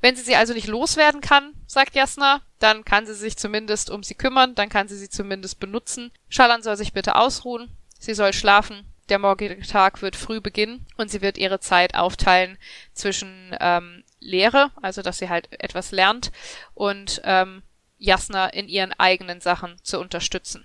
Wenn 0.00 0.16
sie 0.16 0.22
sie 0.22 0.36
also 0.36 0.52
nicht 0.52 0.68
loswerden 0.68 1.20
kann, 1.20 1.54
sagt 1.66 1.94
Jasna, 1.94 2.42
dann 2.58 2.84
kann 2.84 3.06
sie 3.06 3.14
sich 3.14 3.36
zumindest 3.36 3.90
um 3.90 4.02
sie 4.02 4.14
kümmern, 4.14 4.54
dann 4.54 4.68
kann 4.68 4.88
sie 4.88 4.96
sie 4.96 5.08
zumindest 5.08 5.58
benutzen. 5.58 6.12
Shalan 6.28 6.62
soll 6.62 6.76
sich 6.76 6.92
bitte 6.92 7.16
ausruhen, 7.16 7.76
sie 7.98 8.14
soll 8.14 8.32
schlafen, 8.32 8.92
der 9.08 9.18
morgige 9.18 9.60
Tag 9.60 10.02
wird 10.02 10.16
früh 10.16 10.40
beginnen 10.40 10.86
und 10.96 11.10
sie 11.10 11.22
wird 11.22 11.38
ihre 11.38 11.60
Zeit 11.60 11.94
aufteilen 11.94 12.58
zwischen 12.92 13.56
ähm, 13.60 14.04
Lehre, 14.20 14.70
also 14.82 15.02
dass 15.02 15.18
sie 15.18 15.28
halt 15.28 15.48
etwas 15.60 15.92
lernt, 15.92 16.32
und 16.74 17.20
ähm, 17.24 17.62
Jasna 17.98 18.48
in 18.48 18.68
ihren 18.68 18.92
eigenen 18.92 19.40
Sachen 19.40 19.76
zu 19.82 20.00
unterstützen. 20.00 20.64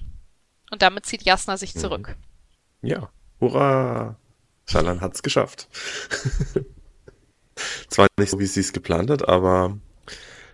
Und 0.71 0.81
damit 0.81 1.05
zieht 1.05 1.23
Jasna 1.23 1.57
sich 1.57 1.75
mhm. 1.75 1.79
zurück. 1.79 2.15
Ja, 2.81 3.09
hurra! 3.39 4.17
Shalan 4.65 5.01
hat's 5.01 5.21
geschafft. 5.21 5.67
Zwar 7.89 8.07
nicht 8.17 8.29
so, 8.29 8.39
wie 8.39 8.45
sie 8.45 8.59
es 8.61 8.73
geplant 8.73 9.09
hat, 9.09 9.27
aber 9.27 9.77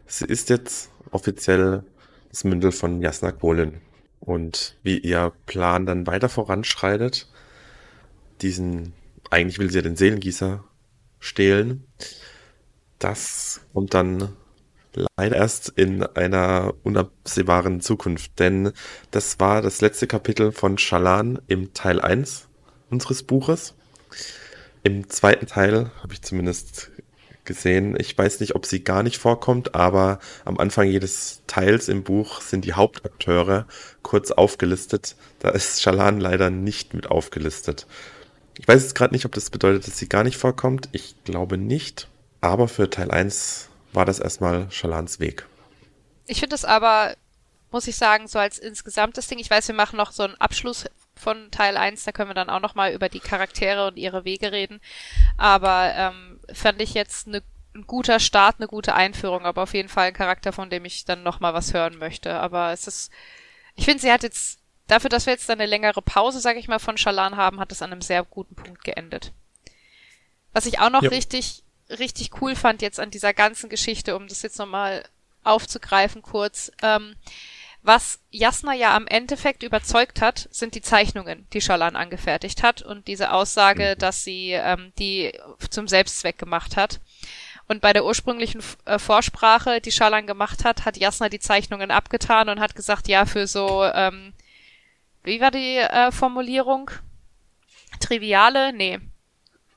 sie 0.05 0.25
ist 0.25 0.49
jetzt 0.49 0.89
offiziell 1.11 1.83
das 2.29 2.43
Mündel 2.43 2.71
von 2.71 3.01
Jasna 3.01 3.31
Kolin. 3.31 3.81
und 4.19 4.75
wie 4.83 4.97
ihr 4.97 5.31
Plan 5.45 5.85
dann 5.85 6.07
weiter 6.07 6.29
voranschreitet. 6.29 7.29
Diesen, 8.41 8.93
eigentlich 9.29 9.59
will 9.59 9.69
sie 9.69 9.77
ja 9.77 9.81
den 9.81 9.95
Seelengießer 9.95 10.63
stehlen. 11.19 11.85
Das 12.99 13.61
kommt 13.73 13.93
dann 13.93 14.35
leider 15.15 15.35
erst 15.35 15.69
in 15.69 16.03
einer 16.03 16.73
unabsehbaren 16.83 17.81
Zukunft, 17.81 18.39
denn 18.39 18.71
das 19.11 19.39
war 19.39 19.61
das 19.61 19.81
letzte 19.81 20.07
Kapitel 20.07 20.51
von 20.51 20.77
Shalan 20.77 21.39
im 21.47 21.73
Teil 21.73 22.01
1 22.01 22.47
unseres 22.89 23.23
Buches. 23.23 23.75
Im 24.87 25.09
zweiten 25.09 25.47
Teil 25.47 25.91
habe 26.01 26.13
ich 26.13 26.21
zumindest 26.21 26.91
gesehen. 27.43 27.97
Ich 27.99 28.17
weiß 28.17 28.39
nicht, 28.39 28.55
ob 28.55 28.65
sie 28.65 28.85
gar 28.85 29.03
nicht 29.03 29.17
vorkommt, 29.17 29.75
aber 29.75 30.19
am 30.45 30.57
Anfang 30.57 30.87
jedes 30.87 31.41
Teils 31.45 31.89
im 31.89 32.05
Buch 32.05 32.39
sind 32.39 32.63
die 32.63 32.71
Hauptakteure 32.71 33.67
kurz 34.01 34.31
aufgelistet. 34.31 35.17
Da 35.39 35.49
ist 35.49 35.81
Shalan 35.81 36.21
leider 36.21 36.49
nicht 36.49 36.93
mit 36.93 37.11
aufgelistet. 37.11 37.85
Ich 38.57 38.65
weiß 38.65 38.81
jetzt 38.81 38.95
gerade 38.95 39.13
nicht, 39.13 39.25
ob 39.25 39.33
das 39.33 39.49
bedeutet, 39.49 39.85
dass 39.85 39.97
sie 39.97 40.07
gar 40.07 40.23
nicht 40.23 40.37
vorkommt. 40.37 40.87
Ich 40.93 41.21
glaube 41.25 41.57
nicht. 41.57 42.07
Aber 42.39 42.69
für 42.69 42.89
Teil 42.89 43.11
1 43.11 43.67
war 43.91 44.05
das 44.05 44.19
erstmal 44.19 44.71
Shalans 44.71 45.19
Weg. 45.19 45.47
Ich 46.27 46.39
finde 46.39 46.55
es 46.55 46.63
aber, 46.63 47.13
muss 47.71 47.87
ich 47.87 47.97
sagen, 47.97 48.29
so 48.29 48.39
als 48.39 48.57
insgesamtes 48.57 49.27
Ding. 49.27 49.39
Ich 49.39 49.49
weiß, 49.49 49.67
wir 49.67 49.75
machen 49.75 49.97
noch 49.97 50.13
so 50.13 50.23
einen 50.23 50.35
Abschluss 50.35 50.85
von 51.17 51.51
Teil 51.51 51.77
1, 51.77 52.03
da 52.03 52.11
können 52.11 52.29
wir 52.29 52.35
dann 52.35 52.49
auch 52.49 52.59
nochmal 52.59 52.93
über 52.93 53.09
die 53.09 53.19
Charaktere 53.19 53.87
und 53.87 53.97
ihre 53.97 54.25
Wege 54.25 54.51
reden. 54.51 54.79
Aber 55.37 55.93
ähm, 55.95 56.39
fand 56.53 56.81
ich 56.81 56.93
jetzt 56.93 57.27
eine, 57.27 57.43
ein 57.75 57.85
guter 57.85 58.19
Start, 58.19 58.55
eine 58.57 58.67
gute 58.67 58.93
Einführung, 58.95 59.45
aber 59.45 59.63
auf 59.63 59.73
jeden 59.73 59.89
Fall 59.89 60.07
ein 60.07 60.13
Charakter, 60.13 60.53
von 60.53 60.69
dem 60.69 60.85
ich 60.85 61.05
dann 61.05 61.23
nochmal 61.23 61.53
was 61.53 61.73
hören 61.73 61.97
möchte. 61.97 62.33
Aber 62.39 62.71
es 62.71 62.87
ist, 62.87 63.11
ich 63.75 63.85
finde, 63.85 64.01
sie 64.01 64.11
hat 64.11 64.23
jetzt, 64.23 64.59
dafür, 64.87 65.09
dass 65.09 65.25
wir 65.25 65.33
jetzt 65.33 65.49
eine 65.49 65.65
längere 65.65 66.01
Pause, 66.01 66.39
sage 66.39 66.59
ich 66.59 66.67
mal, 66.67 66.79
von 66.79 66.97
Shalan 66.97 67.37
haben, 67.37 67.59
hat 67.59 67.71
es 67.71 67.81
an 67.81 67.91
einem 67.91 68.01
sehr 68.01 68.23
guten 68.23 68.55
Punkt 68.55 68.83
geendet. 68.83 69.33
Was 70.53 70.65
ich 70.65 70.79
auch 70.79 70.89
noch 70.89 71.03
ja. 71.03 71.09
richtig, 71.09 71.63
richtig 71.89 72.41
cool 72.41 72.55
fand 72.55 72.81
jetzt 72.81 72.99
an 72.99 73.11
dieser 73.11 73.33
ganzen 73.33 73.69
Geschichte, 73.69 74.15
um 74.15 74.27
das 74.27 74.41
jetzt 74.41 74.59
nochmal 74.59 75.03
aufzugreifen 75.43 76.21
kurz, 76.21 76.71
ähm, 76.81 77.15
was 77.87 78.19
Jasna 78.31 78.73
ja 78.73 78.93
am 78.95 79.07
Endeffekt 79.07 79.63
überzeugt 79.63 80.19
hat, 80.19 80.49
sind 80.51 80.75
die 80.75 80.81
Zeichnungen, 80.81 81.47
die 81.53 81.61
Schalan 81.61 81.95
angefertigt 81.95 82.61
hat 82.61 82.81
und 82.81 83.07
diese 83.07 83.31
Aussage, 83.31 83.93
mhm. 83.95 83.99
dass 83.99 84.25
sie 84.25 84.51
ähm, 84.51 84.91
die 84.99 85.31
zum 85.69 85.87
Selbstzweck 85.87 86.37
gemacht 86.37 86.75
hat. 86.75 86.99
Und 87.69 87.79
bei 87.81 87.93
der 87.93 88.03
ursprünglichen 88.03 88.61
äh, 88.83 88.99
Vorsprache, 88.99 89.79
die 89.79 89.93
Schalan 89.93 90.27
gemacht 90.27 90.65
hat, 90.65 90.83
hat 90.83 90.97
Jasna 90.97 91.29
die 91.29 91.39
Zeichnungen 91.39 91.89
abgetan 91.89 92.49
und 92.49 92.59
hat 92.59 92.75
gesagt, 92.75 93.07
ja, 93.07 93.25
für 93.25 93.47
so, 93.47 93.85
ähm, 93.85 94.33
wie 95.23 95.39
war 95.39 95.51
die 95.51 95.77
äh, 95.77 96.11
Formulierung? 96.11 96.91
Triviale? 98.01 98.73
Nee. 98.73 98.99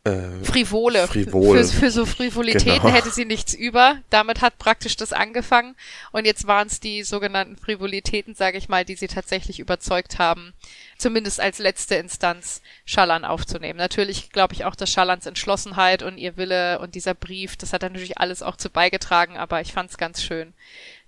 Äh, 0.03 0.45
frivole. 0.45 1.07
Frivol. 1.07 1.63
Für, 1.63 1.65
für 1.65 1.91
so 1.91 2.07
Frivolitäten 2.07 2.81
genau. 2.81 2.89
hätte 2.89 3.11
sie 3.11 3.27
nichts 3.27 3.53
über. 3.53 3.99
Damit 4.09 4.41
hat 4.41 4.57
praktisch 4.57 4.97
das 4.97 5.13
angefangen. 5.13 5.77
Und 6.11 6.25
jetzt 6.25 6.47
waren 6.47 6.69
es 6.69 6.81
die 6.81 7.03
sogenannten 7.03 7.59
Frivolitäten, 7.59 8.35
sage 8.35 8.57
ich 8.57 8.71
mal, 8.71 8.87
die 8.87 8.95
sie 8.95 9.09
tatsächlich 9.09 9.61
überzeugt 9.61 10.19
haben, 10.19 10.55
zumindest 10.97 11.39
als 11.39 11.59
letzte 11.59 11.97
Instanz 11.97 12.63
Schallan 12.87 13.27
aufzunehmen. 13.27 13.79
Natürlich 13.79 14.31
glaube 14.31 14.55
ich 14.55 14.65
auch, 14.65 14.75
dass 14.75 14.91
Schallans 14.91 15.27
Entschlossenheit 15.27 16.03
und 16.03 16.17
ihr 16.17 16.39
Wille 16.39 16.79
und 16.79 16.95
dieser 16.95 17.15
Brief, 17.15 17.59
das 17.59 17.75
hat 17.75 17.83
natürlich 17.83 18.17
alles 18.17 18.43
auch 18.43 18.57
zu 18.57 18.71
beigetragen, 18.71 19.37
aber 19.37 19.61
ich 19.61 19.75
fand 19.75 19.91
es 19.91 19.99
ganz 19.99 20.23
schön, 20.23 20.55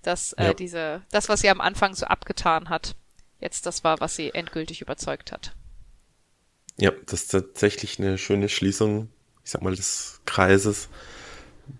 dass 0.03 0.35
äh, 0.35 0.47
ja. 0.47 0.55
diese, 0.55 1.01
das, 1.11 1.31
was 1.31 1.41
sie 1.41 1.49
am 1.49 1.63
Anfang 1.63 1.95
so 1.95 2.05
abgetan 2.05 2.69
hat, 2.69 2.95
jetzt 3.41 3.65
das 3.65 3.85
war, 3.85 4.01
was 4.01 4.17
sie 4.17 4.35
endgültig 4.35 4.83
überzeugt 4.83 5.33
hat. 5.33 5.53
Ja, 6.83 6.91
das 7.07 7.23
ist 7.23 7.29
tatsächlich 7.29 8.01
eine 8.01 8.19
schöne 8.19 8.49
Schließung, 8.49 9.09
ich 9.45 9.53
sag 9.53 9.63
mal, 9.63 9.73
des 9.73 10.21
Kreises, 10.27 10.89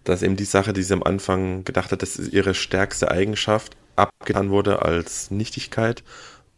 dass 0.05 0.23
eben 0.23 0.37
die 0.37 0.45
Sache, 0.45 0.73
die 0.73 0.85
sie 0.85 0.95
am 0.95 1.03
Anfang 1.03 1.65
gedacht 1.65 1.91
hat, 1.91 2.03
das 2.03 2.15
ist 2.15 2.33
ihre 2.33 2.55
stärkste 2.55 3.11
Eigenschaft, 3.11 3.77
abgetan 3.97 4.51
wurde 4.51 4.83
als 4.83 5.33
Nichtigkeit 5.33 6.05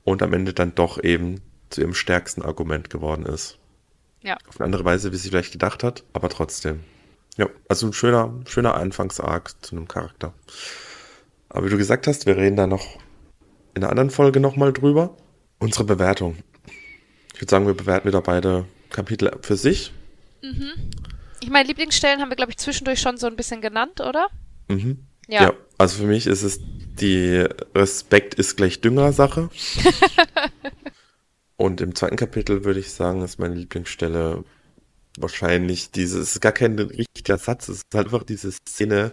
und 0.02 0.22
am 0.22 0.34
Ende 0.34 0.52
dann 0.52 0.74
doch 0.74 1.02
eben 1.02 1.40
zu 1.70 1.80
ihrem 1.80 1.94
stärksten 1.94 2.42
Argument 2.42 2.90
geworden 2.90 3.24
ist. 3.24 3.56
Ja. 4.20 4.36
Auf 4.46 4.60
eine 4.60 4.66
andere 4.66 4.84
Weise, 4.84 5.10
wie 5.10 5.16
sie 5.16 5.30
vielleicht 5.30 5.52
gedacht 5.52 5.82
hat, 5.82 6.04
aber 6.12 6.28
trotzdem. 6.28 6.80
Ja, 7.38 7.48
also 7.70 7.86
ein 7.86 7.94
schöner, 7.94 8.42
schöner 8.46 8.74
Anfangsarg 8.74 9.54
zu 9.64 9.74
einem 9.74 9.88
Charakter. 9.88 10.34
Aber 11.48 11.64
wie 11.64 11.70
du 11.70 11.78
gesagt 11.78 12.06
hast, 12.06 12.26
wir 12.26 12.36
reden 12.36 12.56
da 12.56 12.66
noch 12.66 12.98
in 13.72 13.82
einer 13.82 13.90
anderen 13.90 14.10
Folge 14.10 14.38
nochmal 14.38 14.74
drüber. 14.74 15.16
Unsere 15.60 15.84
Bewertung. 15.84 16.36
Ich 17.34 17.40
würde 17.40 17.50
sagen, 17.50 17.66
wir 17.66 17.74
bewerten 17.74 18.08
wieder 18.08 18.22
beide 18.22 18.64
Kapitel 18.90 19.30
für 19.42 19.56
sich. 19.56 19.92
Mhm. 20.42 20.72
Ich 21.42 21.50
meine, 21.50 21.68
Lieblingsstellen 21.68 22.20
haben 22.20 22.30
wir, 22.30 22.36
glaube 22.36 22.52
ich, 22.52 22.58
zwischendurch 22.58 23.00
schon 23.00 23.16
so 23.18 23.26
ein 23.26 23.36
bisschen 23.36 23.60
genannt, 23.60 24.00
oder? 24.00 24.28
Mhm. 24.68 25.04
Ja. 25.28 25.42
ja. 25.42 25.52
Also 25.76 25.98
für 25.98 26.06
mich 26.06 26.26
ist 26.26 26.42
es 26.42 26.60
die 26.94 27.44
Respekt 27.74 28.34
ist 28.34 28.56
gleich 28.56 28.80
Dünger-Sache. 28.80 29.50
Und 31.56 31.80
im 31.80 31.94
zweiten 31.94 32.16
Kapitel 32.16 32.64
würde 32.64 32.80
ich 32.80 32.92
sagen, 32.92 33.22
ist 33.22 33.38
meine 33.38 33.54
Lieblingsstelle 33.54 34.44
wahrscheinlich 35.18 35.90
dieses, 35.90 36.20
es 36.20 36.34
ist 36.36 36.40
gar 36.40 36.52
kein 36.52 36.78
richtiger 36.78 37.38
Satz, 37.38 37.68
es 37.68 37.78
ist 37.78 37.94
halt 37.94 38.06
einfach 38.06 38.24
diese 38.24 38.52
Szene, 38.52 39.12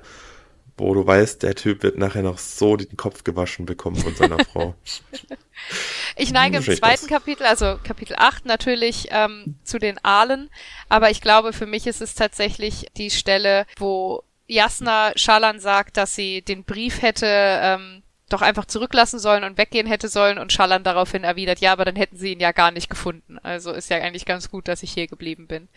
wo 0.78 0.94
du 0.94 1.06
weißt, 1.06 1.44
der 1.44 1.56
Typ 1.56 1.84
wird 1.84 1.98
nachher 1.98 2.24
noch 2.24 2.38
so 2.38 2.76
den 2.76 2.98
Kopf 2.98 3.24
gewaschen 3.24 3.66
bekommen 3.66 3.98
von 3.98 4.16
seiner 4.16 4.44
Frau. 4.52 4.76
Ich 6.16 6.32
neige 6.32 6.58
im 6.58 6.64
zweiten 6.64 7.08
Kapitel, 7.08 7.46
also 7.46 7.78
Kapitel 7.84 8.16
8 8.18 8.46
natürlich, 8.46 9.08
ähm, 9.12 9.56
zu 9.64 9.80
den 9.80 10.04
Aalen, 10.04 10.50
aber 10.90 11.12
ich 11.12 11.22
glaube, 11.22 11.54
für 11.54 11.66
mich 11.66 11.88
ist 11.88 12.02
es 12.02 12.16
tatsächlich 12.16 12.88
die 12.98 13.12
Stelle, 13.12 13.66
wo 13.78 14.24
Jasna 14.48 15.14
Schalan 15.16 15.60
sagt, 15.60 15.98
dass 15.98 16.16
sie 16.16 16.42
den 16.42 16.64
Brief 16.64 17.02
hätte 17.02 17.26
ähm, 17.28 18.04
doch 18.28 18.42
einfach 18.42 18.66
zurücklassen 18.66 19.20
sollen 19.20 19.44
und 19.44 19.58
weggehen 19.58 19.88
hätte 19.88 20.08
sollen 20.08 20.38
und 20.38 20.52
Schalan 20.52 20.84
daraufhin 20.84 21.24
erwidert, 21.24 21.60
ja, 21.60 21.74
aber 21.74 21.86
dann 21.86 21.96
hätten 21.96 22.18
sie 22.18 22.34
ihn 22.34 22.40
ja 22.40 22.52
gar 22.52 22.72
nicht 22.72 22.90
gefunden. 22.90 23.40
Also 23.44 23.72
ist 23.72 23.90
ja 23.90 23.98
eigentlich 23.98 24.26
ganz 24.26 24.50
gut, 24.50 24.68
dass 24.68 24.84
ich 24.84 24.92
hier 24.92 25.08
geblieben 25.08 25.48
bin. 25.48 25.68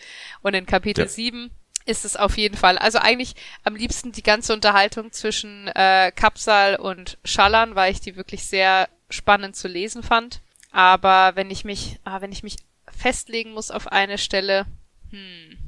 Und 0.42 0.54
in 0.54 0.66
Kapitel 0.66 1.04
ja. 1.04 1.08
7 1.08 1.50
ist 1.86 2.04
es 2.04 2.16
auf 2.16 2.36
jeden 2.36 2.56
Fall. 2.56 2.78
Also 2.78 2.98
eigentlich 2.98 3.34
am 3.62 3.76
liebsten 3.76 4.12
die 4.12 4.22
ganze 4.22 4.52
Unterhaltung 4.52 5.12
zwischen 5.12 5.68
äh, 5.68 6.12
Kapsal 6.14 6.76
und 6.76 7.18
Schalan, 7.24 7.74
weil 7.74 7.92
ich 7.92 8.00
die 8.00 8.16
wirklich 8.16 8.44
sehr 8.46 8.88
spannend 9.10 9.56
zu 9.56 9.68
lesen 9.68 10.02
fand. 10.02 10.40
Aber 10.72 11.36
wenn 11.36 11.50
ich 11.50 11.64
mich, 11.64 12.00
ah, 12.04 12.20
wenn 12.20 12.32
ich 12.32 12.42
mich 12.42 12.56
festlegen 12.86 13.52
muss 13.52 13.70
auf 13.70 13.88
eine 13.88 14.18
Stelle, 14.18 14.66
hm, 15.10 15.58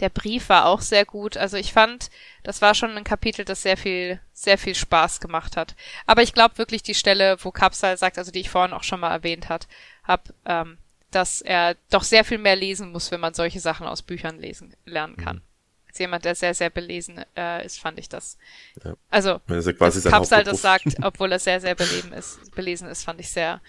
der 0.00 0.10
Brief 0.10 0.48
war 0.48 0.66
auch 0.66 0.80
sehr 0.80 1.04
gut. 1.04 1.36
Also 1.36 1.56
ich 1.56 1.72
fand, 1.72 2.10
das 2.42 2.60
war 2.60 2.74
schon 2.74 2.96
ein 2.96 3.04
Kapitel, 3.04 3.44
das 3.44 3.62
sehr 3.62 3.76
viel, 3.76 4.20
sehr 4.32 4.58
viel 4.58 4.74
Spaß 4.74 5.20
gemacht 5.20 5.56
hat. 5.56 5.74
Aber 6.06 6.22
ich 6.22 6.34
glaube 6.34 6.58
wirklich 6.58 6.82
die 6.82 6.94
Stelle, 6.94 7.36
wo 7.40 7.50
Kapsal 7.50 7.96
sagt, 7.96 8.18
also 8.18 8.30
die 8.30 8.40
ich 8.40 8.50
vorhin 8.50 8.74
auch 8.74 8.82
schon 8.82 9.00
mal 9.00 9.12
erwähnt 9.12 9.48
hat, 9.48 9.68
hab, 10.04 10.28
ähm, 10.44 10.76
dass 11.16 11.40
er 11.40 11.76
doch 11.88 12.02
sehr 12.02 12.24
viel 12.24 12.36
mehr 12.36 12.56
lesen 12.56 12.92
muss, 12.92 13.10
wenn 13.10 13.20
man 13.20 13.32
solche 13.32 13.58
Sachen 13.58 13.86
aus 13.86 14.02
Büchern 14.02 14.38
lesen 14.38 14.76
lernen 14.84 15.16
kann. 15.16 15.36
Mhm. 15.36 15.42
Als 15.88 15.98
jemand, 15.98 16.24
der 16.26 16.34
sehr, 16.34 16.52
sehr 16.52 16.68
belesen 16.68 17.24
äh, 17.34 17.64
ist, 17.64 17.80
fand 17.80 17.98
ich 17.98 18.10
das. 18.10 18.36
Ja. 18.84 18.94
Also, 19.08 19.40
also 19.48 19.72
quasi 19.72 20.02
dass 20.02 20.12
Kapsal 20.12 20.44
das 20.44 20.60
sagt, 20.60 20.84
obwohl 21.02 21.32
er 21.32 21.38
sehr, 21.38 21.58
sehr 21.58 21.74
beleben 21.74 22.12
ist, 22.12 22.54
belesen 22.54 22.88
ist, 22.88 23.04
fand 23.04 23.18
ich 23.18 23.30
sehr 23.30 23.62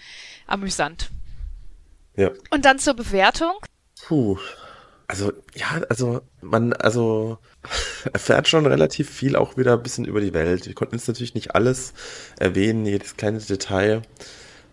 amüsant. 0.46 1.08
Ja. 2.16 2.32
Und 2.50 2.66
dann 2.66 2.78
zur 2.78 2.92
Bewertung. 2.92 3.54
Puh. 4.06 4.38
Also, 5.06 5.32
ja, 5.54 5.80
also, 5.88 6.20
man, 6.42 6.74
also, 6.74 7.38
erfährt 8.12 8.46
schon 8.46 8.66
relativ 8.66 9.08
viel 9.08 9.36
auch 9.36 9.56
wieder 9.56 9.72
ein 9.72 9.82
bisschen 9.82 10.04
über 10.04 10.20
die 10.20 10.34
Welt. 10.34 10.66
Wir 10.66 10.74
konnten 10.74 10.96
jetzt 10.96 11.08
natürlich 11.08 11.34
nicht 11.34 11.54
alles 11.54 11.94
erwähnen, 12.38 12.84
jedes 12.84 13.16
kleine 13.16 13.38
Detail 13.38 14.02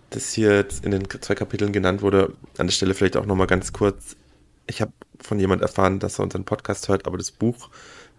das 0.09 0.33
hier 0.33 0.55
jetzt 0.55 0.85
in 0.85 0.91
den 0.91 1.07
zwei 1.21 1.35
Kapiteln 1.35 1.71
genannt 1.71 2.01
wurde, 2.01 2.33
an 2.57 2.67
der 2.67 2.73
Stelle 2.73 2.93
vielleicht 2.93 3.17
auch 3.17 3.25
nochmal 3.25 3.47
ganz 3.47 3.73
kurz. 3.73 4.15
Ich 4.67 4.81
habe 4.81 4.93
von 5.21 5.39
jemand 5.39 5.61
erfahren, 5.61 5.99
dass 5.99 6.19
er 6.19 6.23
unseren 6.23 6.45
Podcast 6.45 6.87
hört, 6.87 7.05
aber 7.07 7.17
das 7.17 7.31
Buch 7.31 7.69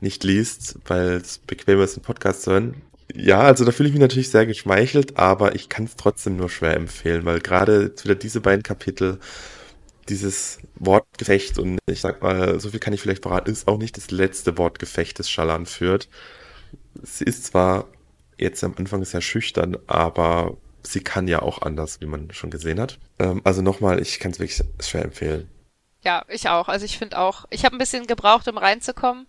nicht 0.00 0.24
liest, 0.24 0.78
weil 0.86 1.12
es 1.12 1.38
bequemer 1.38 1.84
ist, 1.84 1.96
einen 1.96 2.04
Podcast 2.04 2.42
zu 2.42 2.52
hören. 2.52 2.82
Ja, 3.14 3.40
also 3.40 3.64
da 3.64 3.72
fühle 3.72 3.88
ich 3.88 3.94
mich 3.94 4.00
natürlich 4.00 4.30
sehr 4.30 4.46
geschmeichelt, 4.46 5.16
aber 5.16 5.54
ich 5.54 5.68
kann 5.68 5.84
es 5.84 5.96
trotzdem 5.96 6.36
nur 6.36 6.50
schwer 6.50 6.74
empfehlen, 6.74 7.24
weil 7.24 7.40
gerade 7.40 7.92
wieder 8.02 8.14
diese 8.14 8.40
beiden 8.40 8.62
Kapitel, 8.62 9.18
dieses 10.08 10.58
Wortgefecht 10.76 11.58
und 11.58 11.78
ich 11.86 12.00
sag 12.00 12.22
mal, 12.22 12.60
so 12.60 12.70
viel 12.70 12.80
kann 12.80 12.92
ich 12.92 13.00
vielleicht 13.00 13.22
verraten, 13.22 13.50
ist 13.50 13.68
auch 13.68 13.78
nicht 13.78 13.96
das 13.96 14.10
letzte 14.10 14.58
Wortgefecht, 14.58 15.18
das 15.18 15.30
Schalan 15.30 15.66
führt. 15.66 16.08
Sie 17.02 17.24
ist 17.24 17.44
zwar 17.44 17.86
jetzt 18.38 18.62
am 18.64 18.74
Anfang 18.76 19.04
sehr 19.04 19.20
schüchtern, 19.20 19.76
aber 19.86 20.56
sie 20.86 21.00
kann 21.00 21.28
ja 21.28 21.42
auch 21.42 21.62
anders, 21.62 22.00
wie 22.00 22.06
man 22.06 22.30
schon 22.32 22.50
gesehen 22.50 22.80
hat. 22.80 22.98
Ähm, 23.18 23.40
also 23.44 23.62
nochmal, 23.62 24.00
ich 24.00 24.18
kann 24.20 24.30
es 24.30 24.38
wirklich 24.38 24.62
schwer 24.80 25.04
empfehlen. 25.04 25.50
Ja, 26.02 26.24
ich 26.28 26.48
auch. 26.48 26.68
Also 26.68 26.84
ich 26.84 26.98
finde 26.98 27.18
auch, 27.18 27.46
ich 27.50 27.64
habe 27.64 27.74
ein 27.74 27.80
bisschen 27.80 28.06
gebraucht, 28.06 28.46
um 28.48 28.58
reinzukommen. 28.58 29.26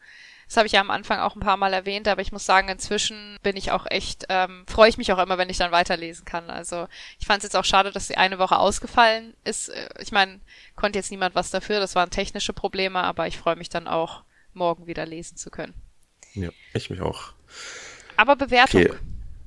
Das 0.47 0.55
habe 0.55 0.67
ich 0.67 0.73
ja 0.73 0.81
am 0.81 0.91
Anfang 0.91 1.19
auch 1.19 1.35
ein 1.35 1.41
paar 1.41 1.57
Mal 1.57 1.73
erwähnt, 1.73 2.07
aber 2.07 2.21
ich 2.21 2.31
muss 2.31 2.45
sagen, 2.45 2.69
inzwischen 2.69 3.37
bin 3.43 3.57
ich 3.57 3.71
auch 3.71 3.85
echt, 3.89 4.27
ähm, 4.29 4.63
freue 4.67 4.87
ich 4.87 4.97
mich 4.97 5.11
auch 5.11 5.17
immer, 5.17 5.37
wenn 5.37 5.49
ich 5.49 5.57
dann 5.57 5.73
weiterlesen 5.73 6.23
kann. 6.23 6.49
Also 6.49 6.87
ich 7.19 7.25
fand 7.25 7.39
es 7.39 7.43
jetzt 7.43 7.57
auch 7.57 7.65
schade, 7.65 7.91
dass 7.91 8.07
die 8.07 8.15
eine 8.15 8.39
Woche 8.39 8.57
ausgefallen 8.57 9.33
ist. 9.43 9.67
Äh, 9.69 9.89
ich 9.99 10.13
meine, 10.13 10.39
konnte 10.75 10.99
jetzt 10.99 11.11
niemand 11.11 11.35
was 11.35 11.51
dafür, 11.51 11.81
das 11.81 11.95
waren 11.95 12.11
technische 12.11 12.53
Probleme, 12.53 13.03
aber 13.03 13.27
ich 13.27 13.37
freue 13.37 13.57
mich 13.57 13.67
dann 13.67 13.87
auch, 13.87 14.23
morgen 14.53 14.87
wieder 14.87 15.05
lesen 15.05 15.35
zu 15.35 15.49
können. 15.49 15.73
Ja, 16.33 16.49
ich 16.73 16.89
mich 16.89 17.01
auch. 17.01 17.33
Aber 18.15 18.35
Bewertung. 18.35 18.83
Okay. 18.83 18.97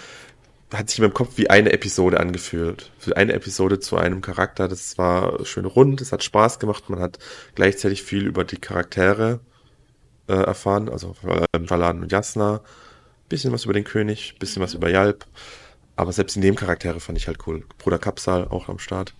hat 0.73 0.90
sich 0.90 0.98
in 0.98 1.05
meinem 1.05 1.14
Kopf 1.14 1.36
wie 1.36 1.48
eine 1.51 1.73
Episode 1.73 2.20
angefühlt. 2.20 2.90
Für 2.98 3.16
eine 3.16 3.32
Episode 3.32 3.81
zu 3.81 3.97
einem 3.97 4.20
Charakter. 4.20 4.68
Das 4.68 4.98
war 4.98 5.44
schön 5.44 5.64
rund, 5.64 6.01
es 6.01 6.12
hat 6.12 6.24
Spaß 6.24 6.59
gemacht, 6.59 6.90
man 6.90 7.01
hat 7.01 7.18
gleichzeitig 7.55 8.02
viel 8.02 8.27
über 8.27 8.44
die 8.44 8.59
Charaktere 8.59 9.40
äh, 10.28 10.35
erfahren, 10.35 10.89
also 10.89 11.14
äh, 11.24 11.47
Valan 11.59 12.02
und 12.02 12.12
Jasna. 12.12 12.60
Bisschen 13.28 13.52
was 13.52 13.64
über 13.64 13.74
den 13.74 13.85
König, 13.85 14.39
bisschen 14.39 14.60
mhm. 14.60 14.64
was 14.64 14.74
über 14.74 14.90
Yalp. 14.90 15.27
Aber 15.97 16.12
selbst 16.12 16.36
in 16.36 16.43
dem 16.43 16.56
Charaktere 16.56 17.01
fand 17.01 17.16
ich 17.18 17.27
halt 17.27 17.39
cool. 17.47 17.64
Bruder 17.78 17.98
Kapsal 17.98 18.48
auch 18.48 18.68
am 18.68 18.78
Start. 18.78 19.14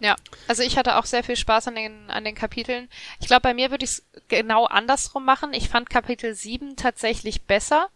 Ja, 0.00 0.14
also 0.46 0.62
ich 0.62 0.78
hatte 0.78 0.96
auch 0.96 1.06
sehr 1.06 1.24
viel 1.24 1.36
Spaß 1.36 1.68
an 1.68 1.74
den, 1.74 2.10
an 2.10 2.24
den 2.24 2.34
Kapiteln. 2.34 2.88
Ich 3.20 3.26
glaube, 3.26 3.42
bei 3.42 3.54
mir 3.54 3.70
würde 3.70 3.84
ich 3.84 3.90
es 3.90 4.06
genau 4.28 4.66
andersrum 4.66 5.24
machen. 5.24 5.52
Ich 5.52 5.68
fand 5.68 5.90
Kapitel 5.90 6.34
7 6.34 6.76
tatsächlich 6.76 7.42
besser. 7.42 7.88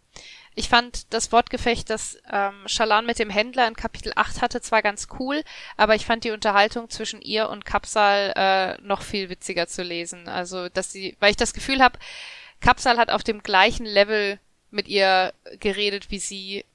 Ich 0.55 0.69
fand 0.69 1.11
das 1.13 1.31
Wortgefecht, 1.31 1.89
das 1.89 2.19
ähm, 2.31 2.67
Shalan 2.67 3.05
mit 3.05 3.19
dem 3.19 3.29
Händler 3.29 3.67
in 3.67 3.75
Kapitel 3.75 4.13
8 4.15 4.41
hatte, 4.41 4.61
zwar 4.61 4.83
ganz 4.83 5.07
cool, 5.19 5.43
aber 5.77 5.95
ich 5.95 6.05
fand 6.05 6.25
die 6.25 6.31
Unterhaltung 6.31 6.89
zwischen 6.89 7.21
ihr 7.21 7.49
und 7.49 7.65
Kapsal 7.65 8.33
äh, 8.35 8.81
noch 8.81 9.01
viel 9.01 9.29
witziger 9.29 9.67
zu 9.67 9.81
lesen. 9.81 10.27
Also, 10.27 10.69
dass 10.69 10.91
sie, 10.91 11.17
weil 11.19 11.31
ich 11.31 11.37
das 11.37 11.53
Gefühl 11.53 11.81
habe, 11.81 11.97
Kapsal 12.59 12.97
hat 12.97 13.09
auf 13.09 13.23
dem 13.23 13.41
gleichen 13.41 13.85
Level 13.85 14.39
mit 14.69 14.87
ihr 14.87 15.33
geredet, 15.59 16.11
wie 16.11 16.19
sie 16.19 16.65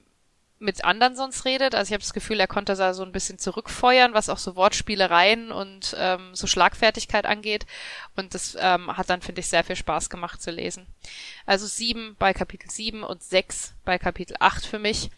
mit 0.59 0.83
anderen 0.83 1.15
sonst 1.15 1.45
redet. 1.45 1.73
Also 1.73 1.89
ich 1.89 1.93
habe 1.93 2.03
das 2.03 2.13
Gefühl, 2.13 2.39
er 2.39 2.47
konnte 2.47 2.75
da 2.75 2.93
so 2.93 3.03
ein 3.03 3.11
bisschen 3.11 3.39
zurückfeuern, 3.39 4.13
was 4.13 4.29
auch 4.29 4.37
so 4.37 4.55
Wortspielereien 4.55 5.51
und 5.51 5.95
ähm, 5.97 6.35
so 6.35 6.47
Schlagfertigkeit 6.47 7.25
angeht. 7.25 7.65
Und 8.15 8.33
das 8.33 8.57
ähm, 8.59 8.95
hat 8.95 9.09
dann, 9.09 9.21
finde 9.21 9.41
ich, 9.41 9.47
sehr 9.47 9.63
viel 9.63 9.75
Spaß 9.75 10.09
gemacht 10.09 10.41
zu 10.41 10.51
lesen. 10.51 10.85
Also 11.45 11.65
sieben 11.65 12.15
bei 12.19 12.33
Kapitel 12.33 12.69
sieben 12.69 13.03
und 13.03 13.23
sechs 13.23 13.73
bei 13.85 13.97
Kapitel 13.97 14.35
acht 14.39 14.65
für 14.65 14.79
mich. 14.79 15.09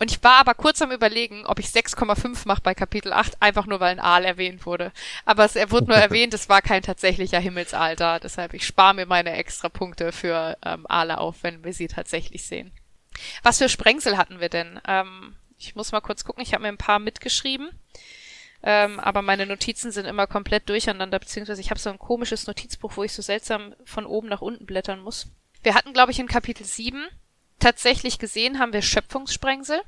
Und 0.00 0.10
ich 0.10 0.24
war 0.24 0.40
aber 0.40 0.54
kurz 0.54 0.80
am 0.80 0.92
überlegen, 0.92 1.44
ob 1.44 1.58
ich 1.58 1.66
6,5 1.66 2.46
mache 2.46 2.62
bei 2.62 2.74
Kapitel 2.74 3.12
8, 3.12 3.42
einfach 3.42 3.66
nur 3.66 3.80
weil 3.80 3.90
ein 3.90 4.00
Aal 4.00 4.24
erwähnt 4.24 4.64
wurde. 4.64 4.92
Aber 5.26 5.44
es, 5.44 5.56
er 5.56 5.70
wurde 5.70 5.88
nur 5.88 5.96
erwähnt, 5.98 6.32
es 6.32 6.48
war 6.48 6.62
kein 6.62 6.82
tatsächlicher 6.82 7.38
Himmelsaal 7.38 7.96
da. 7.96 8.18
Deshalb, 8.18 8.54
ich 8.54 8.66
spare 8.66 8.94
mir 8.94 9.04
meine 9.04 9.32
extra 9.32 9.68
Punkte 9.68 10.10
für 10.12 10.56
ähm, 10.64 10.86
Aale 10.88 11.18
auf, 11.18 11.42
wenn 11.42 11.64
wir 11.64 11.74
sie 11.74 11.86
tatsächlich 11.86 12.46
sehen. 12.46 12.72
Was 13.42 13.58
für 13.58 13.68
Sprengsel 13.68 14.16
hatten 14.16 14.40
wir 14.40 14.48
denn? 14.48 14.80
Ähm, 14.86 15.36
ich 15.58 15.74
muss 15.74 15.92
mal 15.92 16.00
kurz 16.00 16.24
gucken, 16.24 16.42
ich 16.42 16.52
habe 16.52 16.62
mir 16.62 16.68
ein 16.68 16.78
paar 16.78 16.98
mitgeschrieben. 16.98 17.70
Ähm, 18.62 19.00
aber 19.00 19.22
meine 19.22 19.46
Notizen 19.46 19.90
sind 19.90 20.06
immer 20.06 20.26
komplett 20.26 20.68
durcheinander, 20.68 21.18
beziehungsweise 21.18 21.60
ich 21.60 21.70
habe 21.70 21.80
so 21.80 21.90
ein 21.90 21.98
komisches 21.98 22.46
Notizbuch, 22.46 22.96
wo 22.96 23.04
ich 23.04 23.12
so 23.12 23.22
seltsam 23.22 23.74
von 23.84 24.04
oben 24.04 24.28
nach 24.28 24.42
unten 24.42 24.66
blättern 24.66 25.00
muss. 25.00 25.28
Wir 25.62 25.74
hatten, 25.74 25.92
glaube 25.92 26.12
ich, 26.12 26.18
in 26.18 26.26
Kapitel 26.26 26.64
7 26.64 27.06
tatsächlich 27.58 28.18
gesehen, 28.18 28.58
haben 28.58 28.72
wir 28.72 28.82
Schöpfungssprengsel. 28.82 29.80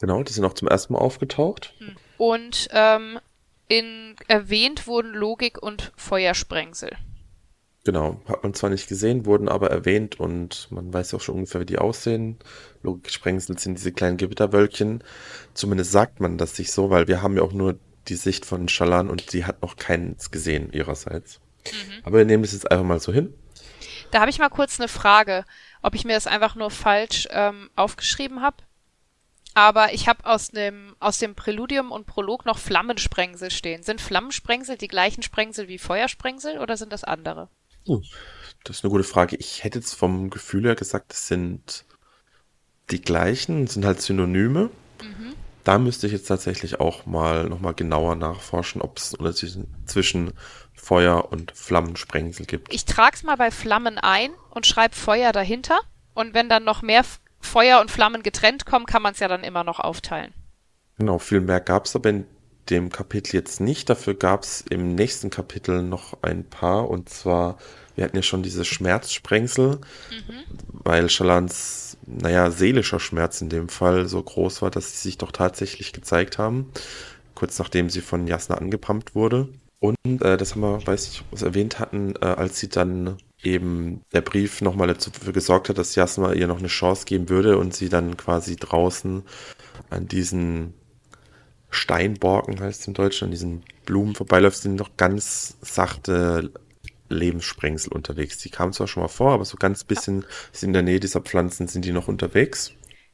Genau, 0.00 0.22
die 0.22 0.32
sind 0.32 0.44
auch 0.44 0.54
zum 0.54 0.68
ersten 0.68 0.94
Mal 0.94 1.00
aufgetaucht. 1.00 1.74
Hm. 1.78 1.96
Und 2.18 2.68
ähm, 2.72 3.18
in 3.68 4.16
erwähnt 4.28 4.86
wurden 4.86 5.12
Logik 5.12 5.62
und 5.62 5.92
Feuersprengsel. 5.96 6.96
Genau, 7.84 8.20
hat 8.28 8.44
man 8.44 8.54
zwar 8.54 8.70
nicht 8.70 8.88
gesehen, 8.88 9.26
wurden 9.26 9.48
aber 9.48 9.70
erwähnt 9.70 10.20
und 10.20 10.68
man 10.70 10.92
weiß 10.92 11.14
auch 11.14 11.20
schon 11.20 11.34
ungefähr, 11.34 11.60
wie 11.60 11.66
die 11.66 11.78
aussehen. 11.78 12.38
Logiksprengsel 12.84 13.58
sind 13.58 13.76
diese 13.76 13.90
kleinen 13.90 14.18
Gewitterwölkchen. 14.18 15.02
Zumindest 15.52 15.90
sagt 15.90 16.20
man 16.20 16.38
das 16.38 16.54
sich 16.54 16.70
so, 16.70 16.90
weil 16.90 17.08
wir 17.08 17.22
haben 17.22 17.36
ja 17.36 17.42
auch 17.42 17.52
nur 17.52 17.78
die 18.06 18.14
Sicht 18.14 18.46
von 18.46 18.68
Shalan 18.68 19.10
und 19.10 19.30
sie 19.30 19.44
hat 19.44 19.62
noch 19.62 19.76
keins 19.76 20.30
gesehen 20.30 20.72
ihrerseits. 20.72 21.40
Mhm. 21.66 22.04
Aber 22.04 22.18
wir 22.18 22.24
nehmen 22.24 22.44
das 22.44 22.52
jetzt 22.52 22.70
einfach 22.70 22.84
mal 22.84 23.00
so 23.00 23.12
hin. 23.12 23.34
Da 24.12 24.20
habe 24.20 24.30
ich 24.30 24.38
mal 24.38 24.48
kurz 24.48 24.78
eine 24.78 24.88
Frage, 24.88 25.44
ob 25.82 25.96
ich 25.96 26.04
mir 26.04 26.14
das 26.14 26.28
einfach 26.28 26.54
nur 26.54 26.70
falsch 26.70 27.26
ähm, 27.30 27.68
aufgeschrieben 27.74 28.42
habe. 28.42 28.58
Aber 29.54 29.92
ich 29.92 30.08
habe 30.08 30.24
aus 30.24 30.48
dem, 30.48 30.94
aus 31.00 31.18
dem 31.18 31.34
Präludium 31.34 31.90
und 31.90 32.06
Prolog 32.06 32.46
noch 32.46 32.58
Flammensprengsel 32.58 33.50
stehen. 33.50 33.82
Sind 33.82 34.00
Flammensprengsel 34.00 34.76
die 34.76 34.88
gleichen 34.88 35.22
Sprengsel 35.22 35.66
wie 35.66 35.78
Feuersprengsel 35.78 36.58
oder 36.58 36.76
sind 36.76 36.92
das 36.92 37.04
andere? 37.04 37.48
Oh, 37.86 38.00
das 38.64 38.78
ist 38.78 38.84
eine 38.84 38.90
gute 38.90 39.04
Frage. 39.04 39.36
Ich 39.36 39.64
hätte 39.64 39.78
jetzt 39.78 39.94
vom 39.94 40.30
Gefühl 40.30 40.64
her 40.64 40.74
gesagt, 40.74 41.10
das 41.12 41.28
sind 41.28 41.84
die 42.90 43.00
gleichen, 43.00 43.66
sind 43.66 43.84
halt 43.84 44.00
Synonyme. 44.00 44.70
Mhm. 45.02 45.34
Da 45.64 45.78
müsste 45.78 46.06
ich 46.06 46.12
jetzt 46.12 46.26
tatsächlich 46.26 46.80
auch 46.80 47.06
mal 47.06 47.48
nochmal 47.48 47.74
genauer 47.74 48.16
nachforschen, 48.16 48.82
ob 48.82 48.98
es 48.98 49.14
Unterschiede 49.14 49.66
zwischen 49.86 50.32
Feuer 50.74 51.30
und 51.30 51.52
Flammensprengsel 51.56 52.46
gibt. 52.46 52.72
Ich 52.72 52.84
trage 52.84 53.16
es 53.16 53.22
mal 53.22 53.36
bei 53.36 53.50
Flammen 53.50 53.98
ein 53.98 54.32
und 54.50 54.66
schreibe 54.66 54.96
Feuer 54.96 55.32
dahinter. 55.32 55.80
Und 56.14 56.34
wenn 56.34 56.48
dann 56.48 56.64
noch 56.64 56.82
mehr 56.82 57.04
Feuer 57.40 57.80
und 57.80 57.90
Flammen 57.90 58.22
getrennt 58.22 58.66
kommen, 58.66 58.86
kann 58.86 59.02
man 59.02 59.12
es 59.12 59.20
ja 59.20 59.28
dann 59.28 59.44
immer 59.44 59.64
noch 59.64 59.78
aufteilen. 59.78 60.32
Genau, 60.98 61.18
viel 61.18 61.40
mehr 61.40 61.60
gab 61.60 61.86
es 61.86 61.96
aber 61.96 62.10
in 62.10 62.26
dem 62.70 62.90
Kapitel 62.90 63.36
jetzt 63.36 63.60
nicht. 63.60 63.90
Dafür 63.90 64.14
gab 64.14 64.44
es 64.44 64.64
im 64.68 64.94
nächsten 64.94 65.30
Kapitel 65.30 65.82
noch 65.82 66.22
ein 66.22 66.44
paar. 66.44 66.88
Und 66.88 67.08
zwar, 67.08 67.58
wir 67.96 68.04
hatten 68.04 68.16
ja 68.16 68.22
schon 68.22 68.42
diese 68.42 68.64
Schmerzsprengsel, 68.64 69.76
mhm. 69.76 70.58
weil 70.68 71.08
Shalans, 71.10 71.96
naja, 72.06 72.50
seelischer 72.50 73.00
Schmerz 73.00 73.40
in 73.40 73.48
dem 73.48 73.68
Fall 73.68 74.08
so 74.08 74.22
groß 74.22 74.62
war, 74.62 74.70
dass 74.70 74.92
sie 74.92 75.08
sich 75.08 75.18
doch 75.18 75.32
tatsächlich 75.32 75.92
gezeigt 75.92 76.38
haben. 76.38 76.70
Kurz 77.34 77.58
nachdem 77.58 77.90
sie 77.90 78.00
von 78.00 78.26
Jasna 78.26 78.56
angepumpt 78.56 79.14
wurde. 79.14 79.48
Und 79.80 80.22
äh, 80.22 80.36
das 80.36 80.52
haben 80.52 80.60
wir, 80.60 80.86
weiß 80.86 81.08
ich, 81.08 81.24
was 81.32 81.42
erwähnt 81.42 81.80
hatten, 81.80 82.14
äh, 82.20 82.26
als 82.26 82.60
sie 82.60 82.68
dann 82.68 83.16
eben 83.42 84.02
der 84.12 84.20
Brief 84.20 84.60
nochmal 84.60 84.94
dafür 84.94 85.32
gesorgt 85.32 85.68
hat, 85.68 85.78
dass 85.78 85.96
Jasna 85.96 86.32
ihr 86.34 86.46
noch 86.46 86.60
eine 86.60 86.68
Chance 86.68 87.04
geben 87.04 87.28
würde 87.28 87.58
und 87.58 87.74
sie 87.74 87.88
dann 87.88 88.16
quasi 88.16 88.54
draußen 88.54 89.24
an 89.90 90.06
diesen 90.06 90.74
Steinborken 91.72 92.60
heißt 92.60 92.82
es 92.82 92.86
in 92.86 92.94
Deutschland, 92.94 93.32
diesen 93.32 93.62
Blumen 93.86 94.14
vorbeiläuft, 94.14 94.58
sind 94.58 94.76
noch 94.76 94.96
ganz 94.96 95.56
sachte 95.62 96.52
Lebenssprengsel 97.08 97.92
unterwegs. 97.92 98.38
Die 98.38 98.50
kamen 98.50 98.72
zwar 98.72 98.88
schon 98.88 99.02
mal 99.02 99.08
vor, 99.08 99.32
aber 99.32 99.44
so 99.44 99.56
ganz 99.56 99.82
bisschen 99.82 100.24
in 100.60 100.72
der 100.72 100.82
Nähe 100.82 101.00
dieser 101.00 101.20
Pflanzen 101.20 101.68
sind 101.68 101.84
die 101.84 101.92
noch 101.92 102.08
unterwegs. 102.08 102.72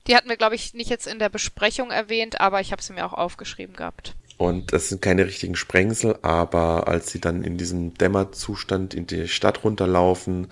Die 0.09 0.17
hatten 0.17 0.29
wir, 0.29 0.37
glaube 0.37 0.57
ich, 0.57 0.75
nicht 0.75 0.91
jetzt 0.91 1.07
in 1.07 1.19
der 1.19 1.29
Besprechung 1.29 1.91
erwähnt, 1.91 2.41
aber 2.41 2.61
ich 2.61 2.73
habe 2.73 2.83
sie 2.83 2.93
mir 2.93 3.07
auch 3.07 3.13
aufgeschrieben 3.13 3.77
gehabt. 3.77 4.15
Und 4.39 4.73
das 4.73 4.89
sind 4.89 5.03
keine 5.03 5.27
richtigen 5.27 5.57
Sprengsel, 5.57 6.19
aber 6.23 6.89
als 6.89 7.11
sie 7.11 7.21
dann 7.21 7.43
in 7.43 7.59
diesem 7.59 7.95
Dämmerzustand 7.95 8.95
in 8.95 9.07
die 9.07 9.29
Stadt 9.29 9.65
runterlaufen 9.65 10.49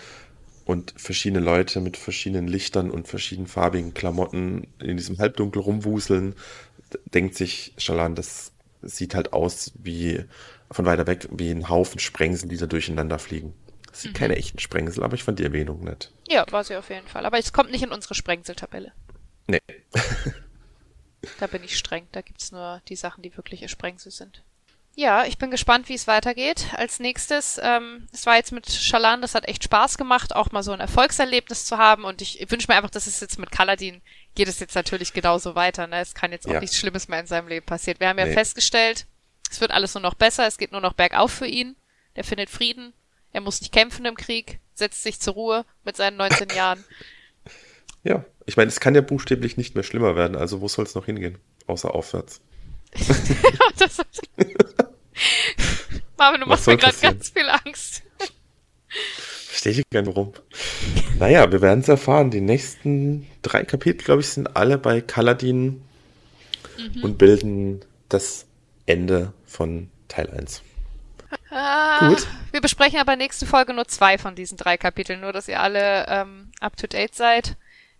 und 0.64 0.92
verschiedene 0.96 1.42
Leute 1.42 1.80
mit 1.80 1.96
verschiedenen 1.96 2.48
Lichtern 2.48 2.90
und 2.90 3.06
verschiedenfarbigen 3.06 3.94
Klamotten 3.94 4.66
in 4.80 4.96
diesem 4.96 5.18
Halbdunkel 5.18 5.62
rumwuseln, 5.62 6.34
denkt 7.04 7.34
sich 7.34 7.72
Shalan, 7.78 8.14
das 8.14 8.52
sieht 8.82 9.14
halt 9.14 9.32
aus 9.32 9.72
wie 9.74 10.24
von 10.70 10.84
weiter 10.84 11.06
weg 11.06 11.28
wie 11.30 11.50
ein 11.50 11.68
Haufen 11.68 11.98
Sprengsel, 11.98 12.48
die 12.48 12.56
da 12.56 12.66
durcheinander 12.66 13.18
fliegen. 13.18 13.54
Das 13.90 14.02
sind 14.02 14.12
mhm. 14.12 14.18
keine 14.18 14.36
echten 14.36 14.58
Sprengsel, 14.58 15.02
aber 15.02 15.14
ich 15.14 15.22
fand 15.22 15.38
die 15.38 15.44
Erwähnung 15.44 15.84
nett. 15.84 16.12
Ja, 16.28 16.44
war 16.50 16.64
sie 16.64 16.76
auf 16.76 16.90
jeden 16.90 17.06
Fall. 17.08 17.24
Aber 17.24 17.38
es 17.38 17.52
kommt 17.52 17.70
nicht 17.70 17.82
in 17.82 17.92
unsere 17.92 18.14
Sprengseltabelle. 18.14 18.92
Nee. 19.46 19.62
da 21.40 21.46
bin 21.46 21.64
ich 21.64 21.78
streng. 21.78 22.06
Da 22.12 22.20
gibt's 22.20 22.52
nur 22.52 22.82
die 22.88 22.96
Sachen, 22.96 23.22
die 23.22 23.36
wirkliche 23.36 23.68
Sprengsel 23.68 24.12
sind. 24.12 24.42
Ja, 24.98 25.26
ich 25.26 25.36
bin 25.36 25.50
gespannt, 25.50 25.90
wie 25.90 25.94
es 25.94 26.06
weitergeht. 26.06 26.68
Als 26.74 27.00
nächstes, 27.00 27.60
ähm, 27.62 28.08
es 28.12 28.24
war 28.24 28.36
jetzt 28.36 28.52
mit 28.52 28.70
Shalan, 28.70 29.20
das 29.20 29.34
hat 29.34 29.46
echt 29.46 29.62
Spaß 29.62 29.98
gemacht, 29.98 30.34
auch 30.34 30.52
mal 30.52 30.62
so 30.62 30.72
ein 30.72 30.80
Erfolgserlebnis 30.80 31.66
zu 31.66 31.76
haben. 31.76 32.04
Und 32.04 32.22
ich 32.22 32.44
wünsche 32.50 32.66
mir 32.68 32.76
einfach, 32.76 32.90
dass 32.90 33.06
es 33.06 33.20
jetzt 33.20 33.38
mit 33.38 33.50
Kaladin 33.50 34.00
geht 34.36 34.46
es 34.46 34.60
jetzt 34.60 34.76
natürlich 34.76 35.12
genauso 35.12 35.56
weiter. 35.56 35.88
Ne? 35.88 36.00
Es 36.00 36.14
kann 36.14 36.30
jetzt 36.30 36.46
auch 36.46 36.52
ja. 36.52 36.60
nichts 36.60 36.76
Schlimmes 36.76 37.08
mehr 37.08 37.18
in 37.18 37.26
seinem 37.26 37.48
Leben 37.48 37.66
passieren. 37.66 37.98
Wir 37.98 38.08
haben 38.08 38.18
ja 38.18 38.26
nee. 38.26 38.32
festgestellt, 38.32 39.06
Es 39.50 39.60
wird 39.60 39.72
alles 39.72 39.94
nur 39.94 40.02
noch 40.02 40.14
besser, 40.14 40.46
es 40.46 40.58
geht 40.58 40.70
nur 40.70 40.80
noch 40.80 40.92
bergauf 40.92 41.32
für 41.32 41.46
ihn. 41.46 41.74
Er 42.14 42.22
findet 42.22 42.50
Frieden, 42.50 42.92
er 43.32 43.40
muss 43.40 43.60
nicht 43.60 43.72
kämpfen 43.72 44.06
im 44.06 44.16
Krieg, 44.16 44.60
setzt 44.74 45.02
sich 45.02 45.20
zur 45.20 45.34
Ruhe 45.34 45.64
mit 45.84 45.96
seinen 45.96 46.16
19 46.16 46.48
Jahren. 46.56 46.84
Ja, 48.04 48.24
ich 48.44 48.56
meine, 48.56 48.68
es 48.68 48.78
kann 48.78 48.94
ja 48.94 49.00
buchstäblich 49.00 49.56
nicht 49.56 49.74
mehr 49.74 49.82
schlimmer 49.82 50.14
werden, 50.14 50.36
also 50.36 50.60
wo 50.60 50.68
soll 50.68 50.84
es 50.84 50.94
noch 50.94 51.06
hingehen? 51.06 51.38
Außer 51.66 51.92
aufwärts. 51.92 52.40
Marvin, 56.16 56.40
du 56.40 56.46
machst 56.46 56.66
mir 56.66 56.76
gerade 56.76 56.96
ganz 57.00 57.30
viel 57.30 57.48
Angst. 57.48 58.02
Verstehe 59.56 59.72
ich 59.72 59.90
gar 59.90 60.02
nicht 60.02 60.14
warum. 60.14 60.34
Naja, 61.18 61.50
wir 61.50 61.62
werden 61.62 61.80
es 61.80 61.88
erfahren. 61.88 62.30
Die 62.30 62.42
nächsten 62.42 63.26
drei 63.40 63.64
Kapitel, 63.64 64.04
glaube 64.04 64.20
ich, 64.20 64.28
sind 64.28 64.54
alle 64.54 64.76
bei 64.76 65.00
Kaladin 65.00 65.82
mhm. 66.76 67.02
und 67.02 67.16
bilden 67.16 67.80
das 68.10 68.44
Ende 68.84 69.32
von 69.46 69.88
Teil 70.08 70.28
1. 70.28 70.60
Ah, 71.48 72.06
Gut. 72.06 72.26
Wir 72.52 72.60
besprechen 72.60 73.00
aber 73.00 73.16
nächste 73.16 73.46
Folge 73.46 73.72
nur 73.72 73.88
zwei 73.88 74.18
von 74.18 74.34
diesen 74.34 74.58
drei 74.58 74.76
Kapiteln, 74.76 75.22
nur 75.22 75.32
dass 75.32 75.48
ihr 75.48 75.58
alle 75.58 76.06
ähm, 76.06 76.50
up 76.60 76.76
to 76.76 76.86
date 76.86 77.14
seid. 77.14 77.56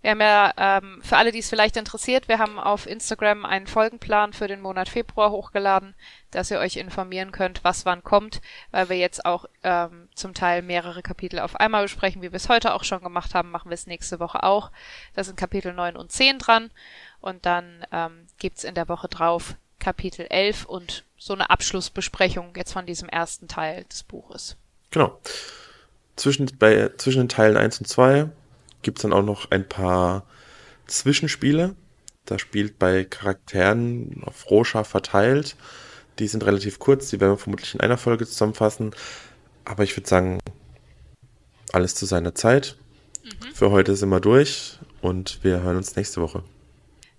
Wir 0.07 0.13
haben 0.13 0.21
ja, 0.21 0.53
ähm, 0.57 1.01
für 1.03 1.17
alle, 1.17 1.33
die 1.33 1.41
es 1.41 1.49
vielleicht 1.49 1.77
interessiert, 1.77 2.29
wir 2.29 2.39
haben 2.39 2.61
auf 2.61 2.87
Instagram 2.87 3.45
einen 3.45 3.67
Folgenplan 3.67 4.33
für 4.33 4.47
den 4.47 4.61
Monat 4.61 4.89
Februar 4.89 5.33
hochgeladen, 5.33 5.97
dass 6.31 6.49
ihr 6.53 6.61
euch 6.61 6.77
informieren 6.77 7.33
könnt, 7.33 7.65
was 7.65 7.85
wann 7.87 8.05
kommt, 8.05 8.41
weil 8.71 8.89
wir 8.89 8.97
jetzt 8.99 9.27
auch 9.27 9.47
ähm, 9.65 10.09
zum 10.15 10.33
Teil 10.33 10.63
mehrere 10.63 11.03
Kapitel 11.03 11.41
auf 11.41 11.57
einmal 11.57 11.83
besprechen, 11.83 12.23
wie 12.23 12.31
wir 12.31 12.37
es 12.37 12.49
heute 12.49 12.75
auch 12.75 12.85
schon 12.85 13.03
gemacht 13.03 13.35
haben, 13.35 13.51
machen 13.51 13.69
wir 13.69 13.75
es 13.75 13.89
nächste 13.89 14.21
Woche 14.21 14.45
auch. 14.45 14.71
Da 15.17 15.25
sind 15.25 15.37
Kapitel 15.37 15.73
9 15.73 15.97
und 15.97 16.13
10 16.13 16.39
dran 16.39 16.71
und 17.21 17.45
dann 17.45 17.85
ähm, 17.91 18.29
gibt's 18.39 18.63
in 18.63 18.77
der 18.77 18.89
Woche 18.89 19.09
drauf 19.09 19.57
Kapitel 19.81 20.29
11 20.31 20.67
und 20.67 21.03
so 21.19 21.33
eine 21.33 21.51
Abschlussbesprechung 21.51 22.53
jetzt 22.55 22.75
von 22.75 22.87
diesem 22.87 23.09
ersten 23.09 23.49
Teil 23.49 23.83
des 23.91 24.05
Buches. 24.05 24.57
Genau. 24.93 25.19
Zwischen, 26.15 26.47
bei, 26.61 26.93
zwischen 26.97 27.23
den 27.23 27.29
Teilen 27.29 27.57
1 27.57 27.81
und 27.81 27.89
2 27.89 28.31
gibt 28.87 28.99
es 28.99 29.03
dann 29.03 29.13
auch 29.13 29.25
noch 29.25 29.51
ein 29.51 29.69
paar 29.69 30.25
Zwischenspiele. 30.87 31.75
Da 32.25 32.39
spielt 32.39 32.79
bei 32.79 33.05
Charakteren 33.05 34.23
auf 34.25 34.49
Rosha 34.49 34.85
verteilt. 34.85 35.57
Die 36.21 36.29
sind 36.29 36.47
relativ 36.47 36.79
kurz, 36.79 37.11
die 37.11 37.21
werden 37.21 37.33
wir 37.33 37.39
vermutlich 37.39 37.75
in 37.75 37.81
einer 37.81 37.99
Folge 37.99 38.29
zusammenfassen. 38.29 38.95
Aber 39.65 39.83
ich 39.83 39.97
würde 39.97 40.09
sagen, 40.09 40.39
alles 41.73 41.97
zu 41.97 42.07
seiner 42.07 42.37
Zeit. 42.37 42.77
Mhm. 43.25 43.55
Für 43.55 43.73
heute 43.73 43.97
sind 43.97 44.09
wir 44.09 44.21
durch 44.21 44.79
und 45.03 45.43
wir 45.43 45.63
hören 45.63 45.77
uns 45.77 45.97
nächste 45.97 46.21
Woche. 46.21 46.45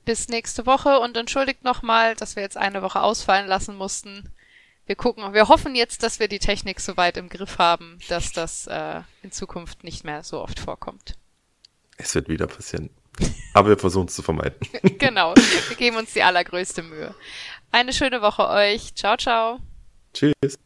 Bis 0.05 0.29
nächste 0.29 0.65
Woche 0.65 1.01
und 1.01 1.17
entschuldigt 1.17 1.65
nochmal, 1.65 2.15
dass 2.15 2.37
wir 2.37 2.43
jetzt 2.43 2.55
eine 2.55 2.81
Woche 2.81 3.01
ausfallen 3.01 3.47
lassen 3.47 3.75
mussten. 3.75 4.31
Wir 4.85 4.95
gucken, 4.95 5.33
wir 5.33 5.49
hoffen 5.49 5.75
jetzt, 5.75 6.01
dass 6.01 6.21
wir 6.21 6.29
die 6.29 6.39
Technik 6.39 6.79
so 6.79 6.95
weit 6.95 7.17
im 7.17 7.27
Griff 7.27 7.57
haben, 7.57 7.99
dass 8.07 8.31
das 8.31 8.67
äh, 8.67 9.01
in 9.21 9.33
Zukunft 9.33 9.83
nicht 9.83 10.05
mehr 10.05 10.23
so 10.23 10.41
oft 10.41 10.61
vorkommt. 10.61 11.17
Es 11.97 12.15
wird 12.15 12.29
wieder 12.29 12.47
passieren. 12.47 12.89
Aber 13.53 13.69
wir 13.69 13.77
versuchen 13.77 14.07
es 14.07 14.15
zu 14.15 14.21
vermeiden. 14.21 14.59
genau. 14.99 15.33
Wir 15.35 15.75
geben 15.75 15.97
uns 15.97 16.13
die 16.13 16.21
allergrößte 16.21 16.83
Mühe. 16.83 17.13
Eine 17.71 17.91
schöne 17.91 18.21
Woche 18.21 18.47
euch. 18.47 18.93
Ciao, 18.95 19.17
ciao. 19.17 19.59
Tschüss. 20.13 20.57